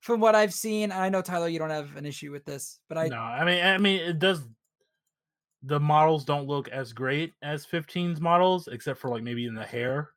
from 0.02 0.20
what 0.20 0.36
I've 0.36 0.54
seen. 0.54 0.92
I 0.92 1.10
know 1.10 1.22
Tyler, 1.22 1.48
you 1.48 1.60
don't 1.60 1.72
have 1.72 1.96
an 1.96 2.06
issue 2.06 2.32
with 2.32 2.46
this, 2.46 2.80
but 2.90 2.98
I 2.98 3.08
no, 3.08 3.18
I 3.18 3.44
mean, 3.46 3.64
I 3.66 3.78
mean, 3.78 4.00
it 4.02 4.20
does. 4.20 4.44
The 5.64 5.80
models 5.80 6.24
don't 6.24 6.46
look 6.46 6.70
as 6.70 6.94
great 6.94 7.34
as 7.42 7.66
15's 7.66 8.22
models, 8.22 8.68
except 8.68 9.00
for 9.00 9.10
like 9.10 9.24
maybe 9.24 9.46
in 9.46 9.56
the 9.56 9.66
hair. 9.66 10.12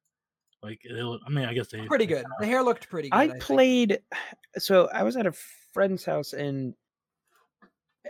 Like, 0.62 0.80
it, 0.84 0.92
look- 0.92 1.22
I 1.26 1.30
mean, 1.30 1.46
I 1.46 1.54
guess 1.54 1.68
they 1.68 1.80
pretty 1.86 2.06
good. 2.06 2.24
The 2.38 2.46
hair 2.46 2.62
looked 2.62 2.88
pretty 2.90 3.08
good. 3.10 3.16
I 3.16 3.28
think. 3.28 3.40
played. 3.42 3.98
So 4.58 4.88
I 4.92 5.04
was 5.04 5.16
at 5.16 5.28
a 5.28 5.32
friend's 5.72 6.04
house 6.04 6.32
and 6.32 6.74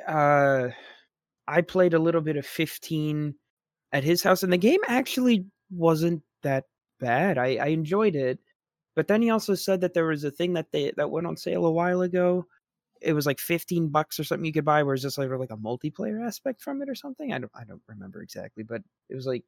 uh, 0.09 0.69
I 1.47 1.61
played 1.61 1.95
a 1.95 1.99
little 1.99 2.21
bit 2.23 2.37
of 2.37 2.47
15 2.47 3.35
at 3.93 4.05
his 4.05 4.23
house, 4.23 4.43
and 4.43 4.53
the 4.53 4.57
game 4.57 4.81
actually 4.89 5.45
wasn't 5.71 6.23
that 6.43 6.65
bad. 6.99 7.39
I, 7.39 7.57
I 7.57 7.67
enjoyed 7.67 8.15
it, 8.15 8.39
but 8.95 9.09
then 9.09 9.21
he 9.21 9.31
also 9.31 9.55
said 9.55 9.81
that 9.83 9.95
there 9.95 10.07
was 10.07 10.25
a 10.25 10.31
thing 10.31 10.55
that 10.55 10.71
they 10.73 10.93
that 10.97 11.11
went 11.11 11.27
on 11.27 11.37
sale 11.37 11.67
a 11.67 11.71
while 11.71 12.03
ago. 12.03 12.47
It 13.03 13.13
was 13.15 13.27
like 13.27 13.39
15 13.39 13.89
bucks 13.89 14.21
or 14.21 14.25
something 14.25 14.45
you 14.45 14.53
could 14.53 14.65
buy, 14.65 14.83
where 14.83 14.95
it's 14.95 15.03
just 15.03 15.19
like 15.19 15.29
like 15.31 15.51
a 15.51 15.57
multiplayer 15.57 16.25
aspect 16.27 16.63
from 16.63 16.83
it 16.83 16.89
or 16.89 16.95
something. 16.95 17.33
I 17.33 17.39
don't 17.39 17.53
I 17.55 17.65
don't 17.65 17.83
remember 17.89 18.23
exactly, 18.23 18.63
but 18.63 18.83
it 19.09 19.15
was 19.15 19.27
like 19.27 19.45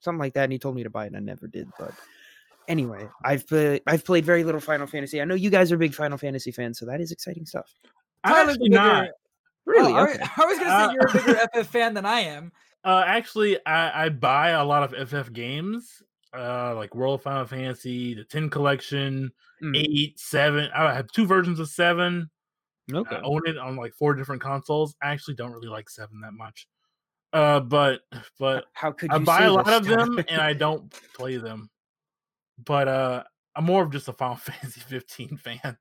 something 0.00 0.18
like 0.20 0.34
that. 0.34 0.44
And 0.44 0.52
he 0.52 0.58
told 0.58 0.76
me 0.76 0.82
to 0.84 0.90
buy 0.90 1.04
it, 1.04 1.08
and 1.08 1.16
I 1.16 1.20
never 1.20 1.46
did. 1.46 1.68
But 1.78 1.92
anyway, 2.68 3.08
I've 3.24 3.46
played 3.46 3.82
I've 3.86 4.04
played 4.04 4.24
very 4.24 4.44
little 4.44 4.60
Final 4.60 4.86
Fantasy. 4.86 5.20
I 5.20 5.24
know 5.24 5.34
you 5.34 5.50
guys 5.50 5.70
are 5.72 5.76
big 5.76 5.94
Final 5.94 6.18
Fantasy 6.18 6.50
fans, 6.52 6.78
so 6.78 6.86
that 6.86 7.00
is 7.00 7.12
exciting 7.12 7.46
stuff. 7.46 7.72
I'm 8.24 8.32
Tyler's 8.34 8.50
actually 8.54 8.68
bigger- 8.70 8.82
not. 8.82 9.08
Really? 9.64 9.92
Oh, 9.92 9.96
I, 9.96 10.02
okay. 10.10 10.24
I 10.36 10.44
was 10.44 10.58
gonna 10.58 10.70
say 10.70 10.84
Uh, 10.84 10.90
you're 10.92 11.06
a 11.06 11.12
bigger 11.12 11.48
FF 11.62 11.66
fan 11.70 11.94
than 11.94 12.04
I 12.06 12.20
am. 12.20 12.52
Uh, 12.84 13.04
actually, 13.06 13.64
I, 13.64 14.06
I 14.06 14.08
buy 14.08 14.50
a 14.50 14.64
lot 14.64 14.92
of 14.92 15.08
FF 15.08 15.32
games, 15.32 16.02
uh, 16.36 16.74
like 16.74 16.94
World 16.96 17.20
of 17.20 17.22
Final 17.22 17.46
Fantasy, 17.46 18.14
the 18.14 18.24
10 18.24 18.50
collection, 18.50 19.32
Mm. 19.62 19.76
eight, 19.76 20.18
seven. 20.18 20.68
I 20.74 20.92
have 20.92 21.06
two 21.12 21.24
versions 21.24 21.60
of 21.60 21.68
seven. 21.68 22.28
Okay. 22.92 23.14
I 23.14 23.20
own 23.20 23.42
it 23.46 23.56
on 23.58 23.76
like 23.76 23.94
four 23.94 24.12
different 24.14 24.42
consoles. 24.42 24.96
I 25.00 25.10
actually 25.12 25.34
don't 25.34 25.52
really 25.52 25.68
like 25.68 25.88
seven 25.88 26.20
that 26.22 26.32
much. 26.32 26.66
Uh, 27.32 27.60
but 27.60 28.00
but 28.40 28.64
How 28.72 28.90
could 28.90 29.12
I 29.12 29.18
buy 29.18 29.44
a 29.44 29.52
lot 29.52 29.66
this, 29.66 29.76
of 29.76 29.84
them 29.86 30.18
and 30.28 30.40
I 30.40 30.52
don't 30.64 30.92
play 31.14 31.36
them. 31.36 31.70
But 32.58 32.88
uh, 32.88 33.24
I'm 33.56 33.64
more 33.64 33.82
of 33.82 33.90
just 33.90 34.08
a 34.08 34.12
Final 34.12 34.36
Fantasy 34.36 34.80
15 34.80 35.36
fan. 35.36 35.78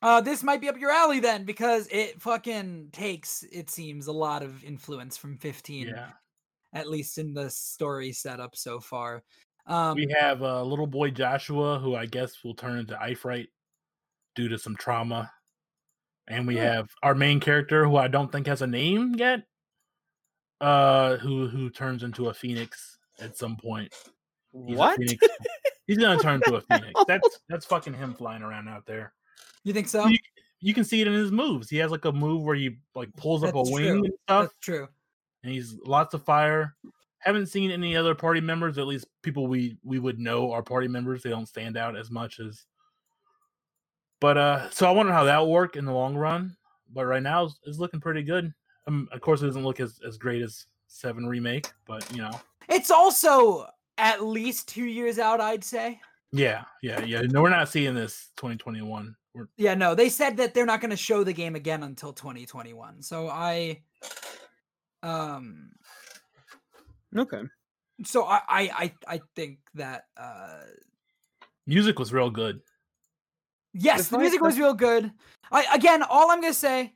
Uh, 0.00 0.20
this 0.20 0.42
might 0.42 0.60
be 0.60 0.68
up 0.68 0.78
your 0.78 0.90
alley 0.90 1.20
then, 1.20 1.44
because 1.44 1.86
it 1.92 2.20
fucking 2.20 2.88
takes, 2.92 3.44
it 3.52 3.70
seems, 3.70 4.08
a 4.08 4.12
lot 4.12 4.42
of 4.42 4.64
influence 4.64 5.16
from 5.16 5.38
15, 5.38 5.86
Yeah, 5.86 6.10
at 6.72 6.88
least 6.88 7.18
in 7.18 7.32
the 7.32 7.48
story 7.50 8.12
setup 8.12 8.56
so 8.56 8.80
far. 8.80 9.22
Um, 9.66 9.94
we 9.94 10.12
have 10.18 10.42
uh, 10.42 10.64
little 10.64 10.88
boy 10.88 11.10
Joshua, 11.12 11.78
who 11.78 11.94
I 11.94 12.06
guess 12.06 12.42
will 12.42 12.54
turn 12.56 12.78
into 12.78 12.94
Ifrit 12.96 13.46
due 14.34 14.48
to 14.48 14.58
some 14.58 14.74
trauma, 14.74 15.30
and 16.26 16.48
we 16.48 16.58
Oh. 16.58 16.62
have 16.62 16.88
our 17.04 17.14
main 17.14 17.38
character, 17.38 17.84
who 17.84 17.94
I 17.94 18.08
don't 18.08 18.32
think 18.32 18.48
has 18.48 18.62
a 18.62 18.66
name 18.66 19.14
yet, 19.14 19.46
uh, 20.60 21.16
who 21.18 21.46
who 21.46 21.70
turns 21.70 22.02
into 22.02 22.28
a 22.28 22.34
phoenix 22.34 22.98
at 23.20 23.36
some 23.36 23.56
point. 23.56 23.94
He's 24.66 24.76
What? 24.76 24.98
phoenix. 24.98 25.26
He's 25.86 25.98
gonna 25.98 26.20
turn 26.20 26.36
into 26.36 26.54
a 26.56 26.60
phoenix. 26.68 26.92
That's 27.06 27.40
that's 27.48 27.66
fucking 27.66 27.94
him 27.94 28.14
flying 28.14 28.42
around 28.42 28.68
out 28.68 28.86
there. 28.86 29.12
you 29.64 29.72
think 29.72 29.88
so? 29.88 30.06
You, 30.06 30.18
you 30.60 30.74
can 30.74 30.84
see 30.84 31.00
it 31.00 31.06
in 31.08 31.12
his 31.14 31.32
moves. 31.32 31.68
He 31.68 31.76
has 31.78 31.90
like 31.90 32.04
a 32.04 32.12
move 32.12 32.42
where 32.42 32.54
he 32.54 32.78
like 32.94 33.14
pulls 33.16 33.42
up 33.44 33.54
a 33.54 33.62
wing 33.62 33.72
true. 33.84 34.04
and 34.04 34.12
stuff, 34.24 34.42
That's 34.44 34.54
true. 34.60 34.88
and 35.42 35.52
he's 35.52 35.74
lots 35.84 36.14
of 36.14 36.22
fire. 36.24 36.74
Haven't 37.18 37.46
seen 37.46 37.70
any 37.70 37.96
other 37.96 38.14
party 38.14 38.40
members, 38.40 38.78
at 38.78 38.86
least 38.86 39.06
people 39.22 39.46
we 39.46 39.76
we 39.84 39.98
would 39.98 40.18
know 40.18 40.52
are 40.52 40.62
party 40.62 40.88
members. 40.88 41.22
They 41.22 41.30
don't 41.30 41.46
stand 41.48 41.76
out 41.76 41.96
as 41.96 42.10
much 42.10 42.38
as. 42.40 42.64
But 44.20 44.38
uh, 44.38 44.70
so 44.70 44.86
I 44.86 44.92
wonder 44.92 45.12
how 45.12 45.24
that 45.24 45.38
will 45.38 45.50
work 45.50 45.76
in 45.76 45.84
the 45.84 45.92
long 45.92 46.14
run. 46.14 46.56
But 46.92 47.06
right 47.06 47.22
now, 47.22 47.44
it's, 47.44 47.58
it's 47.64 47.78
looking 47.78 48.00
pretty 48.00 48.22
good. 48.22 48.52
Um, 48.86 49.08
of 49.12 49.20
course, 49.20 49.42
it 49.42 49.46
doesn't 49.46 49.64
look 49.64 49.80
as 49.80 49.98
as 50.06 50.16
great 50.18 50.42
as 50.42 50.66
Seven 50.94 51.26
remake, 51.26 51.68
but 51.86 52.08
you 52.14 52.20
know, 52.20 52.38
It's 52.68 52.90
also 52.90 53.66
at 54.02 54.22
least 54.22 54.68
two 54.68 54.84
years 54.84 55.18
out, 55.18 55.40
I'd 55.40 55.62
say. 55.64 56.00
yeah, 56.32 56.64
yeah, 56.82 57.02
yeah. 57.04 57.22
No, 57.22 57.40
we're 57.42 57.50
not 57.50 57.68
seeing 57.68 57.94
this 57.94 58.30
2021. 58.36 59.14
We're 59.34 59.48
Yeah, 59.56 59.74
no, 59.74 59.94
they 59.94 60.08
said 60.08 60.36
that 60.38 60.52
they're 60.54 60.66
not 60.66 60.80
going 60.80 60.90
to 60.90 60.96
show 60.96 61.22
the 61.24 61.32
game 61.32 61.54
again 61.54 61.84
until 61.84 62.12
2021. 62.12 63.00
So 63.02 63.28
I, 63.28 63.80
um, 65.02 65.70
Okay. 67.16 67.42
so 68.04 68.24
I, 68.24 68.40
I, 68.48 68.60
I, 68.76 68.92
I 69.06 69.20
think 69.36 69.58
that, 69.74 70.06
uh, 70.16 70.60
music 71.66 71.98
was 71.98 72.12
real 72.12 72.28
good. 72.30 72.60
yes, 73.72 74.08
the 74.08 74.18
music 74.18 74.40
that- 74.40 74.46
was 74.46 74.58
real 74.58 74.74
good. 74.74 75.12
I, 75.52 75.64
again, 75.74 76.02
all 76.02 76.30
I'm 76.30 76.40
going 76.40 76.52
to 76.52 76.58
say 76.58 76.92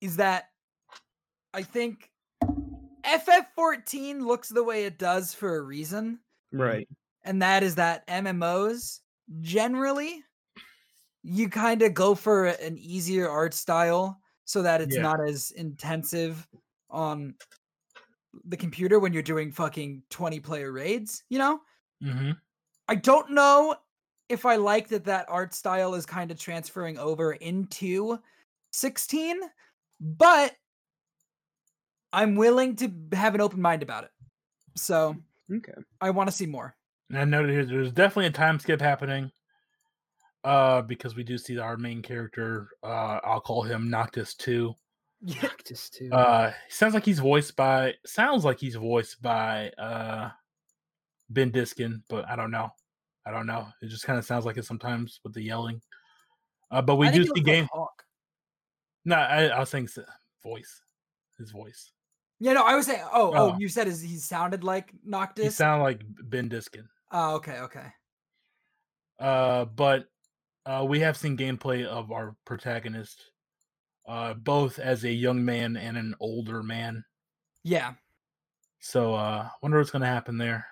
is 0.00 0.16
that 0.16 0.48
I 1.54 1.62
think 1.62 2.10
FF14 3.04 4.20
looks 4.22 4.48
the 4.48 4.64
way 4.64 4.84
it 4.86 4.98
does 4.98 5.32
for 5.34 5.56
a 5.56 5.62
reason. 5.62 6.18
Right. 6.52 6.88
and 7.24 7.42
that 7.42 7.62
is 7.62 7.74
that 7.76 8.04
MMOs 8.08 9.00
generally 9.40 10.24
you 11.22 11.48
kind 11.48 11.82
of 11.82 11.94
go 11.94 12.14
for 12.14 12.46
an 12.46 12.78
easier 12.78 13.28
art 13.28 13.54
style 13.54 14.20
so 14.44 14.62
that 14.62 14.80
it's 14.80 14.96
Yeah. 14.96 15.02
not 15.02 15.20
as 15.20 15.50
intensive 15.52 16.48
on 16.90 17.34
the 18.44 18.56
computer 18.56 18.98
when 18.98 19.12
you're 19.12 19.22
doing 19.22 19.50
fucking 19.52 20.02
20 20.10 20.40
player 20.40 20.72
raids, 20.72 21.24
you 21.28 21.38
know? 21.38 21.60
hmm 22.00 22.40
I 22.88 22.94
don't 22.94 23.30
know 23.30 23.76
if 24.28 24.44
I 24.46 24.56
like 24.56 24.88
that 24.88 25.04
that 25.04 25.28
art 25.28 25.54
style 25.54 25.94
is 25.94 26.06
kind 26.06 26.30
of 26.30 26.38
transferring 26.38 26.98
over 26.98 27.32
into 27.32 28.18
16, 28.72 29.40
but 30.00 30.56
I'm 32.12 32.36
willing 32.36 32.76
to 32.76 32.92
have 33.12 33.34
an 33.34 33.40
open 33.40 33.60
mind 33.60 33.82
about 33.82 34.04
it. 34.04 34.10
So 34.76 35.16
Okay. 35.52 35.72
I 36.00 36.10
want 36.10 36.28
to 36.28 36.36
see 36.36 36.46
more. 36.46 36.76
And 37.10 37.18
I 37.18 37.24
noted 37.24 37.50
here 37.52 37.64
there's 37.64 37.92
definitely 37.92 38.26
a 38.26 38.30
time 38.30 38.58
skip 38.58 38.80
happening. 38.80 39.30
Uh, 40.44 40.82
because 40.82 41.16
we 41.16 41.24
do 41.24 41.36
see 41.36 41.58
our 41.58 41.76
main 41.76 42.00
character, 42.00 42.68
uh, 42.82 43.18
I'll 43.24 43.40
call 43.40 43.62
him 43.62 43.90
Noctis 43.90 44.34
2. 44.34 44.74
Noctis 45.42 45.90
too. 45.90 46.10
Uh 46.12 46.52
sounds 46.68 46.94
like 46.94 47.04
he's 47.04 47.18
voiced 47.18 47.56
by 47.56 47.94
sounds 48.06 48.44
like 48.44 48.60
he's 48.60 48.76
voiced 48.76 49.20
by 49.20 49.68
uh 49.70 50.30
Ben 51.28 51.50
Diskin, 51.50 52.04
but 52.08 52.24
I 52.28 52.36
don't 52.36 52.52
know. 52.52 52.70
I 53.26 53.32
don't 53.32 53.46
know. 53.46 53.66
It 53.82 53.88
just 53.88 54.04
kind 54.04 54.16
of 54.18 54.24
sounds 54.24 54.46
like 54.46 54.58
it 54.58 54.64
sometimes 54.64 55.18
with 55.24 55.34
the 55.34 55.42
yelling. 55.42 55.82
Uh, 56.70 56.82
but 56.82 56.96
we 56.96 57.08
I 57.08 57.10
do 57.10 57.22
see 57.24 57.28
looks 57.30 57.38
like 57.40 57.44
game. 57.46 57.68
Hawke. 57.72 58.04
No, 59.04 59.16
I, 59.16 59.46
I 59.46 59.58
was 59.58 59.70
saying 59.70 59.86
s- 59.86 59.98
voice, 60.42 60.82
his 61.36 61.50
voice. 61.50 61.92
Yeah, 62.40 62.52
no, 62.52 62.62
I 62.62 62.74
was 62.76 62.86
saying. 62.86 63.02
Oh, 63.12 63.32
oh, 63.34 63.52
Oh. 63.52 63.56
you 63.58 63.68
said 63.68 63.86
his, 63.88 64.00
he 64.00 64.16
sounded 64.16 64.62
like 64.64 64.92
Noctis? 65.04 65.44
He 65.44 65.50
sounded 65.50 65.82
like 65.84 66.02
Ben 66.24 66.48
Diskin. 66.48 66.88
oh, 67.10 67.34
okay, 67.36 67.58
okay. 67.60 67.86
Uh, 69.18 69.64
but 69.64 70.06
uh, 70.66 70.84
we 70.88 71.00
have 71.00 71.16
seen 71.16 71.36
gameplay 71.36 71.84
of 71.84 72.12
our 72.12 72.36
protagonist, 72.44 73.30
uh, 74.06 74.34
both 74.34 74.78
as 74.78 75.04
a 75.04 75.10
young 75.12 75.44
man 75.44 75.76
and 75.76 75.96
an 75.96 76.14
older 76.20 76.62
man. 76.62 77.04
Yeah, 77.64 77.94
So, 78.78 79.14
uh, 79.14 79.48
wonder 79.60 79.78
what's 79.78 79.90
going 79.90 80.02
to 80.02 80.08
happen 80.08 80.38
there. 80.38 80.64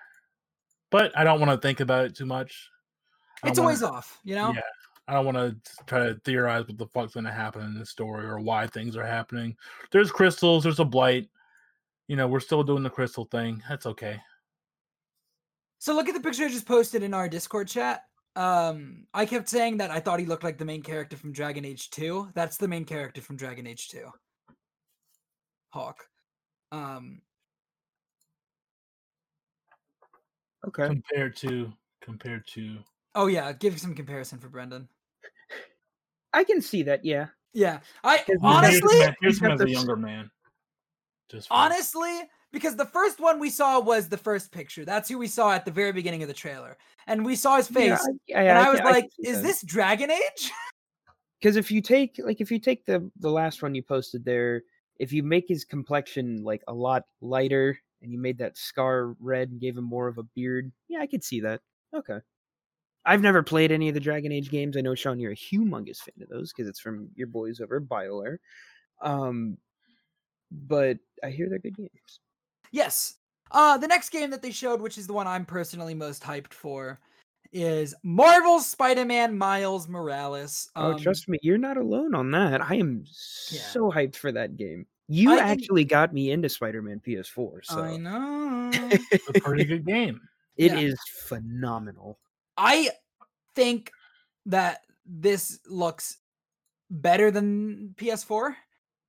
But 0.89 1.15
I 1.17 1.25
don't 1.25 1.41
want 1.41 1.51
to 1.51 1.67
think 1.67 1.81
about 1.81 2.05
it 2.05 2.15
too 2.15 2.25
much. 2.25 2.69
It's 3.43 3.59
always 3.59 3.81
wanna- 3.81 3.97
off. 3.97 4.17
You 4.23 4.35
know. 4.35 4.53
Yeah, 4.53 4.61
I 5.07 5.13
don't 5.13 5.25
want 5.25 5.37
to 5.37 5.83
try 5.85 5.99
to 6.07 6.15
theorize 6.23 6.65
what 6.67 6.77
the 6.77 6.87
fuck's 6.87 7.13
going 7.13 7.25
to 7.25 7.31
happen 7.31 7.63
in 7.63 7.77
this 7.77 7.89
story 7.89 8.25
or 8.25 8.39
why 8.39 8.65
things 8.67 8.95
are 8.95 9.05
happening. 9.05 9.57
There's 9.91 10.09
crystals. 10.11 10.63
There's 10.63 10.79
a 10.79 10.85
blight. 10.85 11.27
You 12.07 12.15
know, 12.15 12.27
we're 12.27 12.39
still 12.39 12.63
doing 12.63 12.83
the 12.83 12.89
crystal 12.89 13.25
thing. 13.25 13.61
That's 13.67 13.85
okay. 13.85 14.21
So 15.79 15.93
look 15.93 16.07
at 16.07 16.15
the 16.15 16.21
picture 16.21 16.45
I 16.45 16.49
just 16.49 16.65
posted 16.65 17.03
in 17.03 17.13
our 17.13 17.29
Discord 17.29 17.67
chat. 17.67 18.03
Um, 18.35 19.07
I 19.13 19.25
kept 19.25 19.49
saying 19.49 19.77
that 19.77 19.91
I 19.91 19.99
thought 19.99 20.19
he 20.19 20.25
looked 20.25 20.43
like 20.43 20.57
the 20.57 20.65
main 20.65 20.81
character 20.81 21.17
from 21.17 21.33
Dragon 21.33 21.65
Age 21.65 21.89
2. 21.89 22.29
That's 22.33 22.57
the 22.57 22.67
main 22.67 22.85
character 22.85 23.21
from 23.21 23.35
Dragon 23.35 23.67
Age 23.67 23.89
2. 23.89 24.09
Hawke. 25.69 26.05
Um, 26.71 27.21
okay. 30.67 30.87
Compared 30.87 31.35
to 31.37 31.71
compared 32.01 32.45
to 32.47 32.77
oh 33.15 33.27
yeah, 33.27 33.51
give 33.53 33.79
some 33.79 33.95
comparison 33.95 34.39
for 34.39 34.49
Brendan. 34.49 34.87
I 36.33 36.43
can 36.43 36.61
see 36.61 36.83
that. 36.83 37.03
Yeah. 37.03 37.27
Yeah, 37.53 37.79
I 38.03 38.17
Here's 38.17 38.27
Here's 38.27 38.39
honestly, 38.43 38.97
here's 38.97 39.15
he's 39.21 39.37
him 39.41 39.47
got 39.47 39.61
as 39.61 39.61
a 39.61 39.69
younger 39.69 39.95
man. 39.95 40.29
Just 41.29 41.47
honestly, 41.51 42.21
because 42.51 42.75
the 42.75 42.85
first 42.85 43.19
one 43.19 43.39
we 43.39 43.49
saw 43.49 43.79
was 43.79 44.07
the 44.07 44.17
first 44.17 44.51
picture. 44.51 44.85
That's 44.85 45.09
who 45.09 45.17
we 45.17 45.27
saw 45.27 45.53
at 45.53 45.65
the 45.65 45.71
very 45.71 45.91
beginning 45.91 46.21
of 46.21 46.27
the 46.27 46.33
trailer, 46.33 46.77
and 47.05 47.25
we 47.25 47.35
saw 47.35 47.57
his 47.57 47.67
face, 47.67 47.99
Yeah, 48.27 48.41
and 48.41 48.57
I 48.57 48.69
was 48.71 48.79
like, 48.81 49.09
"Is 49.19 49.41
this 49.41 49.61
Dragon 49.63 50.11
Age?" 50.11 50.51
because 51.41 51.55
if 51.55 51.71
you 51.71 51.81
take 51.81 52.19
like 52.23 52.41
if 52.41 52.51
you 52.51 52.59
take 52.59 52.85
the 52.85 53.09
the 53.19 53.29
last 53.29 53.61
one 53.61 53.75
you 53.75 53.83
posted 53.83 54.25
there, 54.25 54.63
if 54.99 55.11
you 55.11 55.23
make 55.23 55.45
his 55.47 55.65
complexion 55.65 56.43
like 56.43 56.63
a 56.67 56.73
lot 56.73 57.03
lighter 57.21 57.77
and 58.01 58.11
you 58.11 58.19
made 58.19 58.37
that 58.37 58.57
scar 58.57 59.15
red 59.19 59.49
and 59.49 59.61
gave 59.61 59.77
him 59.77 59.83
more 59.83 60.07
of 60.07 60.17
a 60.17 60.23
beard, 60.23 60.71
yeah, 60.87 60.99
I 60.99 61.07
could 61.07 61.23
see 61.23 61.41
that. 61.41 61.61
Okay. 61.93 62.19
I've 63.05 63.21
never 63.21 63.41
played 63.41 63.71
any 63.71 63.87
of 63.87 63.93
the 63.93 64.01
Dragon 64.01 64.33
Age 64.33 64.49
games. 64.49 64.75
I 64.75 64.81
know 64.81 64.93
Sean, 64.93 65.19
you're 65.19 65.31
a 65.31 65.35
humongous 65.35 65.99
fan 65.99 66.21
of 66.21 66.27
those 66.27 66.51
because 66.51 66.67
it's 66.67 66.79
from 66.79 67.09
your 67.15 67.27
boys 67.27 67.61
over 67.61 67.77
at 67.77 67.83
BioWare. 67.83 68.37
Um, 69.01 69.57
but 70.51 70.97
I 71.23 71.29
hear 71.29 71.49
they're 71.49 71.59
good 71.59 71.77
games. 71.77 72.19
Yes. 72.71 73.15
Uh, 73.51 73.77
the 73.77 73.87
next 73.87 74.09
game 74.09 74.29
that 74.31 74.41
they 74.41 74.51
showed, 74.51 74.81
which 74.81 74.97
is 74.97 75.07
the 75.07 75.13
one 75.13 75.27
I'm 75.27 75.45
personally 75.45 75.93
most 75.93 76.21
hyped 76.23 76.53
for, 76.53 76.99
is 77.53 77.95
Marvel's 78.03 78.65
Spider-Man 78.69 79.37
Miles 79.37 79.87
Morales. 79.87 80.69
oh, 80.75 80.91
Um, 80.91 80.99
trust 80.99 81.29
me, 81.29 81.39
you're 81.41 81.57
not 81.57 81.77
alone 81.77 82.13
on 82.13 82.29
that. 82.31 82.61
I 82.61 82.75
am 82.75 83.05
Yeah. 83.49 83.61
so 83.61 83.89
hyped 83.91 84.17
for 84.17 84.31
that 84.33 84.57
game. 84.57 84.85
You 85.07 85.31
I 85.31 85.37
think- 85.37 85.61
actually 85.61 85.85
got 85.85 86.13
me 86.13 86.31
into 86.31 86.49
Spider-Man 86.49 86.99
PS4, 86.99 87.61
so 87.63 87.79
I 87.79 87.95
know. 87.97 88.69
It's 89.11 89.29
a 89.29 89.39
pretty 89.39 89.63
good 89.63 89.85
game. 89.85 90.19
it 90.57 90.73
is 90.73 90.91
Yeah. 90.95 91.21
phenomenal. 91.27 92.19
I 92.57 92.89
think 93.55 93.91
that 94.47 94.81
this 95.05 95.59
looks 95.67 96.17
better 96.89 97.31
than 97.31 97.93
PS4. 97.97 98.55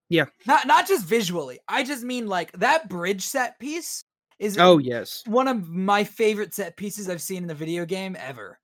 Yeah. 0.08 0.26
Not 0.46 0.66
not 0.66 0.86
just 0.88 1.04
visually. 1.04 1.58
I 1.68 1.84
just 1.84 2.02
mean 2.02 2.26
like 2.26 2.52
that 2.52 2.88
bridge 2.88 3.22
set 3.22 3.58
piece 3.58 4.04
is 4.38 4.56
Oh 4.58 4.78
yes, 4.78 5.22
one 5.26 5.48
of 5.48 5.68
my 5.68 6.04
favorite 6.04 6.54
set 6.54 6.76
pieces 6.76 7.08
I've 7.08 7.20
seen 7.22 7.38
in 7.42 7.46
the 7.48 7.54
video 7.54 7.84
game 7.84 8.16
ever. 8.18 8.58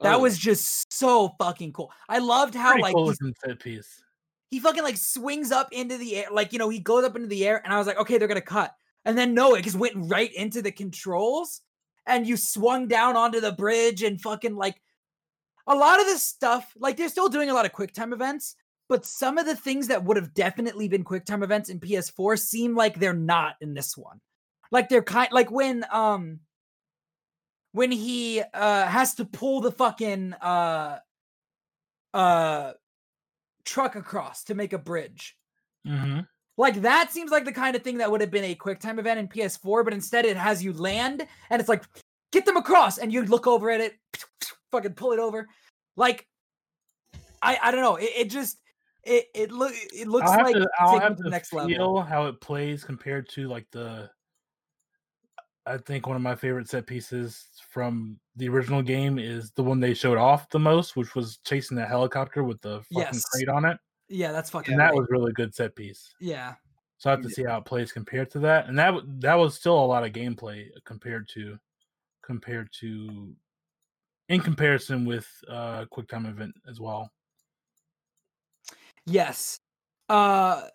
That 0.00 0.16
Oh, 0.16 0.20
was 0.20 0.36
just 0.38 0.92
so 0.92 1.30
fucking 1.38 1.72
cool. 1.72 1.92
I 2.08 2.18
loved 2.18 2.54
how 2.54 2.70
Pretty 2.72 2.82
like 2.82 2.94
cool 2.94 3.04
he's- 3.06 3.18
set 3.44 3.60
piece. 3.60 4.02
he 4.50 4.58
fucking 4.60 4.82
like 4.82 4.96
swings 4.96 5.52
up 5.52 5.72
into 5.72 5.96
the 5.98 6.16
air, 6.16 6.26
like 6.32 6.52
you 6.52 6.58
know, 6.58 6.68
he 6.68 6.80
goes 6.80 7.04
up 7.04 7.14
into 7.16 7.28
the 7.28 7.46
air, 7.46 7.60
and 7.64 7.72
I 7.72 7.78
was 7.78 7.86
like, 7.86 7.98
okay, 7.98 8.18
they're 8.18 8.28
gonna 8.28 8.40
cut. 8.40 8.74
And 9.04 9.16
then 9.16 9.34
no, 9.34 9.54
it 9.54 9.62
just 9.62 9.76
went 9.76 9.94
right 9.96 10.32
into 10.34 10.62
the 10.62 10.72
controls, 10.72 11.60
and 12.06 12.26
you 12.26 12.36
swung 12.36 12.88
down 12.88 13.16
onto 13.16 13.40
the 13.40 13.52
bridge 13.52 14.02
and 14.02 14.20
fucking 14.20 14.56
like 14.56 14.80
a 15.66 15.74
lot 15.74 16.00
of 16.00 16.06
this 16.06 16.22
stuff, 16.22 16.72
like 16.76 16.96
they're 16.96 17.08
still 17.08 17.28
doing 17.28 17.48
a 17.50 17.54
lot 17.54 17.64
of 17.66 17.72
quick 17.72 17.92
time 17.92 18.12
events, 18.12 18.56
but 18.88 19.06
some 19.06 19.38
of 19.38 19.46
the 19.46 19.56
things 19.56 19.88
that 19.88 20.04
would 20.04 20.16
have 20.16 20.34
definitely 20.34 20.88
been 20.88 21.04
quick 21.04 21.24
time 21.24 21.42
events 21.42 21.70
in 21.70 21.80
PS4 21.80 22.38
seem 22.38 22.76
like 22.76 22.98
they're 22.98 23.12
not 23.12 23.56
in 23.60 23.74
this 23.74 23.96
one. 23.96 24.20
Like 24.70 24.88
they're 24.88 25.02
kind 25.02 25.28
like 25.32 25.50
when 25.50 25.84
um 25.90 26.40
when 27.72 27.90
he 27.90 28.42
uh 28.52 28.86
has 28.86 29.14
to 29.16 29.24
pull 29.24 29.60
the 29.60 29.72
fucking 29.72 30.34
uh 30.34 30.98
uh 32.12 32.72
truck 33.64 33.96
across 33.96 34.44
to 34.44 34.54
make 34.54 34.72
a 34.72 34.78
bridge. 34.78 35.36
hmm 35.86 36.20
Like 36.58 36.82
that 36.82 37.10
seems 37.10 37.30
like 37.30 37.44
the 37.44 37.52
kind 37.52 37.74
of 37.74 37.82
thing 37.82 37.98
that 37.98 38.10
would 38.10 38.20
have 38.20 38.30
been 38.30 38.44
a 38.44 38.54
quick 38.54 38.80
time 38.80 38.98
event 38.98 39.18
in 39.18 39.28
PS4, 39.28 39.84
but 39.84 39.94
instead 39.94 40.24
it 40.24 40.36
has 40.36 40.62
you 40.62 40.72
land 40.72 41.26
and 41.50 41.60
it's 41.60 41.68
like 41.68 41.84
get 42.32 42.44
them 42.44 42.56
across 42.56 42.98
and 42.98 43.12
you 43.12 43.22
look 43.22 43.46
over 43.46 43.70
at 43.70 43.80
it, 43.80 43.94
fucking 44.72 44.92
pull 44.92 45.12
it 45.12 45.18
over. 45.18 45.48
Like 45.96 46.26
I 47.40 47.58
I 47.62 47.70
don't 47.70 47.82
know. 47.82 47.96
It, 47.96 48.10
it 48.16 48.30
just 48.30 48.58
it 49.06 49.26
it 49.34 49.52
look 49.52 49.72
it 49.92 50.08
looks 50.08 50.30
I'll 50.30 50.42
like 50.42 50.56
to, 50.56 50.68
I'll 50.78 50.96
it 50.96 51.02
have 51.02 51.16
to 51.18 51.30
next 51.30 51.50
feel 51.50 51.58
level. 51.58 52.02
how 52.02 52.26
it 52.26 52.40
plays 52.40 52.84
compared 52.84 53.28
to 53.30 53.48
like 53.48 53.66
the. 53.70 54.10
I 55.66 55.78
think 55.78 56.06
one 56.06 56.16
of 56.16 56.22
my 56.22 56.34
favorite 56.34 56.68
set 56.68 56.86
pieces 56.86 57.46
from 57.70 58.20
the 58.36 58.48
original 58.50 58.82
game 58.82 59.18
is 59.18 59.50
the 59.52 59.62
one 59.64 59.80
they 59.80 59.94
showed 59.94 60.18
off 60.18 60.48
the 60.50 60.58
most, 60.58 60.94
which 60.94 61.14
was 61.14 61.38
chasing 61.38 61.76
that 61.78 61.88
helicopter 61.88 62.44
with 62.44 62.60
the 62.60 62.82
fucking 62.82 62.90
Yes. 62.98 63.22
crate 63.32 63.48
on 63.48 63.64
it, 63.64 63.78
Yeah, 64.08 64.30
that's 64.32 64.50
fucking 64.50 64.72
and 64.74 64.80
that 64.80 64.90
great. 64.90 64.98
was 65.00 65.06
really 65.10 65.32
good 65.32 65.54
set 65.54 65.74
piece. 65.74 66.14
yeah. 66.20 66.54
So 66.98 67.10
I 67.10 67.12
have 67.12 67.22
to 67.22 67.30
see 67.30 67.44
how 67.44 67.58
it 67.58 67.64
plays 67.64 67.92
compared 67.92 68.30
to 68.32 68.38
that, 68.40 68.68
and 68.68 68.78
that 68.78 68.94
that 69.20 69.34
was 69.34 69.54
still 69.54 69.78
a 69.78 69.86
lot 69.86 70.04
of 70.04 70.12
gameplay 70.12 70.68
compared 70.84 71.28
to 71.30 71.58
compared 72.22 72.70
to 72.80 73.34
in 74.28 74.40
comparison 74.40 75.04
with 75.04 75.28
uh 75.48 75.86
QuickTime 75.92 76.28
event 76.28 76.54
as 76.68 76.80
well. 76.80 77.10
Yes. 79.06 79.58
Uh 80.08 80.68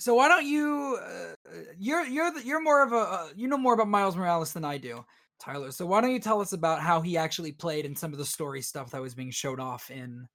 so 0.00 0.14
why 0.14 0.28
don't 0.28 0.46
you 0.46 0.98
uh, 1.02 1.34
you're 1.78 2.06
you're 2.06 2.32
the, 2.32 2.42
you're 2.42 2.62
more 2.62 2.82
of 2.82 2.92
a 2.92 2.96
uh, 2.96 3.28
you 3.36 3.46
know 3.48 3.58
more 3.58 3.74
about 3.74 3.88
Miles 3.88 4.16
Morales 4.16 4.52
than 4.52 4.64
I 4.64 4.78
do, 4.78 5.04
Tyler. 5.38 5.70
So 5.70 5.84
why 5.84 6.00
don't 6.00 6.10
you 6.10 6.18
tell 6.18 6.40
us 6.40 6.54
about 6.54 6.80
how 6.80 7.02
he 7.02 7.18
actually 7.18 7.52
played 7.52 7.84
and 7.84 7.96
some 7.96 8.12
of 8.12 8.18
the 8.18 8.24
story 8.24 8.62
stuff 8.62 8.90
that 8.90 9.02
was 9.02 9.14
being 9.14 9.30
showed 9.30 9.60
off 9.60 9.90
in 9.90 10.26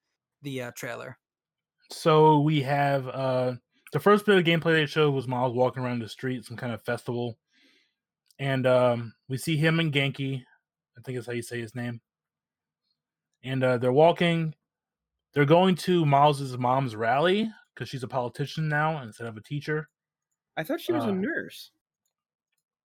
the 0.43 0.63
uh, 0.63 0.71
trailer? 0.75 1.17
So 1.91 2.39
we 2.41 2.61
have 2.61 3.07
uh 3.07 3.53
the 3.91 3.99
first 3.99 4.25
bit 4.25 4.37
of 4.37 4.43
gameplay 4.43 4.73
they 4.73 4.85
showed 4.85 5.11
was 5.11 5.27
Miles 5.27 5.55
walking 5.55 5.81
around 5.81 5.99
the 5.99 6.09
street, 6.09 6.45
some 6.45 6.57
kind 6.57 6.73
of 6.73 6.83
festival. 6.83 7.37
And 8.37 8.67
um 8.67 9.13
we 9.29 9.37
see 9.37 9.57
him 9.57 9.79
and 9.79 9.91
Ganke. 9.91 10.43
I 10.97 11.01
think 11.01 11.17
that's 11.17 11.27
how 11.27 11.33
you 11.33 11.41
say 11.41 11.59
his 11.59 11.73
name. 11.73 12.01
And 13.43 13.63
uh 13.63 13.77
they're 13.79 13.91
walking. 13.91 14.53
They're 15.35 15.45
going 15.45 15.75
to 15.75 16.05
Miles's 16.05 16.57
mom's 16.57 16.95
rally 16.95 17.51
because 17.73 17.89
she's 17.89 18.03
a 18.03 18.07
politician 18.07 18.67
now 18.69 19.01
instead 19.03 19.27
of 19.27 19.35
a 19.37 19.41
teacher. 19.41 19.89
I 20.57 20.63
thought 20.63 20.79
she 20.81 20.93
was 20.93 21.03
Uh, 21.03 21.09
a 21.09 21.11
nurse. 21.11 21.71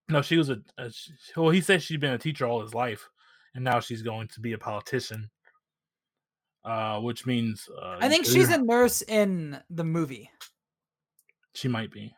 No, 0.09 0.21
she 0.23 0.37
was 0.37 0.51
a, 0.51 0.61
a 0.77 0.91
sh- 0.91 1.11
well. 1.37 1.51
He 1.51 1.61
said 1.61 1.81
she'd 1.83 2.01
been 2.01 2.13
a 2.15 2.19
teacher 2.19 2.45
all 2.45 2.61
his 2.61 2.75
life, 2.75 3.09
and 3.55 3.63
now 3.63 3.79
she's 3.79 4.03
going 4.03 4.27
to 4.29 4.41
be 4.41 4.53
a 4.53 4.59
politician. 4.59 5.31
Uh, 6.65 7.01
which 7.01 7.25
means 7.25 7.69
uh, 7.81 7.97
I 8.01 8.09
think 8.11 8.27
she's 8.27 8.51
a 8.51 8.59
nurse 8.59 9.01
in 9.03 9.59
the 9.71 9.85
movie. 9.85 10.29
she 11.55 11.69
might 11.69 11.91
be. 11.91 12.13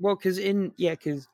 Well, 0.00 0.16
because 0.16 0.36
in 0.38 0.72
yeah, 0.76 0.90
because 0.90 1.26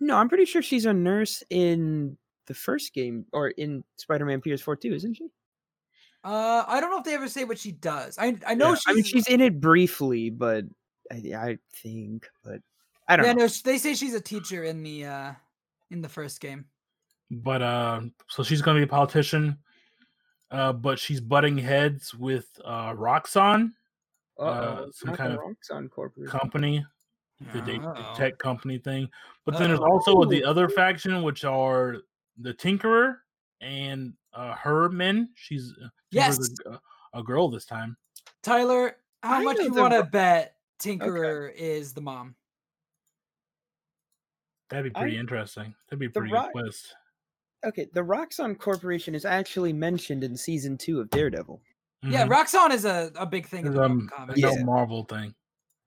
no, 0.00 0.16
I'm 0.16 0.28
pretty 0.28 0.44
sure 0.44 0.60
she's 0.60 0.84
a 0.86 0.92
nurse 0.92 1.42
in 1.50 2.18
the 2.46 2.54
first 2.54 2.92
game 2.92 3.24
or 3.32 3.48
in 3.50 3.84
Spider-Man 3.96 4.40
PS4 4.40 4.80
too, 4.80 4.92
isn't 4.92 5.14
she? 5.14 5.28
Uh 6.22 6.64
I 6.66 6.80
don't 6.80 6.90
know 6.90 6.98
if 6.98 7.04
they 7.04 7.14
ever 7.14 7.28
say 7.28 7.44
what 7.44 7.58
she 7.58 7.72
does. 7.72 8.18
I 8.18 8.36
I 8.46 8.54
know 8.54 8.70
Yeah, 8.70 8.74
she's 8.74 8.84
I 8.88 8.92
mean, 8.92 9.04
she's 9.04 9.28
in 9.28 9.40
it 9.40 9.60
briefly, 9.60 10.30
but 10.30 10.64
I, 11.10 11.16
I 11.34 11.58
think, 11.72 12.28
but 12.44 12.60
I 13.08 13.16
don't 13.16 13.26
yeah, 13.26 13.32
know. 13.32 13.46
no, 13.46 13.48
they 13.64 13.78
say 13.78 13.94
she's 13.94 14.14
a 14.14 14.20
teacher 14.20 14.64
in 14.64 14.82
the 14.82 15.06
uh 15.06 15.32
in 15.90 16.02
the 16.02 16.08
first 16.08 16.40
game. 16.40 16.66
But 17.30 17.62
uh, 17.62 18.02
so 18.28 18.42
she's 18.42 18.60
going 18.60 18.76
to 18.76 18.80
be 18.80 18.84
a 18.84 18.88
politician. 18.88 19.56
Uh, 20.50 20.72
but 20.72 20.98
she's 20.98 21.20
butting 21.20 21.56
heads 21.56 22.12
with 22.14 22.48
uh 22.64 22.92
Roxxon 22.92 23.70
Uh-oh, 24.38 24.44
uh, 24.46 24.86
some 24.92 25.14
kind 25.14 25.32
of 25.32 25.38
Roxxon 25.38 25.88
Corporation. 25.90 26.30
company, 26.38 26.84
the, 27.52 27.60
da- 27.60 27.78
the 27.78 28.12
tech 28.16 28.36
company 28.38 28.78
thing. 28.78 29.08
But 29.46 29.58
then 29.58 29.68
there's 29.68 29.80
Uh-oh. 29.80 29.92
also 29.92 30.24
the 30.24 30.42
other 30.44 30.68
faction, 30.68 31.22
which 31.22 31.44
are 31.44 31.98
the 32.38 32.52
Tinkerer 32.52 33.16
and 33.60 34.12
uh, 34.34 34.54
her 34.54 34.88
men. 34.88 35.28
She's 35.36 35.72
uh, 35.84 35.88
Yes. 36.12 36.38
A, 36.66 36.78
a 37.18 37.22
girl 37.22 37.48
this 37.48 37.64
time. 37.64 37.96
Tyler, 38.42 38.96
how 39.22 39.40
I 39.40 39.42
much 39.44 39.58
know 39.58 39.64
you 39.64 39.72
want 39.74 39.92
to 39.92 40.00
Ro- 40.00 40.08
bet 40.10 40.56
Tinkerer 40.80 41.52
is 41.54 41.92
the 41.92 42.00
mom? 42.00 42.34
That'd 44.70 44.92
be 44.92 44.96
I- 44.98 45.02
pretty 45.02 45.16
interesting. 45.18 45.74
That'd 45.88 45.98
be 46.00 46.08
pretty 46.08 46.32
Rock- 46.32 46.52
good 46.52 46.62
twist. 46.62 46.94
Okay, 47.66 47.86
the 47.92 48.00
Roxxon 48.00 48.58
Corporation 48.58 49.14
is 49.14 49.24
actually 49.26 49.72
mentioned 49.72 50.24
in 50.24 50.34
season 50.36 50.78
two 50.78 51.00
of 51.00 51.10
Daredevil. 51.10 51.60
Yeah, 52.02 52.26
Mhm. 52.26 52.30
Roxxon 52.30 52.70
is 52.72 52.86
a, 52.86 53.12
a 53.16 53.26
big 53.26 53.46
thing 53.46 53.66
in 53.66 53.74
the 53.74 53.82
um, 53.82 54.08
comics. 54.08 54.38
it's 54.40 54.54
Yeah. 54.56 54.62
a 54.62 54.64
Marvel 54.64 55.04
thing. 55.04 55.34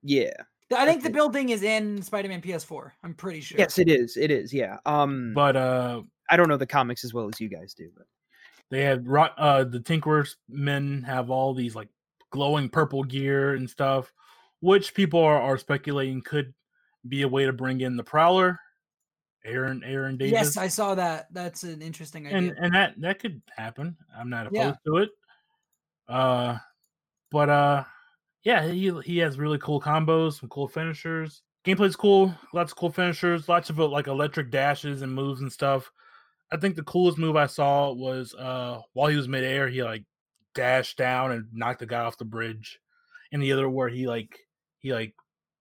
Yeah. 0.04 0.34
I 0.76 0.86
think 0.86 1.02
the 1.04 1.10
building 1.10 1.50
is 1.50 1.62
in 1.64 2.02
Spider-Man 2.02 2.42
PS4. 2.42 2.92
I'm 3.04 3.14
pretty 3.16 3.42
sure. 3.42 3.58
Yes, 3.60 3.78
it 3.80 3.88
is. 3.90 4.18
It 4.18 4.32
is. 4.32 4.52
Yeah. 4.54 4.78
Um, 4.86 5.32
But 5.34 5.56
uh, 5.56 6.02
I 6.30 6.38
don't 6.38 6.48
know 6.48 6.58
the 6.58 6.66
comics 6.68 7.04
as 7.04 7.14
well 7.14 7.28
as 7.28 7.40
you 7.40 7.48
guys 7.50 7.74
do, 7.74 7.92
but 7.96 8.06
they 8.74 8.82
had. 8.82 9.06
Uh, 9.08 9.64
the 9.66 9.80
Tinkerer's 9.80 10.38
men 10.50 11.04
have 11.04 11.30
all 11.30 11.54
these 11.54 11.76
like 11.76 11.90
glowing 12.32 12.70
purple 12.70 13.04
gear 13.04 13.54
and 13.54 13.70
stuff, 13.70 14.12
which 14.62 14.96
people 14.96 15.20
are, 15.20 15.40
are 15.40 15.60
speculating 15.60 16.22
could 16.22 16.56
be 17.08 17.22
a 17.22 17.28
way 17.28 17.46
to 17.46 17.54
bring 17.54 17.82
in 17.82 17.96
the 17.96 18.04
Prowler, 18.04 18.60
Aaron 19.46 19.84
Aaron 19.86 20.18
Davis. 20.18 20.32
Yes, 20.32 20.58
I 20.58 20.70
saw 20.70 20.96
that. 20.96 21.28
That's 21.32 21.62
an 21.62 21.84
interesting 21.84 22.26
idea. 22.26 22.38
and 22.38 22.54
and 22.58 22.74
that 22.74 23.00
that 23.00 23.20
could 23.20 23.44
happen. 23.56 23.96
I'm 24.18 24.32
not 24.32 24.48
opposed 24.48 24.56
Yeah. 24.56 24.74
to 24.88 24.98
it. 24.98 25.10
Uh, 26.08 26.58
but 27.30 27.50
uh, 27.50 27.84
yeah, 28.44 28.66
he 28.68 28.92
he 29.06 29.20
has 29.20 29.38
really 29.38 29.60
cool 29.60 29.80
combos, 29.80 30.40
some 30.40 30.50
cool 30.50 30.68
finishers. 30.68 31.44
Gameplay's 31.64 31.96
cool, 31.96 32.34
lots 32.54 32.72
of 32.72 32.78
cool 32.78 32.92
finishers, 32.92 33.48
lots 33.48 33.70
of 33.70 33.80
uh, 33.80 33.88
like 33.88 34.08
electric 34.08 34.50
dashes 34.50 35.04
and 35.04 35.14
moves 35.14 35.42
and 35.42 35.54
stuff. 35.54 35.92
I 36.54 36.58
think 36.58 36.76
the 36.76 36.84
coolest 36.84 37.18
move 37.18 37.36
I 37.36 37.48
saw 37.48 37.92
was 37.92 38.36
uh 38.36 38.80
while 38.94 39.10
he 39.10 39.18
was 39.18 39.28
midair, 39.28 39.68
he 39.68 39.84
like 39.84 40.04
dashed 40.54 40.98
down 40.98 41.32
and 41.32 41.48
knocked 41.52 41.80
the 41.80 41.88
guy 41.88 42.02
off 42.02 42.20
the 42.20 42.26
bridge, 42.26 42.80
and 43.32 43.42
the 43.42 43.52
other 43.52 43.68
where 43.68 43.90
he 43.90 44.08
like 44.08 44.38
he 44.78 44.94
like 44.94 45.16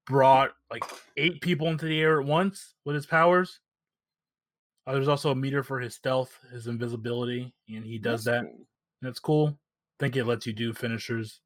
brought 0.06 0.50
like 0.70 0.84
eight 1.16 1.40
people 1.40 1.68
into 1.68 1.86
the 1.86 1.98
air 1.98 2.20
at 2.20 2.26
once 2.26 2.74
with 2.84 2.94
his 2.94 3.06
powers. 3.06 3.58
Uh, 4.86 4.92
there's 4.92 5.08
also 5.08 5.30
a 5.30 5.34
meter 5.34 5.62
for 5.62 5.80
his 5.80 5.94
stealth, 5.94 6.38
his 6.52 6.66
invisibility, 6.66 7.54
and 7.68 7.86
he 7.86 7.98
does 7.98 8.24
That's 8.24 8.44
that. 8.44 8.50
cool. 8.50 8.66
That's 9.00 9.20
cool. 9.20 9.48
I 9.48 10.04
think 10.04 10.16
it 10.16 10.26
lets 10.26 10.46
you 10.46 10.52
do 10.52 10.74
finishers. 10.74 11.40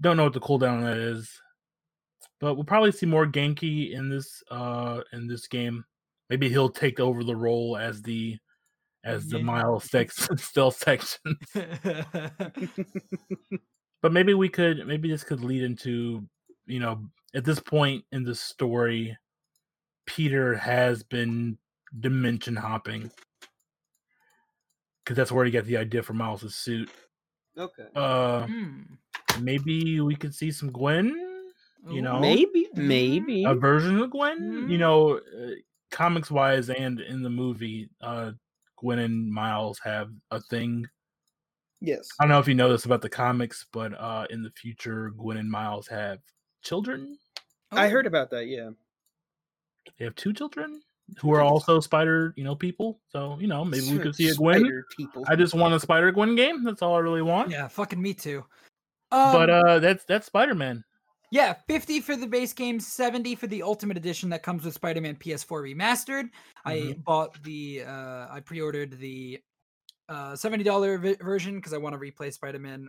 Don't 0.00 0.16
know 0.16 0.24
what 0.24 0.32
the 0.32 0.40
cooldown 0.40 0.74
on 0.74 0.84
that 0.84 0.98
is, 0.98 1.40
but 2.38 2.54
we'll 2.54 2.64
probably 2.64 2.92
see 2.92 3.06
more 3.06 3.26
Ganke 3.26 3.92
in 3.92 4.08
this 4.08 4.44
uh 4.48 5.00
in 5.12 5.26
this 5.26 5.48
game. 5.48 5.84
Maybe 6.28 6.48
he'll 6.48 6.70
take 6.70 7.00
over 7.00 7.24
the 7.24 7.34
role 7.34 7.76
as 7.76 8.00
the 8.02 8.38
as 9.04 9.28
the 9.28 9.38
Yeah. 9.38 9.38
mile 9.38 9.80
six 9.80 10.28
stealth 10.36 10.76
section. 10.76 11.38
but 14.02 14.12
maybe 14.12 14.34
we 14.34 14.48
could 14.48 14.86
maybe 14.86 15.10
this 15.10 15.24
could 15.24 15.42
lead 15.42 15.62
into 15.62 16.26
you 16.66 16.80
know 16.80 17.04
at 17.34 17.44
this 17.44 17.60
point 17.60 18.04
in 18.12 18.24
the 18.24 18.34
story 18.34 19.16
peter 20.06 20.54
has 20.56 21.02
been 21.02 21.58
dimension 22.00 22.56
hopping 22.56 23.10
because 25.04 25.16
that's 25.16 25.32
where 25.32 25.44
he 25.44 25.50
got 25.50 25.64
the 25.64 25.76
idea 25.76 26.02
for 26.02 26.12
miles' 26.14 26.54
suit 26.54 26.90
Okay. 27.56 27.88
uh 27.94 28.46
Hmm. 28.46 28.82
maybe 29.42 30.00
we 30.00 30.14
could 30.14 30.34
see 30.34 30.50
some 30.50 30.70
gwen 30.70 31.08
you 31.88 32.02
know 32.02 32.20
Maybe, 32.20 32.68
Mm. 32.76 32.86
maybe. 32.86 33.44
a 33.46 33.54
version 33.54 33.98
of 33.98 34.10
gwen 34.10 34.66
you 34.68 34.76
Mhm. 34.76 34.78
know 34.78 35.18
uh, 35.18 35.54
comics 35.90 36.30
wise 36.30 36.70
and 36.70 37.00
in 37.00 37.22
the 37.22 37.30
movie 37.30 37.90
uh 38.00 38.32
gwen 38.80 38.98
and 38.98 39.30
miles 39.32 39.78
have 39.84 40.10
a 40.30 40.40
thing 40.40 40.86
yes. 41.80 42.08
I 42.18 42.24
don't 42.24 42.30
know 42.30 42.38
if 42.38 42.48
you 42.48 42.54
know 42.54 42.68
this 42.70 42.84
about 42.84 43.00
the 43.02 43.08
comics, 43.08 43.66
but 43.72 43.92
uh, 43.98 44.26
in 44.30 44.42
the 44.42 44.50
future, 44.50 45.10
Gwen 45.16 45.38
and 45.38 45.50
Miles 45.50 45.88
have 45.88 46.18
children. 46.62 47.16
I 47.72 47.86
Oh. 47.86 47.90
heard 47.90 48.06
about 48.06 48.28
that. 48.30 48.46
Yeah. 48.48 48.70
They 49.98 50.04
have 50.04 50.14
two 50.14 50.32
children 50.34 50.82
who 51.18 51.32
are 51.32 51.40
also 51.40 51.80
spider, 51.80 52.34
you 52.36 52.44
know, 52.44 52.54
people. 52.54 53.00
So 53.08 53.38
you 53.40 53.46
know, 53.48 53.64
maybe 53.64 53.90
we 53.90 53.98
could 53.98 54.14
see 54.14 54.28
a 54.28 54.34
Gwen. 54.34 54.60
spider 54.60 54.84
people. 54.96 55.24
I 55.26 55.36
just 55.36 55.54
want 55.54 55.72
a 55.74 55.80
Spider 55.80 56.12
Gwen 56.12 56.36
game. 56.36 56.64
That's 56.64 56.82
all 56.82 56.94
I 56.94 56.98
really 56.98 57.22
want. 57.22 57.50
Yeah, 57.50 57.66
fucking 57.68 58.00
me 58.00 58.12
too. 58.14 58.44
Um, 59.10 59.32
but 59.32 59.48
uh, 59.50 59.78
that's 59.78 60.04
that's 60.04 60.26
Spider 60.26 60.54
Man. 60.54 60.84
Yeah, 61.30 61.54
50 61.68 62.00
for 62.00 62.16
the 62.16 62.26
base 62.26 62.52
game, 62.52 62.80
70 62.80 63.36
for 63.36 63.46
the 63.46 63.62
ultimate 63.62 63.96
edition 63.96 64.30
that 64.30 64.42
comes 64.42 64.64
with 64.64 64.74
Spider-Man 64.74 65.16
PS4 65.16 65.62
remastered. 65.62 66.30
I 66.64 66.76
Mhm. 66.76 67.04
bought 67.04 67.40
the 67.44 67.82
uh 67.84 68.26
I 68.30 68.40
pre-ordered 68.40 68.98
the 68.98 69.40
uh 70.08 70.34
$70 70.36 70.98
vi- 70.98 71.14
version 71.20 71.56
because 71.56 71.72
I 71.72 71.78
want 71.78 71.94
to 71.94 72.00
replay 72.00 72.32
Spider-Man 72.32 72.88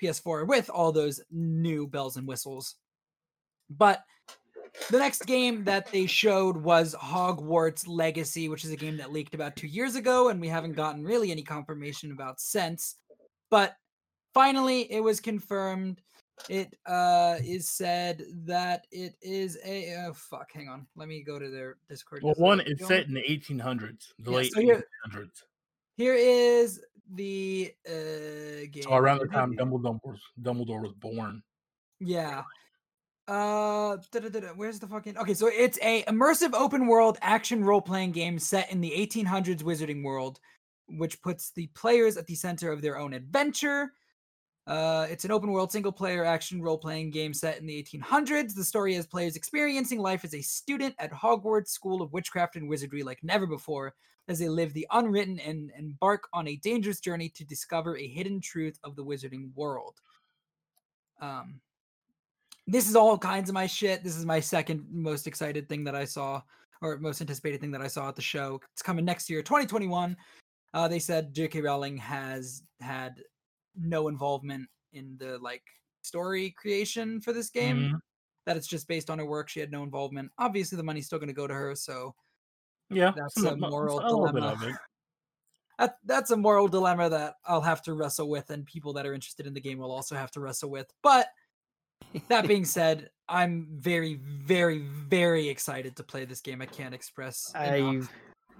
PS4 0.00 0.44
with 0.46 0.70
all 0.70 0.92
those 0.92 1.20
new 1.30 1.86
bells 1.88 2.16
and 2.16 2.28
whistles. 2.28 2.76
But 3.68 4.04
the 4.90 4.98
next 4.98 5.26
game 5.26 5.64
that 5.64 5.90
they 5.90 6.06
showed 6.06 6.56
was 6.56 6.94
Hogwarts 6.94 7.88
Legacy, 7.88 8.48
which 8.48 8.64
is 8.64 8.70
a 8.70 8.76
game 8.76 8.96
that 8.98 9.10
leaked 9.12 9.34
about 9.34 9.56
2 9.56 9.66
years 9.66 9.96
ago 9.96 10.28
and 10.28 10.40
we 10.40 10.48
haven't 10.48 10.74
gotten 10.74 11.04
really 11.04 11.32
any 11.32 11.42
confirmation 11.42 12.12
about 12.12 12.40
since. 12.40 12.96
But 13.50 13.76
finally 14.32 14.90
it 14.92 15.00
was 15.00 15.18
confirmed 15.20 16.00
it 16.48 16.74
uh 16.86 17.36
is 17.44 17.68
said 17.68 18.24
that 18.44 18.86
it 18.90 19.14
is 19.22 19.58
a 19.64 19.94
uh, 19.94 20.12
fuck 20.12 20.50
hang 20.52 20.68
on 20.68 20.86
let 20.96 21.08
me 21.08 21.22
go 21.22 21.38
to 21.38 21.50
their 21.50 21.76
discord 21.88 22.22
Well, 22.22 22.34
one 22.36 22.60
it's 22.60 22.86
set 22.86 23.06
in 23.06 23.14
the 23.14 23.22
1800s, 23.22 24.12
the 24.18 24.30
Yeah, 24.30 24.36
late 24.36 24.52
so 24.52 24.60
here- 24.60 24.84
1800s. 25.06 25.42
here 25.96 26.14
is 26.14 26.80
the 27.14 27.72
uh 27.88 28.66
game 28.70 28.84
So 28.84 28.94
around 28.94 29.18
the 29.18 29.26
time 29.26 29.56
Dumbledore 29.56 29.98
was, 30.04 30.20
Dumbledore 30.40 30.82
was 30.82 30.92
born. 30.92 31.42
yeah 31.98 32.42
uh 33.28 33.96
where's 34.56 34.80
the 34.80 34.86
fucking 34.88 35.16
okay 35.18 35.34
so 35.34 35.46
it's 35.46 35.78
a 35.82 36.02
immersive 36.04 36.52
open 36.54 36.86
world 36.86 37.18
action 37.20 37.62
role-playing 37.64 38.10
game 38.10 38.38
set 38.38 38.70
in 38.72 38.80
the 38.80 38.90
1800s 38.90 39.62
wizarding 39.62 40.02
world 40.02 40.40
which 40.88 41.20
puts 41.22 41.52
the 41.52 41.68
players 41.68 42.16
at 42.16 42.26
the 42.26 42.34
center 42.34 42.72
of 42.72 42.82
their 42.82 42.98
own 42.98 43.12
adventure 43.12 43.92
Uh, 44.70 45.04
it's 45.10 45.24
an 45.24 45.32
open 45.32 45.50
world 45.50 45.72
single 45.72 45.90
player 45.90 46.24
action 46.24 46.62
role 46.62 46.78
playing 46.78 47.10
game 47.10 47.34
set 47.34 47.58
in 47.58 47.66
the 47.66 47.82
1800s. 47.82 48.54
The 48.54 48.62
story 48.62 48.94
has 48.94 49.04
players 49.04 49.34
experiencing 49.34 49.98
life 49.98 50.24
as 50.24 50.32
a 50.32 50.40
student 50.40 50.94
at 51.00 51.10
Hogwarts 51.10 51.70
School 51.70 52.00
of 52.00 52.12
Witchcraft 52.12 52.54
and 52.54 52.68
Wizardry 52.68 53.02
like 53.02 53.18
never 53.24 53.48
before, 53.48 53.94
as 54.28 54.38
they 54.38 54.48
live 54.48 54.72
the 54.72 54.86
unwritten 54.92 55.40
and 55.40 55.72
embark 55.76 56.28
on 56.32 56.46
a 56.46 56.54
dangerous 56.58 57.00
journey 57.00 57.28
to 57.30 57.44
discover 57.44 57.98
a 57.98 58.06
hidden 58.06 58.40
truth 58.40 58.78
of 58.84 58.94
the 58.94 59.04
wizarding 59.04 59.52
world. 59.56 59.96
Um, 61.20 61.60
this 62.68 62.88
is 62.88 62.94
all 62.94 63.18
kinds 63.18 63.50
of 63.50 63.54
my 63.54 63.66
shit. 63.66 64.04
This 64.04 64.16
is 64.16 64.24
my 64.24 64.38
second 64.38 64.86
most 64.88 65.26
excited 65.26 65.68
thing 65.68 65.82
that 65.82 65.96
I 65.96 66.04
saw, 66.04 66.42
or 66.80 66.96
most 66.98 67.20
anticipated 67.20 67.60
thing 67.60 67.72
that 67.72 67.82
I 67.82 67.88
saw 67.88 68.08
at 68.08 68.14
the 68.14 68.22
show. 68.22 68.60
It's 68.72 68.82
coming 68.82 69.04
next 69.04 69.28
year, 69.28 69.42
2021. 69.42 70.16
Uh, 70.74 70.86
they 70.86 71.00
said 71.00 71.34
J.K. 71.34 71.60
Rowling 71.60 71.96
has 71.96 72.62
had 72.80 73.20
no 73.80 74.08
involvement 74.08 74.68
in 74.92 75.16
the 75.18 75.38
like 75.38 75.62
story 76.02 76.50
creation 76.50 77.20
for 77.20 77.32
this 77.32 77.50
game. 77.50 77.76
Mhm. 77.76 78.00
That 78.46 78.56
it's 78.56 78.66
just 78.66 78.88
based 78.88 79.10
on 79.10 79.18
her 79.18 79.26
work. 79.26 79.48
She 79.48 79.60
had 79.60 79.70
no 79.70 79.82
involvement. 79.82 80.32
Obviously, 80.38 80.76
the 80.76 80.82
money's 80.82 81.06
still 81.06 81.18
going 81.18 81.28
to 81.28 81.34
go 81.34 81.46
to 81.46 81.54
her, 81.54 81.74
so 81.74 82.14
Yeah, 82.88 83.12
That's 83.14 83.36
a 83.44 83.54
moral 83.56 84.00
a 84.00 84.08
dilemma. 84.08 84.78
that 85.78 85.96
that's 86.04 86.30
a 86.32 86.36
moral 86.36 86.66
dilemma 86.66 87.08
that 87.10 87.34
I'll 87.46 87.60
have 87.60 87.82
to 87.82 87.94
wrestle 87.94 88.28
with, 88.28 88.50
and 88.50 88.66
people 88.66 88.92
that 88.94 89.06
are 89.06 89.14
interested 89.14 89.46
in 89.46 89.54
the 89.54 89.60
game 89.60 89.78
will 89.78 89.92
also 89.92 90.16
have 90.16 90.30
to 90.32 90.40
wrestle 90.40 90.70
with. 90.70 90.92
But 91.02 91.28
that 92.28 92.48
being 92.48 92.64
said, 92.76 93.10
I'm 93.28 93.68
very, 93.70 94.14
very, 94.14 94.78
very 94.78 95.48
excited 95.48 95.94
to 95.96 96.02
play 96.02 96.24
this 96.24 96.40
game. 96.40 96.60
I 96.60 96.66
can't 96.66 96.94
express. 96.94 97.52
I, 97.54 97.76
enough. 97.76 98.10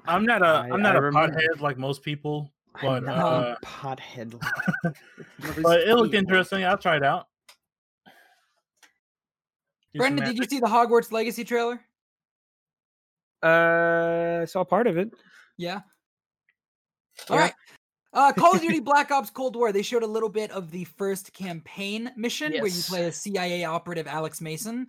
I'm 0.07 0.25
not 0.25 0.43
a 0.43 0.47
I- 0.47 0.69
I'm 0.73 0.83
not 0.83 0.95
I 0.95 0.99
a 0.99 1.03
remember- 1.03 1.37
pothead 1.41 1.61
like 1.61 1.77
most 1.79 2.03
people, 2.05 2.53
but 2.75 2.89
I'm 2.89 3.05
not 3.05 3.19
uh, 3.19 3.57
a 3.61 3.67
pothead. 3.67 4.41
but 5.63 5.81
it 5.81 5.95
looked 5.95 6.15
interesting. 6.15 6.65
I'll 6.65 6.79
try 6.79 6.97
it 6.97 7.03
out. 7.03 7.27
Do 9.93 9.99
Brendan, 9.99 10.25
did 10.25 10.39
you 10.39 10.45
see 10.45 10.61
the 10.61 10.67
Hogwarts 10.67 11.11
Legacy 11.11 11.45
trailer? 11.45 11.81
Uh, 13.43 14.41
I 14.43 14.45
saw 14.45 14.65
part 14.65 14.87
of 14.87 14.97
it. 14.97 15.11
Yeah. 15.57 15.81
All 17.29 17.37
Yeah. 17.37 17.43
right. 17.43 17.55
Uh, 18.13 18.33
Call 18.37 18.55
of 18.55 18.61
Duty 18.61 18.81
Black 18.81 19.11
Ops 19.11 19.31
Cold 19.31 19.57
War. 19.57 19.73
They 19.73 19.83
showed 19.83 20.03
a 20.03 20.07
little 20.07 20.29
bit 20.29 20.51
of 20.53 20.71
the 20.71 20.85
first 20.85 21.33
campaign 21.33 22.11
mission 22.17 22.53
where 22.53 22.67
you 22.67 22.83
play 22.83 23.07
a 23.07 23.13
CIA 23.13 23.65
operative, 23.65 24.07
Alex 24.07 24.41
Mason, 24.41 24.87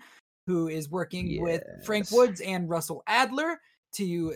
who 0.48 0.68
is 0.68 0.90
working 0.90 1.42
with 1.42 1.64
Frank 1.86 2.12
Woods 2.12 2.42
and 2.42 2.70
Russell 2.70 3.04
Adler 3.08 3.60
to 3.94 4.36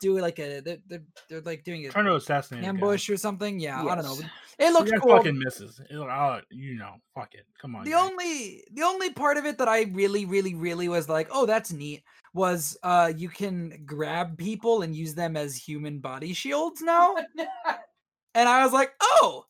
do 0.00 0.18
like 0.18 0.38
a 0.38 0.60
they're, 0.60 0.78
they're, 0.86 1.02
they're 1.28 1.40
like 1.42 1.62
doing 1.64 1.86
a 1.86 1.90
trying 1.90 2.06
to 2.06 2.16
assassinate 2.16 2.64
ambush 2.64 3.08
or 3.10 3.16
something. 3.16 3.60
Yeah, 3.60 3.82
I 3.82 3.94
don't 3.94 4.04
know. 4.04 4.16
But 4.16 4.66
It 4.66 4.72
looks 4.72 4.90
That 4.90 5.00
cool. 5.00 5.16
fucking 5.16 5.38
misses. 5.38 5.80
It- 5.90 5.96
uh, 5.96 6.40
you 6.50 6.74
know, 6.76 6.94
fuck 7.14 7.34
it. 7.34 7.46
Come 7.60 7.76
on. 7.76 7.84
the 7.84 7.92
guys. 7.92 8.10
only 8.10 8.64
the 8.72 8.82
only 8.82 9.10
part 9.10 9.36
of 9.36 9.44
it 9.46 9.58
that 9.58 9.68
I 9.68 9.82
really 9.92 10.24
really 10.24 10.54
really 10.54 10.88
was 10.88 11.08
like, 11.08 11.28
oh, 11.30 11.46
that's 11.46 11.72
neat. 11.72 12.02
Was 12.34 12.76
uh 12.82 13.12
you 13.16 13.28
can 13.28 13.82
grab 13.84 14.38
people 14.38 14.82
and 14.82 14.94
use 14.94 15.14
them 15.14 15.36
as 15.36 15.56
human 15.56 15.98
body 15.98 16.32
shields 16.32 16.80
now, 16.80 17.16
and 18.34 18.48
I 18.48 18.64
was 18.64 18.72
like, 18.72 18.92
oh, 19.00 19.44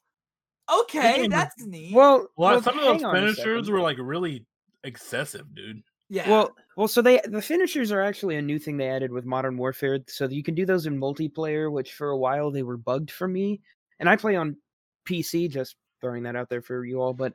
okay, 0.83 1.27
that's 1.29 1.61
neat. 1.65 1.95
Well, 1.95 2.29
well, 2.37 2.53
well, 2.53 2.63
some 2.63 2.79
of 2.79 2.85
those 2.85 3.03
hang 3.03 3.05
on 3.05 3.17
a 3.17 3.21
finishers 3.21 3.71
were 3.71 3.81
like 3.81 3.99
really 4.01 4.47
excessive, 4.85 5.55
dude. 5.55 5.83
Yeah, 6.11 6.29
Well, 6.29 6.51
well, 6.77 6.89
so 6.89 7.01
they 7.01 7.21
the 7.25 7.41
finishers 7.41 7.93
are 7.93 8.03
actually 8.03 8.37
a 8.37 8.43
new 8.43 8.59
thing 8.59 8.77
they 8.77 8.89
added 8.89 9.13
with 9.13 9.25
Modern 9.25 9.57
Warfare, 9.57 10.01
so 10.09 10.29
you 10.29 10.43
can 10.43 10.55
do 10.55 10.67
those 10.67 10.87
in 10.87 10.99
multiplayer, 11.01 11.73
which 11.73 11.95
for 11.95 12.11
a 12.11 12.19
while 12.19 12.51
they 12.51 12.65
were 12.65 12.77
bugged 12.77 13.11
for 13.11 13.29
me, 13.29 13.61
and 14.01 14.09
I 14.09 14.17
play 14.17 14.35
on 14.35 14.57
PC. 15.09 15.49
Just 15.49 15.77
throwing 16.01 16.25
that 16.25 16.37
out 16.37 16.49
there 16.49 16.63
for 16.63 16.85
you 16.85 17.01
all, 17.01 17.15
but 17.15 17.33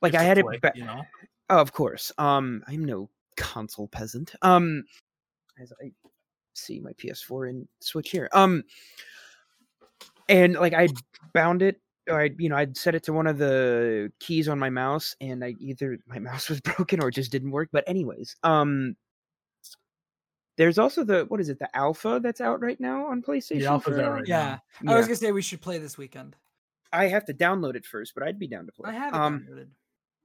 like 0.00 0.12
Just 0.12 0.22
I 0.22 0.24
had 0.24 0.38
it, 0.38 0.46
ba- 0.62 0.72
you 0.74 0.84
know. 0.84 1.02
oh, 1.50 1.58
of 1.60 1.72
course. 1.72 2.10
Um, 2.16 2.64
I'm 2.66 2.84
no 2.84 3.10
console 3.36 3.88
peasant. 3.88 4.34
Um, 4.42 4.84
as 5.60 5.72
I 5.82 5.92
see 6.54 6.80
my 6.80 6.92
PS4 6.92 7.50
and 7.50 7.68
Switch 7.80 8.10
here. 8.10 8.28
Um, 8.32 8.64
and 10.28 10.54
like 10.54 10.72
I 10.74 10.88
bound 11.34 11.62
it, 11.62 11.80
or 12.08 12.20
I, 12.20 12.30
you 12.38 12.48
know, 12.48 12.56
I'd 12.56 12.76
set 12.76 12.94
it 12.94 13.02
to 13.04 13.12
one 13.12 13.26
of 13.26 13.38
the 13.38 14.12
keys 14.20 14.48
on 14.48 14.58
my 14.58 14.70
mouse, 14.70 15.14
and 15.20 15.44
I 15.44 15.54
either 15.60 15.98
my 16.06 16.18
mouse 16.20 16.48
was 16.48 16.60
broken 16.60 17.02
or 17.02 17.08
it 17.08 17.14
just 17.14 17.32
didn't 17.32 17.50
work. 17.50 17.68
But 17.72 17.84
anyways, 17.86 18.36
um, 18.42 18.96
there's 20.56 20.78
also 20.78 21.04
the 21.04 21.24
what 21.28 21.40
is 21.40 21.48
it, 21.48 21.58
the 21.58 21.74
alpha 21.76 22.20
that's 22.22 22.40
out 22.40 22.60
right 22.60 22.78
now 22.80 23.06
on 23.06 23.22
PlayStation. 23.22 23.64
alpha's 23.64 23.96
for, 23.96 24.02
out 24.02 24.12
right 24.12 24.28
yeah. 24.28 24.58
now. 24.82 24.92
I 24.92 24.96
was 24.96 25.06
gonna 25.06 25.16
say 25.16 25.32
we 25.32 25.42
should 25.42 25.60
play 25.62 25.78
this 25.78 25.96
weekend. 25.96 26.36
I 26.92 27.06
have 27.06 27.24
to 27.26 27.34
download 27.34 27.76
it 27.76 27.84
first, 27.86 28.14
but 28.14 28.22
I'd 28.24 28.38
be 28.38 28.48
down 28.48 28.66
to 28.66 28.72
play. 28.72 28.90
I 28.90 28.94
have 28.94 29.14
it 29.14 29.16
Um, 29.16 29.46
downloaded. 29.48 29.68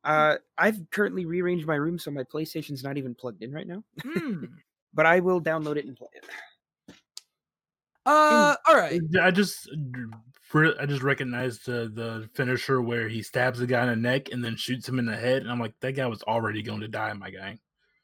uh, 0.03 0.37
I've 0.57 0.79
currently 0.91 1.25
rearranged 1.25 1.67
my 1.67 1.75
room 1.75 1.99
so 1.99 2.09
my 2.09 2.23
PlayStation's 2.23 2.83
not 2.83 2.97
even 2.97 3.13
plugged 3.13 3.43
in 3.43 3.51
right 3.53 3.67
now. 3.67 3.83
Hmm. 4.01 4.45
But 4.95 5.05
I 5.05 5.19
will 5.19 5.41
download 5.41 5.75
it 5.75 5.85
and 5.85 5.97
play 5.97 6.07
it. 6.13 6.25
Uh, 8.05 8.55
all 8.65 8.77
right. 8.77 9.01
I 9.21 9.29
just 9.29 9.69
fr- 10.55 10.81
I 10.81 10.85
just 10.85 11.03
recognized 11.03 11.65
the 11.65 11.91
the 11.93 12.29
finisher 12.33 12.81
where 12.81 13.07
he 13.09 13.21
stabs 13.21 13.59
the 13.59 13.67
guy 13.67 13.83
in 13.83 13.89
the 13.89 13.95
neck 13.95 14.29
and 14.31 14.43
then 14.43 14.55
shoots 14.55 14.87
him 14.87 14.99
in 14.99 15.05
the 15.05 15.15
head, 15.15 15.41
and 15.41 15.51
I'm 15.51 15.59
like, 15.59 15.73
that 15.81 15.93
guy 15.93 16.05
was 16.07 16.23
already 16.23 16.61
going 16.61 16.81
to 16.81 16.87
die, 16.87 17.11
my 17.13 17.29
guy. 17.29 17.59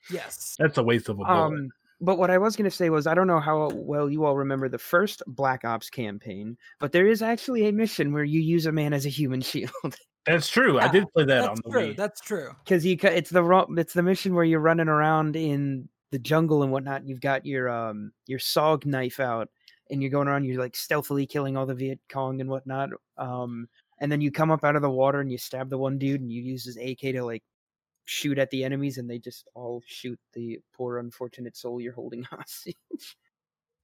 Yes. 0.10 0.56
That's 0.60 0.78
a 0.78 0.84
waste 0.84 1.10
of 1.10 1.20
a 1.20 1.24
bullet. 1.24 1.30
Um, 1.30 1.70
but 2.02 2.18
what 2.18 2.32
I 2.32 2.40
was 2.40 2.56
going 2.56 2.70
to 2.70 2.76
say 2.76 2.90
was, 2.90 3.06
I 3.06 3.14
don't 3.14 3.28
know 3.28 3.40
how 3.40 3.70
well 3.74 4.10
you 4.10 4.26
all 4.26 4.36
remember 4.36 4.68
the 4.68 4.80
first 4.80 5.22
Black 5.28 5.64
Ops 5.64 5.90
campaign, 5.90 6.58
but 6.80 6.92
there 6.92 7.08
is 7.08 7.22
actually 7.22 7.68
a 7.68 7.72
mission 7.72 8.12
where 8.12 8.24
you 8.24 8.40
use 8.42 8.66
a 8.66 8.72
man 8.72 8.94
as 8.94 9.06
a 9.06 9.10
human 9.10 9.42
shield 9.52 9.72
That's 10.26 10.50
true. 10.50 10.80
I 10.80 10.88
did 10.88 11.06
play 11.14 11.26
that 11.26 11.42
on 11.42 11.48
That's 11.50 11.62
the 11.62 11.70
true. 11.72 11.82
Wii. 11.94 11.98
That's 11.98 12.22
true. 12.22 12.50
because 12.64 12.86
you 12.86 12.98
it's 13.02 13.30
the 13.30 13.44
ro- 13.44 13.68
it's 13.78 13.94
the 13.94 14.04
mission 14.04 14.34
where 14.34 14.44
you're 14.44 14.60
running 14.60 14.88
around 14.88 15.36
in 15.36 15.88
the 16.12 16.20
jungle 16.20 16.64
and 16.64 16.72
whatnot. 16.72 17.02
And 17.02 17.10
you've 17.10 17.22
got 17.22 17.46
your 17.46 17.70
um 17.70 18.12
your 18.28 18.40
SOG 18.40 18.86
knife 18.86 19.20
out, 19.20 19.50
and 19.92 20.02
you're 20.02 20.12
going 20.12 20.28
around. 20.28 20.46
You're 20.46 20.62
like 20.62 20.76
stealthily 20.76 21.26
killing 21.26 21.58
all 21.58 21.66
the 21.66 21.76
Viet 21.76 22.00
Cong 22.10 22.42
and 22.42 22.50
whatnot. 22.50 22.90
Um, 23.18 23.68
and 24.00 24.12
then 24.12 24.22
you 24.22 24.32
come 24.32 24.50
up 24.50 24.64
out 24.64 24.76
of 24.76 24.82
the 24.82 24.90
water 24.90 25.20
and 25.20 25.32
you 25.32 25.38
stab 25.38 25.70
the 25.70 25.78
one 25.78 25.98
dude, 25.98 26.22
and 26.22 26.32
you 26.32 26.42
use 26.42 26.66
his 26.66 26.78
AK 26.78 27.00
to 27.00 27.24
like 27.24 27.44
shoot 28.06 28.40
at 28.40 28.50
the 28.50 28.64
enemies, 28.64 28.98
and 28.98 29.10
they 29.10 29.20
just 29.20 29.48
all 29.54 29.82
shoot 29.86 30.20
the 30.34 30.60
poor 30.74 30.98
unfortunate 30.98 31.56
soul 31.56 31.80
you're 31.80 31.94
holding 31.94 32.24
hostage. 32.32 32.76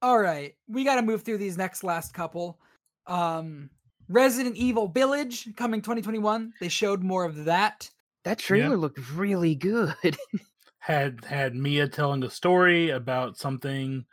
All 0.02 0.18
right, 0.18 0.54
we 0.68 0.84
got 0.84 0.96
to 0.96 1.02
move 1.02 1.22
through 1.22 1.38
these 1.38 1.58
next 1.58 1.84
last 1.84 2.14
couple. 2.14 2.58
Um, 3.06 3.70
Resident 4.08 4.56
Evil 4.56 4.88
Village 4.88 5.54
coming 5.56 5.82
2021. 5.82 6.52
They 6.60 6.68
showed 6.68 7.02
more 7.02 7.24
of 7.24 7.44
that. 7.44 7.90
That 8.24 8.38
trailer 8.38 8.76
looked 8.76 8.98
really 9.12 9.54
good. 9.54 10.16
had 10.78 11.24
had 11.24 11.54
Mia 11.54 11.88
telling 11.88 12.22
a 12.22 12.30
story 12.30 12.90
about 12.90 13.36
something. 13.36 14.04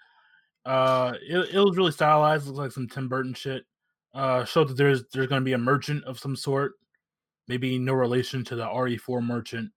Uh, 0.65 1.13
it, 1.21 1.55
it 1.55 1.59
was 1.59 1.77
really 1.77 1.91
stylized. 1.91 2.47
Looks 2.47 2.57
like 2.57 2.71
some 2.71 2.87
Tim 2.87 3.07
Burton 3.07 3.33
shit. 3.33 3.65
Uh, 4.13 4.45
showed 4.45 4.69
that 4.69 4.77
there's 4.77 5.03
there's 5.11 5.27
going 5.27 5.41
to 5.41 5.45
be 5.45 5.53
a 5.53 5.57
merchant 5.57 6.03
of 6.05 6.17
some 6.17 6.35
sort. 6.35 6.73
Maybe 7.47 7.77
no 7.77 7.93
relation 7.93 8.43
to 8.45 8.55
the 8.55 8.65
RE4 8.65 9.23
merchant. 9.23 9.71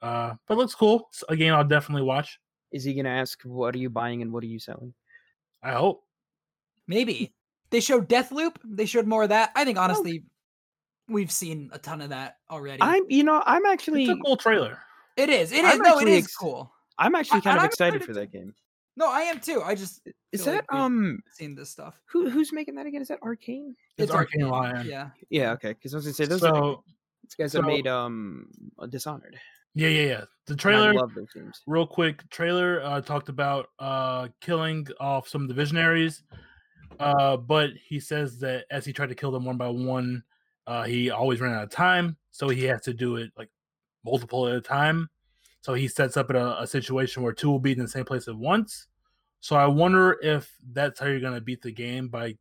Uh, 0.00 0.34
but 0.46 0.56
looks 0.56 0.74
cool. 0.74 1.08
It's 1.10 1.24
a 1.28 1.36
game 1.36 1.52
I'll 1.52 1.64
definitely 1.64 2.02
watch. 2.02 2.38
Is 2.72 2.84
he 2.84 2.94
gonna 2.94 3.08
ask 3.08 3.40
what 3.42 3.74
are 3.74 3.78
you 3.78 3.90
buying 3.90 4.22
and 4.22 4.32
what 4.32 4.42
are 4.42 4.48
you 4.48 4.58
selling? 4.58 4.92
I 5.62 5.72
hope. 5.72 6.04
Maybe 6.86 7.34
they 7.70 7.80
showed 7.80 8.08
Deathloop. 8.08 8.56
They 8.64 8.86
showed 8.86 9.06
more 9.06 9.24
of 9.24 9.30
that. 9.30 9.50
I 9.56 9.64
think 9.64 9.78
honestly, 9.78 10.24
we've 11.08 11.30
seen 11.30 11.70
a 11.72 11.78
ton 11.78 12.00
of 12.00 12.10
that 12.10 12.36
already. 12.50 12.82
I'm 12.82 13.04
you 13.08 13.24
know 13.24 13.42
I'm 13.46 13.66
actually 13.66 14.04
It's 14.04 14.12
a 14.12 14.22
cool 14.24 14.36
trailer. 14.36 14.78
it 15.16 15.28
is. 15.28 15.52
It 15.52 15.64
is. 15.64 15.74
I'm 15.74 15.82
no, 15.82 15.98
it 15.98 16.08
is 16.08 16.24
ex- 16.24 16.36
cool. 16.36 16.72
I'm 16.98 17.14
actually 17.14 17.40
kind 17.40 17.54
and 17.54 17.58
of 17.58 17.62
I'm 17.64 17.66
excited 17.68 17.96
excited 17.96 18.06
for 18.14 18.20
that 18.20 18.32
game. 18.32 18.54
No, 18.96 19.10
I 19.10 19.20
am 19.22 19.40
too. 19.40 19.62
I 19.62 19.74
just 19.74 20.06
Is 20.32 20.44
that 20.44 20.64
like 20.70 20.72
um 20.72 21.20
seen 21.32 21.54
this 21.54 21.70
stuff. 21.70 22.00
who 22.06 22.30
who's 22.30 22.52
making 22.52 22.74
that 22.76 22.86
again? 22.86 23.02
Is 23.02 23.08
that 23.08 23.20
Arkane? 23.20 23.74
It's, 23.98 24.10
Arkane 24.12 24.50
Lyon. 24.50 24.86
Yeah. 24.86 25.10
Yeah, 25.30 25.52
okay. 25.52 25.74
Because 25.74 25.92
I 25.92 25.98
was 25.98 26.06
gonna 26.06 26.14
say 26.14 26.24
those, 26.26 26.42
are, 26.42 26.54
So 26.54 26.84
these 27.22 27.34
guys 27.34 27.52
so- 27.52 27.60
have 27.60 27.66
made 27.68 27.86
um 27.86 28.48
uh, 28.78 28.86
Dishonored. 28.86 29.38
yeah, 29.74 29.88
yeah, 29.88 30.06
yeah. 30.06 30.24
The 30.46 30.56
trailer. 30.56 30.90
I 30.90 30.92
love 30.92 31.12
those 31.14 31.32
games. 31.34 31.60
real 31.66 31.86
quick 31.86 32.28
trailer 32.30 32.80
uh 32.82 33.00
talked 33.02 33.28
about 33.28 33.68
uh 33.78 34.28
killing 34.40 34.86
off 35.00 35.28
some 35.28 35.42
of 35.42 35.48
the 35.48 35.54
visionaries 35.54 36.22
uh 37.00 37.36
but 37.36 37.70
he 37.86 38.00
says 38.00 38.38
that 38.38 38.64
as 38.70 38.84
he 38.86 38.92
tried 38.92 39.08
to 39.10 39.14
kill 39.14 39.30
them 39.32 39.44
one 39.44 39.56
by 39.58 39.68
one 39.68 40.22
uh 40.66 40.84
he 40.84 41.10
always 41.10 41.40
ran 41.40 41.52
out 41.52 41.64
of 41.64 41.70
time 41.70 42.16
so 42.30 42.48
he 42.48 42.62
has 42.64 42.80
to 42.82 42.94
do 42.94 43.16
it 43.16 43.30
like 43.36 43.50
multiple 44.04 44.46
at 44.46 44.54
a 44.54 44.60
time 44.60 45.10
so 45.66 45.74
he 45.74 45.88
sets 45.88 46.16
up 46.16 46.30
a, 46.30 46.56
a 46.60 46.66
situation 46.66 47.24
where 47.24 47.32
two 47.32 47.50
will 47.50 47.58
be 47.58 47.72
in 47.72 47.78
the 47.80 47.88
same 47.88 48.04
place 48.04 48.28
at 48.28 48.36
once 48.36 48.86
so 49.40 49.56
i 49.56 49.66
wonder 49.66 50.16
if 50.22 50.54
that's 50.72 51.00
how 51.00 51.06
you're 51.06 51.18
going 51.18 51.34
to 51.34 51.40
beat 51.40 51.60
the 51.60 51.72
game 51.72 52.06
by 52.06 52.36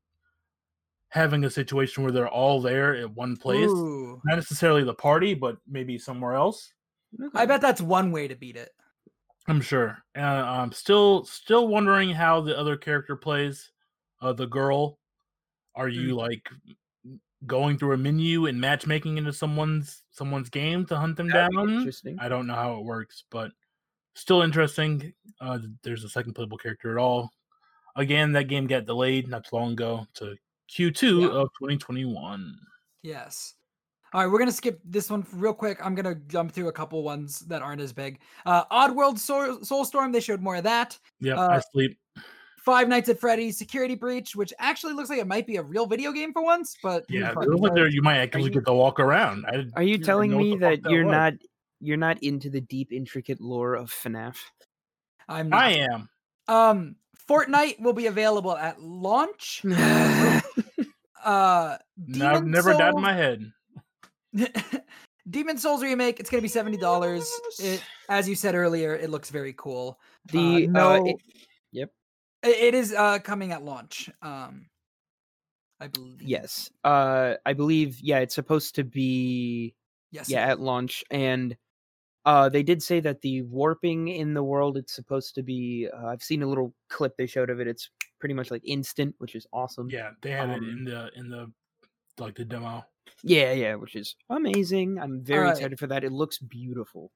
having 1.10 1.44
a 1.46 1.50
situation 1.50 2.04
where 2.04 2.12
they're 2.12 2.30
all 2.30 2.62
there 2.62 2.96
at 2.96 3.10
one 3.16 3.36
place 3.36 3.72
Ooh. 3.72 4.22
not 4.26 4.36
necessarily 4.36 4.84
the 4.84 4.94
party 4.94 5.34
but 5.34 5.58
maybe 5.68 5.98
somewhere 5.98 6.36
else 6.36 6.72
I 7.34 7.46
bet 7.46 7.62
that's 7.62 7.82
one 7.82 8.12
way 8.12 8.28
to 8.28 8.36
beat 8.36 8.58
it. 8.58 8.72
I'm 9.48 9.62
sure. 9.62 9.98
Uh, 10.18 10.22
I'm 10.22 10.74
still 10.74 11.24
still 11.24 11.70
wondering 11.70 12.10
how 12.10 12.42
the 12.42 12.58
other 12.60 12.76
character 12.76 13.16
plays. 13.16 13.72
Uh, 14.22 14.34
the 14.34 14.48
girl. 14.48 15.00
Are 15.76 15.88
you 15.88 16.14
Mm. 16.16 16.18
like 16.18 16.50
going 17.48 17.78
through 17.78 17.94
a 17.94 17.98
menu 17.98 18.46
and 18.48 18.60
matchmaking 18.60 19.18
into 19.18 19.34
someone's 19.34 20.04
someone's 20.12 20.50
game 20.50 20.86
to 20.88 20.96
hunt 20.98 21.18
them 21.18 21.28
That'd 21.30 21.56
down? 21.56 21.70
interesting. 21.70 22.18
I 22.20 22.30
don't 22.30 22.48
know 22.48 22.56
how 22.56 22.78
it 22.80 22.86
works, 22.86 23.24
but 23.30 23.52
still 24.16 24.42
interesting. 24.42 25.14
Uh, 25.42 25.60
there's 25.84 26.04
a 26.04 26.10
second 26.10 26.34
playable 26.34 26.58
character 26.58 26.92
at 26.92 27.02
all. 27.02 27.32
Again, 27.96 28.32
that 28.34 28.46
game 28.48 28.68
got 28.68 28.86
delayed 28.86 29.28
not 29.28 29.46
too 29.46 29.56
long 29.56 29.74
ago 29.74 30.06
to 30.16 30.36
Q2 30.70 31.22
Yeah. 31.22 31.28
of 31.30 31.50
2021. 31.60 32.58
Yes. 33.04 33.54
All 34.14 34.22
right, 34.24 34.32
we're 34.32 34.40
gonna 34.40 34.52
skip 34.52 34.80
this 34.86 35.10
one 35.10 35.26
real 35.34 35.54
quick. 35.54 35.78
I'm 35.84 35.94
gonna 35.96 36.16
jump 36.16 36.52
through 36.54 36.70
a 36.70 36.72
couple 36.74 37.04
ones 37.04 37.40
that 37.42 37.62
aren't 37.62 37.82
as 37.82 37.92
big. 37.92 38.20
Uh, 38.46 38.64
Oddworld 38.66 39.20
Soul, 39.20 39.60
Soulstorm. 39.60 40.14
They 40.14 40.22
showed 40.22 40.42
more 40.42 40.56
of 40.56 40.64
that. 40.64 40.98
Yeah, 41.20 41.36
I 41.40 41.58
Uh, 41.58 41.62
sleep. 41.74 41.98
Five 42.66 42.90
Nights 42.90 43.10
at 43.10 43.20
Freddy's 43.20 43.58
Security 43.60 43.94
Breach, 43.94 44.36
which 44.36 44.52
actually 44.58 44.94
looks 44.94 45.10
like 45.12 45.20
it 45.20 45.28
might 45.28 45.46
be 45.46 45.58
a 45.58 45.62
real 45.62 45.86
video 45.86 46.12
game 46.12 46.34
for 46.34 46.44
once. 46.44 46.76
But 46.82 47.06
Yeah, 47.08 47.30
it 47.30 47.34
fucking 47.36 47.50
looks 47.50 47.62
like 47.62 47.70
knows? 47.74 47.76
there 47.76 47.88
you 47.88 48.02
might 48.02 48.18
actually 48.18 48.46
you- 48.46 48.50
get 48.50 48.66
to 48.66 48.74
walk 48.74 49.00
around. 49.00 49.46
I, 49.48 49.66
Are 49.76 49.84
you 49.84 50.00
telling 50.00 50.36
me 50.36 50.58
that 50.58 50.82
that 50.82 50.90
you're 50.92 51.06
was. 51.06 51.12
not 51.12 51.34
you're 51.80 51.98
not 51.98 52.24
into 52.24 52.50
the 52.50 52.62
deep 52.62 52.92
intricate 52.92 53.40
lore 53.40 53.76
of 53.76 53.92
FNAF? 53.92 54.38
I'm 55.30 55.50
not. 55.50 55.62
I 55.64 55.70
am. 55.92 56.10
Um, 56.48 56.96
Fortnite 57.30 57.80
will 57.80 57.94
be 57.94 58.08
available 58.08 58.56
at 58.58 58.82
launch. 58.82 59.62
Uh, 61.24 61.78
No, 61.98 62.28
I've 62.28 62.36
Demon 62.38 62.52
never 62.52 62.74
died 62.74 62.94
in 62.94 63.02
my 63.02 63.14
head. 63.14 63.52
Demon 65.30 65.58
Souls 65.58 65.82
remake. 65.82 66.20
It's 66.20 66.30
gonna 66.30 66.42
be 66.44 66.48
seventy 66.48 66.78
dollars. 66.78 67.28
As 68.10 68.30
you 68.30 68.36
said 68.36 68.54
earlier, 68.54 68.94
it 68.96 69.10
looks 69.10 69.32
very 69.32 69.54
cool. 69.58 70.00
the 70.32 70.66
uh, 70.66 70.68
uh, 70.68 70.72
no, 70.72 70.94
it- 70.94 71.08
yep. 71.08 71.16
i- 71.18 71.40
it 72.46 72.74
is 72.74 72.94
uh 72.94 73.20
coming 73.20 73.52
at 73.52 73.64
launch. 73.64 74.10
Um, 74.22 74.68
I 75.80 75.88
believe. 75.88 76.22
yes. 76.22 76.70
Uh 76.84 77.36
I 77.46 77.54
believe 77.54 78.00
yeah, 78.02 78.20
it's 78.20 78.36
supposed 78.36 78.76
to 78.76 78.84
be 78.84 79.76
Yes. 80.12 80.30
yeah, 80.30 80.48
at 80.48 80.60
launch 80.60 81.04
and 81.12 81.58
uh 82.26 82.48
they 82.50 82.64
did 82.64 82.82
say 82.82 83.00
that 83.02 83.22
the 83.22 83.42
warping 83.44 84.08
in 84.08 84.34
the 84.34 84.44
world 84.44 84.78
it's 84.78 84.94
supposed 84.94 85.36
to 85.36 85.44
be 85.44 85.90
uh, 85.94 86.08
I've 86.08 86.24
seen 86.24 86.42
a 86.44 86.48
little 86.48 86.74
clip 86.90 87.16
they 87.18 87.28
showed 87.28 87.50
of 87.50 87.60
it. 87.60 87.68
It's 87.68 87.90
pretty 88.20 88.34
much 88.34 88.50
like 88.52 88.62
instant, 88.66 89.14
which 89.18 89.36
is 89.36 89.46
awesome. 89.52 89.90
Yeah, 89.90 90.12
they 90.22 90.32
had 90.32 90.50
it 90.50 90.58
Um, 90.58 90.70
in 90.70 90.84
the 90.86 91.12
in 91.16 91.30
the 91.30 91.52
like 92.18 92.36
the 92.36 92.46
demo. 92.46 92.86
Yeah, 93.24 93.52
yeah, 93.52 93.76
which 93.76 93.96
is 93.96 94.16
amazing. 94.30 94.98
I'm 95.00 95.22
very 95.22 95.40
Alright. 95.42 95.58
excited 95.58 95.78
for 95.80 95.88
that. 95.88 96.04
It 96.06 96.12
looks 96.14 96.38
beautiful. 96.40 97.12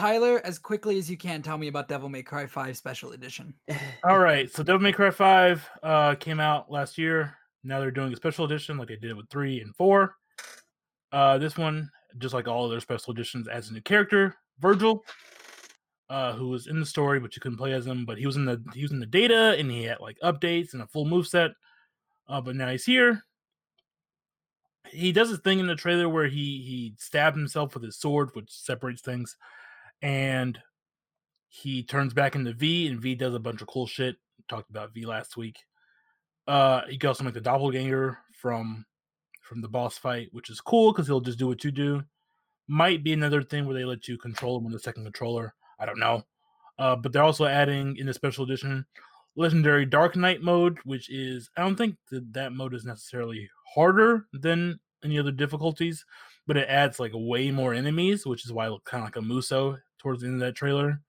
Tyler, 0.00 0.40
as 0.44 0.58
quickly 0.58 0.96
as 0.96 1.10
you 1.10 1.18
can, 1.18 1.42
tell 1.42 1.58
me 1.58 1.68
about 1.68 1.86
Devil 1.86 2.08
May 2.08 2.22
Cry 2.22 2.46
5 2.46 2.74
Special 2.74 3.12
Edition. 3.12 3.52
All 4.02 4.18
right, 4.18 4.50
so 4.50 4.62
Devil 4.62 4.80
May 4.80 4.92
Cry 4.92 5.10
Five 5.10 5.68
uh, 5.82 6.14
came 6.14 6.40
out 6.40 6.70
last 6.70 6.96
year. 6.96 7.36
Now 7.64 7.80
they're 7.80 7.90
doing 7.90 8.10
a 8.10 8.16
special 8.16 8.46
edition 8.46 8.78
like 8.78 8.88
they 8.88 8.96
did 8.96 9.14
with 9.14 9.28
three 9.28 9.60
and 9.60 9.76
four. 9.76 10.14
Uh, 11.12 11.36
this 11.36 11.58
one, 11.58 11.90
just 12.16 12.32
like 12.32 12.48
all 12.48 12.64
of 12.64 12.70
their 12.70 12.80
special 12.80 13.12
editions, 13.12 13.46
adds 13.46 13.68
a 13.68 13.74
new 13.74 13.82
character, 13.82 14.34
Vergil, 14.62 15.00
uh, 16.08 16.32
who 16.32 16.48
was 16.48 16.66
in 16.66 16.80
the 16.80 16.86
story, 16.86 17.20
but 17.20 17.36
you 17.36 17.42
couldn't 17.42 17.58
play 17.58 17.74
as 17.74 17.86
him. 17.86 18.06
But 18.06 18.16
he 18.16 18.24
was 18.24 18.36
in 18.36 18.46
the 18.46 18.64
he 18.72 18.80
was 18.80 18.92
in 18.92 19.00
the 19.00 19.06
data, 19.06 19.54
and 19.58 19.70
he 19.70 19.84
had 19.84 20.00
like 20.00 20.16
updates 20.24 20.72
and 20.72 20.80
a 20.80 20.86
full 20.86 21.04
move 21.04 21.26
set. 21.26 21.50
Uh, 22.26 22.40
but 22.40 22.56
now 22.56 22.70
he's 22.70 22.86
here. 22.86 23.22
He 24.90 25.12
does 25.12 25.28
this 25.28 25.40
thing 25.40 25.58
in 25.58 25.66
the 25.66 25.76
trailer 25.76 26.08
where 26.08 26.26
he 26.26 26.62
he 26.62 26.94
stabbed 26.96 27.36
himself 27.36 27.74
with 27.74 27.84
his 27.84 27.98
sword, 27.98 28.30
which 28.32 28.50
separates 28.50 29.02
things, 29.02 29.36
and 30.02 30.58
he 31.48 31.82
turns 31.82 32.14
back 32.14 32.34
into 32.34 32.52
V, 32.52 32.86
and 32.86 33.00
V 33.00 33.14
does 33.14 33.34
a 33.34 33.40
bunch 33.40 33.60
of 33.60 33.68
cool 33.68 33.86
shit. 33.86 34.16
Talked 34.48 34.70
about 34.70 34.94
V 34.94 35.06
last 35.06 35.36
week. 35.36 35.58
Uh, 36.46 36.82
you 36.88 36.98
can 36.98 37.08
also 37.08 37.24
make 37.24 37.34
the 37.34 37.40
doppelganger 37.40 38.18
from 38.32 38.84
from 39.42 39.60
the 39.60 39.68
boss 39.68 39.98
fight, 39.98 40.28
which 40.32 40.48
is 40.48 40.60
cool 40.60 40.92
because 40.92 41.06
he'll 41.06 41.20
just 41.20 41.38
do 41.38 41.48
what 41.48 41.64
you 41.64 41.70
do. 41.70 42.02
Might 42.68 43.02
be 43.02 43.12
another 43.12 43.42
thing 43.42 43.66
where 43.66 43.74
they 43.74 43.84
let 43.84 44.06
you 44.06 44.16
control 44.16 44.58
him 44.58 44.64
with 44.64 44.74
a 44.74 44.78
second 44.78 45.02
controller. 45.02 45.54
I 45.78 45.86
don't 45.86 45.98
know. 45.98 46.22
Uh, 46.78 46.96
but 46.96 47.12
they're 47.12 47.22
also 47.22 47.46
adding 47.46 47.96
in 47.96 48.06
the 48.06 48.14
special 48.14 48.44
edition 48.44 48.86
legendary 49.36 49.86
Dark 49.86 50.16
Knight 50.16 50.42
mode, 50.42 50.78
which 50.84 51.10
is 51.10 51.50
I 51.56 51.62
don't 51.62 51.76
think 51.76 51.96
that 52.10 52.32
that 52.32 52.52
mode 52.52 52.74
is 52.74 52.84
necessarily 52.84 53.50
harder 53.74 54.26
than 54.32 54.78
any 55.04 55.18
other 55.18 55.32
difficulties, 55.32 56.04
but 56.46 56.56
it 56.56 56.68
adds 56.68 57.00
like 57.00 57.12
way 57.14 57.50
more 57.50 57.74
enemies, 57.74 58.26
which 58.26 58.44
is 58.44 58.52
why 58.52 58.66
it 58.66 58.70
looked 58.70 58.86
kind 58.86 59.02
of 59.02 59.06
like 59.06 59.16
a 59.16 59.20
Musou 59.20 59.78
towards 60.00 60.22
the 60.22 60.26
end 60.26 60.36
of 60.36 60.40
that 60.40 60.56
trailer. 60.56 61.00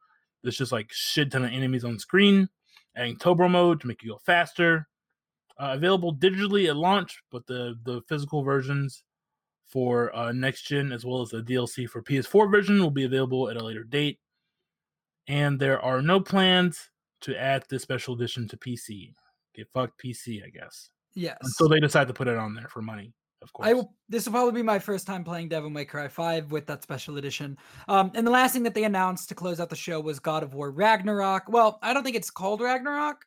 There's 0.43 0.57
just 0.57 0.72
like 0.72 0.91
shit 0.91 1.31
ton 1.31 1.45
of 1.45 1.51
enemies 1.51 1.84
on 1.84 1.99
screen. 1.99 2.49
Adding 2.95 3.18
Turbo 3.18 3.47
mode 3.47 3.81
to 3.81 3.88
make 3.88 4.03
you 4.03 4.11
go 4.11 4.18
faster. 4.18 4.88
Uh, 5.57 5.73
available 5.73 6.15
digitally 6.15 6.68
at 6.68 6.76
launch, 6.76 7.22
but 7.31 7.45
the 7.45 7.76
the 7.84 8.01
physical 8.07 8.43
versions 8.43 9.03
for 9.68 10.13
uh, 10.15 10.31
next 10.31 10.63
gen 10.63 10.91
as 10.91 11.05
well 11.05 11.22
as 11.22 11.30
the 11.30 11.41
DLC 11.41 11.88
for 11.88 12.01
PS4 12.01 12.51
version 12.51 12.80
will 12.80 12.91
be 12.91 13.05
available 13.05 13.49
at 13.49 13.57
a 13.57 13.63
later 13.63 13.84
date. 13.84 14.19
And 15.27 15.59
there 15.59 15.80
are 15.81 16.01
no 16.01 16.19
plans 16.19 16.89
to 17.22 17.39
add 17.39 17.63
this 17.69 17.84
special 17.84 18.15
edition 18.15 18.47
to 18.49 18.57
PC. 18.57 19.13
Get 19.55 19.69
fucked 19.73 20.01
PC, 20.03 20.43
I 20.45 20.49
guess. 20.49 20.89
Yes. 21.13 21.38
until 21.41 21.69
they 21.69 21.80
decide 21.80 22.07
to 22.07 22.13
put 22.13 22.27
it 22.27 22.38
on 22.38 22.55
there 22.55 22.69
for 22.69 22.81
money. 22.81 23.13
Of 23.41 23.51
course. 23.53 23.68
I 23.68 23.73
will. 23.73 23.93
This 24.07 24.26
will 24.26 24.34
probably 24.34 24.53
be 24.53 24.61
my 24.61 24.77
first 24.77 25.07
time 25.07 25.23
playing 25.23 25.49
Devil 25.49 25.69
May 25.69 25.85
Cry 25.85 26.07
5 26.07 26.51
with 26.51 26.68
that 26.68 26.84
special 26.84 27.18
edition. 27.18 27.57
Um, 27.88 28.11
and 28.13 28.26
the 28.26 28.31
last 28.31 28.53
thing 28.53 28.63
that 28.63 28.73
they 28.76 28.84
announced 28.84 29.30
to 29.30 29.35
close 29.35 29.59
out 29.59 29.69
the 29.69 29.76
show 29.76 29.99
was 29.99 30.19
God 30.19 30.43
of 30.43 30.53
War 30.53 30.69
Ragnarok. 30.72 31.43
Well, 31.47 31.80
I 31.81 31.93
don't 31.93 32.03
think 32.03 32.15
it's 32.15 32.30
called 32.30 32.61
Ragnarok, 32.61 33.26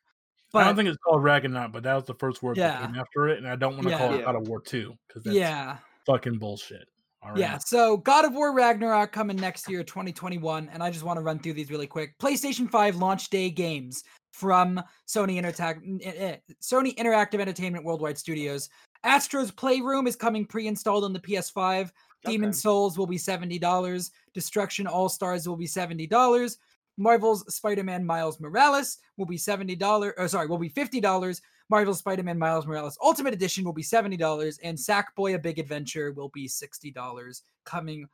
but 0.53 0.63
I 0.63 0.67
don't 0.67 0.75
think 0.77 0.87
it's 0.87 0.97
called 1.05 1.21
Ragnarok, 1.23 1.73
but 1.73 1.83
that 1.83 1.95
was 1.95 2.05
the 2.05 2.13
first 2.13 2.41
word 2.41 2.55
Yeah. 2.55 2.79
that 2.79 2.81
came 2.85 2.95
after 2.95 3.27
it, 3.27 3.39
and 3.39 3.47
I 3.47 3.57
don't 3.57 3.73
want 3.75 3.89
to 3.89 3.97
call 3.97 4.11
Yeah. 4.11 4.17
it 4.19 4.25
God 4.25 4.35
of 4.35 4.47
War 4.47 4.61
Two 4.61 4.95
because 5.07 5.23
that's 5.23 5.35
yeah, 5.35 5.77
fucking 6.05 6.37
bullshit. 6.37 6.87
All 7.21 7.31
right. 7.31 7.39
yeah. 7.39 7.57
So 7.57 7.97
God 7.97 8.23
of 8.23 8.33
War 8.33 8.53
Ragnarok 8.53 9.11
coming 9.11 9.35
next 9.35 9.67
year, 9.69 9.83
2021, 9.83 10.69
and 10.71 10.81
I 10.83 10.91
just 10.91 11.03
want 11.03 11.17
to 11.17 11.23
run 11.23 11.39
through 11.39 11.53
these 11.53 11.71
really 11.71 11.87
quick. 11.87 12.17
PlayStation 12.19 12.69
5 12.69 12.95
launch 12.97 13.29
day 13.31 13.49
games 13.49 14.03
from 14.31 14.79
Sony 15.07 15.41
Intertac- 15.41 15.81
eh, 16.05 16.11
eh, 16.15 16.37
Sony 16.61 16.95
Interactive 16.95 17.39
Entertainment 17.39 17.83
Worldwide 17.83 18.17
Studios. 18.17 18.69
Astro's 19.05 19.51
Playroom 19.51 20.07
is 20.07 20.15
coming 20.15 20.45
pre-installed 20.45 21.03
on 21.03 21.13
the 21.13 21.19
PS5. 21.19 21.91
Demon 22.25 22.49
Okay. 22.49 22.57
Souls 22.57 22.97
will 22.97 23.05
be 23.05 23.17
$70. 23.17 24.11
Destruction 24.33 24.87
All 24.87 25.09
Stars 25.09 25.47
will 25.47 25.55
be 25.55 25.67
$70. 25.67 26.57
Marvel's 26.97 27.53
Spider-Man 27.53 28.05
Miles 28.05 28.39
Morales 28.39 28.97
will 29.17 29.25
be 29.25 29.37
$70. 29.37 30.13
Oh, 30.17 30.27
sorry, 30.27 30.47
will 30.47 30.57
be 30.57 30.69
$50. 30.69 31.41
Marvel's 31.69 31.99
Spider-Man 31.99 32.39
Miles 32.39 32.65
Morales 32.65 32.97
Ultimate 33.01 33.33
Edition 33.33 33.63
will 33.63 33.73
be 33.73 33.83
$70. 33.83 34.59
And 34.63 34.77
Sackboy 34.77 35.35
A 35.35 35.39
Big 35.39 35.59
Adventure 35.59 36.11
will 36.11 36.29
be 36.29 36.47
$60 36.47 37.41
coming 37.63 38.07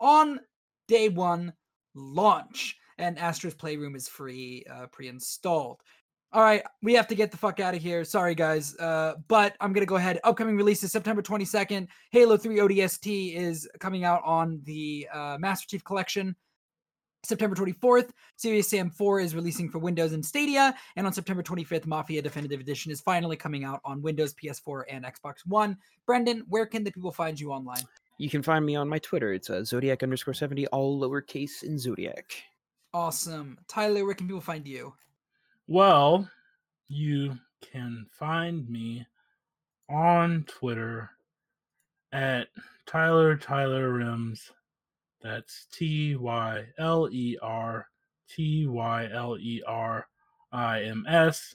on 0.00 0.40
day 0.88 1.08
one 1.08 1.52
launch. 1.94 2.78
And 2.98 3.18
Astro's 3.18 3.54
Playroom 3.54 3.96
is 3.96 4.08
free, 4.08 4.64
uh, 4.70 4.86
pre-installed. 4.86 5.80
All 6.34 6.42
right, 6.42 6.62
we 6.80 6.94
have 6.94 7.06
to 7.08 7.14
get 7.14 7.30
the 7.30 7.36
fuck 7.36 7.60
out 7.60 7.74
of 7.74 7.82
here. 7.82 8.04
Sorry, 8.04 8.34
guys. 8.34 8.74
Uh, 8.78 9.14
but 9.28 9.54
I'm 9.60 9.74
gonna 9.74 9.84
go 9.84 9.96
ahead. 9.96 10.18
Upcoming 10.24 10.56
releases 10.56 10.90
September 10.90 11.20
22nd. 11.20 11.88
Halo 12.10 12.38
3 12.38 12.56
ODST 12.56 13.34
is 13.34 13.68
coming 13.80 14.04
out 14.04 14.22
on 14.24 14.62
the 14.64 15.06
uh, 15.12 15.36
Master 15.38 15.68
Chief 15.68 15.84
Collection. 15.84 16.34
September 17.24 17.54
24th, 17.54 18.10
Serious 18.36 18.68
Sam 18.68 18.90
4 18.90 19.20
is 19.20 19.34
releasing 19.34 19.68
for 19.68 19.78
Windows 19.78 20.12
and 20.12 20.24
Stadia, 20.24 20.74
and 20.96 21.06
on 21.06 21.12
September 21.12 21.40
25th, 21.40 21.86
Mafia 21.86 22.20
Definitive 22.20 22.58
Edition 22.58 22.90
is 22.90 23.00
finally 23.00 23.36
coming 23.36 23.62
out 23.62 23.80
on 23.84 24.02
Windows, 24.02 24.34
PS4, 24.34 24.84
and 24.90 25.04
Xbox 25.04 25.46
One. 25.46 25.76
Brendan, 26.04 26.42
where 26.48 26.66
can 26.66 26.82
the 26.82 26.90
people 26.90 27.12
find 27.12 27.38
you 27.38 27.52
online? 27.52 27.84
You 28.18 28.28
can 28.28 28.42
find 28.42 28.66
me 28.66 28.74
on 28.74 28.88
my 28.88 28.98
Twitter. 28.98 29.32
It's 29.32 29.50
uh, 29.50 29.62
Zodiac 29.62 30.02
underscore 30.02 30.34
70, 30.34 30.66
all 30.68 30.98
lowercase 30.98 31.62
in 31.62 31.78
Zodiac. 31.78 32.34
Awesome, 32.92 33.58
Tyler. 33.68 34.04
Where 34.04 34.14
can 34.14 34.26
people 34.26 34.40
find 34.40 34.66
you? 34.66 34.92
Well, 35.72 36.28
you 36.88 37.38
can 37.62 38.04
find 38.10 38.68
me 38.68 39.06
on 39.88 40.44
Twitter 40.46 41.08
at 42.12 42.48
Tyler 42.84 43.38
Tyler 43.38 43.90
Rims. 43.90 44.52
That's 45.22 45.68
T 45.72 46.14
Y 46.16 46.66
L 46.76 47.08
E 47.10 47.38
R 47.40 47.88
T 48.28 48.66
Y 48.66 49.08
L 49.14 49.38
E 49.38 49.62
R 49.66 50.06
I 50.52 50.82
M 50.82 51.06
S. 51.08 51.54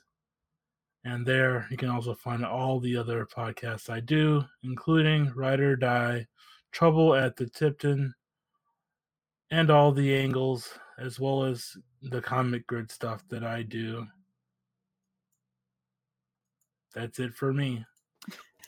And 1.06 1.24
there 1.24 1.68
you 1.70 1.78
can 1.78 1.90
also 1.90 2.16
find 2.16 2.44
all 2.44 2.80
the 2.80 2.98
other 2.98 3.24
podcasts 3.24 3.88
I 3.88 4.00
do, 4.00 4.44
including 4.64 5.32
Ride 5.36 5.60
or 5.60 5.76
Die, 5.76 6.26
Trouble 6.72 7.14
at 7.14 7.36
the 7.36 7.46
Tipton, 7.46 8.16
and 9.52 9.70
all 9.70 9.92
the 9.92 10.16
angles, 10.18 10.72
as 10.98 11.20
well 11.20 11.44
as 11.44 11.78
the 12.02 12.22
comic 12.22 12.66
grid 12.68 12.92
stuff 12.92 13.24
that 13.30 13.44
I 13.44 13.64
do. 13.64 14.06
That's 16.96 17.20
it 17.20 17.34
for 17.36 17.54
me. 17.54 17.86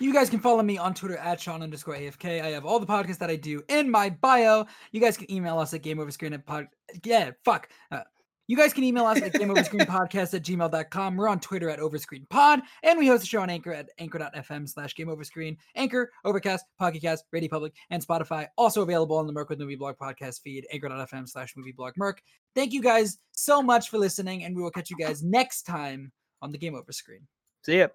You 0.01 0.13
guys 0.13 0.29
can 0.29 0.39
follow 0.39 0.63
me 0.63 0.77
on 0.77 0.93
Twitter 0.93 1.17
at 1.17 1.41
Sean 1.41 1.61
underscore 1.61 1.95
AFK. 1.95 2.41
I 2.41 2.51
have 2.51 2.65
all 2.65 2.79
the 2.79 2.85
podcasts 2.85 3.17
that 3.17 3.29
I 3.29 3.35
do 3.35 3.61
in 3.67 3.89
my 3.91 4.09
bio. 4.09 4.65
You 4.93 5.01
guys 5.01 5.17
can 5.17 5.29
email 5.29 5.59
us 5.59 5.73
at 5.73 5.81
gameoverscreen 5.81 6.33
at 6.33 6.45
pod. 6.45 6.67
Yeah, 7.03 7.31
fuck. 7.43 7.67
Uh, 7.91 8.01
you 8.49 8.57
guys 8.57 8.73
can 8.73 8.83
email 8.83 9.05
us 9.05 9.21
at 9.21 9.31
gameoverscreenpodcast 9.33 10.33
at 10.33 10.41
gmail.com. 10.41 11.15
We're 11.15 11.27
on 11.27 11.39
Twitter 11.39 11.69
at 11.69 11.77
overscreenpod, 11.77 12.63
and 12.81 12.97
we 12.97 13.05
host 13.05 13.21
a 13.21 13.27
show 13.27 13.41
on 13.41 13.49
Anchor 13.51 13.71
at 13.71 13.89
anchor.fm 13.99 14.67
slash 14.67 14.95
gameoverscreen. 14.95 15.55
Anchor, 15.75 16.11
Overcast, 16.25 16.65
Pocket 16.79 17.03
Cast, 17.03 17.25
Radio 17.31 17.47
Public, 17.47 17.73
and 17.91 18.05
Spotify. 18.05 18.47
Also 18.57 18.81
available 18.81 19.17
on 19.17 19.27
the 19.27 19.33
Merc 19.33 19.49
with 19.49 19.59
Movie 19.59 19.75
Blog 19.75 19.97
podcast 20.01 20.41
feed, 20.41 20.65
anchor.fm 20.73 21.29
slash 21.29 21.53
movie 21.55 21.73
blog 21.73 21.93
Merc. 21.95 22.23
Thank 22.55 22.73
you 22.73 22.81
guys 22.81 23.19
so 23.33 23.61
much 23.61 23.91
for 23.91 23.99
listening, 23.99 24.43
and 24.43 24.55
we 24.55 24.63
will 24.63 24.71
catch 24.71 24.89
you 24.89 24.97
guys 24.97 25.21
next 25.21 25.61
time 25.67 26.11
on 26.41 26.51
the 26.51 26.57
Game 26.57 26.73
Over 26.73 26.91
Screen. 26.91 27.27
See 27.63 27.77
ya. 27.77 27.89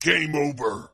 Game 0.00 0.34
over. 0.34 0.90